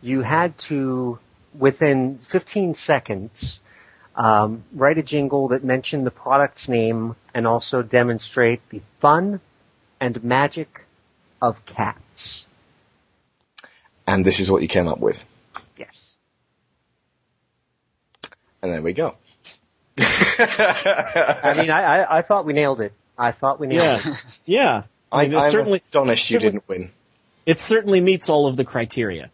You 0.01 0.21
had 0.21 0.57
to, 0.69 1.19
within 1.59 2.19
15 2.19 2.75
seconds, 2.75 3.59
um, 4.15 4.63
write 4.73 4.97
a 4.99 5.03
jingle 5.03 5.49
that 5.49 5.65
mentioned 5.65 6.07
the 6.07 6.13
product's 6.13 6.69
name 6.69 7.17
and 7.35 7.47
also 7.47 7.83
demonstrate 7.83 8.61
the 8.71 8.81
fun 9.01 9.41
and 10.01 10.23
magic 10.23 10.85
of 11.43 11.65
cats. 11.67 12.47
and 14.07 14.25
this 14.25 14.41
is 14.41 14.51
what 14.51 14.63
you 14.63 14.69
came 14.69 14.89
up 14.89 15.01
with. 15.01 15.25
Yes. 15.77 16.15
And 18.63 18.73
there 18.73 18.83
we 18.83 18.93
go. 18.93 19.17
I 19.99 21.55
mean, 21.57 21.71
I, 21.71 21.83
I, 22.03 22.19
I 22.19 22.23
thought 22.23 22.45
we 22.47 22.53
nailed 22.53 22.81
it. 22.81 22.93
I 23.17 23.33
thought 23.33 23.59
we 23.61 23.67
nailed 23.67 23.83
Yeah, 24.05 24.13
it. 24.13 24.25
yeah. 24.45 24.83
I 25.11 25.21
I, 25.21 25.23
mean, 25.25 25.33
it 25.33 25.37
I'm 25.43 25.51
certainly 25.51 25.79
astonished 25.81 26.31
you 26.31 26.35
certainly- 26.35 26.53
didn't 26.53 26.69
win. 26.69 26.91
it 27.47 27.61
certainly 27.61 28.01
meets 28.01 28.29
all 28.29 28.47
of 28.47 28.57
the 28.57 28.65
criteria. 28.65 29.31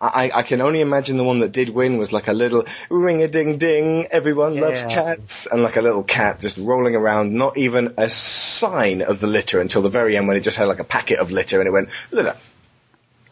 I, 0.00 0.30
I 0.32 0.42
can 0.44 0.60
only 0.60 0.80
imagine 0.80 1.16
the 1.16 1.24
one 1.24 1.40
that 1.40 1.50
did 1.50 1.70
win 1.70 1.98
was 1.98 2.12
like 2.12 2.28
a 2.28 2.32
little 2.32 2.66
ring 2.88 3.20
a 3.24 3.26
ding 3.26 3.58
ding, 3.58 4.06
everyone 4.12 4.56
loves 4.56 4.84
cats, 4.84 5.48
and 5.50 5.60
like 5.64 5.74
a 5.74 5.82
little 5.82 6.04
cat 6.04 6.40
just 6.40 6.56
rolling 6.56 6.94
around, 6.94 7.34
not 7.34 7.56
even 7.58 7.94
a 7.96 8.08
sign 8.08 9.02
of 9.02 9.18
the 9.18 9.26
litter 9.26 9.60
until 9.60 9.82
the 9.82 9.88
very 9.88 10.16
end 10.16 10.28
when 10.28 10.36
it 10.36 10.42
just 10.42 10.56
had 10.56 10.66
like 10.68 10.78
a 10.78 10.84
packet 10.84 11.18
of 11.18 11.32
litter 11.32 11.58
and 11.60 11.66
it 11.66 11.72
went, 11.72 11.88
litter. 12.12 12.36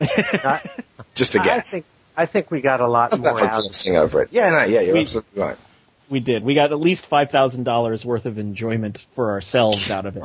Just 1.14 1.34
a 1.36 1.38
guess. 1.38 1.70
think 1.70 1.86
I 2.16 2.26
think 2.26 2.50
we 2.50 2.60
got 2.60 2.80
a 2.80 2.86
lot 2.88 3.12
How's 3.12 3.22
that 3.22 3.30
more 3.30 3.38
for 3.38 3.44
out. 3.46 3.86
over 3.96 4.22
it? 4.22 4.28
Yeah, 4.32 4.50
no, 4.50 4.64
yeah, 4.64 4.80
you're 4.80 4.94
We- 4.94 5.02
absolutely 5.02 5.40
right. 5.40 5.56
We 6.08 6.20
did. 6.20 6.44
We 6.44 6.54
got 6.54 6.70
at 6.70 6.78
least 6.78 7.06
five 7.06 7.30
thousand 7.30 7.64
dollars 7.64 8.04
worth 8.04 8.26
of 8.26 8.38
enjoyment 8.38 9.04
for 9.14 9.32
ourselves 9.32 9.90
out 9.90 10.06
of 10.06 10.16
it, 10.16 10.22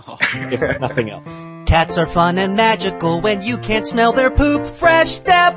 if 0.53 0.79
nothing 0.79 1.09
else. 1.09 1.47
Cats 1.65 1.97
are 1.97 2.05
fun 2.05 2.37
and 2.37 2.55
magical 2.55 3.19
when 3.21 3.41
you 3.41 3.57
can't 3.57 3.87
smell 3.87 4.13
their 4.13 4.29
poop. 4.29 4.65
Fresh 4.65 5.09
step. 5.09 5.55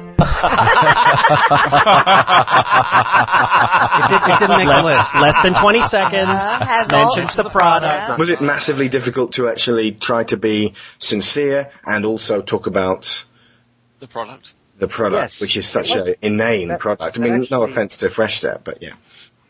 It, 3.97 4.09
did, 4.09 4.21
it 4.23 4.39
didn't 4.39 4.57
make 4.59 4.69
the 4.69 4.83
list. 4.85 5.15
Less 5.15 5.43
than 5.43 5.55
20 5.55 5.79
uh-huh. 5.79 5.89
seconds. 5.89 6.45
has 6.69 6.93
all- 6.93 7.05
mentions 7.05 7.35
the 7.35 7.49
product. 7.51 8.19
Was 8.19 8.29
it 8.31 8.41
massively 8.41 8.89
difficult 8.89 9.33
to 9.35 9.49
actually 9.49 9.93
try 9.93 10.25
to 10.25 10.37
be 10.37 10.75
sincere 10.99 11.71
and 11.85 12.05
also 12.05 12.43
talk 12.43 12.67
about 12.67 13.25
the 13.99 14.07
product. 14.07 14.53
the 14.79 14.89
product, 14.89 15.35
Yes. 15.35 15.41
which 15.41 15.57
is 15.57 15.69
such 15.69 15.93
an 15.93 16.15
inane 16.23 16.69
that- 16.69 16.81
product? 16.81 17.19
I 17.19 17.21
that 17.21 17.21
mean, 17.21 17.47
no 17.51 17.63
offense 17.63 17.99
to 17.99 18.11
Fresh 18.11 18.39
Step, 18.39 18.63
but 18.65 18.83
yeah. 18.83 18.95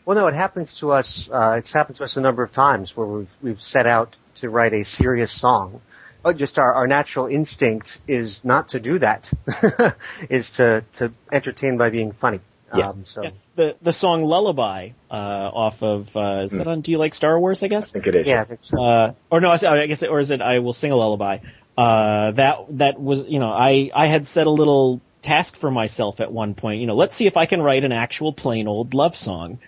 Well, 0.04 0.16
no, 0.16 0.26
it 0.26 0.34
happens 0.34 0.74
to 0.80 0.92
us. 0.92 1.28
Uh, 1.32 1.56
it's 1.58 1.72
happened 1.72 1.96
to 1.96 2.04
us 2.04 2.16
a 2.16 2.20
number 2.20 2.42
of 2.42 2.52
times 2.52 2.96
where 2.96 3.06
we've 3.06 3.30
we've 3.42 3.62
set 3.62 3.86
out 3.86 4.16
to 4.36 4.50
write 4.50 4.74
a 4.74 4.84
serious 4.84 5.32
song. 5.32 5.80
But 6.22 6.36
just 6.38 6.58
our, 6.58 6.72
our 6.72 6.86
natural 6.86 7.26
instinct 7.26 8.00
is 8.08 8.44
not 8.44 8.70
to 8.70 8.80
do 8.80 8.98
that. 8.98 9.30
is 10.30 10.50
to 10.52 10.84
to 10.94 11.12
entertain 11.30 11.76
by 11.76 11.90
being 11.90 12.12
funny. 12.12 12.40
Yeah. 12.74 12.88
Um, 12.88 13.04
so 13.04 13.22
Yeah. 13.22 13.30
The 13.56 13.76
the 13.80 13.92
song 13.92 14.24
Lullaby 14.24 14.90
uh, 15.10 15.14
off 15.14 15.82
of 15.82 16.14
uh, 16.16 16.42
is 16.44 16.52
that 16.52 16.66
on 16.66 16.80
Do 16.80 16.90
You 16.90 16.98
Like 16.98 17.14
Star 17.14 17.38
Wars? 17.38 17.62
I 17.62 17.68
guess. 17.68 17.90
I 17.90 17.92
think 17.92 18.06
it 18.08 18.14
is. 18.14 18.26
yeah, 18.26 18.42
I 18.42 18.44
think 18.44 18.60
so. 18.62 18.82
Uh, 18.82 19.14
or 19.30 19.40
no, 19.40 19.50
I 19.50 19.82
I 19.82 19.86
guess, 19.86 20.02
or 20.02 20.20
is 20.20 20.30
it 20.30 20.42
I 20.42 20.58
Will 20.58 20.72
Sing 20.72 20.92
a 20.92 20.96
Lullaby? 20.96 21.38
Uh, 21.76 22.30
that, 22.32 22.58
that 22.78 23.00
was, 23.00 23.24
you 23.24 23.40
know, 23.40 23.50
I, 23.50 23.90
I 23.94 24.06
had 24.06 24.26
set 24.26 24.46
a 24.46 24.50
little 24.50 25.00
task 25.22 25.56
for 25.56 25.70
myself 25.70 26.20
at 26.20 26.30
one 26.30 26.54
point, 26.54 26.80
you 26.80 26.86
know, 26.86 26.94
let's 26.94 27.16
see 27.16 27.26
if 27.26 27.36
I 27.36 27.46
can 27.46 27.60
write 27.60 27.84
an 27.84 27.92
actual 27.92 28.32
plain 28.32 28.68
old 28.68 28.94
love 28.94 29.16
song. 29.16 29.58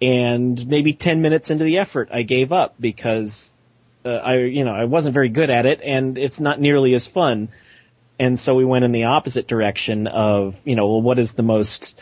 And 0.00 0.66
maybe 0.66 0.92
10 0.92 1.22
minutes 1.22 1.50
into 1.50 1.64
the 1.64 1.78
effort, 1.78 2.10
I 2.12 2.22
gave 2.22 2.52
up 2.52 2.74
because 2.78 3.54
uh, 4.06 4.10
I 4.10 4.38
you 4.38 4.64
know 4.64 4.72
I 4.72 4.84
wasn't 4.84 5.14
very 5.14 5.28
good 5.28 5.50
at 5.50 5.66
it, 5.66 5.80
and 5.82 6.16
it's 6.16 6.38
not 6.38 6.60
nearly 6.60 6.94
as 6.94 7.06
fun. 7.06 7.48
And 8.18 8.38
so 8.38 8.54
we 8.54 8.64
went 8.64 8.84
in 8.84 8.92
the 8.92 9.04
opposite 9.04 9.48
direction 9.48 10.06
of 10.06 10.56
you 10.64 10.76
know 10.76 10.86
well, 10.86 11.02
what 11.02 11.18
is 11.18 11.34
the 11.34 11.42
most 11.42 11.98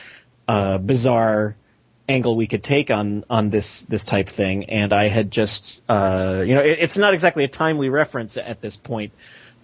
uh, 0.46 0.78
bizarre 0.78 1.56
angle 2.06 2.36
we 2.36 2.46
could 2.46 2.62
take 2.62 2.90
on 2.90 3.24
on 3.30 3.48
this 3.48 3.82
this 3.82 4.04
type 4.04 4.28
thing, 4.28 4.66
and 4.66 4.92
I 4.92 5.08
had 5.08 5.30
just 5.30 5.80
uh, 5.88 6.44
you 6.46 6.54
know 6.54 6.62
it, 6.62 6.78
it's 6.80 6.98
not 6.98 7.14
exactly 7.14 7.44
a 7.44 7.48
timely 7.48 7.88
reference 7.88 8.36
at 8.36 8.60
this 8.60 8.76
point, 8.76 9.12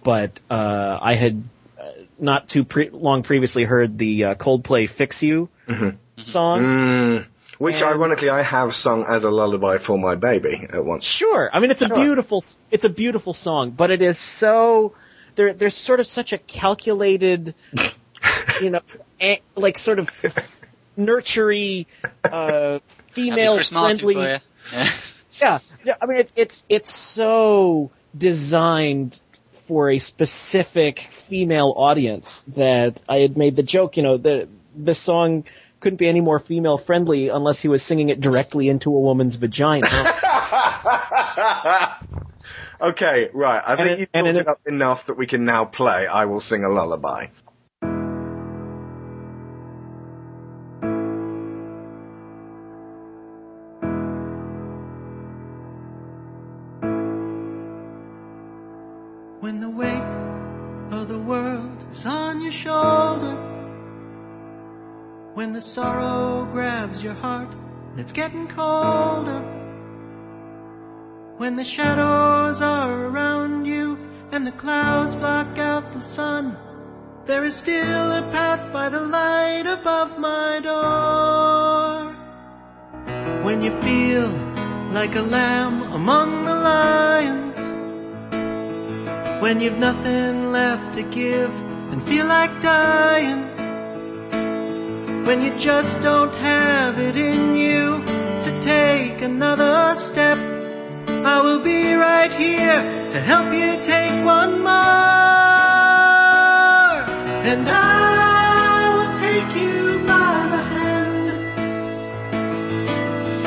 but 0.03 0.39
uh, 0.49 0.97
I 0.99 1.13
had 1.13 1.43
uh, 1.79 1.91
not 2.17 2.49
too 2.49 2.63
pre- 2.65 2.89
long 2.89 3.21
previously 3.21 3.65
heard 3.65 3.97
the 3.99 4.23
uh, 4.25 4.35
Coldplay 4.35 4.89
"Fix 4.89 5.21
You" 5.21 5.47
song. 6.17 6.61
Mm. 6.61 7.25
Which, 7.61 7.81
And- 7.81 7.91
ironically, 7.91 8.29
I 8.29 8.41
have 8.41 8.73
sung 8.75 9.05
as 9.07 9.23
a 9.23 9.29
lullaby 9.29 9.77
for 9.77 9.97
my 9.97 10.15
baby 10.15 10.67
at 10.73 10.83
once. 10.83 11.05
Sure. 11.05 11.49
I 11.53 11.59
mean, 11.59 11.69
it's 11.69 11.81
a 11.83 11.87
Sure. 11.87 11.97
beautiful, 12.03 12.43
it's 12.71 12.85
a 12.85 12.89
beautiful 12.89 13.33
song, 13.35 13.69
but 13.71 13.91
it 13.91 14.01
is 14.01 14.17
so, 14.17 14.93
there, 15.35 15.53
there's 15.53 15.75
sort 15.75 15.99
of 15.99 16.07
such 16.07 16.33
a 16.33 16.39
calculated, 16.39 17.53
you 18.61 18.69
know, 18.71 18.81
a, 19.21 19.41
like 19.55 19.77
sort 19.77 19.99
of 19.99 20.09
nurtury, 20.97 21.87
uh, 22.23 22.79
female 23.09 23.55
Chris 23.55 23.71
Martin 23.71 23.97
friendly. 23.99 24.13
for 24.15 24.21
you. 24.21 24.37
Yeah. 24.73 24.89
Yeah. 25.39 25.59
yeah. 25.85 25.95
I 26.01 26.05
mean, 26.07 26.17
it, 26.19 26.31
it's, 26.35 26.63
it's 26.69 26.93
so 26.93 27.89
designed 28.15 29.19
for 29.67 29.89
a 29.89 29.97
specific 29.97 31.07
female 31.11 31.73
audience 31.77 32.43
that 32.49 32.99
I 33.07 33.19
had 33.19 33.37
made 33.37 33.55
the 33.55 33.63
joke, 33.63 33.95
you 33.97 34.03
know, 34.03 34.17
the, 34.17 34.49
this 34.75 34.99
song 34.99 35.45
couldn't 35.81 35.97
be 35.97 36.07
any 36.07 36.21
more 36.21 36.39
female 36.39 36.77
friendly 36.77 37.29
unless 37.29 37.59
he 37.59 37.67
was 37.67 37.83
singing 37.83 38.09
it 38.09 38.21
directly 38.21 38.69
into 38.69 38.89
a 38.95 38.99
woman's 38.99 39.35
vagina. 39.35 39.87
okay, 42.81 43.29
right. 43.33 43.63
I 43.65 43.75
think 43.75 43.89
it- 43.91 43.99
you've 43.99 44.09
and 44.13 44.25
talked 44.25 44.37
it- 44.37 44.41
it 44.41 44.47
up 44.47 44.61
enough 44.67 45.05
that 45.07 45.17
we 45.17 45.27
can 45.27 45.45
now 45.45 45.65
play 45.65 46.07
I 46.07 46.25
Will 46.25 46.41
Sing 46.41 46.63
a 46.63 46.69
Lullaby. 46.69 47.27
The 65.61 65.67
sorrow 65.67 66.49
grabs 66.51 67.03
your 67.03 67.13
heart 67.13 67.53
and 67.91 67.99
it's 67.99 68.11
getting 68.11 68.47
colder, 68.47 69.41
when 71.37 71.55
the 71.55 71.63
shadows 71.63 72.63
are 72.63 73.05
around 73.05 73.65
you 73.65 73.95
and 74.31 74.47
the 74.47 74.51
clouds 74.53 75.13
block 75.13 75.59
out 75.59 75.93
the 75.93 76.01
sun, 76.01 76.57
there 77.27 77.43
is 77.43 77.55
still 77.55 78.11
a 78.11 78.23
path 78.31 78.73
by 78.73 78.89
the 78.89 79.01
light 79.01 79.67
above 79.67 80.17
my 80.17 80.59
door. 80.63 82.11
When 83.45 83.61
you 83.61 83.71
feel 83.83 84.29
like 84.89 85.13
a 85.13 85.21
lamb 85.21 85.83
among 85.93 86.43
the 86.43 86.55
lions, 86.55 87.57
when 89.43 89.61
you've 89.61 89.77
nothing 89.77 90.51
left 90.51 90.95
to 90.95 91.03
give 91.03 91.53
and 91.91 92.01
feel 92.01 92.25
like 92.25 92.49
dying. 92.63 93.50
When 95.25 95.41
you 95.43 95.57
just 95.57 96.01
don't 96.01 96.33
have 96.35 96.99
it 96.99 97.15
in 97.15 97.55
you 97.55 98.03
to 98.41 98.59
take 98.59 99.21
another 99.21 99.95
step. 99.95 100.37
I 101.07 101.39
will 101.41 101.59
be 101.59 101.93
right 101.93 102.33
here 102.33 103.07
to 103.09 103.19
help 103.19 103.53
you 103.53 103.79
take 103.83 104.25
one 104.25 104.63
more. 104.63 104.71
And 107.49 107.69
I 107.69 108.95
will 108.95 109.13
take 109.15 109.55
you 109.61 109.99
by 110.07 110.47
the 110.53 110.61
hand. 110.73 111.29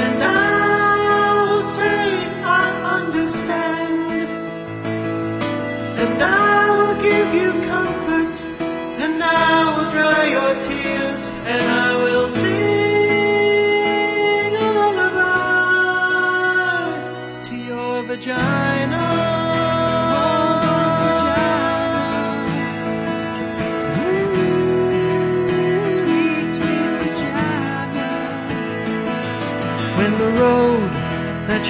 And 0.06 0.22
I 0.22 1.48
will 1.48 1.62
say 1.62 2.28
I 2.44 2.64
understand. 2.98 4.28
And 6.02 6.22
I 6.22 6.70
will 6.78 6.96
give 7.02 7.34
you 7.34 7.50
comfort, 7.68 7.93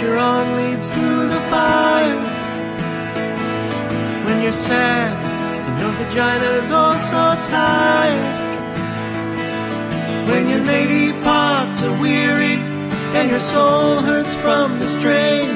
you're 0.01 0.19
on 0.19 0.57
leads 0.57 0.91
through 0.91 1.29
the 1.29 1.41
fire 1.51 2.21
when 4.25 4.43
you're 4.43 4.53
sad 4.53 5.13
and 5.67 5.79
your 5.81 5.93
vagina's 5.93 6.71
all 6.71 6.95
so 6.95 7.35
tired. 7.51 8.43
When 10.29 10.49
your 10.49 10.61
lady 10.61 11.13
parts 11.23 11.85
are 11.85 12.01
weary 12.01 12.57
and 13.17 13.31
your 13.31 13.41
soul 13.41 14.01
hurts 14.01 14.35
from 14.37 14.79
the 14.79 14.87
strain, 14.87 15.49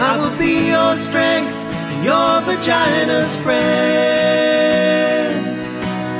I 0.00 0.16
will 0.20 0.36
be 0.38 0.68
your 0.68 0.96
strength 0.96 1.52
and 1.52 2.04
your 2.04 2.40
vagina's 2.48 3.36
friend. 3.36 4.66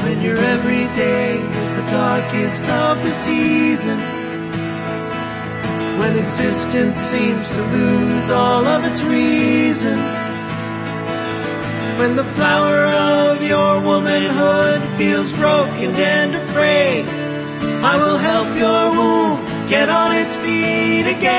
When 0.05 0.21
your 0.23 0.39
every 0.39 0.87
day 0.95 1.41
is 1.41 1.75
the 1.77 1.87
darkest 1.91 2.69
of 2.69 3.03
the 3.03 3.11
season, 3.11 3.99
when 5.99 6.17
existence 6.19 6.99
seems 6.99 7.49
to 7.51 7.63
lose 7.77 8.29
all 8.29 8.65
of 8.65 8.85
its 8.85 9.03
reason. 9.03 9.99
When 11.99 12.17
the 12.17 12.25
flower 12.37 12.87
of 12.87 13.43
your 13.43 13.81
womanhood 13.81 14.83
feels 14.99 15.33
broken 15.33 15.95
and 15.95 16.35
afraid, 16.35 17.07
I 17.83 17.97
will 17.97 18.19
help 18.19 18.49
your 18.59 18.91
womb 18.99 19.69
get 19.69 19.89
on 19.89 20.13
its 20.13 20.37
feet 20.37 21.07
again. 21.17 21.37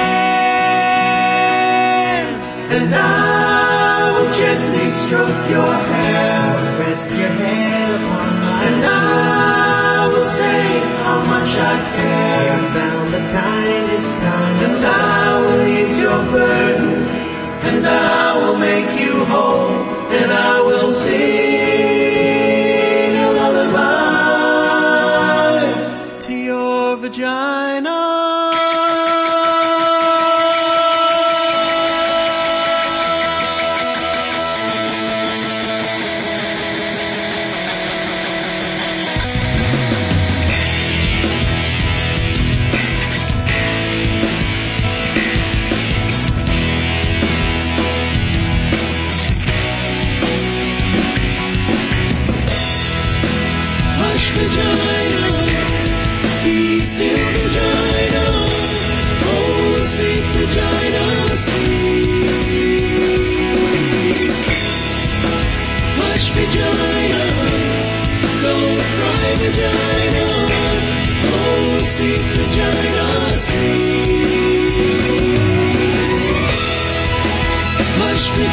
And 2.78 2.96
I 2.96 4.12
will 4.16 4.32
gently 4.34 4.90
stroke 4.90 5.50
your 5.50 5.74
hair, 5.92 6.80
rest 6.80 7.06
your 7.06 7.34
head 7.42 8.02
upon 8.02 8.40
my 8.42 8.64
And 8.68 8.86
I 8.86 10.08
will 10.12 10.30
say 10.40 10.80
how 11.04 11.20
much 11.26 11.56
I 11.56 11.76
care. 11.96 12.28
Burden 16.32 17.08
and 17.70 17.86
I 17.86 18.38
will 18.38 18.58
make 18.58 19.00
you 19.00 19.26
whole, 19.26 19.72
and 20.20 20.32
I 20.32 20.62
will 20.62 20.92
sing 20.92 21.77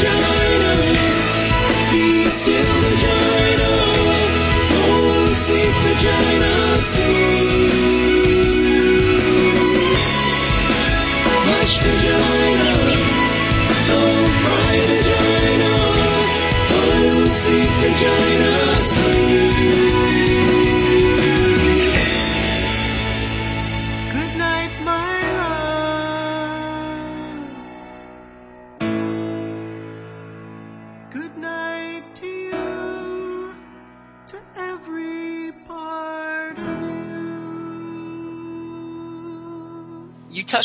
vagina. 0.05 0.93
Be 1.91 2.29
still, 2.29 2.75
vagina. 2.85 3.71
Oh, 4.77 5.33
sleep, 5.33 5.75
vagina, 5.85 6.53
sleep. 6.91 8.05
Hush, 11.49 11.77
vagina. 11.85 12.73
Don't 13.89 14.33
cry, 14.43 14.77
vagina. 14.91 15.73
Oh, 16.77 17.29
sleep, 17.41 17.73
vagina, 17.83 18.53
sleep. 18.93 20.04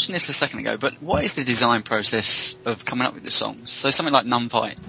You 0.10 0.14
touched 0.14 0.26
on 0.28 0.28
this 0.28 0.30
a 0.30 0.34
second 0.34 0.60
ago, 0.60 0.78
but 0.78 1.02
what 1.04 1.24
is 1.24 1.36
the 1.36 1.44
design 1.44 1.84
process 1.84 2.58
of 2.66 2.84
coming 2.84 3.06
up 3.06 3.14
with 3.14 3.24
the 3.24 3.32
songs? 3.32 3.70
So 3.70 3.92
something 3.92 4.14
like 4.14 4.26
Nun 4.26 4.50
Fight. 4.50 4.80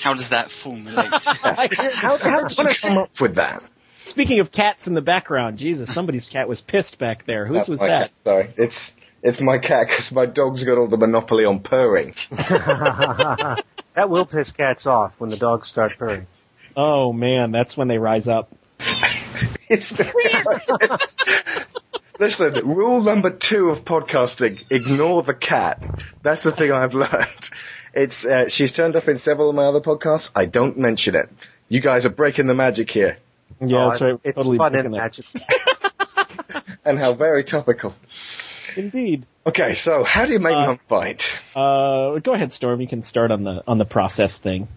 How 0.00 0.14
does 0.14 0.28
that 0.28 0.50
formulate? 0.50 1.08
How, 1.24 2.16
how 2.16 2.44
did 2.44 2.56
you 2.56 2.74
come 2.74 2.98
up 2.98 3.20
with 3.20 3.34
that? 3.34 3.68
Speaking 4.04 4.38
of 4.40 4.52
cats 4.52 4.86
in 4.86 4.94
the 4.94 5.02
background, 5.02 5.58
Jesus, 5.58 5.92
somebody's 5.92 6.28
cat 6.28 6.48
was 6.48 6.62
pissed 6.62 6.98
back 6.98 7.26
there. 7.26 7.46
Whose 7.46 7.68
was 7.68 7.80
my 7.80 7.88
that? 7.88 8.02
cat, 8.02 8.12
sorry, 8.24 8.54
it's 8.56 8.94
it's 9.22 9.40
my 9.40 9.58
cat 9.58 9.88
because 9.88 10.10
my 10.10 10.24
dog's 10.24 10.64
got 10.64 10.78
all 10.78 10.88
the 10.88 10.96
monopoly 10.96 11.44
on 11.44 11.60
purring. 11.60 12.14
that 12.30 13.64
will 14.08 14.24
piss 14.24 14.52
cats 14.52 14.86
off 14.86 15.12
when 15.18 15.30
the 15.30 15.36
dogs 15.36 15.68
start 15.68 15.98
purring. 15.98 16.26
Oh 16.76 17.12
man, 17.12 17.50
that's 17.50 17.76
when 17.76 17.88
they 17.88 17.98
rise 17.98 18.28
up. 18.28 18.50
It's 19.72 19.96
Listen, 22.20 22.52
rule 22.68 23.02
number 23.02 23.30
two 23.30 23.70
of 23.70 23.82
podcasting: 23.84 24.62
ignore 24.70 25.22
the 25.22 25.32
cat. 25.34 25.82
That's 26.22 26.42
the 26.42 26.52
thing 26.52 26.70
I've 26.70 26.92
learned. 26.94 27.50
It's 27.94 28.24
uh, 28.26 28.48
she's 28.48 28.72
turned 28.72 28.94
up 28.94 29.08
in 29.08 29.18
several 29.18 29.48
of 29.48 29.56
my 29.56 29.64
other 29.64 29.80
podcasts. 29.80 30.30
I 30.34 30.44
don't 30.44 30.76
mention 30.78 31.14
it. 31.14 31.30
You 31.68 31.80
guys 31.80 32.04
are 32.06 32.10
breaking 32.10 32.46
the 32.46 32.54
magic 32.54 32.90
here, 32.90 33.16
Yeah, 33.60 33.86
Oh, 33.86 33.88
that's 33.88 34.00
right. 34.02 34.20
It's 34.22 34.36
totally 34.36 34.58
fun 34.58 34.74
and 34.76 34.92
that. 34.94 34.98
magic. 34.98 35.24
and 36.84 36.98
how 36.98 37.14
very 37.14 37.42
topical. 37.42 37.94
Indeed. 38.76 39.24
Okay, 39.46 39.74
so 39.74 40.04
how 40.04 40.26
do 40.26 40.32
you 40.32 40.40
make 40.40 40.54
Uh, 40.54 40.66
them 40.66 40.76
fight? 40.76 41.26
Uh, 41.56 42.18
go 42.18 42.34
ahead, 42.34 42.52
Storm. 42.52 42.80
You 42.82 42.86
can 42.86 43.02
start 43.02 43.30
on 43.32 43.44
the 43.44 43.64
on 43.66 43.78
the 43.78 43.84
process 43.86 44.36
thing. 44.36 44.68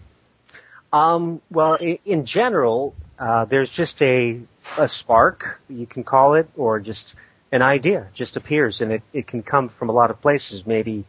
Um, 0.92 1.42
well, 1.50 1.74
in, 1.74 1.98
in 2.06 2.24
general, 2.24 2.94
uh, 3.18 3.44
there's 3.44 3.70
just 3.70 4.00
a 4.02 4.40
a 4.78 4.88
spark 4.88 5.60
you 5.68 5.86
can 5.86 6.04
call 6.04 6.34
it, 6.34 6.48
or 6.56 6.80
just 6.80 7.14
an 7.54 7.62
idea 7.62 8.08
just 8.14 8.36
appears, 8.36 8.80
and 8.82 8.92
it 8.92 9.02
it 9.12 9.26
can 9.26 9.42
come 9.42 9.68
from 9.68 9.88
a 9.88 9.92
lot 9.92 10.10
of 10.10 10.20
places. 10.20 10.66
Maybe, 10.66 11.04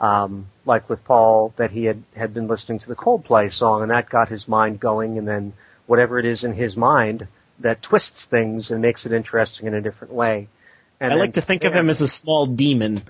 um, 0.00 0.46
like 0.64 0.88
with 0.88 1.04
Paul, 1.04 1.52
that 1.56 1.70
he 1.70 1.84
had 1.84 2.02
had 2.16 2.32
been 2.34 2.48
listening 2.48 2.78
to 2.80 2.88
the 2.88 2.96
Coldplay 2.96 3.52
song, 3.52 3.82
and 3.82 3.90
that 3.90 4.08
got 4.08 4.28
his 4.28 4.48
mind 4.48 4.80
going, 4.80 5.18
and 5.18 5.28
then 5.28 5.52
whatever 5.86 6.18
it 6.18 6.24
is 6.26 6.44
in 6.44 6.54
his 6.54 6.76
mind 6.76 7.26
that 7.58 7.82
twists 7.82 8.24
things 8.24 8.70
and 8.70 8.80
makes 8.80 9.04
it 9.04 9.12
interesting 9.12 9.66
in 9.66 9.74
a 9.74 9.82
different 9.82 10.14
way. 10.14 10.48
And 10.98 11.12
I 11.12 11.16
then 11.16 11.18
like 11.20 11.32
to 11.34 11.42
think 11.42 11.64
of 11.64 11.74
him 11.74 11.90
as 11.90 12.00
a 12.00 12.08
small 12.08 12.46
demon. 12.46 13.02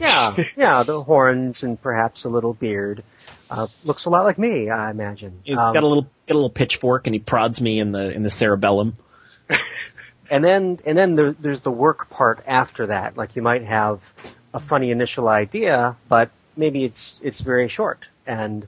yeah, 0.00 0.34
yeah, 0.56 0.82
the 0.82 1.00
horns 1.02 1.62
and 1.62 1.80
perhaps 1.80 2.24
a 2.24 2.28
little 2.28 2.54
beard. 2.54 3.04
Uh, 3.50 3.68
looks 3.84 4.06
a 4.06 4.10
lot 4.10 4.24
like 4.24 4.38
me, 4.38 4.68
I 4.68 4.90
imagine. 4.90 5.40
He's 5.44 5.56
Um, 5.58 5.72
got 5.72 5.84
a 5.84 5.86
little 5.86 6.08
got 6.26 6.34
a 6.34 6.40
little 6.40 6.50
pitchfork 6.50 7.06
and 7.06 7.14
he 7.14 7.20
prods 7.20 7.60
me 7.60 7.78
in 7.78 7.92
the 7.92 8.10
in 8.10 8.22
the 8.24 8.30
cerebellum. 8.30 8.96
and 10.30 10.44
then 10.44 10.78
and 10.84 10.96
then 10.96 11.14
there, 11.16 11.32
there's 11.32 11.60
the 11.60 11.70
work 11.70 12.10
part 12.10 12.42
after 12.46 12.86
that. 12.86 13.16
Like 13.16 13.36
you 13.36 13.42
might 13.42 13.62
have 13.64 14.00
a 14.54 14.58
funny 14.58 14.90
initial 14.90 15.28
idea, 15.28 15.96
but 16.08 16.30
maybe 16.56 16.84
it's 16.84 17.18
it's 17.22 17.40
very 17.40 17.68
short. 17.68 18.04
And 18.26 18.66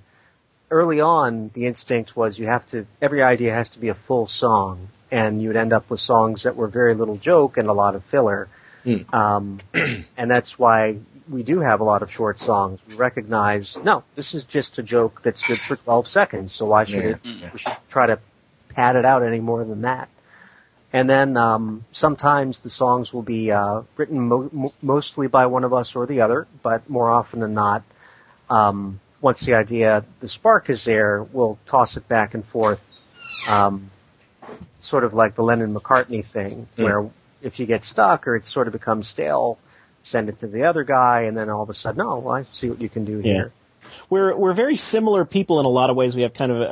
early 0.71 1.01
on, 1.01 1.51
the 1.55 1.67
instinct 1.67 2.17
was 2.17 2.39
you 2.39 2.47
have 2.47 2.67
to 2.71 2.87
every 3.01 3.23
idea 3.23 3.53
has 3.53 3.69
to 3.71 3.79
be 3.79 3.89
a 3.89 3.95
full 3.95 4.27
song, 4.27 4.89
and 5.11 5.41
you 5.43 5.49
would 5.49 5.57
end 5.57 5.73
up 5.73 5.91
with 5.91 6.01
songs 6.01 6.45
that 6.45 6.57
were 6.57 6.69
very 6.69 6.95
little 6.95 7.17
joke 7.17 7.57
and 7.57 7.69
a 7.69 7.73
lot 7.73 7.95
of 7.95 8.05
filler. 8.05 8.49
Um, 9.13 9.61
and 10.17 10.31
that's 10.31 10.59
why 10.59 10.97
we 11.29 11.43
do 11.43 11.61
have 11.61 11.81
a 11.81 11.85
lot 11.85 12.03
of 12.03 12.11
short 12.11 12.41
songs. 12.41 12.81
We 12.89 12.95
recognize, 12.97 13.77
no, 13.77 14.03
this 14.17 14.35
is 14.35 14.45
just 14.45 14.79
a 14.79 14.83
joke 14.83 15.21
that's 15.23 15.47
good 15.47 15.59
for 15.59 15.77
12 15.77 16.09
seconds, 16.09 16.53
so 16.53 16.65
why 16.67 16.87
should 16.87 16.95
Yeah. 17.05 17.11
it, 17.11 17.53
we 17.53 17.59
should 17.59 17.77
try 17.89 18.07
to 18.07 18.19
pad 18.71 18.97
it 18.97 19.05
out 19.05 19.23
any 19.23 19.39
more 19.39 19.65
than 19.65 19.83
that. 19.83 20.09
And 20.93 21.09
then, 21.09 21.37
um, 21.37 21.85
sometimes 21.93 22.61
the 22.61 22.71
songs 22.71 23.13
will 23.13 23.23
be, 23.23 23.53
uh, 23.53 23.83
written 23.97 24.21
mo- 24.21 24.49
mo- 24.53 24.73
mostly 24.83 25.29
by 25.29 25.47
one 25.47 25.63
of 25.65 25.73
us 25.73 25.95
or 25.95 26.07
the 26.07 26.23
other, 26.23 26.49
but 26.63 26.89
more 26.91 27.11
often 27.11 27.41
than 27.41 27.55
not, 27.55 27.83
um, 28.49 28.99
once 29.21 29.41
the 29.41 29.55
idea, 29.55 30.05
the 30.21 30.27
spark 30.27 30.69
is 30.69 30.85
there, 30.85 31.23
we'll 31.23 31.59
toss 31.67 31.97
it 31.97 32.09
back 32.09 32.35
and 32.35 32.45
forth, 32.45 32.83
um, 33.47 33.91
sort 34.81 35.05
of 35.05 35.15
like 35.15 35.37
the 35.37 35.43
Lennon 35.43 35.73
McCartney 35.75 36.25
thing, 36.25 36.67
Mm. 36.77 36.85
where 36.85 37.11
if 37.43 37.61
you 37.61 37.67
get 37.67 37.85
stuck 37.85 38.27
or 38.27 38.35
it 38.35 38.47
sort 38.47 38.67
of 38.67 38.73
becomes 38.73 39.07
stale, 39.07 39.59
send 40.03 40.29
it 40.29 40.41
to 40.41 40.47
the 40.49 40.65
other 40.65 40.83
guy, 40.83 41.23
and 41.23 41.37
then 41.37 41.49
all 41.51 41.63
of 41.63 41.71
a 41.71 41.75
sudden, 41.75 42.01
oh, 42.01 42.19
well, 42.19 42.35
I 42.35 42.43
see 42.53 42.69
what 42.69 42.81
you 42.81 42.89
can 42.89 43.05
do 43.05 43.19
Yeah. 43.19 43.33
here. 43.35 43.53
We're 44.09 44.37
we're 44.37 44.53
very 44.53 44.77
similar 44.77 45.25
people 45.25 45.59
in 45.61 45.67
a 45.67 45.71
lot 45.71 45.91
of 45.91 45.97
ways. 45.97 46.15
We 46.15 46.23
have 46.23 46.33
kind 46.33 46.53
of 46.53 46.61
a, 46.61 46.65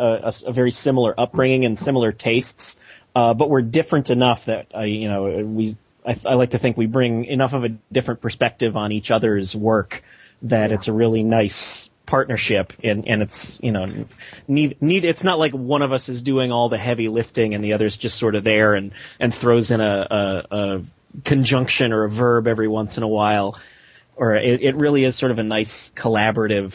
a, 0.47 0.51
a 0.51 0.53
very 0.53 0.71
similar 0.71 1.15
upbringing 1.19 1.65
and 1.65 1.79
similar 1.79 2.13
tastes, 2.13 2.77
uh, 3.15 3.35
but 3.35 3.51
we're 3.51 3.63
different 3.63 4.11
enough 4.11 4.47
that 4.47 4.67
uh, 4.75 4.81
you 4.81 5.09
know 5.09 5.45
we. 5.45 5.77
I, 6.07 6.19
I 6.25 6.35
like 6.35 6.51
to 6.51 6.59
think 6.59 6.77
we 6.77 6.87
bring 6.87 7.25
enough 7.27 7.53
of 7.53 7.65
a 7.65 7.71
different 7.93 8.23
perspective 8.23 8.77
on 8.77 8.93
each 8.93 9.11
other's 9.11 9.55
work 9.55 10.03
that 10.43 10.73
it's 10.73 10.89
a 10.89 10.93
really 10.93 11.23
nice 11.23 11.91
partnership 12.07 12.73
and 12.83 13.07
and 13.07 13.21
it's 13.21 13.61
you 13.63 13.71
know 13.71 14.07
need 14.47 14.81
need 14.81 15.05
it's 15.05 15.23
not 15.23 15.39
like 15.39 15.53
one 15.53 15.83
of 15.83 15.93
us 15.93 16.09
is 16.09 16.23
doing 16.23 16.51
all 16.51 16.71
the 16.71 16.79
heavy 16.79 17.09
lifting 17.09 17.55
and 17.55 17.63
the 17.63 17.75
other's 17.75 17.99
just 17.99 18.19
sort 18.19 18.35
of 18.35 18.45
there 18.45 18.73
and 18.75 18.93
and 19.21 19.35
throws 19.35 19.71
in 19.71 19.83
a, 19.83 20.07
a, 20.11 20.57
a 20.57 20.83
conjunction 21.27 21.93
or 21.93 22.05
a 22.05 22.11
verb 22.11 22.47
every 22.47 22.69
once 22.69 22.97
in 22.97 23.03
a 23.03 23.09
while 23.09 23.59
or 24.17 24.35
it, 24.35 24.63
it 24.63 24.77
really 24.77 25.05
is 25.05 25.17
sort 25.17 25.31
of 25.31 25.39
a 25.39 25.43
nice 25.43 25.93
collaborative 25.95 26.73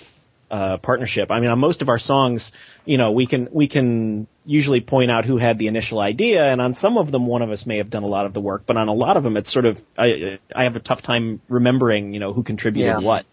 uh, 0.53 0.77
partnership. 0.77 1.31
I 1.31 1.39
mean, 1.39 1.49
on 1.49 1.57
most 1.57 1.81
of 1.81 1.89
our 1.89 1.97
songs, 1.97 2.51
you 2.85 2.99
know, 2.99 3.11
we 3.11 3.25
can 3.25 3.49
we 3.51 3.67
can 3.67 4.27
usually 4.45 4.81
point 4.81 5.09
out 5.09 5.25
who 5.25 5.37
had 5.37 5.57
the 5.57 5.65
initial 5.65 5.99
idea, 5.99 6.43
and 6.45 6.61
on 6.61 6.75
some 6.75 6.99
of 6.99 7.11
them, 7.11 7.25
one 7.25 7.41
of 7.41 7.49
us 7.49 7.65
may 7.65 7.77
have 7.77 7.89
done 7.89 8.03
a 8.03 8.07
lot 8.07 8.27
of 8.27 8.33
the 8.35 8.39
work, 8.39 8.61
but 8.67 8.77
on 8.77 8.87
a 8.87 8.93
lot 8.93 9.17
of 9.17 9.23
them, 9.23 9.35
it's 9.35 9.51
sort 9.51 9.65
of 9.65 9.81
I 9.97 10.37
I 10.55 10.65
have 10.65 10.75
a 10.75 10.79
tough 10.79 11.01
time 11.01 11.41
remembering, 11.49 12.13
you 12.13 12.19
know, 12.19 12.33
who 12.33 12.43
contributed 12.43 12.87
Yeah. 12.87 12.99
what. 12.99 13.25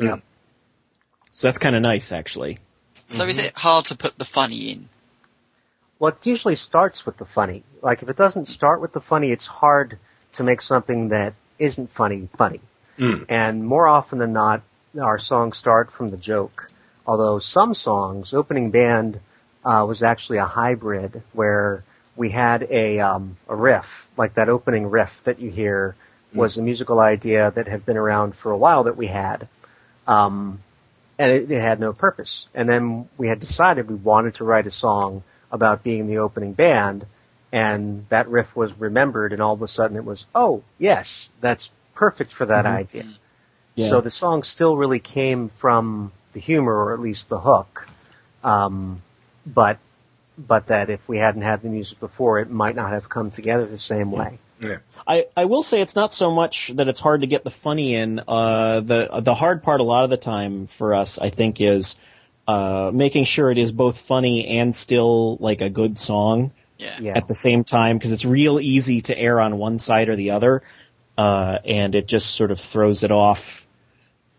Yeah. 0.00 0.16
So 1.34 1.46
that's 1.46 1.58
kind 1.58 1.76
of 1.76 1.82
nice, 1.82 2.10
actually. 2.10 2.58
so 2.94 3.28
is 3.28 3.38
it 3.38 3.52
hard 3.56 3.84
to 3.86 3.94
put 3.94 4.18
the 4.18 4.24
funny 4.24 4.72
in? 4.72 4.88
Well, 6.00 6.10
it 6.10 6.26
usually 6.26 6.56
starts 6.56 7.06
with 7.06 7.16
the 7.16 7.26
funny. 7.26 7.62
Like 7.80 8.02
if 8.02 8.08
it 8.08 8.16
doesn't 8.16 8.46
start 8.46 8.80
with 8.80 8.92
the 8.92 9.00
funny, 9.00 9.30
it's 9.30 9.46
hard 9.46 10.00
to 10.32 10.42
make 10.42 10.62
something 10.62 11.10
that 11.10 11.34
isn't 11.60 11.92
funny 11.92 12.28
funny. 12.36 12.60
Mm. 12.98 13.26
And 13.28 13.64
more 13.64 13.86
often 13.86 14.18
than 14.18 14.32
not, 14.32 14.62
our 14.98 15.18
songs 15.18 15.56
start 15.56 15.92
from 15.92 16.08
the 16.08 16.16
joke. 16.16 16.68
Although 17.06 17.38
some 17.38 17.74
songs, 17.74 18.34
opening 18.34 18.70
band 18.70 19.20
uh, 19.64 19.84
was 19.86 20.02
actually 20.02 20.38
a 20.38 20.46
hybrid 20.46 21.22
where 21.32 21.84
we 22.16 22.30
had 22.30 22.66
a 22.70 23.00
um, 23.00 23.36
a 23.48 23.56
riff, 23.56 24.08
like 24.16 24.34
that 24.34 24.48
opening 24.48 24.88
riff 24.88 25.22
that 25.24 25.40
you 25.40 25.50
hear, 25.50 25.96
was 26.34 26.56
a 26.56 26.62
musical 26.62 27.00
idea 27.00 27.50
that 27.50 27.66
had 27.66 27.84
been 27.84 27.96
around 27.96 28.36
for 28.36 28.52
a 28.52 28.58
while 28.58 28.84
that 28.84 28.96
we 28.96 29.06
had. 29.06 29.48
Um, 30.06 30.62
and 31.18 31.32
it, 31.32 31.50
it 31.50 31.60
had 31.60 31.80
no 31.80 31.92
purpose. 31.92 32.48
And 32.54 32.68
then 32.68 33.08
we 33.18 33.28
had 33.28 33.40
decided 33.40 33.88
we 33.88 33.94
wanted 33.96 34.36
to 34.36 34.44
write 34.44 34.66
a 34.66 34.70
song 34.70 35.22
about 35.52 35.82
being 35.82 36.06
the 36.06 36.18
opening 36.18 36.52
band, 36.52 37.04
and 37.52 38.06
that 38.08 38.28
riff 38.28 38.54
was 38.54 38.72
remembered, 38.78 39.32
and 39.32 39.42
all 39.42 39.54
of 39.54 39.62
a 39.62 39.68
sudden 39.68 39.96
it 39.96 40.04
was, 40.04 40.26
oh, 40.34 40.62
yes, 40.78 41.28
that's 41.40 41.70
perfect 41.94 42.32
for 42.32 42.46
that 42.46 42.64
idea. 42.66 43.02
Yeah. 43.80 43.88
So 43.88 44.00
the 44.00 44.10
song 44.10 44.42
still 44.42 44.76
really 44.76 45.00
came 45.00 45.50
from 45.58 46.12
the 46.32 46.40
humor, 46.40 46.72
or 46.72 46.92
at 46.94 47.00
least 47.00 47.28
the 47.28 47.40
hook, 47.40 47.88
um, 48.44 49.02
but 49.46 49.78
but 50.38 50.68
that 50.68 50.88
if 50.90 51.06
we 51.08 51.18
hadn't 51.18 51.42
had 51.42 51.62
the 51.62 51.68
music 51.68 52.00
before, 52.00 52.40
it 52.40 52.50
might 52.50 52.74
not 52.74 52.92
have 52.92 53.08
come 53.08 53.30
together 53.30 53.66
the 53.66 53.78
same 53.78 54.10
way. 54.10 54.38
Yeah. 54.60 54.78
I, 55.06 55.26
I 55.36 55.46
will 55.46 55.62
say 55.62 55.80
it's 55.80 55.96
not 55.96 56.12
so 56.12 56.30
much 56.30 56.70
that 56.74 56.86
it's 56.86 57.00
hard 57.00 57.22
to 57.22 57.26
get 57.26 57.44
the 57.44 57.50
funny 57.50 57.94
in. 57.94 58.20
Uh, 58.26 58.80
the 58.80 59.20
the 59.22 59.34
hard 59.34 59.62
part 59.62 59.80
a 59.80 59.84
lot 59.84 60.04
of 60.04 60.10
the 60.10 60.16
time 60.16 60.66
for 60.66 60.94
us, 60.94 61.18
I 61.18 61.30
think, 61.30 61.60
is 61.60 61.96
uh, 62.46 62.90
making 62.92 63.24
sure 63.24 63.50
it 63.50 63.58
is 63.58 63.72
both 63.72 63.98
funny 63.98 64.46
and 64.58 64.74
still 64.74 65.36
like 65.40 65.60
a 65.62 65.70
good 65.70 65.98
song 65.98 66.52
Yeah. 66.78 66.96
Yeah. 67.00 67.16
at 67.16 67.28
the 67.28 67.34
same 67.34 67.64
time 67.64 67.96
because 67.98 68.12
it's 68.12 68.24
real 68.24 68.60
easy 68.60 69.02
to 69.02 69.18
err 69.18 69.40
on 69.40 69.56
one 69.58 69.78
side 69.78 70.08
or 70.08 70.16
the 70.16 70.30
other, 70.32 70.62
uh, 71.18 71.58
and 71.64 71.94
it 71.94 72.06
just 72.06 72.34
sort 72.34 72.50
of 72.50 72.60
throws 72.60 73.02
it 73.02 73.10
off. 73.10 73.59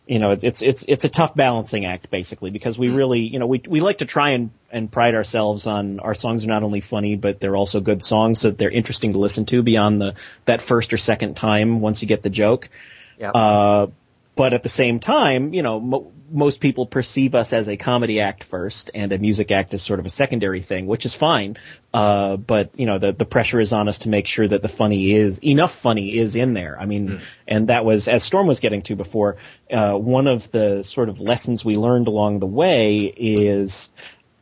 You 0.07 0.19
know, 0.19 0.31
it's 0.31 0.61
it's 0.61 0.83
it's 0.87 1.05
a 1.05 1.09
tough 1.09 1.35
balancing 1.35 1.85
act 1.85 2.09
basically 2.09 2.51
because 2.51 2.77
we 2.77 2.89
really, 2.89 3.19
you 3.19 3.39
know, 3.39 3.47
we 3.47 3.61
we 3.67 3.81
like 3.81 3.99
to 3.99 4.05
try 4.05 4.31
and 4.31 4.51
and 4.71 4.91
pride 4.91 5.15
ourselves 5.15 5.67
on 5.67 5.99
our 5.99 6.15
songs 6.15 6.43
are 6.43 6.47
not 6.47 6.63
only 6.63 6.81
funny 6.81 7.15
but 7.15 7.39
they're 7.39 7.55
also 7.55 7.79
good 7.79 8.01
songs 8.01 8.39
so 8.39 8.49
that 8.49 8.57
they're 8.57 8.71
interesting 8.71 9.13
to 9.13 9.19
listen 9.19 9.45
to 9.45 9.61
beyond 9.61 10.01
the 10.01 10.15
that 10.45 10.61
first 10.61 10.91
or 10.91 10.97
second 10.97 11.35
time 11.35 11.79
once 11.79 12.01
you 12.01 12.07
get 12.07 12.23
the 12.23 12.29
joke. 12.29 12.69
Yeah. 13.17 13.31
Uh, 13.31 13.87
but 14.35 14.53
at 14.53 14.63
the 14.63 14.69
same 14.69 14.99
time, 14.99 15.53
you 15.53 15.61
know, 15.61 15.79
mo- 15.79 16.11
most 16.31 16.61
people 16.61 16.85
perceive 16.85 17.35
us 17.35 17.51
as 17.51 17.67
a 17.67 17.75
comedy 17.75 18.21
act 18.21 18.43
first 18.45 18.89
and 18.93 19.11
a 19.11 19.17
music 19.17 19.51
act 19.51 19.73
as 19.73 19.81
sort 19.81 19.99
of 19.99 20.05
a 20.05 20.09
secondary 20.09 20.61
thing, 20.61 20.87
which 20.87 21.05
is 21.05 21.13
fine. 21.13 21.57
Uh, 21.93 22.37
but 22.37 22.71
you 22.79 22.85
know, 22.85 22.99
the 22.99 23.11
the 23.11 23.25
pressure 23.25 23.59
is 23.59 23.73
on 23.73 23.89
us 23.89 23.99
to 23.99 24.09
make 24.09 24.27
sure 24.27 24.47
that 24.47 24.61
the 24.61 24.69
funny 24.69 25.13
is 25.13 25.39
enough 25.43 25.75
funny 25.75 26.17
is 26.17 26.35
in 26.35 26.53
there. 26.53 26.79
I 26.79 26.85
mean, 26.85 27.21
and 27.47 27.67
that 27.67 27.83
was 27.83 28.07
as 28.07 28.23
Storm 28.23 28.47
was 28.47 28.61
getting 28.61 28.81
to 28.83 28.95
before. 28.95 29.37
Uh, 29.69 29.93
one 29.93 30.27
of 30.27 30.49
the 30.51 30.83
sort 30.83 31.09
of 31.09 31.19
lessons 31.19 31.65
we 31.65 31.75
learned 31.75 32.07
along 32.07 32.39
the 32.39 32.47
way 32.47 33.13
is 33.17 33.91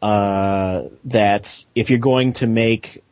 uh, 0.02 0.84
that 1.06 1.64
if 1.76 1.90
you're 1.90 2.00
going 2.00 2.34
to 2.34 2.48
make 2.48 3.04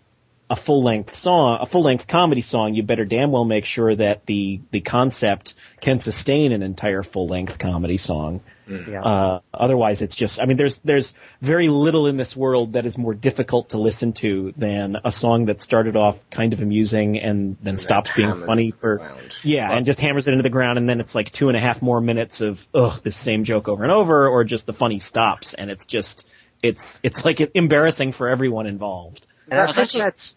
a 0.49 0.55
full 0.55 0.81
length 0.81 1.13
song, 1.15 1.57
a 1.61 1.65
full 1.65 1.81
length 1.83 2.07
comedy 2.07 2.41
song, 2.41 2.73
you 2.73 2.81
better 2.83 3.03
damn 3.03 3.31
well 3.31 3.43
make 3.45 3.65
sure 3.65 3.93
that 3.95 4.25
the 4.25 4.61
the 4.71 4.79
concept 4.81 5.55
can 5.81 5.99
sustain 5.99 6.51
an 6.53 6.63
entire 6.63 7.03
full 7.03 7.27
length 7.27 7.59
comedy 7.59 7.97
song. 7.97 8.39
Yeah. 8.69 9.01
Uh, 9.01 9.39
otherwise, 9.53 10.01
it's 10.01 10.13
just, 10.15 10.41
I 10.41 10.45
mean, 10.45 10.57
there's 10.57 10.79
there's 10.79 11.15
very 11.41 11.69
little 11.69 12.07
in 12.07 12.17
this 12.17 12.35
world 12.35 12.73
that 12.73 12.85
is 12.85 12.97
more 12.97 13.13
difficult 13.13 13.69
to 13.69 13.77
listen 13.77 14.11
to 14.13 14.53
than 14.57 14.97
a 15.05 15.11
song 15.11 15.45
that 15.45 15.61
started 15.61 15.95
off 15.95 16.17
kind 16.29 16.51
of 16.53 16.61
amusing 16.61 17.17
and 17.19 17.55
then 17.61 17.77
stops 17.77 18.11
being 18.15 18.33
funny 18.45 18.67
it 18.67 18.71
to 18.71 18.75
the 18.75 18.81
for 18.81 18.97
ground. 18.97 19.37
yeah, 19.43 19.71
and 19.71 19.85
just 19.85 20.01
hammers 20.01 20.27
it 20.27 20.31
into 20.31 20.43
the 20.43 20.49
ground, 20.49 20.77
and 20.77 20.87
then 20.89 20.99
it's 20.99 21.15
like 21.15 21.31
two 21.31 21.47
and 21.47 21.55
a 21.55 21.61
half 21.61 21.81
more 21.81 22.01
minutes 22.01 22.41
of 22.41 22.65
ugh, 22.73 22.99
this 23.03 23.15
same 23.15 23.45
joke 23.45 23.69
over 23.69 23.83
and 23.83 23.91
over, 23.91 24.27
or 24.27 24.43
just 24.43 24.65
the 24.65 24.73
funny 24.73 24.99
stops, 24.99 25.53
and 25.53 25.71
it's 25.71 25.85
just 25.85 26.27
it's 26.61 26.99
it's 27.03 27.23
like 27.23 27.39
embarrassing 27.53 28.11
for 28.11 28.27
everyone 28.27 28.65
involved. 28.67 29.25
And 29.49 29.61
I 29.61 29.65
think 29.67 29.75
that's 29.77 29.93
just- 29.93 30.05
that's 30.05 30.35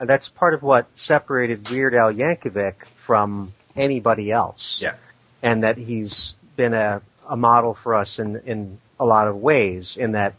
Uh, 0.00 0.06
that's 0.06 0.28
part 0.28 0.54
of 0.54 0.62
what 0.62 0.86
separated 0.94 1.68
Weird 1.70 1.94
Al 1.94 2.12
Yankovic 2.12 2.86
from 2.96 3.52
anybody 3.76 4.32
else. 4.32 4.80
Yeah. 4.80 4.94
And 5.42 5.62
that 5.62 5.76
he's 5.76 6.34
been 6.56 6.74
a, 6.74 7.02
a 7.28 7.36
model 7.36 7.74
for 7.74 7.94
us 7.94 8.18
in, 8.18 8.36
in 8.46 8.78
a 8.98 9.04
lot 9.04 9.28
of 9.28 9.36
ways 9.36 9.96
in 9.96 10.12
that 10.12 10.34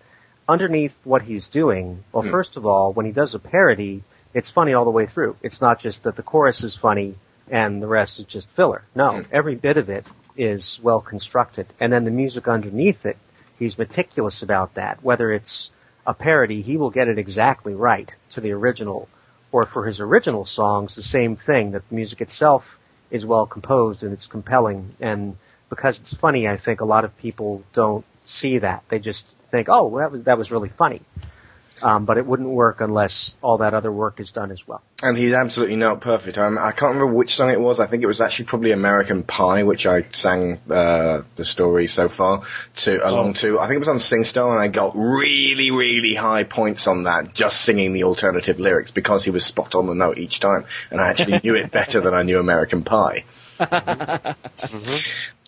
underneath 0.48 0.96
what 1.04 1.22
he's 1.22 1.48
doing, 1.48 2.04
well, 2.12 2.24
hmm. 2.24 2.30
first 2.30 2.58
of 2.58 2.66
all, 2.66 2.94
when 2.94 3.06
he 3.06 3.12
does 3.12 3.36
a 3.36 3.40
parody, 3.40 4.04
it's 4.34 4.50
funny 4.50 4.74
all 4.74 4.86
the 4.86 4.92
way 4.92 5.06
through. 5.06 5.36
It's 5.42 5.62
not 5.62 5.80
just 5.80 6.04
that 6.04 6.16
the 6.16 6.24
chorus 6.24 6.64
is 6.64 6.76
funny 6.76 7.16
and 7.50 7.82
the 7.82 7.88
rest 7.88 8.20
is 8.20 8.26
just 8.26 8.50
filler. 8.50 8.84
No, 8.96 9.22
hmm. 9.22 9.22
every 9.32 9.56
bit 9.56 9.78
of 9.78 9.90
it 9.90 10.06
is 10.38 10.80
well 10.82 11.02
constructed. 11.02 11.68
And 11.80 11.92
then 11.92 12.06
the 12.06 12.12
music 12.12 12.48
underneath 12.48 13.06
it, 13.06 13.18
he's 13.60 13.78
meticulous 13.78 14.44
about 14.44 14.76
that. 14.76 15.04
Whether 15.04 15.32
it's 15.32 15.70
a 16.06 16.14
parody, 16.14 16.62
he 16.62 16.78
will 16.78 16.90
get 16.90 17.08
it 17.08 17.18
exactly 17.18 17.74
right 17.74 18.14
to 18.32 18.42
the 18.42 18.52
original. 18.52 19.08
Or 19.52 19.66
for 19.66 19.86
his 19.86 20.00
original 20.00 20.46
songs, 20.46 20.96
the 20.96 21.04
same 21.04 21.36
thing, 21.36 21.72
that 21.72 21.88
the 21.90 21.96
music 21.96 22.22
itself 22.22 22.80
is 23.10 23.26
well 23.26 23.46
composed 23.46 24.04
and 24.04 24.14
it's 24.14 24.28
compelling. 24.28 24.96
And 25.00 25.36
because 25.70 26.00
it's 26.00 26.14
funny, 26.14 26.48
I 26.48 26.58
think 26.58 26.82
a 26.82 26.86
lot 26.86 27.04
of 27.04 27.18
people 27.18 27.64
don't 27.74 28.06
see 28.26 28.60
that. 28.60 28.84
They 28.90 29.00
just 29.00 29.28
think, 29.52 29.68
oh, 29.70 29.88
well, 29.88 30.02
that 30.02 30.12
was, 30.12 30.24
that 30.24 30.38
was 30.38 30.52
really 30.52 30.70
funny. 30.70 31.02
Um, 31.82 32.06
but 32.06 32.18
it 32.18 32.26
wouldn't 32.26 32.50
work 32.50 32.82
unless 32.82 33.36
all 33.42 33.58
that 33.60 33.74
other 33.74 33.92
work 33.92 34.20
is 34.20 34.32
done 34.32 34.52
as 34.52 34.68
well. 34.68 34.82
And 35.02 35.18
he's 35.18 35.34
absolutely 35.34 35.78
not 35.78 36.02
perfect. 36.02 36.38
Um, 36.38 36.58
I 36.58 36.72
can't 36.72 36.94
remember 36.94 37.08
which 37.14 37.36
song 37.36 37.50
it 37.50 37.60
was. 37.60 37.80
I 37.80 37.88
think 37.88 38.04
it 38.04 38.08
was 38.08 38.22
actually 38.22 38.46
probably 38.46 38.72
American 38.72 39.24
Pie, 39.24 39.64
which 39.64 39.88
I 39.88 40.06
sang 40.12 40.60
uh, 40.70 41.24
the 41.36 41.46
story 41.46 41.88
so 41.88 42.08
far 42.08 42.44
to 42.78 43.08
along 43.08 43.34
to. 43.36 43.60
I 43.60 43.68
think 43.68 43.78
it 43.78 43.80
was 43.80 43.88
on 43.88 43.98
SingStar, 43.98 44.52
and 44.52 44.62
I 44.62 44.68
got 44.68 44.96
really, 44.96 45.72
really 45.72 46.14
high 46.14 46.44
points 46.44 46.88
on 46.88 47.04
that 47.04 47.34
just 47.34 47.62
singing 47.62 47.94
the 47.94 48.04
alternative 48.04 48.60
lyrics 48.60 48.92
because 48.92 49.24
he 49.24 49.32
was 49.32 49.46
spot 49.46 49.76
on 49.76 49.88
the 49.88 49.96
note 49.96 50.18
each 50.20 50.40
time, 50.40 50.66
and 50.92 51.02
I 51.02 51.10
actually 51.10 51.40
knew 51.44 51.56
it 51.56 51.72
better 51.72 52.02
than 52.02 52.14
I 52.14 52.24
knew 52.24 52.40
American 52.40 52.84
Pie. 52.84 53.26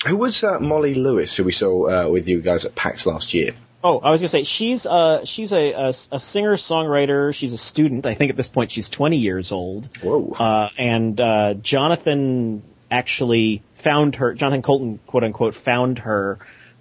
Who 0.05 0.17
was 0.17 0.43
uh, 0.43 0.59
Molly 0.59 0.95
Lewis, 0.95 1.35
who 1.35 1.45
we 1.45 1.53
saw 1.53 2.05
uh, 2.05 2.09
with 2.09 2.27
you 2.27 2.41
guys 2.41 2.65
at 2.65 2.75
PAX 2.75 3.05
last 3.05 3.33
year? 3.33 3.53
Oh, 3.83 3.99
I 3.99 4.11
was 4.11 4.21
gonna 4.21 4.29
say 4.29 4.43
she's 4.43 4.85
uh 4.85 5.25
she's 5.25 5.51
a 5.51 5.73
a, 5.73 5.89
a 6.11 6.19
singer 6.19 6.55
songwriter. 6.55 7.33
She's 7.33 7.51
a 7.51 7.57
student. 7.57 8.05
I 8.05 8.13
think 8.13 8.29
at 8.31 8.37
this 8.37 8.47
point 8.47 8.71
she's 8.71 8.89
20 8.89 9.17
years 9.17 9.51
old. 9.51 9.89
Whoa. 10.01 10.31
Uh, 10.31 10.69
and 10.77 11.19
uh, 11.19 11.55
Jonathan 11.55 12.63
actually 12.89 13.61
found 13.75 14.15
her. 14.17 14.33
Jonathan 14.35 14.61
Coulton, 14.61 14.99
quote 15.05 15.23
unquote, 15.25 15.55
found 15.55 15.99
her. 15.99 16.39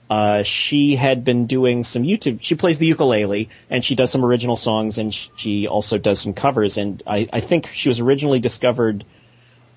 Uh, 0.09 0.43
she 0.43 0.95
had 0.95 1.25
been 1.25 1.47
doing 1.47 1.85
some 1.85 2.03
YouTube. 2.03 2.39
She 2.43 2.55
plays 2.55 2.79
the 2.79 2.87
ukulele 2.87 3.49
and 3.71 3.85
she 3.85 3.95
does 3.95 4.11
some 4.11 4.25
original 4.25 4.57
songs 4.57 4.99
and 4.99 5.13
she 5.13 5.67
also 5.67 5.97
does 5.99 6.21
some 6.21 6.35
covers. 6.35 6.77
And 6.77 7.03
I, 7.07 7.29
I 7.33 7.41
think 7.41 7.69
she 7.69 7.89
was 7.89 7.99
originally 7.99 8.39
discovered 8.39 9.05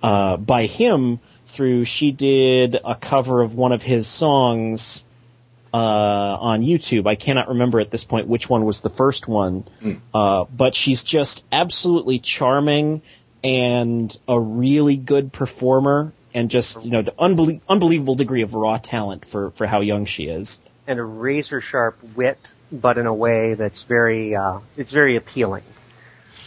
uh, 0.03 0.35
by 0.37 0.65
him 0.65 1.21
through 1.47 1.85
she 1.85 2.11
did 2.11 2.75
a 2.83 2.95
cover 2.95 3.41
of 3.41 3.55
one 3.55 3.71
of 3.71 3.81
his 3.81 4.07
songs 4.07 5.04
uh, 5.75 6.37
on 6.39 6.61
YouTube. 6.61 7.05
I 7.05 7.15
cannot 7.15 7.49
remember 7.49 7.81
at 7.81 7.91
this 7.91 8.05
point 8.05 8.29
which 8.29 8.49
one 8.49 8.63
was 8.63 8.79
the 8.79 8.89
first 8.89 9.27
one, 9.27 9.67
uh, 10.13 10.45
but 10.45 10.73
she's 10.73 11.03
just 11.03 11.43
absolutely 11.51 12.19
charming 12.19 13.01
and 13.43 14.17
a 14.25 14.39
really 14.39 14.95
good 14.95 15.33
performer, 15.33 16.13
and 16.33 16.49
just 16.49 16.85
you 16.85 16.91
know 16.91 17.01
the 17.01 17.11
unbelie- 17.11 17.59
unbelievable 17.67 18.15
degree 18.15 18.41
of 18.41 18.53
raw 18.53 18.77
talent 18.77 19.25
for 19.25 19.51
for 19.51 19.67
how 19.67 19.81
young 19.81 20.05
she 20.05 20.23
is. 20.27 20.61
and 20.87 20.97
a 20.97 21.03
razor 21.03 21.59
sharp 21.59 21.97
wit, 22.15 22.53
but 22.71 22.97
in 22.97 23.05
a 23.05 23.13
way 23.13 23.55
that's 23.55 23.81
very 23.83 24.33
uh, 24.33 24.59
it's 24.77 24.91
very 24.91 25.17
appealing. 25.17 25.63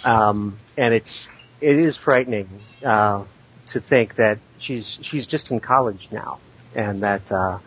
Um, 0.04 0.58
and 0.78 0.94
it's 0.94 1.28
it 1.60 1.78
is 1.78 1.98
frightening 1.98 2.48
uh, 2.82 3.24
to 3.66 3.80
think 3.80 4.14
that 4.14 4.38
she's 4.56 4.98
she's 5.02 5.26
just 5.26 5.50
in 5.50 5.60
college 5.60 6.08
now, 6.10 6.38
and 6.74 7.02
that 7.02 7.30
uh, 7.30 7.58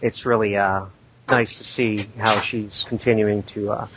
it's 0.00 0.24
really 0.24 0.56
uh, 0.56 0.86
nice 1.28 1.54
to 1.54 1.64
see 1.64 2.06
how 2.18 2.40
she's 2.40 2.84
continuing 2.84 3.42
to. 3.44 3.72
Uh, 3.72 3.88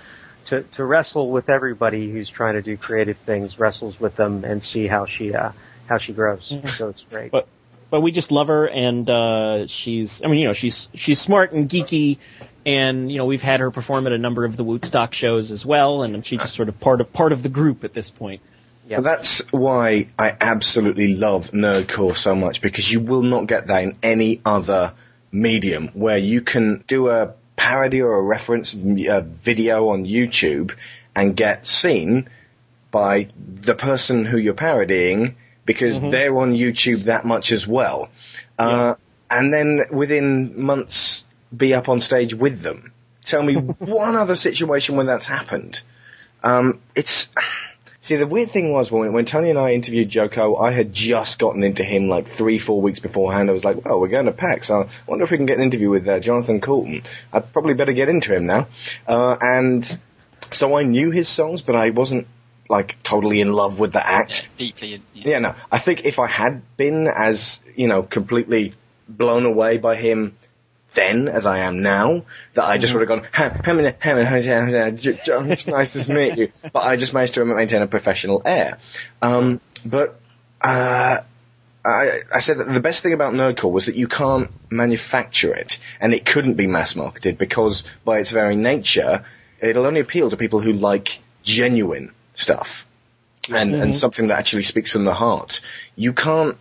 to, 0.45 0.63
to 0.63 0.83
wrestle 0.83 1.29
with 1.29 1.49
everybody 1.49 2.11
who's 2.11 2.29
trying 2.29 2.55
to 2.55 2.63
do 2.63 2.75
creative 2.75 3.15
things, 3.19 3.59
wrestles 3.59 3.99
with 3.99 4.15
them, 4.15 4.43
and 4.43 4.61
see 4.61 4.87
how 4.87 5.05
she 5.05 5.33
uh, 5.33 5.51
how 5.87 5.97
she 5.97 6.13
grows. 6.13 6.51
So 6.77 6.89
it's 6.89 7.03
great. 7.03 7.31
But 7.31 7.47
but 7.89 8.01
we 8.01 8.11
just 8.11 8.31
love 8.31 8.47
her, 8.47 8.67
and 8.67 9.09
uh, 9.09 9.67
she's 9.67 10.21
I 10.23 10.27
mean 10.27 10.39
you 10.39 10.47
know 10.47 10.53
she's 10.53 10.89
she's 10.95 11.19
smart 11.19 11.51
and 11.51 11.69
geeky, 11.69 12.17
and 12.65 13.11
you 13.11 13.17
know 13.17 13.25
we've 13.25 13.41
had 13.41 13.59
her 13.59 13.69
perform 13.69 14.07
at 14.07 14.13
a 14.13 14.17
number 14.17 14.45
of 14.45 14.57
the 14.57 14.63
Wootstock 14.63 15.13
shows 15.13 15.51
as 15.51 15.65
well, 15.65 16.03
and 16.03 16.25
she's 16.25 16.39
just 16.39 16.55
sort 16.55 16.69
of 16.69 16.79
part 16.79 17.01
of 17.01 17.13
part 17.13 17.33
of 17.33 17.43
the 17.43 17.49
group 17.49 17.83
at 17.83 17.93
this 17.93 18.09
point. 18.09 18.41
Yeah. 18.87 18.97
But 18.97 19.03
that's 19.03 19.51
why 19.51 20.07
I 20.17 20.35
absolutely 20.39 21.15
love 21.15 21.51
Nerdcore 21.51 22.15
so 22.15 22.35
much 22.35 22.61
because 22.61 22.91
you 22.91 22.99
will 22.99 23.21
not 23.21 23.45
get 23.45 23.67
that 23.67 23.83
in 23.83 23.97
any 24.01 24.41
other 24.43 24.93
medium 25.31 25.87
where 25.89 26.17
you 26.17 26.41
can 26.41 26.83
do 26.87 27.09
a 27.09 27.33
parody 27.55 28.01
or 28.01 28.13
a 28.13 28.21
reference 28.21 28.73
uh, 28.73 29.21
video 29.21 29.89
on 29.89 30.05
YouTube 30.05 30.75
and 31.15 31.35
get 31.35 31.67
seen 31.67 32.29
by 32.91 33.27
the 33.37 33.75
person 33.75 34.25
who 34.25 34.37
you're 34.37 34.53
parodying 34.53 35.35
because 35.65 36.01
they're 36.01 36.35
on 36.37 36.53
YouTube 36.53 37.03
that 37.03 37.25
much 37.25 37.51
as 37.51 37.67
well. 37.67 38.09
Uh, 38.57 38.95
and 39.29 39.53
then 39.53 39.85
within 39.91 40.61
months 40.61 41.23
be 41.55 41.73
up 41.73 41.87
on 41.87 42.01
stage 42.01 42.33
with 42.33 42.61
them. 42.61 42.91
Tell 43.23 43.41
me 43.41 43.55
one 43.79 44.15
other 44.15 44.35
situation 44.35 44.95
when 44.95 45.05
that's 45.05 45.25
happened. 45.25 45.81
Um, 46.43 46.81
it's, 46.95 47.29
See, 48.03 48.15
the 48.15 48.25
weird 48.25 48.49
thing 48.49 48.71
was 48.71 48.91
when, 48.91 49.13
when 49.13 49.25
Tony 49.25 49.51
and 49.51 49.59
I 49.59 49.73
interviewed 49.73 50.09
JoCo, 50.09 50.59
I 50.59 50.71
had 50.71 50.91
just 50.91 51.37
gotten 51.37 51.63
into 51.63 51.83
him 51.83 52.07
like 52.09 52.27
three, 52.27 52.57
four 52.57 52.81
weeks 52.81 52.99
beforehand. 52.99 53.47
I 53.49 53.53
was 53.53 53.63
like, 53.63 53.85
well, 53.85 53.99
we're 53.99 54.07
going 54.07 54.25
to 54.25 54.31
PAX. 54.31 54.71
I 54.71 54.89
wonder 55.05 55.23
if 55.23 55.29
we 55.29 55.37
can 55.37 55.45
get 55.45 55.57
an 55.57 55.63
interview 55.63 55.91
with 55.91 56.07
uh, 56.07 56.19
Jonathan 56.19 56.61
Coulton. 56.61 57.03
I'd 57.31 57.53
probably 57.53 57.75
better 57.75 57.93
get 57.93 58.09
into 58.09 58.33
him 58.35 58.47
now. 58.47 58.67
Uh, 59.07 59.37
and 59.39 59.99
so 60.49 60.75
I 60.75 60.81
knew 60.83 61.11
his 61.11 61.29
songs, 61.29 61.61
but 61.61 61.75
I 61.75 61.91
wasn't 61.91 62.25
like 62.69 63.01
totally 63.03 63.39
in 63.39 63.53
love 63.53 63.79
with 63.79 63.93
the 63.93 64.05
act. 64.05 64.47
deeply. 64.57 64.95
in- 64.95 65.03
Yeah, 65.13 65.37
no. 65.37 65.55
I 65.71 65.77
think 65.77 66.03
if 66.03 66.17
I 66.17 66.25
had 66.27 66.63
been 66.77 67.07
as, 67.07 67.61
you 67.75 67.87
know, 67.87 68.01
completely 68.01 68.73
blown 69.07 69.45
away 69.45 69.77
by 69.77 69.95
him 69.95 70.35
then 70.93 71.27
as 71.27 71.45
I 71.45 71.59
am 71.59 71.81
now, 71.81 72.23
that 72.53 72.65
I 72.65 72.77
just 72.77 72.93
would 72.93 72.99
have 72.99 73.07
gone, 73.07 73.27
"Ha- 73.31 73.61
how 73.63 73.73
many, 73.73 73.95
how 73.99 74.15
many, 74.15 74.25
how 74.25 74.35
many, 74.35 74.47
how 74.47 74.65
many, 74.65 75.19
John, 75.25 75.51
it's 75.51 75.67
nice 75.67 75.93
to 75.93 76.13
meet 76.13 76.37
you. 76.37 76.51
But 76.73 76.83
I 76.83 76.97
just 76.97 77.13
managed 77.13 77.35
to 77.35 77.45
maintain 77.45 77.81
a 77.81 77.87
professional 77.87 78.41
air. 78.45 78.77
Um, 79.21 79.61
but, 79.85 80.19
uh, 80.59 81.21
I, 81.83 82.19
I 82.31 82.39
said 82.39 82.59
that 82.59 82.71
the 82.71 82.79
best 82.79 83.01
thing 83.01 83.13
about 83.13 83.33
Nerdcore 83.33 83.71
was 83.71 83.87
that 83.87 83.95
you 83.95 84.07
can't 84.07 84.51
manufacture 84.69 85.53
it, 85.53 85.79
and 85.99 86.13
it 86.13 86.25
couldn't 86.25 86.53
be 86.53 86.67
mass 86.67 86.95
marketed 86.95 87.37
because 87.37 87.83
by 88.05 88.19
its 88.19 88.31
very 88.31 88.55
nature, 88.55 89.25
it'll 89.59 89.85
only 89.85 90.01
appeal 90.01 90.29
to 90.29 90.37
people 90.37 90.59
who 90.59 90.73
like 90.73 91.19
genuine 91.41 92.11
stuff 92.35 92.87
and, 93.49 93.73
and 93.73 93.95
something 93.95 94.27
that 94.27 94.37
actually 94.37 94.63
speaks 94.63 94.91
from 94.91 95.05
the 95.05 95.13
heart. 95.13 95.61
You 95.95 96.13
can't 96.13 96.57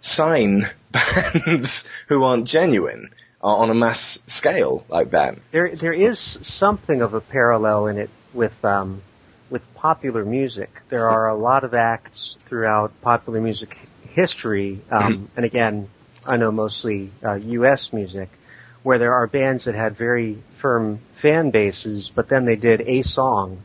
sign 0.00 0.70
bands 0.92 1.84
who 2.08 2.24
aren't 2.24 2.46
genuine 2.46 3.10
on 3.44 3.70
a 3.70 3.74
mass 3.74 4.18
scale 4.26 4.84
like 4.88 5.10
that. 5.10 5.38
There, 5.50 5.74
there 5.76 5.92
is 5.92 6.18
something 6.18 7.02
of 7.02 7.14
a 7.14 7.20
parallel 7.20 7.88
in 7.88 7.98
it 7.98 8.10
with 8.32 8.64
um, 8.64 9.02
with 9.50 9.62
popular 9.74 10.24
music. 10.24 10.70
There 10.88 11.08
are 11.10 11.28
a 11.28 11.36
lot 11.36 11.64
of 11.64 11.74
acts 11.74 12.36
throughout 12.46 13.00
popular 13.02 13.40
music 13.40 13.76
history, 14.10 14.80
um, 14.90 15.30
and 15.36 15.44
again, 15.44 15.88
I 16.24 16.38
know 16.38 16.50
mostly 16.50 17.10
uh, 17.22 17.34
U.S. 17.34 17.92
music, 17.92 18.30
where 18.82 18.98
there 18.98 19.12
are 19.14 19.26
bands 19.26 19.64
that 19.64 19.74
had 19.74 19.96
very 19.96 20.42
firm 20.56 21.00
fan 21.14 21.50
bases, 21.50 22.10
but 22.12 22.28
then 22.28 22.46
they 22.46 22.56
did 22.56 22.80
a 22.80 23.02
song 23.02 23.62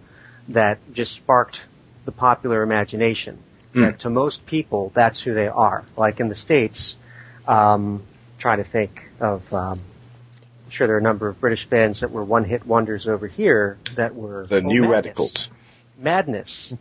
that 0.49 0.79
just 0.91 1.13
sparked 1.13 1.61
the 2.05 2.11
popular 2.11 2.63
imagination. 2.63 3.39
That 3.73 3.99
to 3.99 4.09
most 4.09 4.45
people, 4.47 4.91
that's 4.95 5.21
who 5.21 5.35
they 5.35 5.47
are. 5.47 5.85
Like 5.95 6.19
in 6.19 6.27
the 6.27 6.35
States, 6.35 6.97
um, 7.47 8.03
trying 8.39 8.57
to 8.57 8.63
think 8.63 9.03
of, 9.19 9.53
um, 9.53 9.79
I'm 10.65 10.71
sure 10.71 10.87
there 10.87 10.95
are 10.95 10.99
a 10.99 11.03
number 11.03 11.27
of 11.27 11.39
British 11.39 11.65
bands 11.67 11.99
that 11.99 12.11
were 12.11 12.23
one-hit 12.23 12.65
wonders 12.65 13.07
over 13.07 13.27
here 13.27 13.77
that 13.95 14.15
were 14.15 14.45
The 14.47 14.57
oh, 14.57 14.59
New 14.61 14.81
Madness. 14.81 14.91
Radicals. 14.95 15.49
Madness. 15.97 16.73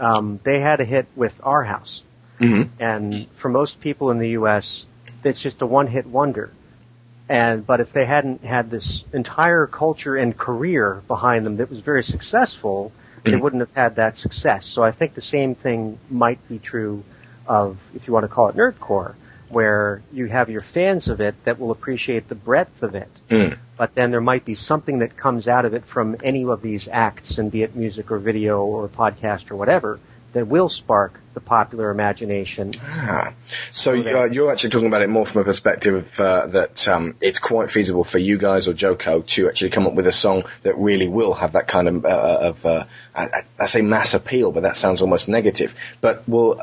Um, 0.00 0.40
they 0.44 0.60
had 0.60 0.80
a 0.80 0.84
hit 0.84 1.06
with 1.16 1.38
Our 1.42 1.64
House. 1.64 2.02
Mm-hmm. 2.40 2.82
And 2.82 3.28
for 3.36 3.48
most 3.48 3.80
people 3.80 4.10
in 4.10 4.18
the 4.18 4.30
U.S., 4.30 4.86
it's 5.24 5.40
just 5.40 5.62
a 5.62 5.66
one-hit 5.66 6.06
wonder. 6.06 6.50
And 7.28 7.66
but 7.66 7.80
if 7.80 7.92
they 7.92 8.04
hadn't 8.04 8.44
had 8.44 8.70
this 8.70 9.04
entire 9.12 9.66
culture 9.66 10.14
and 10.16 10.36
career 10.36 11.02
behind 11.08 11.46
them 11.46 11.56
that 11.56 11.70
was 11.70 11.80
very 11.80 12.02
successful, 12.02 12.92
they 13.24 13.30
Mhm. 13.32 13.40
wouldn't 13.40 13.60
have 13.60 13.74
had 13.74 13.96
that 13.96 14.18
success. 14.18 14.66
So 14.66 14.82
I 14.82 14.90
think 14.90 15.14
the 15.14 15.22
same 15.22 15.54
thing 15.54 15.98
might 16.10 16.46
be 16.48 16.58
true 16.58 17.02
of, 17.46 17.78
if 17.94 18.06
you 18.06 18.12
want 18.12 18.24
to 18.24 18.28
call 18.28 18.48
it 18.48 18.56
nerdcore, 18.56 19.14
where 19.54 20.02
you 20.12 20.26
have 20.26 20.50
your 20.50 20.60
fans 20.60 21.08
of 21.08 21.20
it 21.20 21.34
that 21.44 21.58
will 21.58 21.70
appreciate 21.70 22.28
the 22.28 22.34
breadth 22.34 22.82
of 22.82 22.94
it. 22.94 23.08
Mm. 23.30 23.56
But 23.78 23.94
then 23.94 24.10
there 24.10 24.20
might 24.20 24.44
be 24.44 24.54
something 24.54 24.98
that 24.98 25.16
comes 25.16 25.48
out 25.48 25.64
of 25.64 25.72
it 25.74 25.84
from 25.86 26.16
any 26.22 26.44
of 26.44 26.60
these 26.60 26.88
acts, 26.88 27.38
and 27.38 27.50
be 27.50 27.62
it 27.62 27.74
music 27.74 28.10
or 28.10 28.18
video 28.18 28.64
or 28.64 28.88
podcast 28.88 29.50
or 29.50 29.56
whatever, 29.56 29.98
that 30.32 30.48
will 30.48 30.68
spark 30.68 31.20
the 31.32 31.40
popular 31.40 31.90
imagination. 31.90 32.72
Ah. 32.82 33.32
So 33.70 34.02
that- 34.02 34.14
uh, 34.16 34.24
you're 34.26 34.50
actually 34.50 34.70
talking 34.70 34.88
about 34.88 35.02
it 35.02 35.08
more 35.08 35.24
from 35.24 35.40
a 35.42 35.44
perspective 35.44 35.94
of, 35.94 36.20
uh, 36.20 36.46
that 36.48 36.88
um, 36.88 37.14
it's 37.20 37.38
quite 37.38 37.70
feasible 37.70 38.02
for 38.04 38.18
you 38.18 38.36
guys 38.36 38.66
or 38.66 38.74
JoCo 38.74 39.24
to 39.26 39.48
actually 39.48 39.70
come 39.70 39.86
up 39.86 39.94
with 39.94 40.08
a 40.08 40.12
song 40.12 40.44
that 40.62 40.76
really 40.76 41.08
will 41.08 41.34
have 41.34 41.52
that 41.52 41.68
kind 41.68 41.86
of, 41.88 42.04
uh, 42.04 42.38
of 42.48 42.66
uh, 42.66 42.84
I- 43.14 43.44
I 43.58 43.66
say 43.66 43.82
mass 43.82 44.14
appeal, 44.14 44.50
but 44.50 44.64
that 44.64 44.76
sounds 44.76 45.02
almost 45.02 45.28
negative, 45.28 45.72
but 46.00 46.28
will 46.28 46.60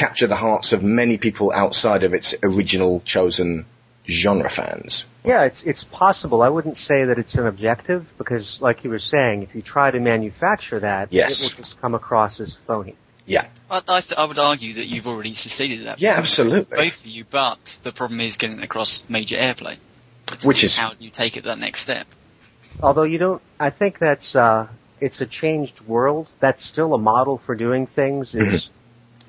capture 0.00 0.26
the 0.26 0.36
hearts 0.46 0.72
of 0.72 0.82
many 0.82 1.18
people 1.18 1.52
outside 1.52 2.02
of 2.04 2.14
its 2.14 2.34
original 2.42 3.00
chosen 3.04 3.66
genre 4.08 4.48
fans. 4.50 5.04
Yeah, 5.24 5.44
it's 5.44 5.62
it's 5.62 5.84
possible. 5.84 6.40
I 6.42 6.48
wouldn't 6.48 6.78
say 6.78 7.04
that 7.04 7.18
it's 7.18 7.34
an 7.34 7.46
objective 7.46 8.06
because, 8.16 8.62
like 8.62 8.82
you 8.84 8.90
were 8.90 8.98
saying, 9.14 9.42
if 9.42 9.54
you 9.54 9.60
try 9.62 9.90
to 9.90 10.00
manufacture 10.00 10.80
that, 10.80 11.12
Yes. 11.12 11.30
it 11.32 11.42
will 11.56 11.62
just 11.62 11.80
come 11.82 11.94
across 11.94 12.40
as 12.40 12.56
phony. 12.66 12.94
Yeah. 13.26 13.46
I, 13.70 13.82
I, 13.86 14.00
th- 14.00 14.18
I 14.18 14.24
would 14.24 14.38
argue 14.38 14.72
that 14.74 14.86
you've 14.86 15.06
already 15.06 15.34
succeeded 15.34 15.80
at 15.80 15.84
that. 15.84 16.00
Yeah, 16.00 16.14
absolutely. 16.16 16.74
Both 16.76 17.00
of 17.00 17.06
you, 17.06 17.24
but 17.30 17.78
the 17.84 17.92
problem 17.92 18.20
is 18.22 18.36
getting 18.38 18.60
across 18.62 19.04
major 19.08 19.36
airplay. 19.36 19.76
It's, 20.32 20.44
Which 20.46 20.64
it's 20.64 20.72
is- 20.72 20.78
how 20.78 20.92
you 20.98 21.10
take 21.10 21.36
it 21.36 21.44
that 21.44 21.58
next 21.58 21.80
step. 21.82 22.06
Although 22.82 23.02
you 23.12 23.18
don't, 23.18 23.42
I 23.60 23.68
think 23.70 23.98
that's 23.98 24.34
uh, 24.34 24.66
it's 25.00 25.20
a 25.20 25.26
changed 25.26 25.82
world. 25.82 26.26
That's 26.40 26.64
still 26.64 26.94
a 26.94 26.98
model 26.98 27.36
for 27.36 27.54
doing 27.54 27.86
things. 27.86 28.34
Is 28.34 28.70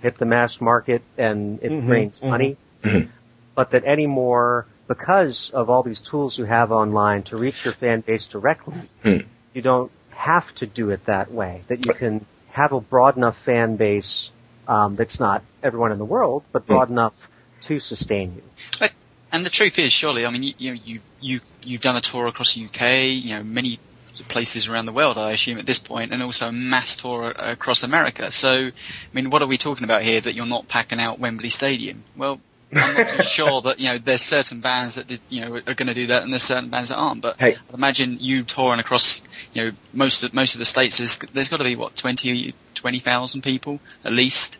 hit 0.02 0.18
the 0.18 0.26
mass 0.26 0.60
market 0.60 1.02
and 1.18 1.60
it 1.62 1.72
Mhm, 1.72 1.86
brings 1.88 2.20
mhm. 2.20 2.30
money. 2.30 2.58
But 3.54 3.72
that 3.72 3.84
anymore, 3.84 4.66
because 4.88 5.50
of 5.50 5.70
all 5.70 5.84
these 5.84 6.00
tools 6.02 6.38
you 6.38 6.46
have 6.46 6.72
online 6.72 7.24
to 7.24 7.38
reach 7.38 7.66
your 7.66 7.74
fan 7.74 8.02
base 8.02 8.28
directly, 8.28 8.76
Hmm. 9.04 9.18
you 9.54 9.62
don't 9.62 9.92
have 10.12 10.54
to 10.56 10.66
do 10.66 10.90
it 10.92 11.06
that 11.06 11.32
way. 11.32 11.62
That 11.68 11.86
you 11.86 11.94
can 11.94 12.26
have 12.52 12.72
a 12.72 12.80
broad 12.80 13.18
enough 13.18 13.38
fan 13.38 13.76
base 13.76 14.32
um, 14.68 14.96
that's 14.96 15.20
not 15.20 15.44
everyone 15.62 15.92
in 15.92 15.98
the 15.98 16.06
world, 16.06 16.44
but 16.52 16.66
broad 16.66 16.90
enough 16.90 17.30
to 17.62 17.80
sustain 17.80 18.34
you. 18.36 18.44
But, 18.80 18.92
and 19.32 19.46
the 19.46 19.50
truth 19.50 19.78
is, 19.80 19.92
surely, 19.92 20.26
I 20.26 20.30
mean, 20.30 20.44
you, 20.44 20.54
you 20.58 20.72
know, 20.72 20.80
you, 20.84 21.00
you, 21.20 21.40
you've 21.64 21.82
done 21.82 21.96
a 21.98 22.02
tour 22.02 22.28
across 22.28 22.54
the 22.56 22.66
UK, 22.66 23.06
you 23.24 23.36
know, 23.36 23.44
many 23.44 23.80
places 24.28 24.68
around 24.68 24.86
the 24.86 24.92
world, 24.94 25.18
I 25.18 25.32
assume 25.32 25.58
at 25.58 25.66
this 25.66 25.80
point, 25.80 26.14
and 26.14 26.22
also 26.24 26.48
a 26.48 26.52
mass 26.52 26.96
tour 26.98 27.32
across 27.32 27.84
America. 27.84 28.32
So, 28.32 28.68
I 28.68 28.72
mean, 29.14 29.30
what 29.30 29.42
are 29.42 29.48
we 29.48 29.58
talking 29.58 29.84
about 29.84 30.04
here 30.04 30.22
that 30.22 30.36
you're 30.36 30.46
not 30.46 30.68
packing 30.68 31.00
out 31.00 31.20
Wembley 31.20 31.50
Stadium? 31.50 32.04
Well, 32.16 32.40
I'm 32.74 32.96
not 32.96 33.08
too 33.10 33.24
sure 33.38 33.62
that, 33.64 33.80
you 33.80 33.90
know, 33.90 33.98
there's 33.98 34.22
certain 34.22 34.62
bands 34.62 34.96
that, 34.96 35.08
did- 35.08 35.22
you 35.30 35.42
know, 35.42 35.56
are 35.56 35.74
going 35.74 35.88
to 35.88 35.94
do 35.94 36.08
that 36.08 36.24
and 36.24 36.32
there's 36.32 36.44
certain 36.44 36.70
bands 36.70 36.90
that 36.90 36.96
aren't, 36.98 37.22
but 37.22 37.38
Hey. 37.38 37.56
I'd 37.56 37.76
imagine 37.76 38.18
you 38.20 38.44
touring 38.44 38.80
across, 38.80 39.22
you 39.54 39.64
know, 39.64 39.72
most 39.94 40.24
of, 40.24 40.34
most 40.34 40.56
of 40.56 40.60
the 40.60 40.66
states, 40.66 40.98
there's, 40.98 41.18
there's 41.34 41.50
got 41.50 41.58
to 41.58 41.64
be, 41.64 41.76
what, 41.76 41.96
20, 41.96 42.54
20,000 42.76 43.42
people, 43.44 43.80
at 44.04 44.14
least, 44.14 44.58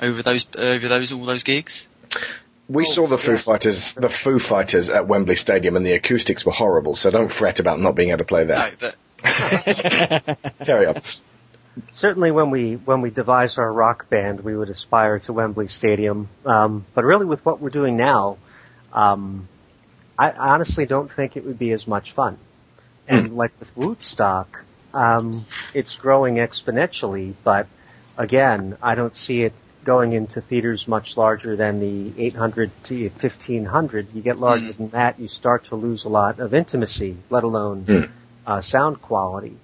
over 0.00 0.22
those, 0.22 0.46
over 0.56 0.88
those, 0.88 1.12
all 1.12 1.24
those 1.24 1.42
gigs? 1.44 1.86
We 2.68 2.84
saw 2.84 3.06
the 3.06 3.16
Foo 3.16 3.38
Fighters, 3.38 3.94
the 3.94 4.10
Foo 4.10 4.38
Fighters 4.38 4.90
at 4.90 5.06
Wembley 5.08 5.36
Stadium, 5.36 5.74
and 5.76 5.86
the 5.86 5.92
acoustics 5.92 6.44
were 6.44 6.52
horrible. 6.52 6.94
So 6.94 7.10
don't 7.10 7.32
fret 7.32 7.60
about 7.60 7.80
not 7.80 7.94
being 7.94 8.10
able 8.10 8.18
to 8.18 8.24
play 8.24 8.44
No, 8.44 8.68
there. 8.78 8.92
but 9.22 10.48
Carry 10.64 10.86
on. 10.86 11.00
Certainly, 11.92 12.32
when 12.32 12.50
we 12.50 12.74
when 12.74 13.00
we 13.00 13.10
devised 13.10 13.58
our 13.58 13.72
rock 13.72 14.10
band, 14.10 14.40
we 14.40 14.56
would 14.56 14.68
aspire 14.68 15.18
to 15.20 15.32
Wembley 15.32 15.68
Stadium. 15.68 16.28
Um, 16.44 16.84
but 16.94 17.04
really, 17.04 17.24
with 17.24 17.44
what 17.46 17.60
we're 17.60 17.70
doing 17.70 17.96
now, 17.96 18.36
um, 18.92 19.48
I 20.18 20.32
honestly 20.32 20.86
don't 20.86 21.10
think 21.10 21.36
it 21.36 21.46
would 21.46 21.58
be 21.58 21.72
as 21.72 21.86
much 21.86 22.12
fun. 22.12 22.36
And 23.06 23.36
like 23.36 23.52
with 23.58 23.74
Wootstock, 23.76 24.46
um, 24.92 25.46
it's 25.72 25.96
growing 25.96 26.34
exponentially. 26.34 27.34
But 27.44 27.68
again, 28.18 28.76
I 28.82 28.94
don't 28.94 29.16
see 29.16 29.44
it 29.44 29.54
going 29.88 30.12
into 30.12 30.42
theaters 30.42 30.86
much 30.86 31.16
larger 31.16 31.56
than 31.56 31.80
the 31.80 32.12
800 32.22 32.70
to 32.84 33.08
1500. 33.08 34.08
You 34.12 34.20
get 34.20 34.38
larger 34.38 34.74
than 34.74 34.90
that, 34.90 35.18
you 35.18 35.28
start 35.28 35.64
to 35.70 35.76
lose 35.76 36.04
a 36.04 36.10
lot 36.10 36.40
of 36.40 36.52
intimacy, 36.52 37.16
let 37.30 37.42
alone 37.42 37.86
Mm. 37.86 38.10
uh, 38.46 38.60
sound 38.60 39.00
quality. 39.00 39.56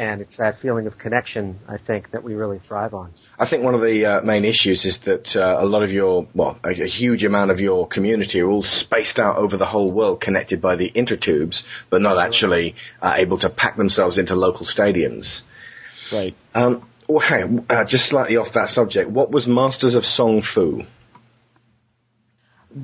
And 0.00 0.20
it's 0.20 0.38
that 0.38 0.58
feeling 0.58 0.88
of 0.88 0.98
connection, 0.98 1.60
I 1.68 1.76
think, 1.76 2.10
that 2.10 2.24
we 2.24 2.34
really 2.34 2.58
thrive 2.58 2.92
on. 2.92 3.12
I 3.38 3.46
think 3.46 3.62
one 3.62 3.76
of 3.76 3.82
the 3.82 4.04
uh, 4.06 4.20
main 4.22 4.44
issues 4.44 4.84
is 4.84 4.98
that 5.10 5.36
uh, 5.36 5.58
a 5.60 5.66
lot 5.66 5.84
of 5.84 5.92
your, 5.92 6.26
well, 6.34 6.58
a, 6.64 6.70
a 6.70 6.88
huge 6.88 7.22
amount 7.24 7.52
of 7.52 7.60
your 7.60 7.86
community 7.86 8.40
are 8.40 8.48
all 8.48 8.64
spaced 8.64 9.20
out 9.20 9.36
over 9.36 9.56
the 9.56 9.66
whole 9.66 9.92
world, 9.92 10.20
connected 10.20 10.60
by 10.60 10.74
the 10.74 10.90
intertubes, 10.90 11.64
but 11.88 12.00
not 12.02 12.18
actually 12.18 12.74
uh, 13.00 13.14
able 13.16 13.38
to 13.38 13.48
pack 13.48 13.76
themselves 13.76 14.18
into 14.18 14.34
local 14.34 14.66
stadiums. 14.66 15.42
Right. 16.10 16.34
Um, 16.54 16.88
okay, 17.16 17.44
uh, 17.68 17.84
just 17.84 18.06
slightly 18.06 18.36
off 18.36 18.52
that 18.52 18.68
subject, 18.68 19.10
what 19.10 19.30
was 19.30 19.46
Masters 19.46 19.94
of 19.94 20.04
Song 20.04 20.42
Fu? 20.42 20.84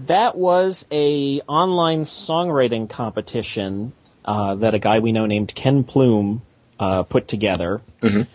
That 0.06 0.36
was 0.36 0.84
a 0.92 1.40
online 1.48 2.02
songwriting 2.04 2.90
competition 2.90 3.92
uh, 4.24 4.56
that 4.56 4.74
a 4.74 4.78
guy 4.78 4.98
we 4.98 5.12
know 5.12 5.24
named 5.26 5.54
Ken 5.54 5.84
Plume 5.84 6.42
uh, 6.78 7.02
put 7.04 7.26
together. 7.28 7.80
Mhm. 8.02 8.26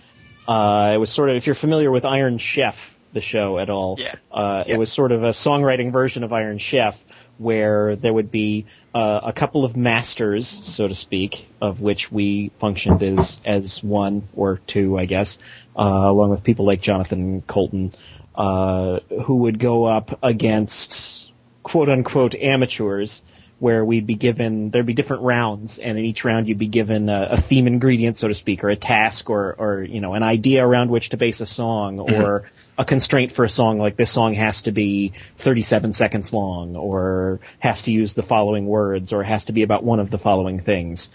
Uh, 0.48 0.91
it 0.95 0.98
was 0.98 1.11
sort 1.11 1.30
of, 1.30 1.36
if 1.36 1.45
you're 1.45 1.53
familiar 1.56 1.91
with 1.91 2.03
Iron 2.06 2.38
Chef, 2.40 2.98
the 3.14 3.22
show 3.22 3.60
at 3.60 3.70
all, 3.70 3.98
Yeah. 3.99 4.15
uh, 4.32 4.64
Yeah. 4.65 4.74
it 4.76 4.80
was 4.80 4.91
sort 4.91 5.11
of 5.11 5.24
a 5.24 5.30
songwriting 5.30 5.91
version 5.91 6.24
of 6.24 6.34
Iron 6.34 6.57
Chef 6.57 6.99
where 7.38 7.95
there 7.95 8.14
would 8.14 8.31
be 8.31 8.65
uh, 8.93 9.22
a 9.23 9.34
couple 9.34 9.65
of 9.65 9.76
masters, 9.76 10.47
so 10.64 10.88
to 10.88 10.95
speak, 10.95 11.47
of 11.61 11.81
which 11.81 12.11
we 12.11 12.51
functioned 12.60 13.01
as 13.03 13.41
as 13.45 13.84
one 13.84 14.27
or 14.35 14.57
two, 14.57 14.97
I 14.97 15.05
guess, 15.05 15.39
uh, 15.77 15.84
along 15.84 16.30
with 16.30 16.43
people 16.43 16.65
like 16.65 16.81
Jonathan 16.81 17.41
Coulton, 17.41 17.93
uh, 18.35 18.99
who 19.26 19.38
would 19.38 19.60
go 19.60 19.85
up 19.85 20.19
against 20.23 21.31
quote 21.64 21.89
unquote 21.89 22.35
amateurs 22.35 23.23
where 23.60 23.85
we'd 23.85 24.05
be 24.05 24.15
given 24.15 24.72
there'd 24.72 24.85
be 24.85 24.93
different 24.93 25.23
rounds 25.23 25.80
and 25.80 25.97
in 25.97 26.03
each 26.03 26.26
round 26.26 26.49
you'd 26.49 26.57
be 26.57 26.68
given 26.68 27.07
a, 27.07 27.30
a 27.31 27.38
theme 27.38 27.65
ingredient 27.65 28.18
so 28.18 28.27
to 28.27 28.34
speak 28.34 28.61
or 28.64 28.69
a 28.69 28.76
task 28.76 29.30
or 29.30 29.55
or 29.57 29.81
you 29.81 30.01
know 30.01 30.14
an 30.14 30.23
idea 30.23 30.65
around 30.65 30.89
which 30.89 31.10
to 31.10 31.18
base 31.18 31.39
a 31.39 31.45
song 31.45 31.99
or 31.99 32.49
a 32.77 32.85
constraint 32.85 33.31
for 33.31 33.45
a 33.45 33.49
song 33.49 33.77
like 33.77 33.95
this 33.95 34.11
song 34.11 34.33
has 34.33 34.63
to 34.63 34.71
be 34.71 35.13
37 35.37 35.93
seconds 35.93 36.33
long 36.33 36.75
or 36.75 37.39
has 37.59 37.83
to 37.83 37.91
use 37.91 38.13
the 38.13 38.23
following 38.23 38.65
words 38.65 39.13
or 39.13 39.23
has 39.23 39.45
to 39.45 39.53
be 39.53 39.63
about 39.63 39.83
one 39.83 39.99
of 39.99 40.09
the 40.09 40.17
following 40.17 40.59
things. 40.59 41.09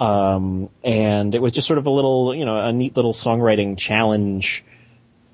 Um 0.00 0.70
and 0.82 1.34
it 1.34 1.42
was 1.42 1.52
just 1.52 1.66
sort 1.66 1.78
of 1.78 1.86
a 1.86 1.90
little 1.90 2.34
you 2.34 2.44
know 2.44 2.58
a 2.58 2.72
neat 2.72 2.96
little 2.96 3.12
songwriting 3.12 3.76
challenge 3.76 4.64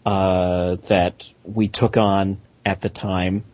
uh 0.04 0.76
that 0.88 1.30
we 1.44 1.68
took 1.68 1.96
on 1.96 2.38
at 2.64 2.80
the 2.80 2.88
time. 2.88 3.44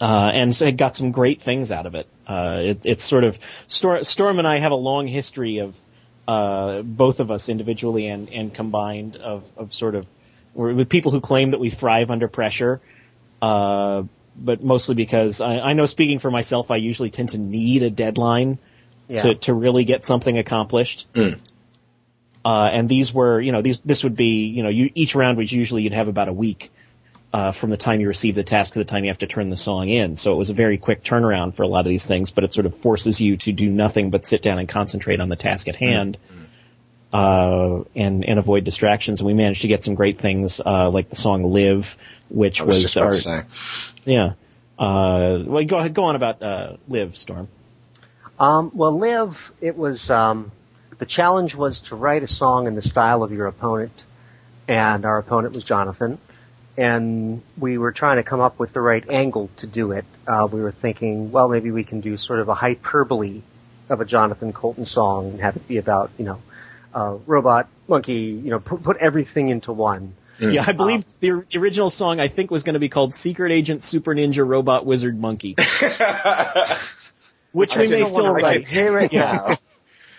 Uh, 0.00 0.30
and 0.32 0.54
so 0.54 0.64
it 0.64 0.76
got 0.76 0.94
some 0.94 1.10
great 1.10 1.42
things 1.42 1.72
out 1.72 1.86
of 1.86 1.94
it. 1.94 2.06
Uh, 2.26 2.60
it 2.62 2.80
it's 2.84 3.04
sort 3.04 3.24
of 3.24 3.38
Storm, 3.66 4.04
Storm 4.04 4.38
and 4.38 4.46
I 4.46 4.58
have 4.58 4.70
a 4.70 4.76
long 4.76 5.08
history 5.08 5.58
of 5.58 5.76
uh, 6.28 6.82
both 6.82 7.20
of 7.20 7.30
us 7.30 7.48
individually 7.48 8.06
and, 8.06 8.28
and 8.28 8.54
combined 8.54 9.16
of, 9.16 9.50
of 9.56 9.72
sort 9.72 9.94
of 9.94 10.06
we're 10.58 10.74
with 10.74 10.88
people 10.88 11.12
who 11.12 11.20
claim 11.20 11.52
that 11.52 11.60
we 11.60 11.70
thrive 11.70 12.10
under 12.10 12.26
pressure. 12.26 12.80
Uh, 13.40 14.02
but 14.36 14.62
mostly 14.62 14.96
because 14.96 15.40
I, 15.40 15.58
I 15.60 15.72
know 15.72 15.86
speaking 15.86 16.18
for 16.18 16.30
myself, 16.30 16.70
I 16.72 16.76
usually 16.76 17.10
tend 17.10 17.30
to 17.30 17.38
need 17.38 17.82
a 17.84 17.90
deadline 17.90 18.58
Yeah. 19.08 19.22
to, 19.22 19.34
to 19.46 19.54
really 19.54 19.84
get 19.84 20.04
something 20.04 20.36
accomplished. 20.36 21.06
Mm. 21.14 21.38
Uh, 22.44 22.68
and 22.72 22.88
these 22.88 23.14
were, 23.14 23.40
you 23.40 23.52
know, 23.52 23.62
these, 23.62 23.80
this 23.80 24.02
would 24.02 24.16
be, 24.16 24.46
you 24.46 24.62
know, 24.62 24.68
you, 24.68 24.90
each 24.94 25.14
round 25.14 25.38
was 25.38 25.50
usually 25.52 25.82
you'd 25.82 25.94
have 25.94 26.08
about 26.08 26.28
a 26.28 26.32
week 26.32 26.70
uh, 27.32 27.52
from 27.52 27.70
the 27.70 27.76
time 27.76 28.00
you 28.00 28.08
receive 28.08 28.34
the 28.34 28.44
task 28.44 28.72
to 28.72 28.78
the 28.78 28.84
time 28.84 29.04
you 29.04 29.10
have 29.10 29.18
to 29.18 29.26
turn 29.26 29.50
the 29.50 29.56
song 29.56 29.88
in. 29.88 30.16
So 30.16 30.32
it 30.32 30.36
was 30.36 30.50
a 30.50 30.54
very 30.54 30.78
quick 30.78 31.04
turnaround 31.04 31.54
for 31.54 31.62
a 31.62 31.68
lot 31.68 31.80
of 31.86 31.90
these 31.90 32.06
things, 32.06 32.30
but 32.32 32.44
it 32.44 32.52
sort 32.52 32.66
of 32.66 32.76
forces 32.78 33.20
you 33.20 33.36
to 33.38 33.52
do 33.52 33.70
nothing 33.70 34.10
but 34.10 34.26
sit 34.26 34.42
down 34.42 34.58
and 34.58 34.68
concentrate 34.68 35.20
on 35.20 35.28
the 35.28 35.36
task 35.36 35.68
at 35.68 35.76
hand. 35.76 36.18
Uh, 37.10 37.84
and, 37.96 38.22
and 38.26 38.38
avoid 38.38 38.64
distractions. 38.64 39.20
And 39.20 39.26
we 39.26 39.32
managed 39.32 39.62
to 39.62 39.68
get 39.68 39.82
some 39.82 39.94
great 39.94 40.18
things, 40.18 40.60
uh, 40.60 40.90
like 40.90 41.08
the 41.08 41.16
song 41.16 41.42
Live, 41.52 41.96
which 42.28 42.60
I 42.60 42.64
was 42.64 42.74
was, 42.74 42.82
just 42.82 42.96
about 42.96 43.06
our, 43.06 43.12
to 43.12 43.18
say. 43.18 43.42
yeah. 44.04 44.32
Uh, 44.78 45.42
well, 45.46 45.64
go 45.64 45.78
ahead, 45.78 45.94
go 45.94 46.04
on 46.04 46.16
about, 46.16 46.42
uh, 46.42 46.76
Live, 46.86 47.16
Storm. 47.16 47.48
Um, 48.38 48.70
well, 48.74 48.92
Live, 48.92 49.52
it 49.62 49.74
was, 49.74 50.10
um, 50.10 50.52
the 50.98 51.06
challenge 51.06 51.54
was 51.54 51.80
to 51.88 51.96
write 51.96 52.22
a 52.22 52.26
song 52.26 52.66
in 52.66 52.74
the 52.74 52.82
style 52.82 53.22
of 53.22 53.32
your 53.32 53.46
opponent, 53.46 54.04
and 54.68 55.06
our 55.06 55.18
opponent 55.18 55.54
was 55.54 55.64
Jonathan, 55.64 56.18
and 56.76 57.40
we 57.56 57.78
were 57.78 57.92
trying 57.92 58.18
to 58.18 58.22
come 58.22 58.40
up 58.40 58.58
with 58.58 58.72
the 58.74 58.80
right 58.82 59.08
angle 59.08 59.48
to 59.56 59.66
do 59.66 59.92
it. 59.92 60.04
Uh, 60.26 60.46
we 60.50 60.60
were 60.60 60.72
thinking, 60.72 61.32
well, 61.32 61.48
maybe 61.48 61.70
we 61.70 61.84
can 61.84 62.02
do 62.02 62.18
sort 62.18 62.40
of 62.40 62.48
a 62.48 62.54
hyperbole 62.54 63.40
of 63.88 64.00
a 64.00 64.04
Jonathan 64.04 64.52
Coulton 64.52 64.84
song 64.84 65.30
and 65.30 65.40
have 65.40 65.56
it 65.56 65.66
be 65.66 65.78
about, 65.78 66.10
you 66.18 66.24
know, 66.26 66.42
uh, 66.94 67.16
robot, 67.26 67.68
monkey, 67.86 68.14
you 68.14 68.50
know, 68.50 68.60
put, 68.60 68.82
put 68.82 68.96
everything 68.98 69.48
into 69.48 69.72
one. 69.72 70.14
Yeah, 70.40 70.62
I 70.64 70.70
believe 70.72 71.04
the, 71.18 71.44
the 71.50 71.58
original 71.58 71.90
song 71.90 72.20
I 72.20 72.28
think 72.28 72.52
was 72.52 72.62
going 72.62 72.74
to 72.74 72.78
be 72.80 72.88
called 72.88 73.12
Secret 73.12 73.50
Agent 73.50 73.82
Super 73.82 74.14
Ninja 74.14 74.46
Robot 74.46 74.86
Wizard 74.86 75.18
Monkey. 75.18 75.56
Which 77.52 77.74
we 77.76 77.84
I 77.84 77.86
may 77.88 78.04
still 78.04 78.24
wanna- 78.24 78.38
I 78.38 78.42
write. 78.42 78.66
can 78.66 78.72
hear 78.74 78.98
it 79.00 79.12
now. 79.12 79.56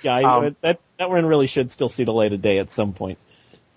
Yeah, 0.01 0.13
I, 0.15 0.23
Um, 0.47 0.55
that 0.61 0.79
that 0.97 1.09
one 1.09 1.25
really 1.25 1.47
should 1.47 1.73
still 1.73 1.89
see 1.89 2.05
the 2.05 2.13
light 2.13 2.31
of 2.31 2.41
day 2.41 2.59
at 2.59 2.71
some 2.71 2.93
point. 2.93 3.17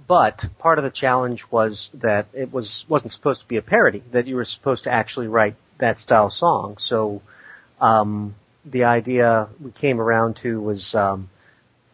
But 0.06 0.46
part 0.60 0.78
of 0.78 0.84
the 0.84 0.90
challenge 0.90 1.50
was 1.50 1.90
that 1.94 2.26
it 2.32 2.52
was 2.52 2.84
wasn't 2.88 3.10
supposed 3.10 3.40
to 3.40 3.46
be 3.48 3.56
a 3.56 3.62
parody. 3.62 4.04
That 4.12 4.28
you 4.28 4.36
were 4.36 4.44
supposed 4.44 4.84
to 4.84 4.90
actually 4.92 5.26
write 5.26 5.56
that 5.78 5.98
style 5.98 6.30
song. 6.30 6.76
So 6.78 7.22
um, 7.80 8.36
the 8.64 8.84
idea 8.84 9.48
we 9.60 9.72
came 9.72 10.00
around 10.00 10.36
to 10.36 10.60
was 10.60 10.94
um, 10.94 11.28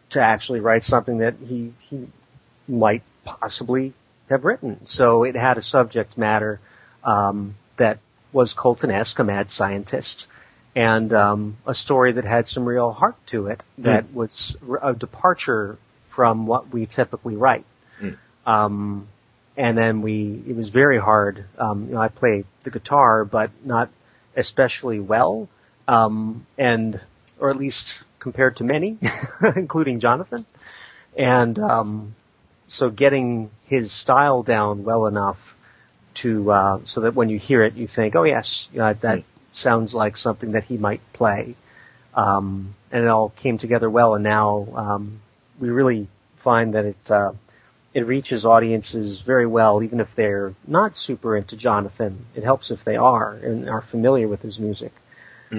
to 0.09 0.21
actually 0.21 0.59
write 0.59 0.83
something 0.83 1.19
that 1.19 1.35
he 1.45 1.73
he 1.79 2.07
might 2.67 3.03
possibly 3.23 3.93
have 4.29 4.43
written. 4.45 4.85
So 4.87 5.23
it 5.23 5.35
had 5.35 5.57
a 5.57 5.61
subject 5.61 6.17
matter 6.17 6.59
um, 7.03 7.55
that 7.77 7.99
was 8.31 8.53
Coulton-esque, 8.53 9.17
a 9.19 9.23
mad 9.23 9.49
scientist, 9.49 10.27
and 10.75 11.11
um, 11.13 11.57
a 11.65 11.73
story 11.73 12.11
that 12.13 12.25
had 12.25 12.47
some 12.47 12.65
real 12.65 12.91
heart 12.91 13.15
to 13.27 13.47
it. 13.47 13.63
That 13.79 14.13
was 14.13 14.55
a 14.81 14.93
departure 14.93 15.77
from 16.09 16.45
what 16.45 16.71
we 16.71 16.85
typically 16.85 17.35
write. 17.35 17.65
Um, 18.45 19.07
and 19.57 19.77
then 19.77 20.01
we, 20.01 20.41
it 20.47 20.55
was 20.55 20.69
very 20.69 20.99
hard. 20.99 21.45
Um, 21.57 21.87
you 21.87 21.93
know, 21.93 22.01
I 22.01 22.07
play 22.07 22.45
the 22.63 22.71
guitar, 22.71 23.25
but 23.25 23.51
not 23.63 23.89
especially 24.35 24.99
well. 24.99 25.49
Um, 25.87 26.45
and, 26.57 26.99
or 27.39 27.49
at 27.49 27.57
least 27.57 28.03
compared 28.19 28.57
to 28.57 28.63
many, 28.63 28.97
including 29.55 29.99
Jonathan. 29.99 30.45
And, 31.17 31.57
um, 31.59 32.15
so 32.67 32.89
getting 32.89 33.49
his 33.65 33.91
style 33.91 34.43
down 34.43 34.83
well 34.83 35.07
enough 35.07 35.55
to, 36.15 36.51
uh, 36.51 36.79
so 36.85 37.01
that 37.01 37.15
when 37.15 37.29
you 37.29 37.39
hear 37.39 37.63
it, 37.63 37.73
you 37.75 37.87
think, 37.87 38.15
oh 38.15 38.23
yes, 38.23 38.67
you 38.71 38.79
know, 38.79 38.93
that 38.93 39.23
sounds 39.51 39.93
like 39.93 40.17
something 40.17 40.51
that 40.51 40.65
he 40.65 40.77
might 40.77 41.01
play. 41.13 41.55
Um, 42.13 42.75
and 42.91 43.03
it 43.03 43.07
all 43.07 43.29
came 43.29 43.57
together 43.57 43.89
well, 43.89 44.15
and 44.15 44.23
now, 44.23 44.67
um, 44.75 45.21
we 45.59 45.69
really 45.69 46.07
find 46.37 46.73
that 46.73 46.85
it, 46.85 47.11
uh, 47.11 47.33
it 47.93 48.05
reaches 48.05 48.45
audiences 48.45 49.21
very 49.21 49.45
well, 49.45 49.81
even 49.83 49.99
if 49.99 50.13
they're 50.15 50.53
not 50.67 50.95
super 50.95 51.35
into 51.35 51.57
Jonathan. 51.57 52.25
It 52.35 52.43
helps 52.43 52.71
if 52.71 52.83
they 52.83 52.95
are 52.95 53.33
and 53.33 53.69
are 53.69 53.81
familiar 53.81 54.27
with 54.27 54.41
his 54.41 54.59
music. 54.59 54.91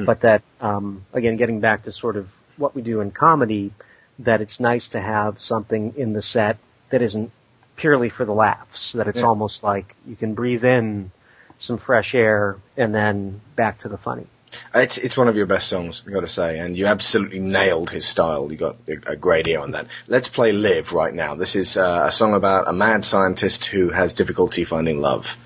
But 0.04 0.20
that, 0.20 0.42
um, 0.60 1.04
again, 1.12 1.36
getting 1.36 1.60
back 1.60 1.84
to 1.84 1.92
sort 1.92 2.16
of 2.16 2.28
what 2.56 2.74
we 2.74 2.82
do 2.82 3.00
in 3.00 3.10
comedy, 3.10 3.72
that 4.20 4.40
it's 4.40 4.60
nice 4.60 4.88
to 4.88 5.00
have 5.00 5.40
something 5.40 5.94
in 5.96 6.12
the 6.12 6.22
set 6.22 6.58
that 6.90 7.02
isn't 7.02 7.30
purely 7.76 8.08
for 8.08 8.24
the 8.24 8.34
laughs, 8.34 8.92
that 8.92 9.08
it's 9.08 9.20
Yeah. 9.20 9.26
almost 9.26 9.62
like 9.62 9.94
you 10.06 10.16
can 10.16 10.34
breathe 10.34 10.64
in 10.64 11.10
some 11.58 11.78
fresh 11.78 12.14
air 12.14 12.56
and 12.76 12.94
then 12.94 13.40
back 13.56 13.78
to 13.80 13.88
the 13.88 13.96
funny. 13.98 14.26
It's 14.74 14.98
it's 14.98 15.16
one 15.16 15.28
of 15.28 15.36
your 15.36 15.46
best 15.46 15.68
songs, 15.68 16.02
I 16.06 16.10
got 16.10 16.20
to 16.20 16.28
say, 16.28 16.58
and 16.58 16.76
you 16.76 16.86
absolutely 16.86 17.38
nailed 17.38 17.88
his 17.90 18.04
style. 18.04 18.50
You 18.50 18.58
got 18.58 18.76
a, 18.88 19.12
a 19.12 19.16
great 19.16 19.46
ear 19.46 19.60
on 19.60 19.70
that. 19.72 19.86
Let's 20.08 20.28
play 20.28 20.50
"Live" 20.52 20.92
right 20.92 21.14
now. 21.14 21.36
This 21.36 21.54
is 21.54 21.76
uh, 21.76 22.06
a 22.08 22.12
song 22.12 22.34
about 22.34 22.66
a 22.66 22.72
mad 22.72 23.04
scientist 23.04 23.66
who 23.66 23.90
has 23.90 24.12
difficulty 24.12 24.64
finding 24.64 25.00
love. 25.00 25.36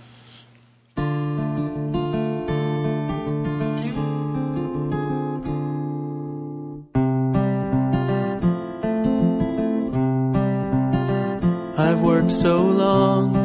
So 12.34 12.62
long, 12.62 13.36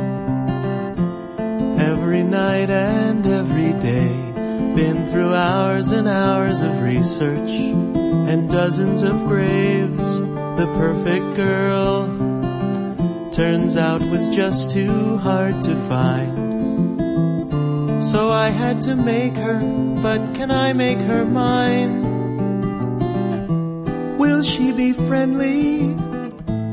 every 1.79 2.23
night 2.23 2.69
and 2.71 3.25
every 3.25 3.73
day. 3.79 4.09
Been 4.75 5.05
through 5.05 5.33
hours 5.33 5.91
and 5.91 6.07
hours 6.07 6.61
of 6.61 6.81
research 6.81 7.51
and 7.51 8.49
dozens 8.49 9.03
of 9.03 9.27
graves. 9.27 10.19
The 10.19 10.67
perfect 10.75 11.35
girl 11.35 12.07
turns 13.31 13.77
out 13.77 14.01
was 14.01 14.27
just 14.29 14.71
too 14.71 15.17
hard 15.17 15.61
to 15.63 15.75
find. 15.87 17.01
So 18.01 18.31
I 18.31 18.49
had 18.49 18.81
to 18.83 18.95
make 18.95 19.35
her, 19.35 19.59
but 20.01 20.33
can 20.33 20.49
I 20.49 20.73
make 20.73 20.99
her 20.99 21.25
mine? 21.25 22.07
Will 24.17 24.41
she 24.41 24.71
be 24.71 24.93
friendly? 24.93 25.93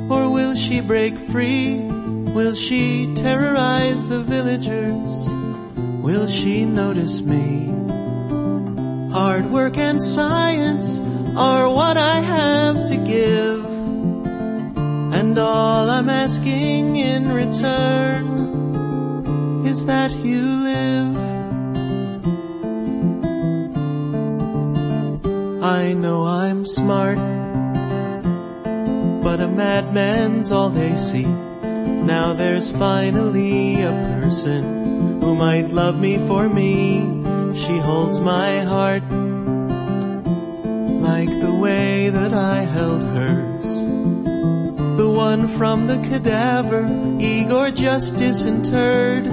Or 0.09 0.31
will 0.31 0.55
she 0.55 0.81
break 0.81 1.19
free? 1.19 1.96
Will 2.37 2.55
she 2.55 3.15
terrorize 3.15 4.09
the 4.09 4.21
villagers? 4.21 5.31
Will 6.05 6.27
she 6.27 6.67
notice 6.67 7.23
me? 7.23 7.73
Hard 9.11 9.51
work 9.51 9.79
and 9.79 10.03
science 10.03 11.01
are 11.35 11.67
what 11.67 11.97
I 11.97 12.21
have 12.21 12.87
to 12.89 12.97
give. 12.99 13.65
And 15.15 15.39
all 15.39 15.89
I'm 15.89 16.11
asking 16.11 16.97
in 16.97 17.33
return 17.33 18.27
is 19.65 19.87
that 19.87 20.13
you 20.17 20.43
live. 20.43 21.17
I 25.63 25.95
know 25.95 26.27
I'm 26.27 26.67
smart 26.67 27.17
but 29.23 29.41
a 29.41 29.49
madman's 29.49 30.53
all 30.53 30.69
they 30.69 30.97
see. 30.99 31.46
Now 32.07 32.35
there's 32.35 32.71
finally 32.71 33.83
a 33.83 33.91
person 33.91 35.21
who 35.21 35.35
might 35.35 35.71
love 35.71 35.99
me 35.99 36.19
for 36.19 36.49
me. 36.49 37.01
She 37.57 37.79
holds 37.79 38.21
my 38.21 38.61
heart 38.61 39.03
like 41.03 41.29
the 41.29 41.53
way 41.61 42.09
that 42.11 42.33
I 42.33 42.61
held 42.61 43.03
hers. 43.03 43.65
The 44.97 45.11
one 45.11 45.49
from 45.49 45.89
the 45.89 45.97
cadaver 46.09 46.87
Igor 47.19 47.73
just 47.73 48.17
disinterred. 48.17 49.27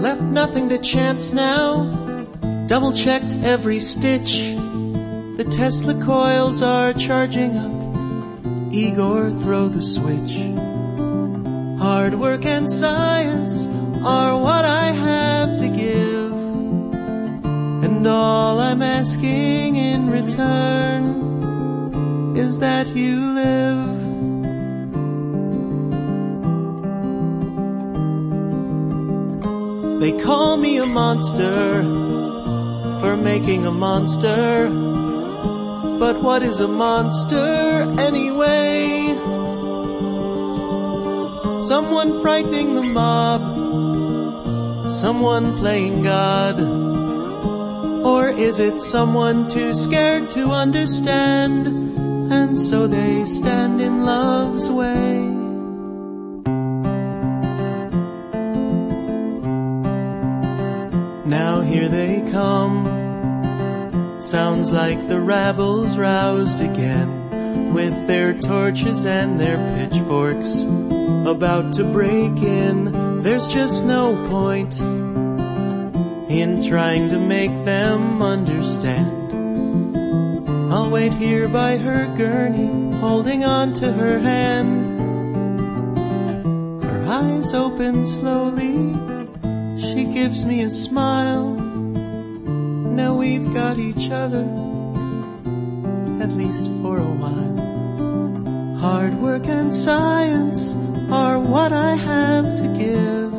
Left 0.00 0.22
nothing 0.22 0.68
to 0.70 0.78
chance 0.78 1.32
now. 1.32 1.84
Double 2.66 2.92
checked 2.92 3.32
every 3.44 3.78
stitch. 3.78 4.56
The 5.36 5.46
Tesla 5.48 5.94
coils 6.02 6.62
are 6.62 6.92
charging 6.92 7.56
up. 7.56 8.72
Igor, 8.74 9.30
throw 9.30 9.68
the 9.68 9.80
switch. 9.80 10.53
Hard 12.04 12.20
work 12.20 12.44
and 12.44 12.68
science 12.68 13.66
are 14.04 14.36
what 14.38 14.66
I 14.66 14.88
have 14.92 15.56
to 15.56 15.68
give. 15.68 16.32
And 17.82 18.06
all 18.06 18.60
I'm 18.60 18.82
asking 18.82 19.76
in 19.76 20.10
return 20.10 21.04
is 22.36 22.58
that 22.58 22.94
you 22.94 23.16
live. 23.32 23.88
They 30.00 30.12
call 30.22 30.58
me 30.58 30.76
a 30.76 30.84
monster 30.84 31.82
for 33.00 33.16
making 33.16 33.64
a 33.64 33.72
monster. 33.72 34.68
But 35.98 36.22
what 36.22 36.42
is 36.42 36.60
a 36.60 36.68
monster 36.68 37.63
Someone 41.68 42.20
frightening 42.20 42.74
the 42.74 42.82
mob, 42.82 43.40
someone 44.92 45.56
playing 45.56 46.02
God. 46.02 46.60
Or 48.04 48.28
is 48.28 48.58
it 48.58 48.82
someone 48.82 49.46
too 49.46 49.72
scared 49.72 50.30
to 50.32 50.50
understand? 50.50 51.66
And 52.30 52.58
so 52.58 52.86
they 52.86 53.24
stand 53.24 53.80
in 53.80 54.04
love's 54.04 54.68
way. 54.68 55.24
Now 61.24 61.62
here 61.62 61.88
they 61.88 62.30
come. 62.30 64.20
Sounds 64.20 64.70
like 64.70 65.08
the 65.08 65.18
rabble's 65.18 65.96
roused 65.96 66.60
again 66.60 67.72
with 67.72 68.06
their 68.06 68.38
torches 68.38 69.06
and 69.06 69.40
their 69.40 69.56
pitchforks 69.74 70.66
about 71.26 71.72
to 71.74 71.84
break 71.84 72.42
in. 72.42 73.22
There's 73.22 73.48
just 73.48 73.84
no 73.84 74.14
point 74.28 74.78
in 76.30 76.62
trying 76.66 77.08
to 77.10 77.18
make 77.18 77.64
them 77.64 78.20
understand. 78.20 79.12
I'll 80.72 80.90
wait 80.90 81.14
here 81.14 81.48
by 81.48 81.78
her 81.78 82.14
gurney, 82.16 82.96
holding 82.98 83.44
on 83.44 83.72
to 83.74 83.92
her 83.92 84.18
hand. 84.18 84.86
Her 86.84 87.04
eyes 87.06 87.54
open 87.54 88.04
slowly, 88.04 88.92
she 89.80 90.04
gives 90.04 90.44
me 90.44 90.62
a 90.62 90.70
smile. 90.70 91.50
Now 93.00 93.14
we've 93.14 93.52
got 93.54 93.78
each 93.78 94.10
other, 94.10 94.44
at 96.22 96.30
least 96.32 96.66
for 96.82 96.98
a 96.98 97.14
while. 97.22 98.76
Hard 98.78 99.14
work 99.14 99.46
and 99.46 99.72
science 99.72 100.74
are 101.10 101.38
what 101.38 101.72
I 101.72 101.94
have 101.94 102.56
to 102.56 102.66
give, 102.68 103.32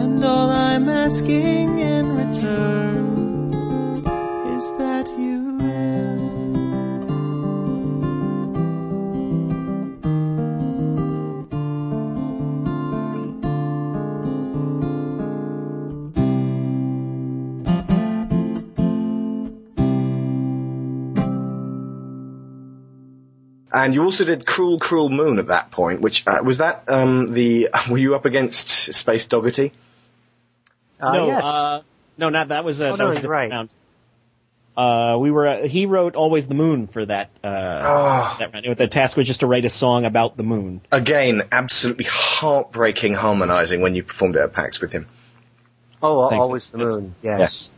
and 0.00 0.24
all 0.24 0.50
I'm 0.50 0.88
asking 0.88 1.78
in 1.78 2.04
return 2.16 2.85
And 23.86 23.94
you 23.94 24.02
also 24.02 24.24
did 24.24 24.44
Cruel, 24.44 24.80
Cruel 24.80 25.10
Moon 25.10 25.38
at 25.38 25.46
that 25.46 25.70
point, 25.70 26.00
which, 26.00 26.26
uh, 26.26 26.40
was 26.42 26.58
that, 26.58 26.82
um, 26.88 27.32
the, 27.34 27.68
were 27.88 27.98
you 27.98 28.16
up 28.16 28.24
against 28.24 28.68
Space 28.92 29.28
Doggerty? 29.28 29.70
Uh, 31.00 31.12
no, 31.12 31.26
yes. 31.28 31.44
uh, 31.44 31.82
no, 32.18 32.28
not 32.28 32.48
that 32.48 32.64
was 32.64 32.80
a, 32.80 32.88
Oh, 32.88 32.90
that 32.96 32.98
no, 32.98 33.06
was 33.06 33.14
a 33.14 33.20
you're 33.20 33.22
different 33.22 33.30
right. 33.30 33.50
round. 33.52 33.68
Uh, 34.76 35.18
we 35.20 35.30
were, 35.30 35.46
uh, 35.46 35.68
he 35.68 35.86
wrote 35.86 36.16
Always 36.16 36.48
the 36.48 36.54
Moon 36.54 36.88
for 36.88 37.06
that, 37.06 37.30
uh, 37.44 37.46
Oh. 37.46 38.36
that 38.40 38.52
round. 38.52 38.76
The 38.76 38.88
task 38.88 39.16
was 39.16 39.28
just 39.28 39.38
to 39.40 39.46
write 39.46 39.64
a 39.64 39.70
song 39.70 40.04
about 40.04 40.36
the 40.36 40.42
moon. 40.42 40.80
Again, 40.90 41.42
absolutely 41.52 42.06
heartbreaking 42.06 43.14
harmonizing 43.14 43.82
when 43.82 43.94
you 43.94 44.02
performed 44.02 44.34
it 44.34 44.40
at 44.40 44.52
PAX 44.52 44.80
with 44.80 44.90
him. 44.90 45.06
oh, 46.02 46.28
thanks. 46.28 46.42
always 46.42 46.70
the 46.72 46.78
That's- 46.78 46.94
moon. 46.96 47.14
Yes. 47.22 47.70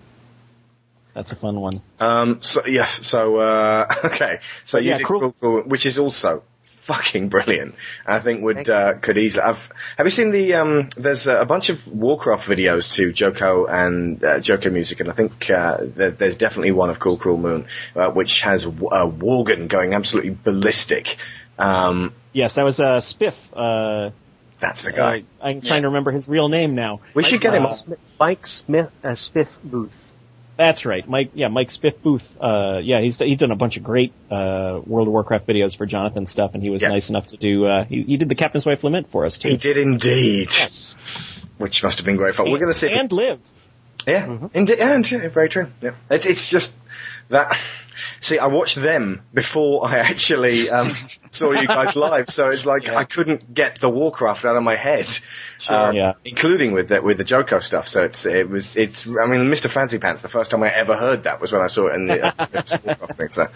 That's 1.19 1.33
a 1.33 1.37
fun 1.37 1.61
one. 1.61 1.83
Um, 1.99 2.41
so 2.43 2.65
yeah, 2.65 2.87
so 2.87 3.39
uh, 3.39 3.93
okay, 4.05 4.39
so 4.65 4.79
you 4.79 4.91
Yeah, 4.91 4.99
did 4.99 5.07
Cruel- 5.07 5.33
Cruel, 5.33 5.33
Cruel, 5.41 5.63
which 5.65 5.85
is 5.85 5.99
also 5.99 6.45
fucking 6.63 7.29
brilliant. 7.29 7.75
I 8.07 8.21
think 8.21 8.43
would 8.45 8.71
uh, 8.71 8.95
could 9.01 9.19
easily. 9.19 9.43
I've, 9.43 9.69
have 9.97 10.07
you 10.07 10.11
seen 10.13 10.31
the? 10.31 10.55
Um, 10.55 10.89
there's 10.97 11.27
a 11.27 11.45
bunch 11.45 11.71
of 11.71 11.89
Warcraft 11.89 12.47
videos 12.49 12.95
to 12.95 13.11
JoCo 13.13 13.69
and 13.69 14.23
uh, 14.23 14.39
JoCo 14.39 14.73
music, 14.73 15.01
and 15.01 15.11
I 15.11 15.13
think 15.13 15.51
uh, 15.51 15.79
there, 15.81 16.13
there's 16.13 16.37
definitely 16.37 16.71
one 16.71 16.89
of 16.89 17.01
Cool 17.01 17.17
Cruel 17.19 17.37
Moon, 17.39 17.67
uh, 17.97 18.11
which 18.13 18.43
has 18.43 18.65
uh, 18.65 18.69
Worgen 18.71 19.67
going 19.67 19.95
absolutely 19.95 20.31
ballistic. 20.45 21.17
Um, 21.59 22.15
Yes, 22.33 22.55
that 22.55 22.65
was, 22.65 22.79
uh, 22.79 22.99
Spiff, 23.01 23.35
uh, 23.55 24.11
that's 24.61 24.83
the 24.83 24.93
guy. 24.93 25.25
uh, 25.41 25.47
I'm 25.47 25.61
trying 25.63 25.83
to 25.83 25.89
remember 25.89 26.13
his 26.13 26.29
real 26.29 26.49
name 26.49 26.77
now. 26.77 27.01
we 27.15 27.25
should 27.25 27.41
get 27.41 27.55
him. 27.55 27.67
uh, 27.67 27.71
on. 27.71 27.97
Mike 28.21 28.47
Smith, 28.47 28.91
uh, 29.03 29.09
Spiff 29.09 29.49
Booth. 29.65 30.08
That's 30.59 30.85
right, 30.85 31.09
Mike. 31.09 31.31
Yeah, 31.35 31.49
Mike 31.49 31.69
Spiff 31.71 32.03
Booth. 32.03 32.37
Uh, 32.41 32.81
yeah, 32.83 33.01
he's 33.01 33.17
he's 33.19 33.39
done 33.39 33.53
a 33.53 33.57
bunch 33.57 33.77
of 33.77 33.85
great 33.85 34.13
uh, 34.31 34.81
World 34.85 35.07
of 35.07 35.13
Warcraft 35.13 35.47
videos 35.47 35.77
for 35.77 35.87
Jonathan 35.87 36.27
stuff, 36.27 36.51
and 36.55 36.63
he 36.65 36.69
was 36.69 36.83
Yeah. 36.83 36.89
nice 36.89 37.11
enough 37.11 37.29
to 37.29 37.37
do. 37.37 37.65
Uh, 37.65 37.85
he, 37.85 38.03
he 38.03 38.17
did 38.17 38.29
the 38.29 38.35
Captain's 38.35 38.67
Wife 38.67 38.83
Lament 38.83 39.09
for 39.11 39.25
us 39.25 39.39
too. 39.39 39.49
He 39.51 39.57
did 39.57 39.77
indeed. 39.79 40.49
yes. 40.51 40.97
Which 41.59 41.83
must 41.85 41.99
have 41.99 42.07
been 42.07 42.17
great 42.17 42.35
fun. 42.35 42.51
We're 42.51 42.59
going 42.59 42.73
to 42.73 42.79
see. 42.79 42.91
and 42.93 43.11
live. 43.13 43.41
Yeah, 44.07 44.27
Mm-hmm. 44.27 44.47
indeed, 44.55 44.79
and 44.81 45.11
yeah, 45.11 45.29
very 45.29 45.49
true. 45.49 45.69
Yeah, 45.81 45.93
it's 46.11 46.27
it's 46.27 46.51
just 46.51 46.77
that. 47.29 47.57
See, 48.21 48.39
I 48.39 48.47
watched 48.47 48.77
them 48.77 49.23
before 49.33 49.87
I 49.87 49.99
actually 50.11 50.71
um, 50.71 50.95
saw 51.31 51.53
you 51.53 51.67
guys 51.67 51.97
live, 51.97 52.31
so 52.31 52.49
it's 52.49 52.67
like 52.67 52.89
I 52.89 53.05
couldn't 53.05 53.53
get 53.53 53.81
the 53.81 53.89
Warcraft 53.89 54.45
out 54.45 54.57
of 54.57 54.63
my 54.63 54.77
head, 54.77 55.07
um, 55.69 55.95
yeah. 55.95 56.15
including 56.25 56.73
with 56.73 56.89
the, 56.89 57.03
with 57.03 57.19
the 57.19 57.25
JoCo 57.25 57.63
stuff. 57.63 57.89
So 57.89 58.05
it's 58.05 58.27
it 58.27 58.49
was 58.49 58.77
it's. 58.77 59.07
I 59.07 59.27
mean, 59.27 59.51
Mr. 59.51 59.69
Fancy 59.71 59.99
Pants. 59.99 60.23
The 60.23 60.29
first 60.29 60.51
time 60.51 60.63
I 60.63 60.75
ever 60.75 60.97
heard 60.97 61.25
that 61.25 61.41
was 61.41 61.53
when 61.53 61.63
I 61.63 61.69
saw 61.69 61.89
it 61.89 61.95
in 61.95 62.07
the 62.07 62.27
uh, 62.27 62.33
Warcraft 62.85 63.17
thing. 63.17 63.29
So 63.29 63.49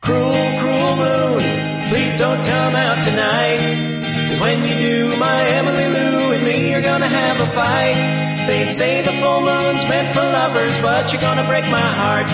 Cruel, 0.00 0.58
cruel 0.58 0.96
moon, 0.96 1.42
please 1.90 2.16
don't 2.18 2.44
come 2.46 2.74
out 2.76 3.02
tonight. 3.04 3.98
Cause 4.30 4.40
when 4.40 4.60
you 4.62 4.68
do, 4.68 5.16
my 5.18 5.44
Emily 5.48 5.86
Lou 5.88 6.32
and 6.32 6.44
me 6.44 6.74
are 6.74 6.82
gonna 6.82 7.06
have 7.06 7.40
a 7.40 7.46
fight. 7.46 8.37
They 8.48 8.64
say 8.64 9.02
the 9.02 9.12
full 9.20 9.42
moon's 9.42 9.84
meant 9.92 10.08
for 10.08 10.24
lovers, 10.24 10.72
but 10.80 11.12
you're 11.12 11.20
gonna 11.20 11.44
break 11.44 11.68
my 11.68 11.84
heart. 12.00 12.24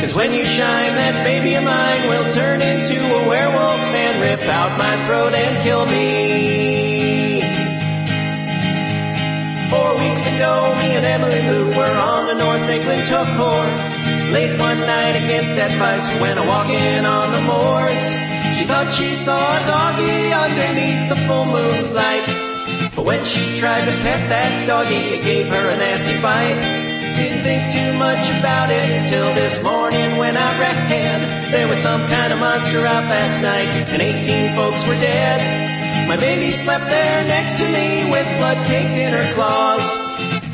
Cause 0.00 0.16
when 0.16 0.32
you 0.32 0.48
shine, 0.48 0.96
that 0.96 1.22
baby 1.28 1.52
of 1.60 1.64
mine 1.68 2.08
will 2.08 2.24
turn 2.32 2.64
into 2.64 2.96
a 2.96 3.28
werewolf 3.28 3.84
and 3.92 4.16
rip 4.24 4.40
out 4.48 4.72
my 4.80 4.96
throat 5.04 5.36
and 5.36 5.52
kill 5.60 5.84
me. 5.84 7.44
Four 9.68 9.92
weeks 10.00 10.24
ago, 10.32 10.72
me 10.80 10.96
and 10.96 11.04
Emily 11.04 11.42
Lou 11.44 11.68
were 11.76 11.96
on 12.00 12.32
the 12.32 12.36
North 12.40 12.64
England 12.72 13.04
tour. 13.12 13.64
Late 14.32 14.56
one 14.56 14.80
night 14.80 15.20
against 15.20 15.52
advice, 15.60 16.08
we 16.08 16.20
went 16.24 16.40
a 16.40 16.44
walking 16.48 17.04
on 17.04 17.28
the 17.28 17.44
moors. 17.44 18.00
She 18.56 18.64
thought 18.64 18.88
she 18.88 19.14
saw 19.14 19.36
a 19.36 19.60
doggy 19.68 20.32
underneath 20.32 21.12
the 21.12 21.18
full 21.28 21.44
moon's 21.44 21.92
light. 21.92 22.51
But 22.94 23.04
when 23.04 23.24
she 23.24 23.56
tried 23.56 23.84
to 23.86 23.94
pet 24.04 24.28
that 24.28 24.66
doggy, 24.66 25.16
it 25.16 25.24
gave 25.24 25.46
her 25.48 25.68
a 25.70 25.76
nasty 25.76 26.20
bite. 26.20 26.60
Didn't 27.16 27.42
think 27.44 27.72
too 27.72 27.92
much 27.98 28.24
about 28.40 28.70
it 28.70 28.88
until 28.88 29.34
this 29.34 29.62
morning 29.62 30.16
when 30.16 30.36
I 30.36 30.58
read 30.58 30.82
there 31.52 31.68
was 31.68 31.78
some 31.78 32.00
kind 32.08 32.32
of 32.32 32.40
monster 32.40 32.80
out 32.80 33.04
last 33.04 33.42
night 33.42 33.68
and 33.92 34.00
18 34.00 34.56
folks 34.56 34.88
were 34.88 34.96
dead. 34.96 36.08
My 36.08 36.16
baby 36.16 36.50
slept 36.50 36.84
there 36.88 37.24
next 37.28 37.58
to 37.60 37.64
me 37.68 38.10
with 38.10 38.24
blood 38.38 38.56
caked 38.66 38.96
in 38.96 39.12
her 39.12 39.34
claws. 39.34 39.84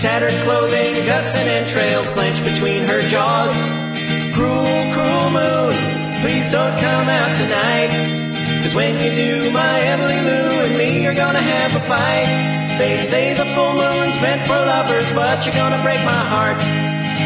Tattered 0.02 0.35
clothing, 0.43 1.06
guts 1.06 1.36
and 1.36 1.48
entrails 1.48 2.10
clenched 2.10 2.43
between 2.43 2.82
her 2.82 3.01
jaws. 3.06 3.55
Cruel, 4.35 4.66
cruel 4.90 5.31
moon, 5.31 5.97
please 6.22 6.48
don't 6.48 6.76
come 6.78 7.08
out 7.08 7.32
tonight. 7.36 7.90
Cause 8.62 8.74
when 8.74 8.94
you 8.98 9.10
do, 9.14 9.50
my 9.52 9.80
Emily 9.80 10.20
Lou 10.26 10.66
and 10.66 10.78
me 10.78 11.06
are 11.06 11.14
gonna 11.14 11.40
have 11.40 11.76
a 11.76 11.80
fight. 11.86 12.78
They 12.78 12.96
say 12.96 13.34
the 13.34 13.44
full 13.54 13.74
moon's 13.74 14.20
meant 14.20 14.42
for 14.42 14.54
lovers, 14.54 15.10
but 15.14 15.44
you're 15.46 15.54
gonna 15.54 15.82
break 15.82 16.02
my 16.04 16.22
heart. 16.34 16.58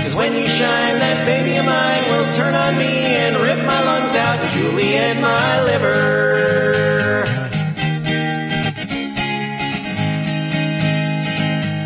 Cause 0.04 0.14
when 0.14 0.34
you 0.34 0.42
shine, 0.42 0.96
that 0.98 1.24
baby 1.24 1.56
of 1.56 1.66
mine 1.66 2.04
will 2.12 2.32
turn 2.32 2.54
on 2.54 2.76
me 2.76 2.92
and 3.22 3.36
rip 3.36 3.64
my 3.64 3.80
lungs 3.84 4.14
out, 4.14 4.38
Julie 4.50 4.94
and 4.96 5.20
my 5.20 5.64
liver. 5.64 6.91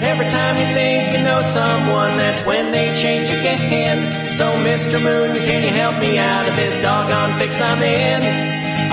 Every 0.06 0.28
time 0.28 0.56
you 0.56 0.68
think 0.72 1.18
you 1.18 1.22
know 1.24 1.42
someone, 1.42 2.16
that's 2.16 2.46
when 2.46 2.70
they 2.70 2.94
change 2.94 3.28
again. 3.28 4.30
So, 4.30 4.46
Mr. 4.62 5.02
Moon, 5.02 5.34
can 5.34 5.62
you 5.66 5.70
help 5.70 5.98
me 5.98 6.16
out 6.16 6.48
of 6.48 6.54
this 6.54 6.80
doggone 6.80 7.36
fix 7.38 7.60
I'm 7.60 7.82
in? 7.82 8.22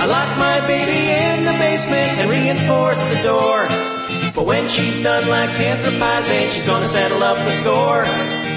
I 0.00 0.06
lock 0.06 0.26
my 0.36 0.58
baby 0.66 0.98
in 1.06 1.44
the 1.46 1.56
basement 1.62 2.18
and 2.18 2.28
reinforce 2.28 2.98
the 3.14 3.22
door. 3.22 3.66
But 4.34 4.44
when 4.44 4.68
she's 4.68 5.02
done 5.04 5.24
lycanthropizing, 5.24 6.50
she's 6.50 6.66
gonna 6.66 6.86
settle 6.86 7.22
up 7.22 7.38
the 7.46 7.52
score. 7.52 8.02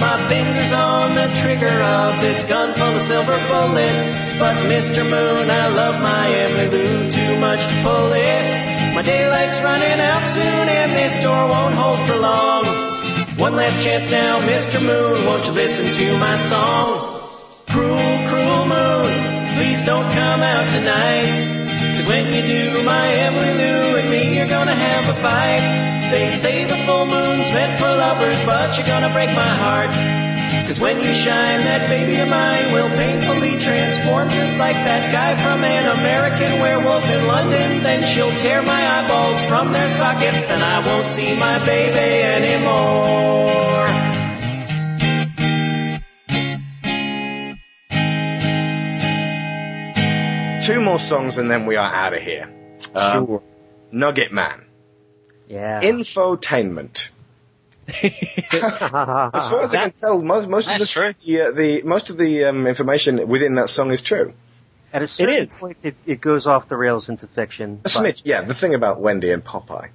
My 0.02 0.18
finger's 0.28 0.74
on 0.74 1.14
the 1.14 1.30
trigger 1.38 1.78
of 2.02 2.20
this 2.22 2.44
gun 2.44 2.74
full 2.74 2.96
of 2.96 3.02
silver 3.02 3.38
bullets. 3.48 4.18
But 4.42 4.56
Mr. 4.66 5.06
Moon, 5.06 5.50
I 5.50 5.68
love 5.70 6.02
my 6.02 6.26
Emily 6.28 6.70
Lou 6.74 7.12
too 7.12 7.40
much 7.40 7.62
to 7.68 7.76
pull 7.84 8.12
it. 8.14 8.67
My 8.98 9.04
daylight's 9.04 9.62
running 9.62 10.00
out 10.02 10.26
soon 10.28 10.66
and 10.82 10.92
this 10.94 11.22
door 11.22 11.48
won't 11.54 11.76
hold 11.76 12.00
for 12.10 12.18
long. 12.18 12.66
One 13.38 13.56
last 13.56 13.80
chance 13.86 14.10
now, 14.10 14.42
Mr. 14.42 14.82
Moon, 14.82 15.24
won't 15.28 15.46
you 15.46 15.54
listen 15.54 15.86
to 15.86 16.18
my 16.18 16.34
song? 16.34 16.98
Cruel, 17.70 18.14
cruel 18.26 18.66
moon, 18.66 19.14
please 19.54 19.86
don't 19.86 20.10
come 20.18 20.42
out 20.42 20.66
tonight. 20.74 21.30
Cause 21.94 22.08
when 22.10 22.26
you 22.34 22.42
do, 22.42 22.82
my 22.90 23.06
Emily 23.22 23.54
Lou 23.62 23.98
and 24.02 24.10
me 24.10 24.42
are 24.42 24.50
gonna 24.50 24.74
have 24.74 25.06
a 25.10 25.18
fight. 25.22 26.10
They 26.10 26.28
say 26.30 26.66
the 26.66 26.78
full 26.90 27.06
moon's 27.06 27.54
meant 27.54 27.78
for 27.78 27.86
lovers, 27.86 28.44
but 28.50 28.80
you're 28.80 28.88
gonna 28.88 29.14
break 29.14 29.30
my 29.30 29.54
heart. 29.62 30.17
Cause 30.68 30.80
when 30.80 30.98
you 30.98 31.14
shine, 31.14 31.60
that 31.64 31.88
baby 31.90 32.20
of 32.20 32.30
mine 32.30 32.66
will 32.74 32.90
painfully 32.98 33.56
transform 33.60 34.30
just 34.30 34.60
like 34.60 34.76
that 34.76 35.12
guy 35.12 35.36
from 35.36 35.64
an 35.64 35.86
American 36.00 36.60
werewolf 36.60 37.08
in 37.08 37.28
London. 37.28 37.84
Then 37.84 38.06
she'll 38.06 38.36
tear 38.40 38.62
my 38.62 38.82
eyeballs 39.00 39.42
from 39.44 39.72
their 39.72 39.88
sockets, 39.88 40.46
then 40.48 40.62
I 40.62 40.86
won't 40.86 41.10
see 41.10 41.40
my 41.40 41.58
baby 41.66 42.24
anymore. 42.36 43.88
Two 50.64 50.82
more 50.82 51.00
songs 51.00 51.38
and 51.38 51.50
then 51.50 51.66
we 51.66 51.78
are 51.78 51.94
out 51.94 52.14
of 52.14 52.22
here. 52.22 52.50
Um, 52.94 53.26
Sure. 53.26 53.44
Nugget 53.94 54.34
Man. 54.34 54.66
Yeah. 55.48 55.80
Infotainment. 55.82 57.08
As 58.04 59.48
far 59.48 59.62
as 59.62 59.74
I 59.74 59.78
can 59.84 59.92
tell, 59.92 60.22
most, 60.22 60.48
most 60.48 60.70
of 60.70 60.80
the, 60.80 60.86
true. 60.86 61.14
the, 61.26 61.42
uh, 61.42 61.52
the 61.52 61.82
most 61.84 62.10
of 62.10 62.18
the 62.18 62.46
um, 62.46 62.68
information 62.68 63.28
within 63.28 63.56
that 63.56 63.70
song 63.70 63.92
is 63.92 64.02
true. 64.02 64.34
At 64.94 65.02
a 65.02 65.08
certain 65.08 65.36
is. 65.36 65.60
point, 65.60 65.78
it, 65.84 65.96
it 66.06 66.22
goes 66.22 66.48
off 66.48 66.70
the 66.70 66.78
rails 66.78 67.10
into 67.10 67.28
fiction. 67.28 67.80
A 67.80 67.84
but- 67.84 67.92
smidge, 67.92 68.22
yeah. 68.24 68.42
The 68.42 68.54
thing 68.54 68.74
about 68.74 69.02
Wendy 69.02 69.32
and 69.32 69.44
Popeye. 69.44 69.90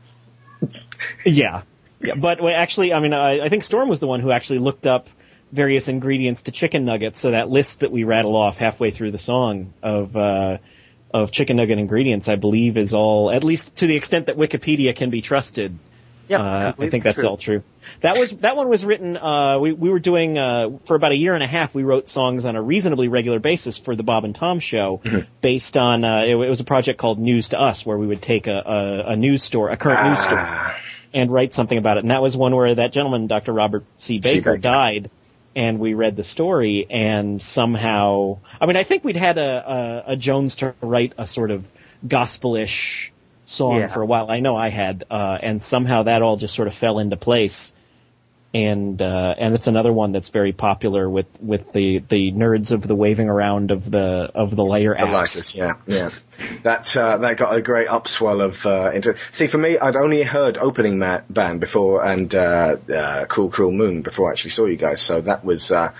Yeah. 1.24 1.62
Yeah, 2.00 2.14
but 2.16 2.40
well, 2.40 2.54
actually, 2.54 2.92
I 2.92 3.00
mean, 3.00 3.12
I, 3.12 3.40
I 3.40 3.48
think 3.48 3.62
Storm 3.62 3.88
was 3.88 4.00
the 4.00 4.08
one 4.08 4.20
who 4.20 4.32
actually 4.32 4.58
looked 4.58 4.86
up 4.88 5.08
various 5.52 5.86
ingredients 5.86 6.42
to 6.42 6.50
chicken 6.50 6.84
nuggets. 6.84 7.20
So 7.20 7.30
that 7.30 7.48
list 7.48 7.80
that 7.80 7.92
we 7.92 8.04
rattle 8.04 8.34
off 8.34 8.56
halfway 8.56 8.90
through 8.90 9.12
the 9.12 9.18
song 9.18 9.72
of 9.82 10.16
uh, 10.16 10.58
of 11.14 11.30
chicken 11.30 11.58
nugget 11.58 11.78
ingredients, 11.78 12.28
I 12.28 12.36
believe, 12.36 12.76
is 12.76 12.94
all 12.94 13.30
at 13.30 13.44
least 13.44 13.76
to 13.76 13.86
the 13.86 13.94
extent 13.94 14.26
that 14.26 14.36
Wikipedia 14.36 14.96
can 14.96 15.10
be 15.10 15.22
trusted. 15.22 15.78
Yep, 16.32 16.40
uh, 16.40 16.72
I 16.78 16.88
think 16.88 17.04
that's 17.04 17.18
true. 17.18 17.28
all 17.28 17.36
true. 17.36 17.62
That 18.00 18.18
was 18.18 18.30
that 18.38 18.56
one 18.56 18.70
was 18.70 18.86
written. 18.86 19.18
Uh, 19.18 19.58
we 19.60 19.72
we 19.72 19.90
were 19.90 19.98
doing 19.98 20.38
uh, 20.38 20.78
for 20.86 20.96
about 20.96 21.12
a 21.12 21.14
year 21.14 21.34
and 21.34 21.42
a 21.42 21.46
half. 21.46 21.74
We 21.74 21.82
wrote 21.82 22.08
songs 22.08 22.46
on 22.46 22.56
a 22.56 22.62
reasonably 22.62 23.08
regular 23.08 23.38
basis 23.38 23.76
for 23.76 23.94
the 23.94 24.02
Bob 24.02 24.24
and 24.24 24.34
Tom 24.34 24.58
Show, 24.58 25.02
based 25.42 25.76
on 25.76 26.04
uh, 26.04 26.22
it, 26.22 26.30
it 26.30 26.48
was 26.48 26.60
a 26.60 26.64
project 26.64 26.98
called 26.98 27.18
News 27.18 27.50
to 27.50 27.60
Us, 27.60 27.84
where 27.84 27.98
we 27.98 28.06
would 28.06 28.22
take 28.22 28.46
a, 28.46 28.56
a, 28.56 29.12
a 29.12 29.16
news 29.16 29.42
store, 29.42 29.68
a 29.68 29.76
current 29.76 30.08
news 30.08 30.22
story, 30.24 30.42
and 31.12 31.30
write 31.30 31.52
something 31.52 31.76
about 31.76 31.98
it. 31.98 32.00
And 32.00 32.10
that 32.10 32.22
was 32.22 32.34
one 32.34 32.56
where 32.56 32.74
that 32.74 32.94
gentleman, 32.94 33.26
Dr. 33.26 33.52
Robert 33.52 33.84
C. 33.98 34.18
Baker, 34.18 34.52
Baker. 34.52 34.56
died, 34.56 35.10
and 35.54 35.78
we 35.78 35.92
read 35.92 36.16
the 36.16 36.24
story, 36.24 36.86
and 36.88 37.42
somehow, 37.42 38.38
I 38.58 38.64
mean, 38.64 38.76
I 38.76 38.84
think 38.84 39.04
we'd 39.04 39.16
had 39.16 39.36
a, 39.36 40.04
a, 40.06 40.12
a 40.12 40.16
Jones 40.16 40.56
to 40.56 40.74
write 40.80 41.12
a 41.18 41.26
sort 41.26 41.50
of 41.50 41.66
gospelish 42.08 43.12
song 43.44 43.76
Yeah. 43.80 43.86
for 43.88 44.02
a 44.02 44.06
while. 44.06 44.30
I 44.30 44.40
know 44.40 44.56
I 44.56 44.68
had, 44.70 45.04
uh, 45.10 45.38
and 45.42 45.62
somehow 45.62 46.04
that 46.04 46.22
all 46.22 46.36
just 46.36 46.54
sort 46.54 46.68
of 46.68 46.74
fell 46.74 46.98
into 46.98 47.16
place. 47.16 47.72
And 48.54 49.00
uh, 49.00 49.34
and 49.38 49.54
it's 49.54 49.66
another 49.66 49.90
one 49.94 50.12
that's 50.12 50.28
very 50.28 50.52
popular 50.52 51.08
with, 51.08 51.24
with 51.40 51.72
the, 51.72 52.00
the 52.00 52.32
nerds 52.32 52.70
of 52.70 52.82
the 52.86 52.94
waving 52.94 53.30
around 53.30 53.70
of 53.70 53.90
the 53.90 54.30
of 54.34 54.54
the 54.54 54.62
layer 54.62 54.94
The 54.94 55.06
lighters, 55.06 55.54
yeah, 55.54 55.76
yeah. 55.86 56.10
That 56.62 56.94
uh, 56.94 57.16
that 57.16 57.38
got 57.38 57.54
a 57.56 57.62
great 57.62 57.88
upswell 57.88 58.42
of 58.42 58.66
uh, 58.66 58.90
into. 58.92 59.16
See, 59.30 59.46
for 59.46 59.56
me, 59.56 59.78
I'd 59.78 59.96
only 59.96 60.22
heard 60.22 60.58
opening 60.58 60.98
ma- 60.98 61.22
band 61.30 61.60
before 61.60 62.04
and 62.04 62.34
uh, 62.34 62.76
uh, 62.94 63.24
Cool 63.24 63.48
Cruel 63.48 63.72
Moon 63.72 64.02
before 64.02 64.28
I 64.28 64.32
actually 64.32 64.50
saw 64.50 64.66
you 64.66 64.76
guys. 64.76 65.00
So 65.00 65.22
that 65.22 65.46
was 65.46 65.70
uh, 65.72 65.92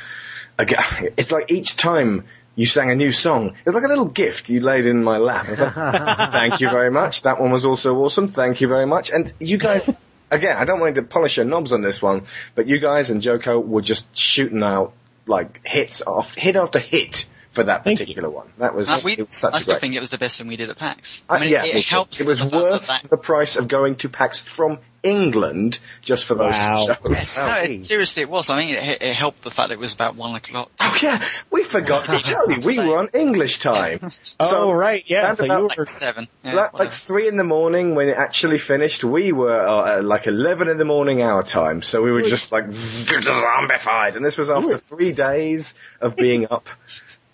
again. 0.59 0.85
It's 1.17 1.31
like 1.33 1.51
each 1.51 1.77
time 1.79 2.27
you 2.55 2.67
sang 2.67 2.91
a 2.91 2.95
new 2.95 3.13
song, 3.13 3.49
it 3.49 3.67
was 3.67 3.75
like 3.75 3.85
a 3.85 3.89
little 3.89 4.07
gift 4.07 4.51
you 4.51 4.61
laid 4.61 4.87
in 4.87 5.03
my 5.03 5.19
lap. 5.19 5.49
Like, 5.49 5.75
Thank 6.33 6.61
you 6.61 6.71
very 6.71 6.91
much. 6.91 7.23
That 7.23 7.41
one 7.41 7.51
was 7.51 7.65
also 7.65 7.97
awesome. 7.97 8.29
Thank 8.29 8.61
you 8.61 8.69
very 8.69 8.87
much. 8.87 9.11
And 9.11 9.33
you 9.41 9.59
guys. 9.59 9.91
Again, 10.31 10.57
I 10.57 10.65
don't 10.65 10.81
want 10.81 10.95
to 10.95 11.03
polish 11.03 11.37
your 11.37 11.45
knobs 11.45 11.75
on 11.75 11.83
this 11.83 12.01
one, 12.01 12.23
but 12.55 12.67
you 12.67 12.79
guys 12.79 13.11
and 13.11 13.21
JoCo 13.21 13.63
were 13.63 13.83
just 13.83 14.17
shooting 14.17 14.63
out 14.63 14.95
like 15.27 15.61
hits 15.63 16.01
off 16.01 16.35
hit 16.35 16.57
after 16.57 16.79
hit 16.79 17.27
for 17.53 17.65
that 17.65 17.85
Thank 17.85 18.01
you. 18.01 18.07
particular 18.07 18.31
one. 18.31 18.49
That 18.59 18.75
was, 18.75 18.89
Uh, 18.89 18.99
we, 19.05 19.13
it 19.13 19.27
was 19.29 19.37
such 19.37 19.55
I 19.55 19.57
a 19.59 19.61
still 19.61 19.75
great. 19.75 19.81
think 19.81 19.95
it 19.95 20.01
was 20.01 20.11
the 20.11 20.19
best 20.19 20.39
thing 20.39 20.49
we 20.49 20.57
did 20.57 20.71
at 20.71 20.77
PAX. 20.79 21.23
Uh, 21.29 21.35
I 21.35 21.41
mean, 21.41 21.51
yeah, 21.51 21.65
it, 21.65 21.77
it 21.77 21.85
helps. 21.85 22.21
It 22.21 22.29
was 22.29 22.51
the 22.51 22.57
worth 22.57 22.87
that, 22.87 23.03
that 23.03 23.11
the 23.11 23.17
price 23.17 23.57
of 23.57 23.69
going 23.69 23.97
to 23.97 24.09
PAX 24.09 24.41
from 24.41 24.79
England 25.03 25.81
just 26.01 26.25
for 26.27 26.35
those 26.35 26.55
Wow. 26.55 26.87
two 26.87 26.95
shows. 26.95 27.37
no, 27.37 27.63
it, 27.65 27.85
seriously, 27.87 28.23
it 28.23 28.31
was. 28.31 28.49
I 28.49 28.57
mean, 28.57 28.77
it, 28.77 29.03
it 29.03 29.15
helped 29.15 29.43
the 29.43 29.51
fact 29.51 29.69
that 29.71 29.75
it 29.75 29.81
was 29.81 29.93
about 29.95 30.15
one 30.15 30.35
o'clock. 30.37 30.71
Oh 30.79 30.97
yeah, 31.03 31.25
we 31.51 31.65
forgot 31.65 32.09
to 32.09 32.21
tell 32.21 32.49
you 32.51 32.59
we 32.65 32.79
were 32.79 32.97
on 32.99 33.09
English 33.13 33.59
time. 33.59 34.09
Oh 34.39 34.71
right, 34.73 35.03
yeah. 35.07 35.35
So 35.35 35.45
about 35.47 35.59
you 35.63 35.69
Like 35.69 35.79
were 35.79 35.85
seven. 35.87 36.29
Yeah, 36.45 36.55
like, 36.55 36.75
like 36.75 36.93
three 36.93 37.27
in 37.27 37.37
the 37.37 37.43
morning 37.45 37.97
when 37.97 38.09
it 38.09 38.17
actually 38.17 38.59
finished. 38.59 39.03
We 39.03 39.33
were 39.33 39.51
uh, 39.51 39.99
at 39.99 40.05
like 40.05 40.29
eleven 40.29 40.69
in 40.69 40.79
the 40.79 40.85
morning 40.85 41.21
our 41.21 41.43
time, 41.43 41.83
so 41.83 42.01
we 42.01 42.13
were 42.13 42.23
just 42.23 42.53
like 42.53 42.67
zombified. 42.67 44.17
And 44.17 44.25
this 44.25 44.37
was 44.37 44.51
after 44.51 44.79
three 44.79 45.13
days 45.13 45.75
of 46.01 46.17
being 46.17 46.47
up 46.51 46.69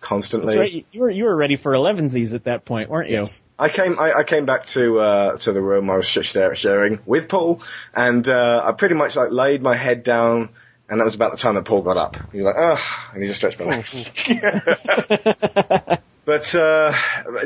constantly. 0.08 0.54
that's 0.54 0.58
right. 0.58 0.72
You- 0.72 0.84
You 0.92 1.00
were 1.00 1.10
you 1.10 1.24
were 1.24 1.36
ready 1.36 1.56
for 1.56 1.72
elevensies 1.72 2.32
at 2.34 2.44
that 2.44 2.64
point, 2.64 2.88
weren't 2.90 3.10
you? 3.10 3.16
Yes. 3.20 3.42
I 3.58 3.68
came, 3.68 3.98
I, 3.98 4.12
I 4.20 4.24
came 4.24 4.46
back 4.46 4.64
to 4.66 4.98
uh, 5.00 5.36
to 5.38 5.52
the 5.52 5.60
room 5.60 5.90
I 5.90 5.96
was 5.96 6.06
sh- 6.06 6.22
share- 6.22 6.54
sharing 6.54 7.00
with 7.06 7.28
Paul, 7.28 7.60
and 7.94 8.26
uh, 8.28 8.62
I 8.64 8.72
pretty 8.72 8.94
much 8.94 9.16
like 9.16 9.30
laid 9.32 9.62
my 9.62 9.74
head 9.76 10.02
down, 10.04 10.48
and 10.88 11.00
that 11.00 11.04
was 11.04 11.14
about 11.14 11.32
the 11.32 11.38
time 11.38 11.54
that 11.56 11.64
Paul 11.66 11.82
got 11.82 11.96
up. 11.96 12.16
He 12.32 12.38
was 12.40 12.46
like, 12.46 12.56
"Ugh," 12.58 12.78
and 13.12 13.22
he 13.22 13.28
just 13.28 13.38
stretched 13.40 13.58
my 13.60 13.66
legs. 13.66 14.04
but 16.24 16.54
uh, 16.54 16.92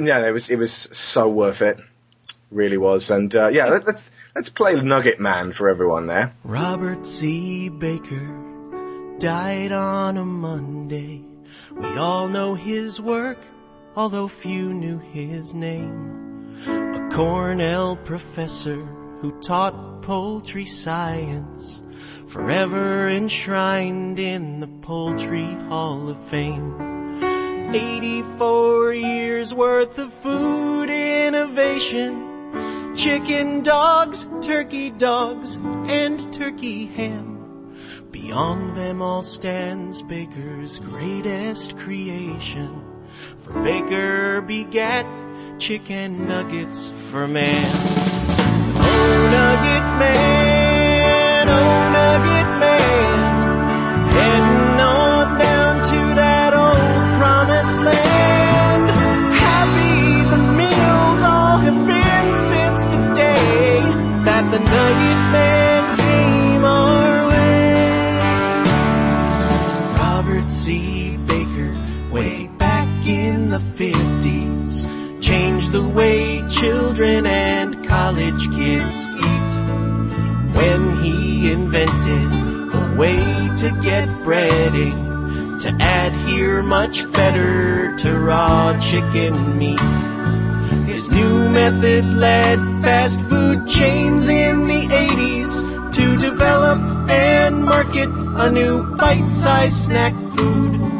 yeah, 0.01 0.26
it 0.26 0.32
was 0.32 0.51
it 0.51 0.56
was 0.59 0.72
so 0.72 1.28
worth 1.28 1.62
it, 1.62 1.78
really 2.51 2.76
was. 2.78 3.10
And 3.10 3.34
uh, 3.34 3.48
yeah, 3.48 3.66
let, 3.66 3.86
let's 3.86 4.10
let's 4.34 4.48
play 4.48 4.74
Nugget 4.80 5.18
Man 5.20 5.52
for 5.52 5.68
everyone 5.68 6.06
there. 6.06 6.32
Robert 6.44 7.06
C. 7.06 7.68
Baker 7.68 9.16
died 9.18 9.72
on 9.72 10.16
a 10.16 10.24
Monday. 10.24 11.22
We 11.82 11.98
all 11.98 12.28
know 12.28 12.54
his 12.54 13.00
work, 13.00 13.38
although 13.96 14.28
few 14.28 14.72
knew 14.72 14.98
his 14.98 15.52
name. 15.52 16.56
A 16.68 17.09
Cornell 17.12 17.96
professor 17.96 18.76
who 19.20 19.40
taught 19.40 20.02
poultry 20.02 20.64
science, 20.64 21.82
forever 22.28 23.09
enshrined 23.09 24.20
in 24.20 24.60
the 24.60 24.68
Poultry 24.68 25.52
Hall 25.68 26.09
of 26.09 26.24
Fame. 26.28 27.74
84 27.74 28.92
years 28.92 29.52
worth 29.52 29.98
of 29.98 30.12
food 30.12 30.88
innovation. 30.88 32.94
Chicken 32.94 33.64
dogs, 33.64 34.24
turkey 34.40 34.90
dogs, 34.90 35.56
and 35.88 36.32
turkey 36.32 36.86
ham. 36.86 37.31
Beyond 38.12 38.76
them 38.76 39.01
all 39.01 39.22
stands 39.22 40.02
Baker's 40.02 40.78
greatest 40.80 41.78
creation. 41.78 42.84
For 43.39 43.55
Baker 43.62 44.43
begat 44.43 45.06
chicken 45.59 46.28
nuggets 46.28 46.93
for 47.10 47.26
man. 47.26 47.72
Oh, 48.76 49.28
nugget 49.32 49.86
man, 49.98 51.48
oh, 51.48 51.90
nugget 51.97 52.51
man. 52.60 53.16
Heading 54.12 54.80
on 54.80 55.39
down 55.39 55.74
to 55.90 56.14
that 56.20 56.52
old 56.52 57.18
promised 57.18 57.78
land. 57.78 58.90
Happy 59.34 60.22
the 60.28 60.43
meals 60.60 61.22
all 61.22 61.56
have 61.64 61.86
been 61.86 62.28
since 62.51 62.80
the 62.94 63.14
day 63.14 63.80
that 64.26 64.51
the 64.51 64.59
Nugget 64.59 65.32
Man 65.32 65.52
50s, 73.74 75.23
changed 75.23 75.73
the 75.73 75.82
way 75.82 76.47
children 76.47 77.27
and 77.27 77.86
college 77.86 78.51
kids 78.53 79.07
eat. 79.07 79.51
When 80.57 81.03
he 81.03 81.51
invented 81.51 82.28
a 82.74 82.94
way 82.99 83.23
to 83.62 83.81
get 83.81 84.09
breading 84.24 85.61
to 85.62 85.69
adhere 85.81 86.62
much 86.62 87.11
better 87.12 87.97
to 87.97 88.19
raw 88.19 88.78
chicken 88.78 89.59
meat. 89.59 89.94
His 90.86 91.09
new 91.11 91.49
method 91.49 92.12
led 92.12 92.59
fast 92.82 93.20
food 93.20 93.66
chains 93.66 94.28
in 94.28 94.66
the 94.66 94.86
80s 94.89 95.93
to 95.94 96.16
develop 96.16 96.81
and 97.09 97.65
market 97.65 98.11
a 98.36 98.51
new 98.51 98.85
bite-sized 98.97 99.86
snack 99.86 100.15
food 100.35 100.91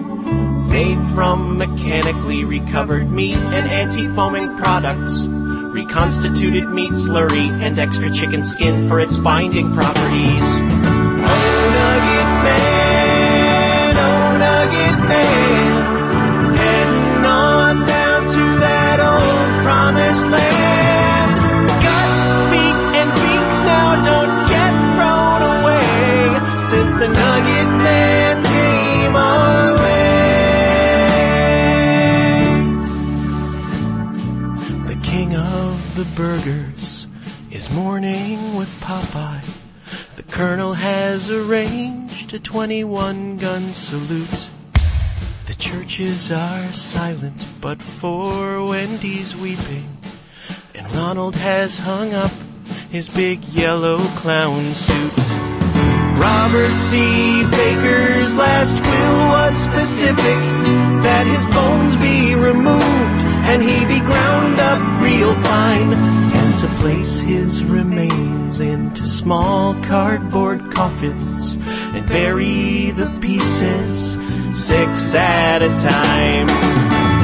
made 0.73 1.05
from 1.15 1.59
mechanically 1.59 2.45
recovered 2.45 3.13
meat 3.13 3.37
and 3.37 3.71
anti-foaming 3.71 4.57
products, 4.57 5.27
reconstituted 5.29 6.71
meat 6.71 6.93
slurry, 6.93 7.51
and 7.61 7.79
extra 7.79 8.11
chicken 8.11 8.43
skin 8.43 8.89
for 8.89 8.99
its 8.99 9.19
binding 9.19 9.71
properties. 9.75 10.43
Oh, 10.43 11.53
Nugget 11.77 12.31
Man, 12.43 13.97
oh, 13.99 14.39
Nugget 14.39 15.09
Man, 15.11 16.55
heading 16.57 17.25
on 17.27 17.87
down 17.87 18.23
to 18.31 18.45
that 18.65 18.99
old 18.99 19.65
promised 19.65 20.27
land. 20.31 20.42
Burgers 36.33 37.09
is 37.51 37.71
mourning 37.73 38.57
with 38.57 38.71
Popeye. 38.81 39.45
The 40.17 40.23
colonel 40.23 40.73
has 40.73 41.31
arranged 41.31 42.33
a 42.33 42.39
21 42.39 43.37
gun 43.37 43.63
salute. 43.75 44.49
The 45.45 45.55
churches 45.59 46.33
are 46.33 46.67
silent, 46.73 47.47
but 47.61 47.83
for 47.83 48.65
Wendy's 48.65 49.37
weeping. 49.37 49.87
And 50.75 50.91
Ronald 50.95 51.37
has 51.37 51.79
hung 51.79 52.15
up 52.15 52.33
his 52.91 53.11
big 53.11 53.45
yellow 53.45 53.99
clown 54.17 54.63
suit. 54.73 55.13
Robert 56.17 56.75
C. 56.89 57.45
Baker's 57.51 58.35
last 58.37 58.81
will 58.81 59.19
was 59.37 59.55
specific 59.69 60.41
that 61.03 61.27
his 61.27 61.45
bones 61.53 61.95
be 61.97 62.35
removed 62.35 63.03
and 63.45 63.61
he 63.63 63.85
be 63.87 63.99
ground 64.01 64.61
up 64.61 64.81
real 65.03 65.35
fine 65.35 66.22
to 66.63 66.69
place 66.77 67.21
his 67.21 67.65
remains 67.65 68.61
into 68.61 69.05
small 69.05 69.75
cardboard 69.83 70.71
coffins 70.71 71.57
and 71.93 72.07
bury 72.07 72.93
the 72.93 73.11
pieces 73.21 74.17
six 74.49 75.13
at 75.13 75.61
a 75.61 75.69
time. 75.81 77.22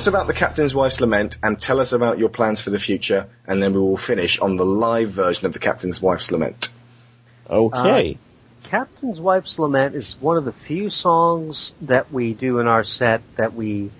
Us 0.00 0.06
about 0.06 0.26
the 0.26 0.32
Captain's 0.32 0.74
Wife's 0.74 0.98
Lament 1.00 1.36
and 1.42 1.60
tell 1.60 1.78
us 1.78 1.92
about 1.92 2.18
your 2.18 2.30
plans 2.30 2.58
for 2.62 2.70
the 2.70 2.78
future, 2.78 3.28
and 3.46 3.62
then 3.62 3.74
we 3.74 3.80
will 3.80 3.98
finish 3.98 4.38
on 4.38 4.56
the 4.56 4.64
live 4.64 5.10
version 5.10 5.44
of 5.44 5.52
the 5.52 5.58
Captain's 5.58 6.00
Wife's 6.00 6.30
Lament. 6.30 6.70
Okay. 7.50 8.16
Captain's 8.62 9.20
Wife's 9.20 9.58
Lament 9.58 9.94
is 9.94 10.16
one 10.18 10.38
of 10.38 10.46
the 10.46 10.52
few 10.52 10.88
songs 10.88 11.74
that 11.82 12.10
we 12.10 12.32
do 12.32 12.60
in 12.60 12.66
our 12.66 12.82
set 12.82 13.20
that 13.36 13.52
we 13.52 13.90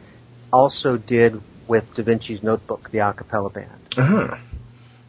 also 0.50 0.96
did 0.96 1.42
with 1.68 1.94
Da 1.94 2.02
Vinci's 2.02 2.42
Notebook, 2.42 2.90
the 2.90 2.98
a 3.00 3.12
cappella 3.12 3.50
band. 3.50 3.70
Uh-huh. 3.98 4.36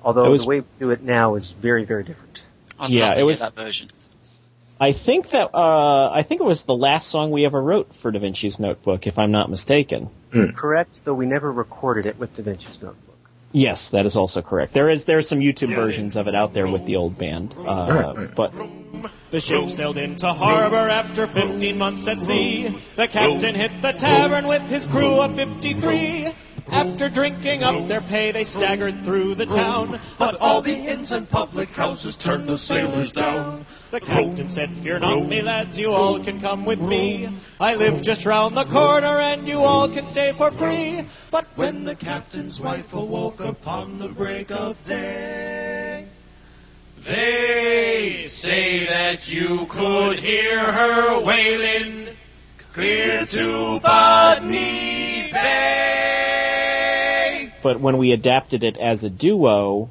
Although 0.04 0.30
was- 0.30 0.42
the 0.42 0.48
way 0.50 0.60
we 0.60 0.68
do 0.80 0.90
it 0.90 1.02
now 1.02 1.36
is 1.36 1.52
very, 1.52 1.86
very 1.86 2.04
different. 2.04 2.44
I'd 2.78 2.90
Yeah, 2.90 3.16
it 3.16 3.24
was- 3.24 3.40
that 3.40 3.56
version. 3.56 3.88
I 4.78 4.94
think 4.94 5.30
that 5.30 5.52
uh, 5.54 6.10
I 6.12 6.24
think 6.24 6.42
it 6.42 6.44
was 6.44 6.64
the 6.64 6.76
last 6.76 7.08
song 7.08 7.30
we 7.30 7.46
ever 7.46 7.62
wrote 7.62 7.94
for 7.94 8.12
Da 8.12 8.20
Vinci's 8.20 8.60
Notebook, 8.60 9.06
if 9.06 9.20
I'm 9.20 9.32
not 9.32 9.48
mistaken. 9.48 10.10
Correct, 10.32 11.04
though 11.06 11.14
we 11.14 11.26
never 11.26 11.52
recorded 11.52 12.06
it 12.06 12.18
with 12.18 12.34
Da 12.36 12.44
Vinci's 12.44 12.82
Notebook. 12.82 13.18
Yes, 13.54 13.90
that 13.90 14.06
is 14.06 14.16
also 14.16 14.42
correct. 14.42 14.72
There 14.74 14.90
is 14.90 15.04
there's 15.06 15.28
some 15.28 15.40
YouTube 15.40 15.76
versions 15.76 16.16
of 16.16 16.28
it 16.30 16.36
out 16.36 16.54
there 16.54 16.68
with 16.68 16.86
the 16.86 16.96
old 16.96 17.18
band, 17.18 17.54
uh, 17.58 18.28
but 18.34 18.54
The 19.32 19.42
ship 19.42 19.70
sailed 19.70 19.98
into 19.98 20.32
harbor 20.32 20.78
after 20.78 21.28
15 21.28 21.78
months 21.78 22.08
at 22.08 22.22
sea. 22.22 22.74
The 22.96 23.10
captain 23.10 23.56
hit 23.56 23.72
the 23.82 23.92
tavern 23.92 24.48
with 24.48 24.62
his 24.70 24.86
crew 24.86 25.20
of 25.20 25.36
53. 25.36 26.30
After 26.72 27.10
drinking 27.10 27.64
up 27.64 27.88
their 27.90 28.00
pay, 28.00 28.32
they 28.32 28.46
staggered 28.46 28.98
through 29.02 29.36
the 29.36 29.46
town. 29.46 30.00
But 30.18 30.38
all 30.40 30.62
the 30.62 30.74
inns 30.74 31.12
and 31.12 31.30
public 31.30 31.70
houses 31.70 32.16
turned 32.16 32.48
the 32.48 32.58
sailors 32.58 33.12
down. 33.12 33.66
The 33.92 34.00
captain 34.00 34.48
said, 34.48 34.70
Fear 34.70 35.00
not, 35.00 35.28
me 35.28 35.42
lads, 35.42 35.78
you 35.78 35.92
all 35.92 36.18
can 36.18 36.40
come 36.40 36.64
with 36.64 36.82
me. 36.82 37.28
I 37.60 37.76
live 37.76 38.02
just 38.02 38.26
round 38.26 38.56
the 38.56 38.64
corner, 38.64 39.20
and 39.20 39.48
you 39.50 39.60
all 39.60 39.90
can 39.90 40.06
stay 40.06 40.32
for 40.32 40.50
free. 40.50 41.04
But 41.30 41.46
when 41.56 41.84
the 41.84 41.96
captain's 41.96 42.62
wife 42.62 42.94
awoke 42.94 43.42
upon 43.42 44.00
the 44.00 44.08
break 44.08 44.50
of 44.50 44.82
day, 44.84 46.06
they 47.04 48.16
say 48.16 48.86
that 48.86 49.32
you 49.32 49.66
could 49.66 50.20
hear 50.20 50.60
her 50.60 51.20
wailing 51.20 52.08
clear 52.72 53.26
to 53.26 53.80
Botany 53.82 55.30
Bay. 55.34 56.11
But 57.62 57.80
when 57.80 57.98
we 57.98 58.12
adapted 58.12 58.64
it 58.64 58.78
as 58.78 59.04
a 59.04 59.10
duo, 59.10 59.90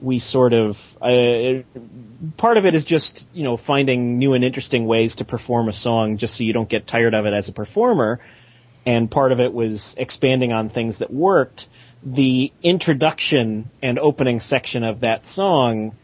we 0.00 0.18
sort 0.18 0.54
of 0.54 0.96
uh, 1.00 1.62
part 2.36 2.56
of 2.56 2.66
it 2.66 2.74
is 2.74 2.84
just 2.84 3.26
you 3.32 3.44
know 3.44 3.56
finding 3.56 4.18
new 4.18 4.34
and 4.34 4.44
interesting 4.44 4.86
ways 4.86 5.16
to 5.16 5.24
perform 5.24 5.68
a 5.68 5.72
song 5.72 6.18
just 6.18 6.34
so 6.36 6.44
you 6.44 6.52
don't 6.52 6.68
get 6.68 6.86
tired 6.86 7.14
of 7.14 7.26
it 7.26 7.32
as 7.32 7.48
a 7.48 7.52
performer, 7.52 8.20
and 8.84 9.10
part 9.10 9.32
of 9.32 9.40
it 9.40 9.52
was 9.52 9.94
expanding 9.96 10.52
on 10.52 10.68
things 10.68 10.98
that 10.98 11.12
worked. 11.12 11.68
The 12.02 12.52
introduction 12.62 13.70
and 13.80 13.98
opening 13.98 14.40
section 14.40 14.84
of 14.84 15.00
that 15.00 15.26
song 15.26 15.94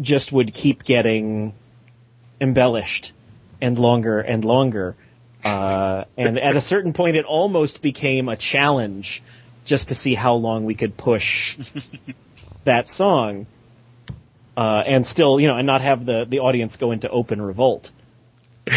just 0.00 0.30
would 0.30 0.54
keep 0.54 0.84
getting 0.84 1.52
embellished 2.40 3.12
and 3.60 3.78
longer 3.78 4.20
and 4.20 4.44
longer. 4.44 4.94
Uh, 5.42 6.04
and 6.16 6.38
at 6.38 6.54
a 6.54 6.60
certain 6.60 6.92
point, 6.92 7.16
it 7.16 7.24
almost 7.24 7.82
became 7.82 8.28
a 8.28 8.36
challenge 8.36 9.22
just 9.64 9.88
to 9.88 9.94
see 9.94 10.14
how 10.14 10.34
long 10.34 10.64
we 10.64 10.74
could 10.74 10.96
push 10.96 11.58
that 12.64 12.88
song, 12.88 13.46
uh, 14.56 14.82
and 14.86 15.06
still, 15.06 15.38
you 15.40 15.48
know, 15.48 15.56
and 15.56 15.66
not 15.66 15.80
have 15.80 16.04
the, 16.06 16.24
the 16.28 16.40
audience 16.40 16.76
go 16.76 16.92
into 16.92 17.08
open 17.08 17.40
revolt. 17.40 17.90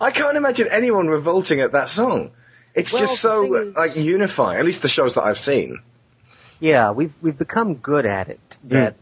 I 0.00 0.10
can't 0.10 0.36
imagine 0.36 0.68
anyone 0.70 1.08
revolting 1.08 1.60
at 1.60 1.72
that 1.72 1.88
song. 1.88 2.30
It's 2.74 2.92
Well, 2.92 3.02
just 3.02 3.20
so 3.20 3.42
the 3.46 3.52
is- 3.54 3.74
like 3.76 3.96
unifying. 3.96 4.58
At 4.58 4.64
least 4.64 4.82
the 4.82 4.88
shows 4.88 5.14
that 5.14 5.22
I've 5.22 5.38
seen. 5.38 5.80
Yeah, 6.60 6.92
we've 6.92 7.12
we've 7.20 7.36
become 7.36 7.74
good 7.74 8.06
at 8.06 8.28
it. 8.28 8.58
That 8.64 8.94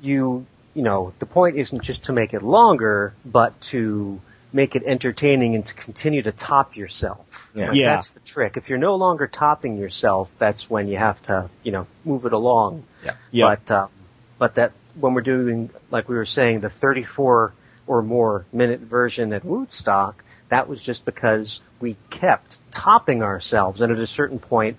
you 0.00 0.46
you 0.74 0.82
know 0.82 1.12
the 1.18 1.26
point 1.26 1.56
isn't 1.56 1.82
just 1.82 2.04
to 2.04 2.12
make 2.12 2.32
it 2.34 2.42
longer, 2.42 3.14
but 3.24 3.58
to 3.72 4.20
make 4.52 4.74
it 4.74 4.82
entertaining 4.84 5.54
and 5.54 5.64
to 5.66 5.74
continue 5.74 6.22
to 6.22 6.32
top 6.32 6.76
yourself. 6.76 7.26
Yeah. 7.54 7.72
Yeah. 7.72 7.94
That's 7.94 8.12
the 8.12 8.20
trick. 8.20 8.56
If 8.56 8.68
you're 8.68 8.78
no 8.78 8.96
longer 8.96 9.26
topping 9.26 9.78
yourself, 9.78 10.30
that's 10.38 10.68
when 10.68 10.88
you 10.88 10.96
have 10.96 11.20
to 11.22 11.50
you 11.62 11.72
know 11.72 11.86
move 12.04 12.24
it 12.24 12.32
along. 12.32 12.84
Yeah. 13.04 13.14
yeah. 13.30 13.56
But 13.56 13.70
um, 13.70 13.90
but 14.38 14.54
that 14.56 14.72
when 14.98 15.14
we're 15.14 15.22
doing 15.22 15.70
like 15.90 16.08
we 16.08 16.16
were 16.16 16.26
saying 16.26 16.60
the 16.60 16.70
34 16.70 17.52
or 17.86 18.02
more 18.02 18.44
minute 18.52 18.80
version 18.80 19.32
at 19.32 19.44
Wootstock, 19.44 20.14
that 20.48 20.68
was 20.68 20.80
just 20.82 21.04
because 21.04 21.60
we 21.80 21.96
kept 22.10 22.58
topping 22.70 23.22
ourselves, 23.22 23.80
and 23.80 23.92
at 23.92 23.98
a 23.98 24.06
certain 24.06 24.38
point, 24.38 24.76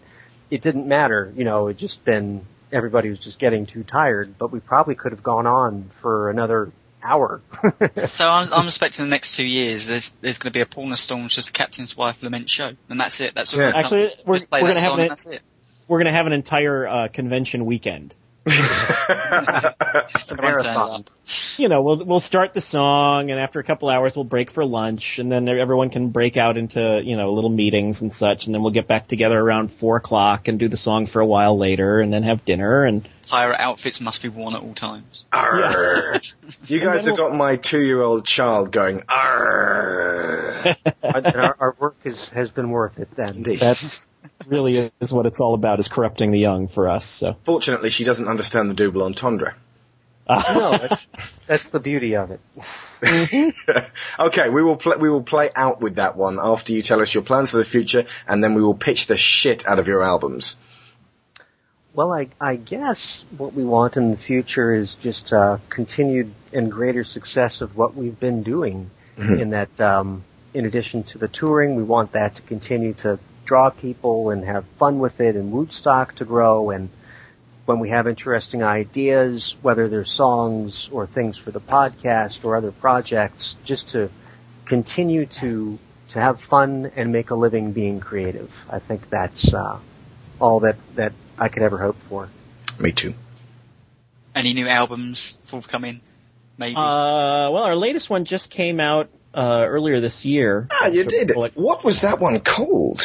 it 0.50 0.62
didn't 0.62 0.88
matter. 0.88 1.32
You 1.36 1.44
know, 1.44 1.68
it 1.68 1.78
just 1.78 2.04
been 2.04 2.46
everybody 2.72 3.10
was 3.10 3.20
just 3.20 3.40
getting 3.40 3.66
too 3.66 3.84
tired, 3.84 4.38
but 4.38 4.52
we 4.52 4.60
probably 4.60 4.96
could 4.96 5.12
have 5.12 5.24
gone 5.24 5.48
on 5.48 5.90
for 5.90 6.30
another 6.30 6.72
hour. 7.04 7.42
So 7.96 8.28
I'm, 8.28 8.52
I'm 8.54 8.66
expecting 8.66 9.06
the 9.06 9.10
next 9.10 9.36
two 9.36 9.46
years 9.46 9.86
there's 9.86 10.12
there's 10.22 10.38
going 10.38 10.52
to 10.52 10.58
be 10.58 10.62
a 10.62 10.66
Paul 10.66 10.96
Storm 10.96 11.28
just 11.30 11.50
a 11.50 11.52
Captain's 11.52 11.96
Wife 11.98 12.22
Lament 12.24 12.50
show, 12.50 12.72
and 12.90 13.00
that's 13.00 13.20
it. 13.22 13.34
That's 13.36 13.54
all 13.54 13.60
Yeah. 13.62 13.72
Actually, 13.76 14.12
we're- 14.26 14.40
we're 14.52 14.60
gonna 14.62 14.80
have 14.80 15.00
an- 15.00 15.08
that's 15.10 15.26
it. 15.26 15.42
we're 15.88 15.98
going 15.98 16.06
to 16.06 16.12
have 16.12 16.28
an 16.28 16.34
entire 16.34 16.88
uh, 16.88 17.08
convention 17.10 17.66
weekend. 17.66 18.14
Everyone. 20.30 21.06
You 21.58 21.70
know, 21.70 21.82
we'll 21.82 22.04
we'll 22.04 22.20
start 22.20 22.54
the 22.54 22.62
song, 22.62 23.30
and 23.32 23.40
after 23.40 23.60
a 23.60 23.64
couple 23.64 23.90
hours, 23.90 24.16
we'll 24.16 24.24
break 24.26 24.52
for 24.52 24.66
lunch, 24.66 25.20
and 25.20 25.32
then 25.32 25.48
everyone 25.48 25.90
can 25.90 26.10
break 26.10 26.38
out 26.38 26.58
into 26.58 27.02
you 27.04 27.18
know 27.18 27.34
little 27.34 27.50
meetings 27.50 28.02
and 28.02 28.12
such, 28.14 28.46
and 28.46 28.56
then 28.56 28.62
we'll 28.62 28.74
get 28.74 28.88
back 28.88 29.08
together 29.08 29.40
around 29.40 29.72
four 29.72 29.98
o'clock 29.98 30.48
and 30.48 30.58
do 30.60 30.68
the 30.68 30.78
song 30.78 31.06
for 31.06 31.20
a 31.20 31.26
while 31.26 31.58
later, 31.58 32.00
and 32.00 32.12
then 32.12 32.24
have 32.24 32.46
dinner 32.46 32.86
and 32.86 33.08
Pirate 33.30 33.60
outfits 33.60 34.02
must 34.02 34.24
be 34.24 34.30
worn 34.30 34.56
at 34.56 34.64
all 34.64 34.74
times. 34.74 35.26
Arr. 35.32 36.20
You 36.66 36.80
guys 36.80 37.06
then 37.06 37.12
have 37.12 37.18
got 37.18 37.36
my 37.36 37.58
two-year-old 37.58 38.26
child 38.26 38.72
going. 38.72 39.04
Arr. 39.08 40.76
and 41.04 41.28
our, 41.28 41.56
our 41.60 41.76
work 41.78 41.98
is, 42.04 42.30
has 42.30 42.50
been 42.50 42.72
worth 42.72 42.98
it 42.98 43.16
then. 43.16 43.38
Indeed. 43.38 43.60
that's 43.60 44.09
really 44.48 44.92
is 45.00 45.14
what 45.14 45.26
it's 45.26 45.40
all 45.40 45.54
about 45.54 45.80
is 45.80 45.88
corrupting 45.88 46.32
the 46.32 46.40
young 46.40 46.68
for 46.68 46.90
us. 46.90 47.06
So 47.06 47.36
Fortunately, 47.44 47.90
she 47.90 48.04
doesn't 48.04 48.28
understand 48.28 48.70
the 48.70 48.74
double 48.74 49.04
entendre. 49.04 49.56
no, 50.30 50.78
that's, 50.78 51.08
that's 51.48 51.70
the 51.70 51.80
beauty 51.80 52.16
of 52.16 52.30
it. 52.30 52.40
okay, 54.20 54.50
we 54.50 54.62
will 54.62 54.76
pl- 54.76 55.00
we 55.00 55.10
will 55.10 55.24
play 55.24 55.50
out 55.56 55.82
with 55.82 55.96
that 55.96 56.16
one 56.16 56.38
after 56.40 56.72
you 56.72 56.84
tell 56.84 57.02
us 57.02 57.12
your 57.12 57.24
plans 57.24 57.50
for 57.50 57.58
the 57.58 57.64
future, 57.64 58.06
and 58.28 58.44
then 58.44 58.54
we 58.54 58.62
will 58.62 58.76
pitch 58.76 59.08
the 59.08 59.18
shit 59.18 59.68
out 59.68 59.80
of 59.80 59.88
your 59.88 60.04
albums. 60.04 60.56
Well, 61.96 62.14
I, 62.14 62.30
I 62.40 62.58
guess 62.58 63.26
what 63.36 63.56
we 63.56 63.66
want 63.66 63.98
in 63.98 64.12
the 64.12 64.18
future 64.18 64.72
is 64.72 64.94
just 64.94 65.34
uh, 65.34 65.58
continued 65.70 66.32
and 66.54 66.72
greater 66.72 67.04
success 67.04 67.62
of 67.62 67.76
what 67.76 67.96
we've 67.96 68.20
been 68.20 68.44
doing. 68.44 68.92
In 69.18 69.50
that, 69.50 69.82
um, 69.82 70.24
in 70.54 70.66
addition 70.66 71.04
to 71.04 71.18
the 71.18 71.28
touring, 71.28 71.76
we 71.76 71.84
want 71.84 72.14
that 72.14 72.36
to 72.36 72.42
continue 72.44 72.94
to 72.94 73.20
draw 73.50 73.72
people 73.72 74.30
and 74.30 74.46
have 74.46 74.64
fun 74.78 75.00
with 75.00 75.20
it, 75.20 75.36
and 75.36 75.52
Wootstock 75.52 76.14
to 76.18 76.24
grow. 76.26 76.70
And 76.70 76.90
when 77.66 77.80
we 77.80 77.90
have 77.90 78.08
interesting 78.08 78.62
ideas, 78.64 79.56
whether 79.64 79.90
they're 79.90 80.06
songs 80.06 80.88
or 80.92 81.08
things 81.08 81.36
for 81.36 81.50
the 81.50 81.60
podcast 81.60 82.46
or 82.46 82.56
other 82.56 82.72
projects, 82.72 83.58
just 83.64 83.90
to 83.90 84.12
continue 84.66 85.26
to 85.42 85.80
to 86.10 86.20
have 86.20 86.40
fun 86.42 86.92
and 86.96 87.12
make 87.12 87.32
a 87.32 87.36
living 87.36 87.72
being 87.72 88.00
creative. 88.00 88.52
I 88.70 88.78
think 88.78 89.10
that's 89.10 89.52
uh, 89.52 89.80
all 90.40 90.60
that 90.60 90.78
that 90.94 91.14
I 91.40 91.50
could 91.50 91.64
ever 91.64 91.80
hope 91.80 91.98
for. 92.08 92.30
Me 92.78 92.92
too. 92.92 93.16
Any 94.36 94.54
new 94.54 94.68
albums 94.68 95.40
forthcoming? 95.44 96.02
Maybe. 96.60 96.76
Uh, 96.76 97.50
well, 97.50 97.64
our 97.64 97.76
latest 97.76 98.12
one 98.12 98.26
just 98.26 98.52
came 98.52 98.80
out 98.80 99.10
uh, 99.34 99.66
earlier 99.68 100.00
this 100.02 100.24
year. 100.24 100.68
Ah, 100.72 100.88
you 100.88 101.04
So- 101.04 101.10
did. 101.10 101.32
What 101.56 101.84
was 101.84 102.02
that 102.02 102.20
one 102.20 102.40
called? 102.42 103.02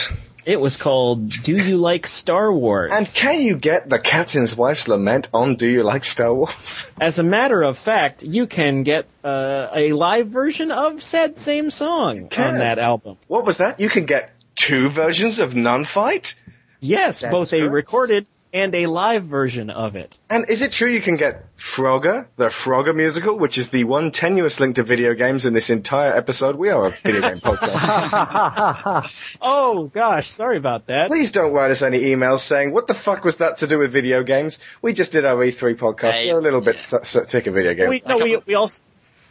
It 0.47 0.61
was 0.61 0.77
called 0.77 1.31
"Do 1.31 1.57
You 1.57 1.77
Like 1.79 2.07
Star 2.07 2.53
Wars?" 2.53 2.93
And 2.93 3.07
can 3.07 3.41
you 3.41 3.59
get 3.59 3.89
the 3.89 3.99
Captain's 3.99 4.57
Wife's 4.57 4.89
Lament 4.89 5.29
on 5.33 5.57
Do 5.57 5.66
You 5.66 5.83
Like 5.83 6.05
Star 6.05 6.35
Wars? 6.35 6.87
As 7.01 7.19
a 7.19 7.23
matter 7.23 7.62
of 7.62 7.79
fact, 7.79 8.23
you 8.23 8.47
can 8.47 8.83
get 8.83 9.07
uh, 9.25 9.69
a 9.75 9.93
live 9.93 10.29
version 10.29 10.71
of 10.71 11.03
said 11.03 11.39
same 11.39 11.71
song 11.71 12.29
on 12.37 12.59
that 12.59 12.79
album. 12.79 13.16
What 13.29 13.45
was 13.45 13.59
that? 13.59 13.81
You 13.81 13.89
can 13.89 14.05
get 14.05 14.31
two 14.55 14.89
versions 14.89 15.39
of 15.39 15.55
Nun 15.55 15.85
Fight? 15.85 16.35
Yes, 16.81 17.23
That's 17.23 17.33
both 17.33 17.53
a 17.55 17.62
recorded 17.62 18.27
and 18.55 18.73
a 18.77 18.87
live 18.87 19.25
version 19.25 19.69
of 19.69 19.97
it. 19.97 20.17
And 20.31 20.49
is 20.49 20.63
it 20.63 20.71
true 20.71 20.89
you 20.89 21.03
can 21.03 21.17
get 21.17 21.45
Frogger, 21.59 22.29
the 22.37 22.49
Frogger 22.51 22.95
musical, 22.95 23.37
which 23.37 23.59
is 23.59 23.69
the 23.71 23.83
one 23.83 24.13
tenuous 24.13 24.61
link 24.61 24.77
to 24.77 24.85
video 24.85 25.13
games 25.15 25.45
in 25.45 25.53
this 25.55 25.71
entire 25.71 26.17
episode? 26.17 26.55
We 26.55 26.71
are 26.71 26.87
a 26.87 26.91
video 26.91 27.21
game 27.23 27.39
podcast. 27.41 29.11
Oh 29.43 29.91
gosh, 29.93 30.31
sorry 30.31 30.57
about 30.57 30.87
that. 30.87 31.09
Please 31.09 31.33
don't 31.33 31.53
write 31.53 31.73
us 31.73 31.83
any 31.83 32.01
emails 32.01 32.41
saying, 32.41 32.71
what 32.73 32.87
the 32.87 32.95
fuck 32.95 33.25
was 33.25 33.37
that 33.39 33.59
to 33.59 33.67
do 33.67 33.79
with 33.79 33.93
video 33.93 34.23
games? 34.23 34.61
We 34.81 34.93
just 34.93 35.11
did 35.13 35.25
our 35.25 35.37
E3 35.45 35.75
podcast. 35.77 36.13
Hey, 36.13 36.33
We're 36.33 36.39
a 36.39 36.43
little 36.43 36.61
bit 36.61 36.77
yeah. 36.77 36.99
s- 37.01 37.17
s- 37.17 37.31
sick 37.31 37.47
of 37.49 37.55
video 37.55 37.75
games. 37.75 37.91
we, 37.91 38.03
no, 38.07 38.19
we 38.19 38.37
we 38.37 38.55
also 38.55 38.83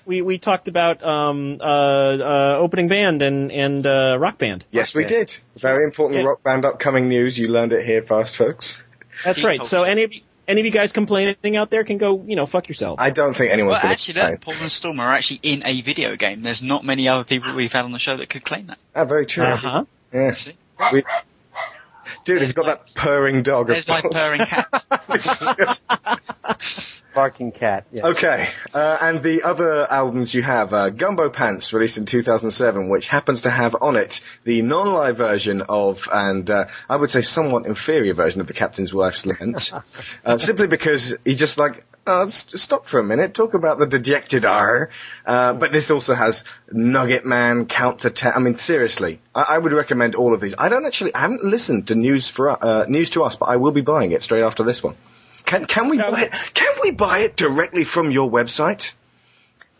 we 0.06 0.22
we 0.22 0.38
talked 0.38 0.68
about 0.68 1.02
um 1.02 1.60
uh 1.62 1.64
uh 1.64 2.58
opening 2.60 2.90
band 2.90 3.22
and 3.22 3.52
and 3.54 3.86
uh 3.86 4.18
rock 4.20 4.38
band. 4.38 4.66
yes, 4.70 4.94
we 4.94 5.06
did. 5.06 5.34
Very 5.56 5.86
important 5.86 6.20
Yeah. 6.22 6.28
rock 6.28 6.44
band 6.44 6.66
upcoming 6.66 7.08
news. 7.08 7.38
You 7.38 7.48
learned 7.48 7.72
it 7.72 7.86
here 7.86 8.02
first, 8.04 8.36
folks. 8.36 8.84
That's 9.24 9.44
right. 9.44 9.64
So 9.66 9.84
any 9.84 10.04
of 10.04 10.14
you, 10.14 10.22
any 10.48 10.62
of 10.62 10.66
you 10.66 10.72
guys 10.72 10.92
complaining 10.92 11.56
out 11.56 11.70
there 11.70 11.84
can 11.84 11.98
go, 11.98 12.24
you 12.26 12.36
know, 12.36 12.46
fuck 12.46 12.68
yourself. 12.68 13.00
I 13.00 13.10
don't 13.10 13.36
think 13.36 13.52
anyone's 13.52 13.74
well, 13.74 13.82
going 13.82 13.94
actually, 13.94 14.14
to 14.16 14.30
look, 14.32 14.42
Paul 14.42 14.56
and 14.56 14.72
Storm 14.72 15.00
are 15.00 15.14
actually 15.14 15.40
in 15.44 15.66
a 15.66 15.82
video 15.82 16.16
game. 16.16 16.42
There's 16.42 16.62
not 16.62 16.84
many 16.84 17.08
other 17.08 17.24
people 17.24 17.54
we've 17.54 17.72
had 17.72 17.86
on 17.86 17.92
the 17.92 18.00
show 18.00 18.18
that 18.18 18.30
could 18.30 18.44
claim 18.44 18.68
that. 18.68 18.80
Ah, 18.96 19.06
very 19.06 19.26
true. 19.26 19.46
Uh 19.46 19.56
huh. 19.56 19.86
Yeah. 20.12 20.34
See? 20.34 20.54
We- 20.92 21.04
Dude, 22.26 22.42
he's 22.42 22.54
got 22.54 22.66
that 22.66 22.94
purring 22.94 23.44
dog. 23.44 23.70
of 23.70 23.76
There's 23.76 23.88
my 23.88 24.02
purring 24.02 24.46
cat. 24.46 24.70
Barking 27.14 27.52
cat. 27.52 27.86
Yes. 27.92 28.06
Okay, 28.06 28.50
uh, 28.74 28.98
and 29.02 29.22
the 29.22 29.44
other 29.44 29.90
albums 29.90 30.34
you 30.34 30.42
have, 30.42 30.74
uh, 30.74 30.90
Gumbo 30.90 31.30
Pants, 31.30 31.72
released 31.74 31.98
in 31.98 32.06
2007, 32.06 32.90
which 32.90 33.08
happens 33.08 33.42
to 33.42 33.50
have 33.50 33.76
on 33.80 33.96
it 33.96 34.22
the 34.44 34.62
non-live 34.62 35.18
version 35.18 35.62
of, 35.62 36.08
and 36.12 36.50
uh, 36.50 36.66
I 36.90 36.96
would 36.96 37.12
say 37.12 37.22
somewhat 37.22 37.66
inferior 37.66 38.14
version 38.14 38.42
of 38.42 38.48
the 38.48 38.54
Captain's 38.54 38.94
Wife's 38.94 39.26
Lament, 39.26 39.72
uh, 40.26 40.38
simply 40.38 40.68
because 40.68 41.16
he 41.24 41.36
just 41.36 41.58
like, 41.58 41.86
uh, 42.06 42.26
stop 42.26 42.86
for 42.86 43.00
a 43.00 43.04
minute, 43.04 43.34
talk 43.34 43.54
about 43.54 43.80
the 43.80 43.88
dejected 43.88 44.44
R, 44.44 44.90
uh, 45.26 45.54
but 45.54 45.72
this 45.72 45.90
also 45.90 46.16
has 46.16 46.44
Nugget 46.72 47.26
Man, 47.26 47.66
Count 47.66 48.00
to 48.00 48.10
Ten, 48.10 48.34
I 48.36 48.40
mean 48.40 48.58
seriously, 48.58 49.22
I, 49.34 49.46
I 49.50 49.58
would 49.58 49.72
recommend 49.72 50.16
all 50.16 50.34
of 50.34 50.42
these. 50.42 50.56
I 50.58 50.70
don't 50.70 50.86
actually, 50.86 51.14
I 51.16 51.22
haven't 51.22 51.44
listened 51.46 51.88
to 51.88 51.96
News 51.96 52.28
for, 52.28 52.50
uh, 52.50 52.86
News 52.88 53.12
to 53.12 53.24
Us, 53.24 53.36
but 53.36 53.46
I 53.46 53.58
will 53.58 53.72
be 53.72 53.82
buying 53.82 54.12
it 54.12 54.24
straight 54.24 54.44
after 54.44 54.64
this 54.64 54.84
one. 54.84 54.96
Can, 55.46 55.66
can 55.66 55.90
we 55.90 55.98
buy 55.98 56.24
it? 56.24 56.32
Can 56.54 56.74
we 56.82 56.92
buy 56.92 57.20
it 57.20 57.36
directly 57.36 57.84
from 57.84 58.12
your 58.12 58.30
website? 58.30 58.92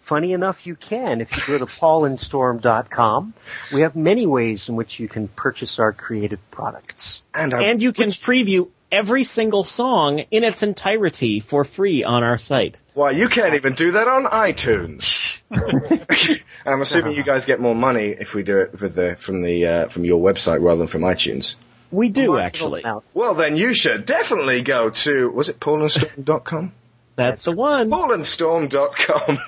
Funny 0.02 0.34
enough, 0.34 0.68
you 0.68 0.76
can. 0.76 1.22
If 1.22 1.32
you 1.36 1.44
go 1.48 1.58
to 1.60 1.66
paulandstorm.com, 1.66 3.34
we 3.74 3.82
have 3.82 3.96
many 3.96 4.26
ways 4.28 4.68
in 4.68 4.76
which 4.76 5.00
you 5.00 5.08
can 5.08 5.30
purchase 5.30 5.80
our 5.80 5.94
creative 5.94 6.40
products. 6.52 7.24
And, 7.34 7.54
I, 7.54 7.64
And 7.64 7.82
you 7.82 7.94
can 7.94 8.10
preview 8.10 8.70
every 8.92 9.24
single 9.24 9.64
song 9.64 10.20
in 10.30 10.44
its 10.44 10.62
entirety 10.62 11.40
for 11.40 11.64
free 11.64 12.04
on 12.04 12.22
our 12.22 12.38
site. 12.38 12.80
why 12.94 13.12
you 13.12 13.30
can't 13.30 13.56
even 13.56 13.76
do 13.76 13.94
that 13.94 14.08
on 14.08 14.26
iTunes. 14.26 15.42
I'm 16.66 16.82
assuming 16.82 17.16
you 17.16 17.24
guys 17.24 17.46
get 17.46 17.60
more 17.60 17.76
money 17.76 18.08
if 18.10 18.34
we 18.34 18.44
do 18.44 18.60
it 18.60 18.80
with 18.80 18.96
the, 18.96 19.16
from 19.16 19.42
the 19.42 19.66
uh, 19.66 19.88
from 19.90 20.04
your 20.04 20.22
website 20.22 20.62
rather 20.62 20.80
than 20.80 20.88
from 20.88 21.02
iTunes. 21.02 21.56
We 21.94 22.10
do 22.10 22.38
actually. 22.38 22.82
amount. 22.82 23.04
Well, 23.14 23.36
then 23.36 23.56
you 23.56 23.74
should 23.74 24.06
definitely 24.06 24.62
go 24.64 24.90
to 24.90 25.30
was 25.30 25.50
it 25.50 25.60
paulandstorm.com? 25.60 26.72
That's 27.16 27.44
the 27.44 27.52
one. 27.52 27.92
paulandstorm.com, 27.92 29.40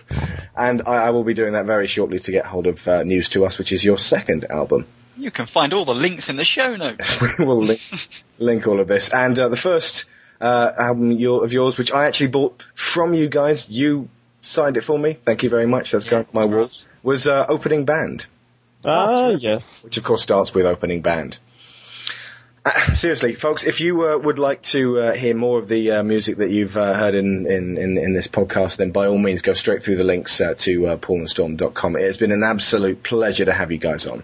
and 0.55 0.83
I, 0.85 1.07
I 1.07 1.09
will 1.09 1.23
be 1.23 1.33
doing 1.33 1.53
that 1.53 1.65
very 1.65 1.87
shortly 1.87 2.19
to 2.19 2.31
get 2.31 2.45
hold 2.45 2.67
of 2.67 2.87
uh, 2.87 3.03
News 3.03 3.29
to 3.29 3.43
Us, 3.45 3.57
which 3.57 3.71
is 3.71 3.83
your 3.83 3.97
second 3.97 4.45
album. 4.49 4.85
You 5.17 5.31
can 5.31 5.47
find 5.47 5.73
all 5.73 5.85
the 5.85 5.95
links 5.95 6.29
in 6.29 6.35
the 6.35 6.43
show 6.43 6.75
notes. 6.75 7.19
we 7.39 7.43
will 7.43 7.61
link, 7.63 7.81
link 8.37 8.67
all 8.67 8.79
of 8.79 8.87
this. 8.87 9.09
And 9.09 9.37
uh, 9.39 9.49
the 9.49 9.57
first 9.57 10.05
uh, 10.39 10.71
album 10.77 11.11
your, 11.13 11.43
of 11.43 11.53
yours, 11.53 11.77
which 11.77 11.91
I 11.91 12.05
actually 12.05 12.27
bought 12.27 12.61
from 12.75 13.13
you 13.15 13.29
guys, 13.29 13.67
you 13.69 14.09
signed 14.41 14.77
it 14.77 14.83
for 14.83 14.99
me. 14.99 15.13
Thank 15.13 15.41
you 15.41 15.49
very 15.49 15.65
much. 15.65 15.91
That's 15.91 16.05
Yeah, 16.05 16.11
going 16.11 16.25
on 16.25 16.29
my 16.33 16.45
wall. 16.45 16.69
Was 17.01 17.25
uh, 17.27 17.45
opening 17.49 17.85
band, 17.85 18.27
Ah, 18.83 19.29
yes. 19.29 19.83
which 19.83 19.97
of 19.97 20.03
course 20.03 20.21
starts 20.21 20.53
with 20.53 20.65
opening 20.67 21.01
band. 21.01 21.39
Uh, 22.65 22.93
seriously, 22.93 23.35
folks, 23.35 23.63
if 23.63 23.79
you 23.79 24.09
uh, 24.09 24.17
would 24.17 24.39
like 24.39 24.59
to 24.63 24.99
uh, 24.99 25.13
hear 25.13 25.35
more 25.35 25.59
of 25.59 25.67
the 25.67 25.91
uh, 25.91 26.03
music 26.03 26.37
that 26.37 26.49
you've 26.49 26.75
uh, 26.75 26.95
heard 26.95 27.13
in, 27.13 27.45
in, 27.45 27.77
in, 27.77 27.97
in 27.99 28.13
this 28.13 28.27
podcast, 28.27 28.77
then 28.77 28.89
by 28.89 29.05
all 29.05 29.19
means 29.19 29.43
go 29.43 29.53
straight 29.53 29.83
through 29.83 29.97
the 29.97 30.03
links 30.03 30.41
uh, 30.41 30.55
to 30.57 30.87
uh, 30.87 30.97
paulandstorm.com. 30.97 31.95
It 31.95 32.01
has 32.01 32.17
been 32.17 32.31
an 32.31 32.41
absolute 32.41 33.03
pleasure 33.03 33.45
to 33.45 33.53
have 33.53 33.71
you 33.71 33.77
guys 33.77 34.07
on. 34.07 34.23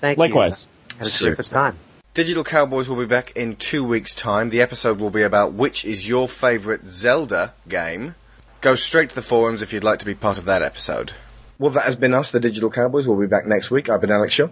Thank 0.00 0.18
Likewise. 0.18 0.66
you. 0.90 0.96
Likewise. 0.96 1.20
Had 1.20 1.30
a 1.30 1.34
terrific 1.34 1.46
time. 1.46 1.78
Digital 2.12 2.44
Cowboys 2.44 2.90
will 2.90 2.98
be 2.98 3.06
back 3.06 3.34
in 3.36 3.56
two 3.56 3.82
weeks' 3.82 4.14
time. 4.14 4.50
The 4.50 4.60
episode 4.60 5.00
will 5.00 5.08
be 5.08 5.22
about 5.22 5.54
which 5.54 5.86
is 5.86 6.06
your 6.06 6.28
favourite 6.28 6.86
Zelda 6.86 7.54
game. 7.66 8.16
Go 8.60 8.74
straight 8.74 9.08
to 9.08 9.14
the 9.14 9.22
forums 9.22 9.62
if 9.62 9.72
you'd 9.72 9.82
like 9.82 10.00
to 10.00 10.04
be 10.04 10.14
part 10.14 10.36
of 10.36 10.44
that 10.44 10.60
episode. 10.60 11.12
Well, 11.58 11.70
that 11.72 11.84
has 11.84 11.96
been 11.96 12.12
us, 12.12 12.32
the 12.32 12.40
Digital 12.40 12.70
Cowboys. 12.70 13.08
We'll 13.08 13.18
be 13.18 13.26
back 13.26 13.46
next 13.46 13.70
week. 13.70 13.88
I've 13.88 14.02
been 14.02 14.10
Alex 14.10 14.34
Shaw. 14.34 14.48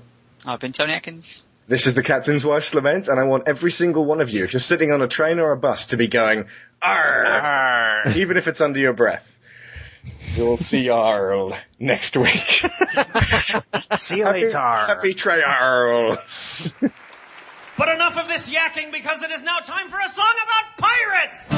I've 0.46 0.60
been 0.60 0.72
Tony 0.72 0.94
Atkins. 0.94 1.42
This 1.70 1.86
is 1.86 1.94
the 1.94 2.02
Captain's 2.02 2.44
Wife's 2.44 2.74
Lament, 2.74 3.06
and 3.06 3.20
I 3.20 3.22
want 3.22 3.46
every 3.46 3.70
single 3.70 4.04
one 4.04 4.20
of 4.20 4.28
you, 4.28 4.42
if 4.42 4.52
you're 4.52 4.58
sitting 4.58 4.90
on 4.90 5.02
a 5.02 5.06
train 5.06 5.38
or 5.38 5.52
a 5.52 5.56
bus, 5.56 5.86
to 5.86 5.96
be 5.96 6.08
going, 6.08 6.46
Arr! 6.82 8.12
even 8.16 8.36
if 8.36 8.48
it's 8.48 8.60
under 8.60 8.80
your 8.80 8.92
breath. 8.92 9.38
You'll 10.34 10.56
see 10.56 10.88
Arl 10.88 11.56
next 11.78 12.16
week. 12.16 12.32
See 14.00 14.16
you 14.16 14.24
happy, 14.24 14.46
later. 14.46 14.58
happy 14.58 15.14
trials. 15.14 16.74
But 17.78 17.88
enough 17.88 18.18
of 18.18 18.26
this 18.26 18.50
yakking 18.50 18.90
because 18.90 19.22
it 19.22 19.30
is 19.30 19.44
now 19.44 19.60
time 19.60 19.88
for 19.90 20.00
a 20.00 20.08
song 20.08 20.34
about 20.42 20.76
pirates! 20.76 21.52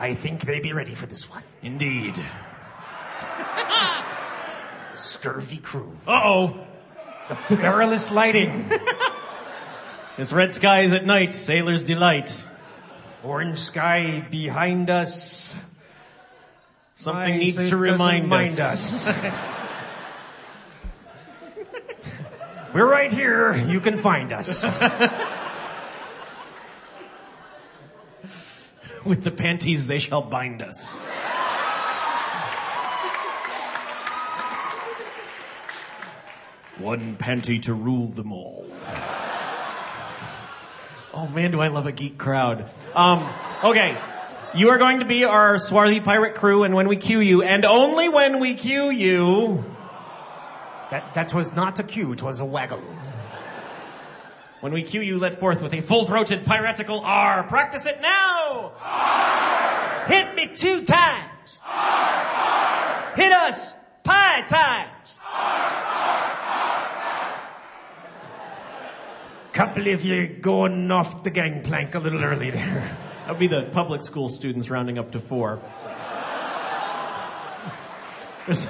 I 0.00 0.16
think 0.18 0.40
they'd 0.40 0.64
be 0.64 0.72
ready 0.72 0.96
for 0.96 1.06
this 1.06 1.30
one. 1.30 1.44
Indeed. 1.62 2.18
Scurvy 4.94 5.58
crew. 5.58 5.96
Uh 6.06 6.20
oh. 6.24 6.66
The 7.28 7.56
perilous 7.56 8.10
lighting. 8.10 8.70
It's 10.16 10.32
red 10.32 10.54
skies 10.54 10.92
at 10.92 11.04
night, 11.04 11.34
sailor's 11.34 11.82
delight. 11.82 12.44
Orange 13.24 13.58
sky 13.58 14.24
behind 14.30 14.88
us. 14.88 15.58
Something 16.94 17.32
Why 17.32 17.36
needs 17.36 17.56
to 17.70 17.76
remind 17.76 18.32
us. 18.32 19.08
us. 19.08 19.12
We're 22.72 22.88
right 22.88 23.10
here. 23.10 23.56
You 23.56 23.80
can 23.80 23.98
find 23.98 24.32
us. 24.32 24.62
With 29.04 29.24
the 29.24 29.32
panties, 29.32 29.88
they 29.88 29.98
shall 29.98 30.22
bind 30.22 30.62
us. 30.62 30.96
One 36.78 37.16
panty 37.16 37.62
to 37.62 37.74
rule 37.74 38.08
them 38.08 38.32
all. 38.32 38.66
Oh 41.12 41.28
man, 41.28 41.52
do 41.52 41.60
I 41.60 41.68
love 41.68 41.86
a 41.86 41.92
geek 41.92 42.18
crowd. 42.18 42.68
Um, 42.94 43.28
okay. 43.62 43.96
You 44.56 44.70
are 44.70 44.78
going 44.78 44.98
to 45.00 45.04
be 45.04 45.24
our 45.24 45.58
swarthy 45.58 46.00
pirate 46.00 46.34
crew, 46.34 46.64
and 46.64 46.74
when 46.74 46.88
we 46.88 46.96
cue 46.96 47.20
you, 47.20 47.42
and 47.42 47.64
only 47.64 48.08
when 48.08 48.38
we 48.40 48.54
cue 48.54 48.90
you, 48.90 49.64
That, 50.90 51.14
that 51.14 51.34
was 51.34 51.52
not 51.54 51.78
a 51.80 51.82
cue, 51.82 52.12
it 52.12 52.22
was 52.22 52.38
a 52.40 52.44
waggle. 52.44 52.82
when 54.60 54.72
we 54.72 54.82
cue 54.82 55.00
you, 55.00 55.18
let 55.18 55.38
forth 55.40 55.60
with 55.62 55.72
a 55.74 55.80
full-throated 55.80 56.44
piratical 56.44 57.00
R. 57.00 57.42
Practice 57.44 57.86
it 57.86 58.00
now! 58.00 58.72
Hit 60.06 60.34
me 60.36 60.46
two 60.48 60.84
times. 60.84 61.60
Hit 63.16 63.32
us 63.32 63.74
pie 64.04 64.42
times. 64.42 65.18
Can't 69.54 69.74
believe 69.74 70.04
you're 70.04 70.26
going 70.26 70.90
off 70.90 71.22
the 71.22 71.30
gangplank 71.30 71.94
a 71.94 72.00
little 72.00 72.22
early 72.22 72.50
there. 72.50 72.98
That 73.24 73.30
would 73.30 73.38
be 73.38 73.46
the 73.46 73.62
public 73.72 74.02
school 74.02 74.28
students 74.28 74.68
rounding 74.68 74.98
up 74.98 75.12
to 75.12 75.18
four. 75.18 75.58
There's 78.44 78.68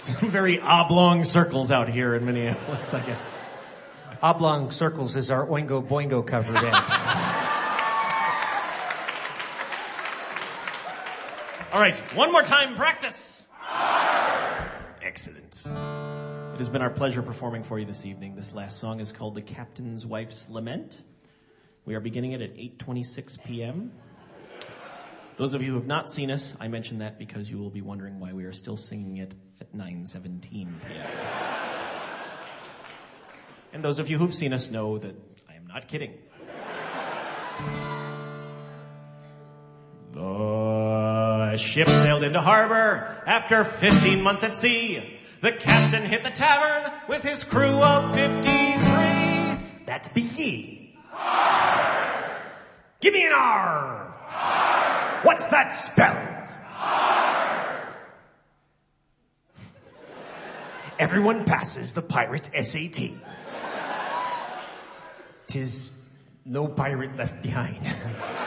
some 0.00 0.30
very 0.30 0.58
oblong 0.58 1.24
circles 1.24 1.70
out 1.70 1.90
here 1.90 2.14
in 2.14 2.24
Minneapolis, 2.24 2.94
I 2.94 3.04
guess. 3.04 3.34
Oblong 4.22 4.70
Circles 4.70 5.16
is 5.16 5.30
our 5.30 5.46
Oingo 5.46 5.86
Boingo 5.86 6.26
cover 6.26 6.54
band. 6.54 6.64
All 11.74 11.80
right, 11.80 11.98
one 12.14 12.32
more 12.32 12.40
time, 12.40 12.74
practice. 12.74 13.42
Excellent. 15.02 15.62
It 16.54 16.58
has 16.58 16.68
been 16.68 16.82
our 16.82 16.90
pleasure 16.90 17.20
performing 17.20 17.64
for 17.64 17.80
you 17.80 17.84
this 17.84 18.06
evening. 18.06 18.36
This 18.36 18.54
last 18.54 18.78
song 18.78 19.00
is 19.00 19.10
called 19.10 19.34
"The 19.34 19.42
Captain's 19.42 20.06
Wife's 20.06 20.48
Lament." 20.48 21.02
We 21.84 21.96
are 21.96 22.00
beginning 22.00 22.30
it 22.30 22.40
at 22.40 22.54
8:26 22.54 23.42
p.m. 23.42 23.90
Those 25.34 25.54
of 25.54 25.62
you 25.62 25.70
who 25.72 25.74
have 25.74 25.88
not 25.88 26.12
seen 26.12 26.30
us, 26.30 26.54
I 26.60 26.68
mention 26.68 26.98
that 26.98 27.18
because 27.18 27.50
you 27.50 27.58
will 27.58 27.70
be 27.70 27.80
wondering 27.80 28.20
why 28.20 28.32
we 28.34 28.44
are 28.44 28.52
still 28.52 28.76
singing 28.76 29.16
it 29.16 29.34
at 29.60 29.74
9:17 29.74 30.40
p.m. 30.42 30.80
And 33.72 33.82
those 33.82 33.98
of 33.98 34.08
you 34.08 34.18
who've 34.18 34.32
seen 34.32 34.52
us 34.52 34.70
know 34.70 34.96
that 34.98 35.16
I 35.50 35.54
am 35.54 35.66
not 35.66 35.88
kidding. 35.88 36.14
The 40.12 41.56
ship 41.56 41.88
sailed 41.88 42.22
into 42.22 42.40
harbor 42.40 43.24
after 43.26 43.64
15 43.64 44.22
months 44.22 44.44
at 44.44 44.56
sea. 44.56 45.18
The 45.44 45.52
captain 45.52 46.06
hit 46.06 46.22
the 46.22 46.30
tavern 46.30 46.90
with 47.06 47.22
his 47.22 47.44
crew 47.44 47.82
of 47.82 48.14
53. 48.14 48.48
That 49.84 50.10
be 50.14 50.22
ye. 50.22 50.96
Give 53.00 53.12
me 53.12 53.26
an 53.26 53.32
R. 53.34 55.20
What's 55.22 55.44
that 55.48 55.74
spell? 55.74 56.16
Everyone 60.98 61.44
passes 61.44 61.92
the 61.92 62.00
pirate 62.00 62.48
SAT. 62.62 63.10
Tis 65.46 65.90
no 66.46 66.68
pirate 66.68 67.18
left 67.18 67.42
behind. 67.42 67.80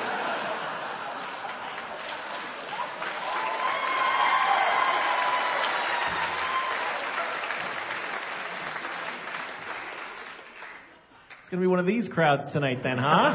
It's 11.47 11.49
gonna 11.49 11.61
be 11.61 11.67
one 11.67 11.79
of 11.79 11.85
these 11.85 12.09
crowds 12.09 12.49
tonight 12.49 12.83
then, 12.83 12.97
huh? 12.97 13.33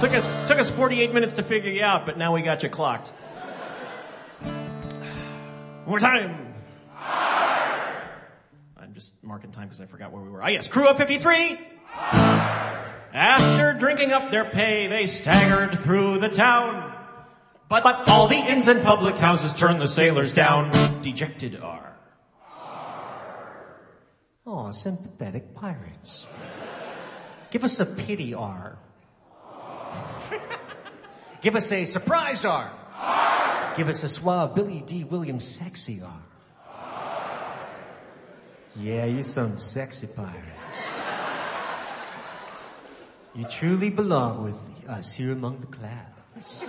took 0.00 0.10
us 0.10 0.26
took 0.48 0.58
us 0.58 0.68
48 0.68 1.14
minutes 1.14 1.34
to 1.34 1.44
figure 1.44 1.70
you 1.70 1.84
out, 1.84 2.04
but 2.04 2.18
now 2.18 2.34
we 2.34 2.42
got 2.42 2.64
you 2.64 2.68
clocked. 2.68 3.10
One 4.40 5.86
more 5.86 6.00
time. 6.00 6.52
I'm 8.76 8.94
just 8.94 9.12
marking 9.22 9.52
time 9.52 9.68
because 9.68 9.80
I 9.80 9.86
forgot 9.86 10.10
where 10.10 10.20
we 10.20 10.28
were. 10.28 10.42
Ah, 10.42 10.48
yes, 10.48 10.66
crew 10.66 10.88
of 10.88 10.96
53. 10.96 11.60
After 13.12 13.74
drinking 13.74 14.10
up 14.10 14.32
their 14.32 14.50
pay, 14.50 14.88
they 14.88 15.06
staggered 15.06 15.78
through 15.84 16.18
the 16.18 16.28
town. 16.28 16.92
But, 17.68 17.84
but 17.84 18.08
all 18.08 18.26
the 18.26 18.34
inns 18.34 18.66
and 18.66 18.82
public 18.82 19.18
houses 19.18 19.54
turned 19.54 19.80
the 19.80 19.86
sailors 19.86 20.32
down. 20.32 20.72
Dejected 21.00 21.60
are. 21.60 21.96
Oh, 24.44 24.72
sympathetic 24.72 25.54
pirates. 25.54 26.26
Give 27.56 27.64
us 27.64 27.80
a 27.80 27.86
pity 27.86 28.34
R. 28.34 28.76
Give 31.40 31.56
us 31.56 31.72
a 31.72 31.86
surprised 31.86 32.44
R. 32.44 32.70
Give 33.78 33.88
us 33.88 34.04
a 34.04 34.10
suave 34.10 34.54
Billy 34.54 34.82
Dee 34.82 35.04
Williams 35.04 35.46
sexy 35.48 36.02
R. 36.02 36.20
Yeah, 38.78 39.06
you 39.06 39.22
some 39.22 39.58
sexy 39.58 40.06
pirates. 40.06 40.98
You 43.34 43.44
truly 43.44 43.88
belong 43.88 44.44
with 44.44 44.86
us 44.86 45.14
here 45.14 45.32
among 45.32 45.60
the 45.60 45.68
clouds. 45.68 46.62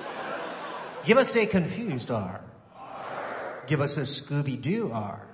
Give 1.03 1.17
us 1.17 1.35
a 1.35 1.45
confused 1.47 2.11
R. 2.11 2.39
Give 3.65 3.81
us 3.81 3.97
a 3.97 4.03
Scooby 4.03 4.61
Doo 4.61 4.89
R. 4.93 5.26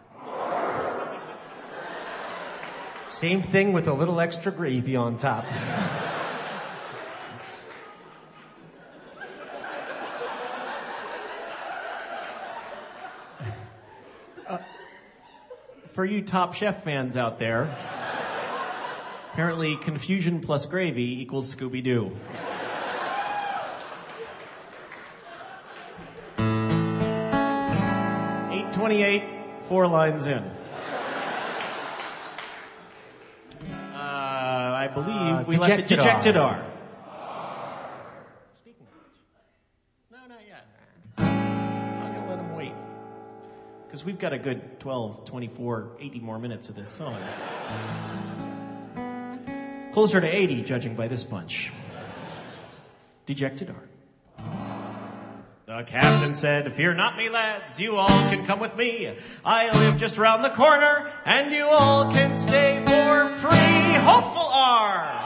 Same 3.05 3.41
thing 3.41 3.73
with 3.73 3.87
a 3.87 3.93
little 3.93 4.19
extra 4.19 4.51
gravy 4.51 4.95
on 4.97 5.15
top. 5.15 5.45
Uh, 14.45 14.57
for 15.93 16.03
you 16.03 16.21
Top 16.21 16.53
Chef 16.53 16.83
fans 16.83 17.15
out 17.15 17.39
there, 17.39 17.73
apparently 19.31 19.77
confusion 19.77 20.41
plus 20.41 20.65
gravy 20.65 21.21
equals 21.21 21.55
Scooby 21.55 21.81
Doo. 21.81 22.11
Eight 28.51 28.73
twenty-eight, 28.73 29.23
four 29.65 29.87
lines 29.87 30.27
in. 30.27 30.43
Uh, 35.43 35.45
we 35.47 35.57
left 35.57 35.73
it 35.73 35.87
dejected 35.87 35.97
dejected 35.97 36.37
R. 36.37 36.53
R. 36.53 36.65
No, 40.11 40.17
not 40.29 40.39
yet. 40.47 40.65
I'm 41.17 42.13
gonna 42.13 42.29
let 42.29 42.39
him 42.39 42.55
wait. 42.55 42.71
Because 43.85 44.05
we've 44.05 44.19
got 44.19 44.31
a 44.31 44.37
good 44.37 44.79
12, 44.79 45.25
24, 45.25 45.91
80 45.99 46.19
more 46.21 46.39
minutes 46.39 46.69
of 46.69 46.75
this 46.75 46.89
song. 46.89 47.17
Closer 49.91 50.21
to 50.21 50.27
80, 50.27 50.63
judging 50.63 50.95
by 50.95 51.07
this 51.07 51.23
bunch. 51.23 51.71
Dejected 53.25 53.69
art. 53.69 53.89
The 55.65 55.83
captain 55.83 56.33
said, 56.35 56.73
Fear 56.73 56.93
not 56.95 57.17
me, 57.17 57.29
lads, 57.29 57.79
you 57.79 57.95
all 57.95 58.07
can 58.07 58.45
come 58.45 58.59
with 58.59 58.75
me. 58.75 59.13
I 59.43 59.71
live 59.79 59.97
just 59.97 60.17
round 60.17 60.43
the 60.43 60.49
corner, 60.49 61.11
and 61.25 61.51
you 61.51 61.65
all 61.65 62.11
can 62.11 62.37
stay 62.37 62.83
for 62.85 63.27
free. 63.39 63.93
Hopeful 64.03 64.49
R! 64.51 65.22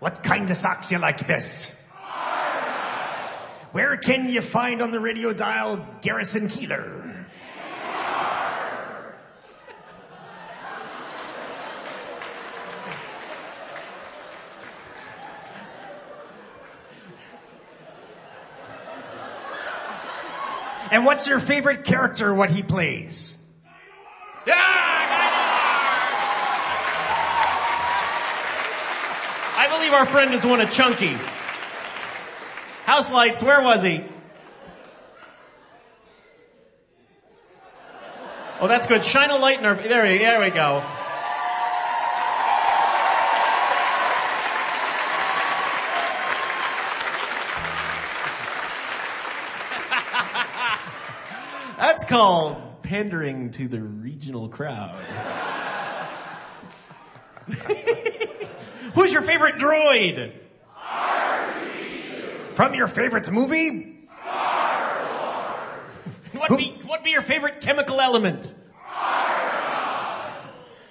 What 0.00 0.22
kind 0.22 0.50
of 0.50 0.56
socks 0.56 0.90
you 0.90 0.98
like 0.98 1.28
best? 1.28 1.70
Where 3.72 3.96
can 3.98 4.28
you 4.28 4.40
find 4.40 4.82
on 4.82 4.90
the 4.90 4.98
radio 4.98 5.32
dial 5.32 5.86
Garrison 6.00 6.48
Keillor? 6.48 7.06
And 20.90 21.04
what's 21.04 21.28
your 21.28 21.38
favorite 21.38 21.84
character, 21.84 22.34
what 22.34 22.50
he 22.50 22.64
plays? 22.64 23.36
Yeah, 24.46 24.89
believe 29.90 30.06
our 30.06 30.12
friend 30.12 30.34
is 30.34 30.44
one 30.44 30.60
of 30.60 30.70
Chunky. 30.70 31.16
House 32.84 33.10
lights, 33.10 33.42
where 33.42 33.60
was 33.62 33.82
he? 33.82 34.04
Oh, 38.60 38.68
that's 38.68 38.86
good. 38.86 39.02
Shine 39.02 39.30
a 39.30 39.36
light 39.36 39.58
in 39.58 39.64
our. 39.66 39.74
There, 39.74 40.02
we- 40.04 40.18
there 40.18 40.40
we 40.40 40.50
go. 40.50 40.80
That's 51.78 52.04
called 52.04 52.82
pandering 52.82 53.50
to 53.52 53.66
the 53.66 53.80
regional 53.80 54.50
crowd. 54.50 55.02
Who's 58.94 59.12
your 59.12 59.22
favorite 59.22 59.56
droid? 59.56 60.32
R2. 60.76 62.54
From 62.54 62.74
your 62.74 62.88
favorite 62.88 63.30
movie? 63.30 63.86
What 66.32 66.56
be 66.56 66.74
what 66.86 67.04
be 67.04 67.10
your 67.10 67.20
favorite 67.20 67.60
chemical 67.60 68.00
element? 68.00 68.54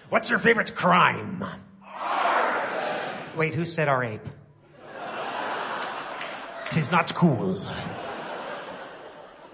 What's 0.09 0.29
your 0.29 0.39
favorite 0.39 0.75
crime? 0.75 1.43
Arson. 1.83 3.37
Wait, 3.37 3.53
who 3.53 3.63
said 3.63 3.87
our 3.87 4.03
ape? 4.03 4.27
Tis 6.69 6.91
not 6.91 7.13
cool. 7.15 7.59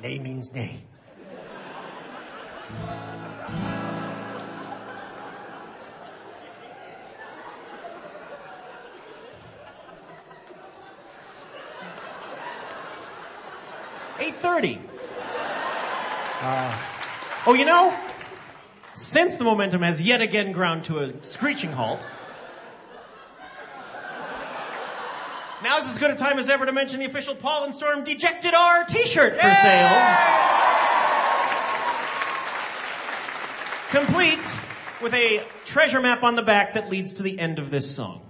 Nay 0.01 0.19
means 0.19 0.53
nay. 0.53 0.79
Eight 14.17 14.35
thirty. 14.37 14.79
Uh, 16.41 16.81
oh, 17.47 17.53
you 17.53 17.65
know, 17.65 17.97
since 18.93 19.35
the 19.35 19.43
momentum 19.43 19.81
has 19.81 20.01
yet 20.01 20.21
again 20.21 20.51
ground 20.51 20.85
to 20.85 20.99
a 20.99 21.13
screeching 21.23 21.71
halt, 21.73 22.07
now's 25.63 25.89
as 25.89 25.97
good 25.97 26.11
a 26.11 26.15
time 26.15 26.39
as 26.39 26.49
ever 26.49 26.65
to 26.65 26.71
mention 26.71 26.99
the 26.99 27.05
official 27.05 27.35
Paul 27.35 27.65
and 27.65 27.75
Storm 27.75 28.03
Dejected 28.03 28.53
R 28.53 28.85
T-shirt 28.85 29.35
for 29.35 29.41
sale. 29.41 30.07
Complete 33.89 34.59
with 35.01 35.13
a 35.13 35.43
treasure 35.65 35.99
map 35.99 36.23
on 36.23 36.35
the 36.35 36.41
back 36.41 36.75
that 36.75 36.89
leads 36.89 37.13
to 37.13 37.23
the 37.23 37.37
end 37.37 37.59
of 37.59 37.69
this 37.69 37.93
song. 37.93 38.21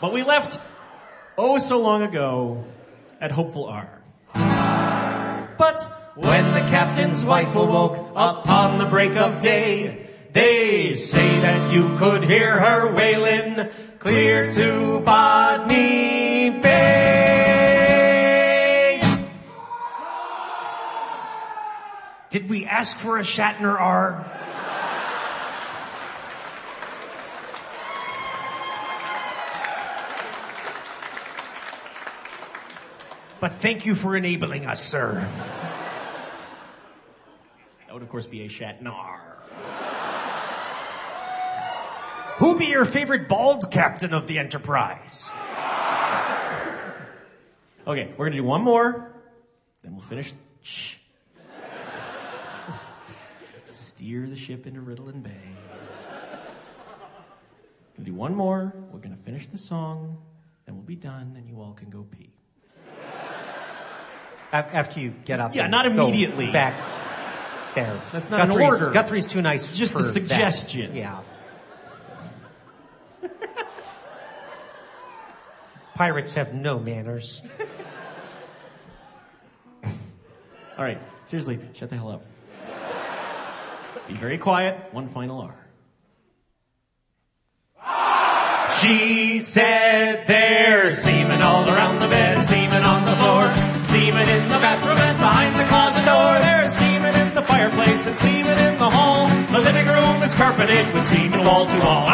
But 0.00 0.12
we 0.12 0.22
left 0.22 0.58
oh 1.38 1.58
so 1.58 1.80
long 1.80 2.02
ago 2.02 2.64
at 3.24 3.32
Hopeful 3.32 3.64
R. 3.64 4.02
But 5.56 5.80
when 6.14 6.52
the 6.52 6.60
captain's 6.68 7.24
wife 7.24 7.54
awoke 7.54 7.96
upon 8.14 8.76
the 8.76 8.84
break 8.84 9.16
of 9.16 9.40
day, 9.40 10.10
they 10.32 10.94
say 10.94 11.40
that 11.40 11.72
you 11.72 11.96
could 11.96 12.24
hear 12.24 12.60
her 12.60 12.94
wailing 12.94 13.70
clear 13.98 14.50
to 14.50 15.00
Botany 15.00 16.50
Bay. 16.50 17.00
Did 22.28 22.50
we 22.50 22.66
ask 22.66 22.98
for 22.98 23.16
a 23.16 23.22
Shatner 23.22 23.80
R? 23.80 24.30
But 33.44 33.52
thank 33.52 33.84
you 33.84 33.94
for 33.94 34.16
enabling 34.16 34.64
us, 34.64 34.82
sir. 34.82 35.28
That 37.84 37.92
would, 37.92 38.02
of 38.02 38.08
course, 38.08 38.24
be 38.24 38.40
a 38.40 38.48
Shatnar. 38.48 39.20
Who 42.38 42.56
be 42.56 42.64
your 42.64 42.86
favorite 42.86 43.28
bald 43.28 43.70
captain 43.70 44.14
of 44.14 44.26
the 44.26 44.38
Enterprise? 44.38 45.30
Okay, 47.86 48.14
we're 48.16 48.24
gonna 48.24 48.36
do 48.36 48.44
one 48.44 48.62
more, 48.62 49.12
then 49.82 49.92
we'll 49.92 50.00
finish. 50.00 50.32
Shh. 50.62 50.96
Steer 53.68 54.26
the 54.26 54.36
ship 54.36 54.66
into 54.66 54.80
Ritalin 54.80 55.22
Bay. 55.22 55.30
Gonna 57.94 58.06
do 58.06 58.14
one 58.14 58.34
more. 58.34 58.72
We're 58.90 59.00
gonna 59.00 59.18
finish 59.18 59.48
the 59.48 59.58
song, 59.58 60.22
then 60.64 60.76
we'll 60.76 60.86
be 60.86 60.96
done, 60.96 61.34
and 61.36 61.46
you 61.46 61.60
all 61.60 61.74
can 61.74 61.90
go 61.90 62.04
pee. 62.04 62.33
After 64.54 65.00
you 65.00 65.12
get 65.24 65.40
up. 65.40 65.52
Yeah, 65.54 65.66
not 65.66 65.86
immediately. 65.86 66.52
Back 66.52 66.74
there. 67.74 68.00
That's 68.12 68.30
not 68.30 68.42
an 68.42 68.48
Guthrie's, 68.50 68.72
order. 68.72 68.90
Guthrie's 68.92 69.26
too 69.26 69.42
nice. 69.42 69.76
Just 69.76 69.94
a 69.94 69.96
for 69.96 70.02
that. 70.02 70.12
suggestion. 70.12 70.94
Yeah. 70.94 71.22
Pirates 75.94 76.34
have 76.34 76.54
no 76.54 76.78
manners. 76.78 77.40
All 80.76 80.84
right, 80.84 80.98
seriously, 81.24 81.58
shut 81.72 81.88
the 81.90 81.96
hell 81.96 82.10
up. 82.10 82.22
Be 84.08 84.14
very 84.14 84.38
quiet. 84.38 84.92
One 84.92 85.08
final 85.08 85.40
R. 85.40 85.56
She 88.80 89.38
said 89.40 90.26
there's 90.26 90.98
semen 90.98 91.40
all 91.42 91.64
around 91.68 92.00
the 92.00 92.08
bed, 92.08 92.44
semen 92.44 92.44
on 92.44 92.44
the 92.44 92.44
floor, 92.44 92.63
semen 94.14 94.42
in 94.42 94.48
the 94.48 94.58
bathroom 94.62 94.98
and 94.98 95.18
behind 95.18 95.56
the 95.56 95.64
closet 95.66 96.04
door. 96.06 96.38
There's 96.38 96.70
semen 96.70 97.14
in 97.16 97.34
the 97.34 97.42
fireplace 97.42 98.06
and 98.06 98.16
semen 98.16 98.56
in 98.68 98.78
the 98.78 98.88
hall. 98.88 99.26
The 99.50 99.58
living 99.58 99.86
room 99.86 100.22
is 100.22 100.32
carpeted 100.34 100.86
with 100.94 101.04
semen 101.04 101.44
wall 101.44 101.66
to 101.66 101.78
wall. 101.82 102.06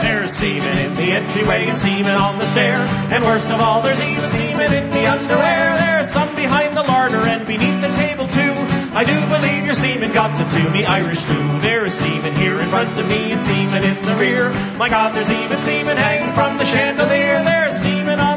There's 0.00 0.32
semen 0.32 0.78
in 0.78 0.94
the 0.94 1.12
entryway 1.12 1.68
and 1.68 1.76
semen 1.76 2.14
on 2.14 2.38
the 2.38 2.46
stair. 2.46 2.78
And 3.12 3.22
worst 3.24 3.48
of 3.50 3.60
all, 3.60 3.82
there's 3.82 4.00
even 4.00 4.30
semen 4.30 4.72
in 4.72 4.88
the 4.90 5.06
underwear. 5.06 5.76
There's 5.76 6.08
some 6.08 6.34
behind 6.34 6.74
the 6.74 6.82
larder 6.82 7.20
and 7.28 7.46
beneath 7.46 7.80
the 7.82 7.92
table 8.00 8.26
too. 8.28 8.54
I 8.96 9.04
do 9.04 9.18
believe 9.28 9.66
your 9.66 9.74
semen 9.74 10.10
got 10.12 10.32
to 10.38 10.44
do 10.56 10.70
me 10.70 10.86
Irish 10.86 11.22
too. 11.26 11.60
There's 11.60 11.92
semen 11.92 12.34
here 12.36 12.58
in 12.58 12.68
front 12.70 12.96
of 12.98 13.06
me 13.08 13.32
and 13.32 13.42
semen 13.42 13.84
in 13.84 14.02
the 14.06 14.16
rear. 14.16 14.48
My 14.78 14.88
God, 14.88 15.14
there's 15.14 15.30
even 15.30 15.58
semen 15.58 15.98
hanging 15.98 16.32
from 16.32 16.56
the 16.56 16.64
chandelier. 16.64 17.44
There's 17.44 17.55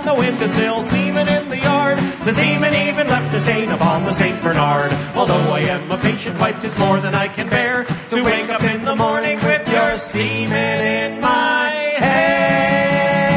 the 0.09 0.15
windowsill, 0.15 0.81
semen 0.81 1.27
in 1.27 1.49
the 1.49 1.57
yard. 1.57 1.99
The 2.25 2.33
semen 2.33 2.73
even 2.73 3.07
left 3.07 3.31
a 3.35 3.39
stain 3.39 3.69
upon 3.69 4.05
the 4.05 4.11
St. 4.11 4.41
Bernard. 4.41 4.91
Although 5.15 5.53
I 5.53 5.59
am 5.59 5.91
a 5.91 5.97
patient 5.97 6.39
wife, 6.39 6.59
'tis 6.59 6.75
more 6.79 6.99
than 6.99 7.13
I 7.13 7.27
can 7.27 7.47
bear 7.47 7.85
to 8.09 8.23
wake 8.23 8.49
up 8.49 8.63
in 8.63 8.85
the 8.85 8.95
morning 8.95 9.39
with 9.43 9.71
your 9.71 9.97
semen 9.97 10.81
in 10.81 11.21
my 11.21 11.69
hair. 12.05 13.29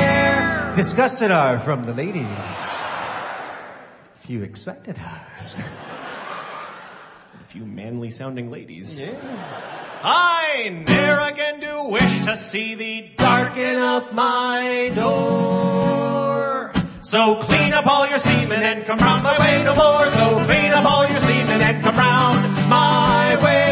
Disgusted 0.74 1.30
are 1.30 1.58
from 1.58 1.84
the 1.84 1.92
ladies. 1.92 2.64
A 4.16 4.18
few 4.26 4.42
excited 4.42 4.98
R's. 4.98 5.58
A 5.58 7.44
few 7.48 7.66
manly 7.66 8.10
sounding 8.10 8.50
ladies. 8.50 9.02
I 10.02 10.70
ne'er 10.86 11.20
again 11.20 11.60
do 11.60 11.84
wish 11.84 12.24
to 12.24 12.34
see 12.34 12.74
thee 12.74 13.12
darken 13.18 13.76
up 13.76 14.14
my 14.14 14.90
door. 14.94 16.31
So 17.12 17.36
clean 17.36 17.74
up 17.74 17.86
all 17.86 18.08
your 18.08 18.18
semen 18.18 18.62
and 18.62 18.86
come 18.86 18.98
round 18.98 19.22
my 19.22 19.38
way 19.38 19.62
no 19.62 19.74
more. 19.74 20.06
So 20.06 20.42
clean 20.46 20.72
up 20.72 20.86
all 20.90 21.06
your 21.06 21.20
semen 21.20 21.60
and 21.60 21.84
come 21.84 21.94
round 21.94 22.70
my 22.70 23.38
way. 23.44 23.71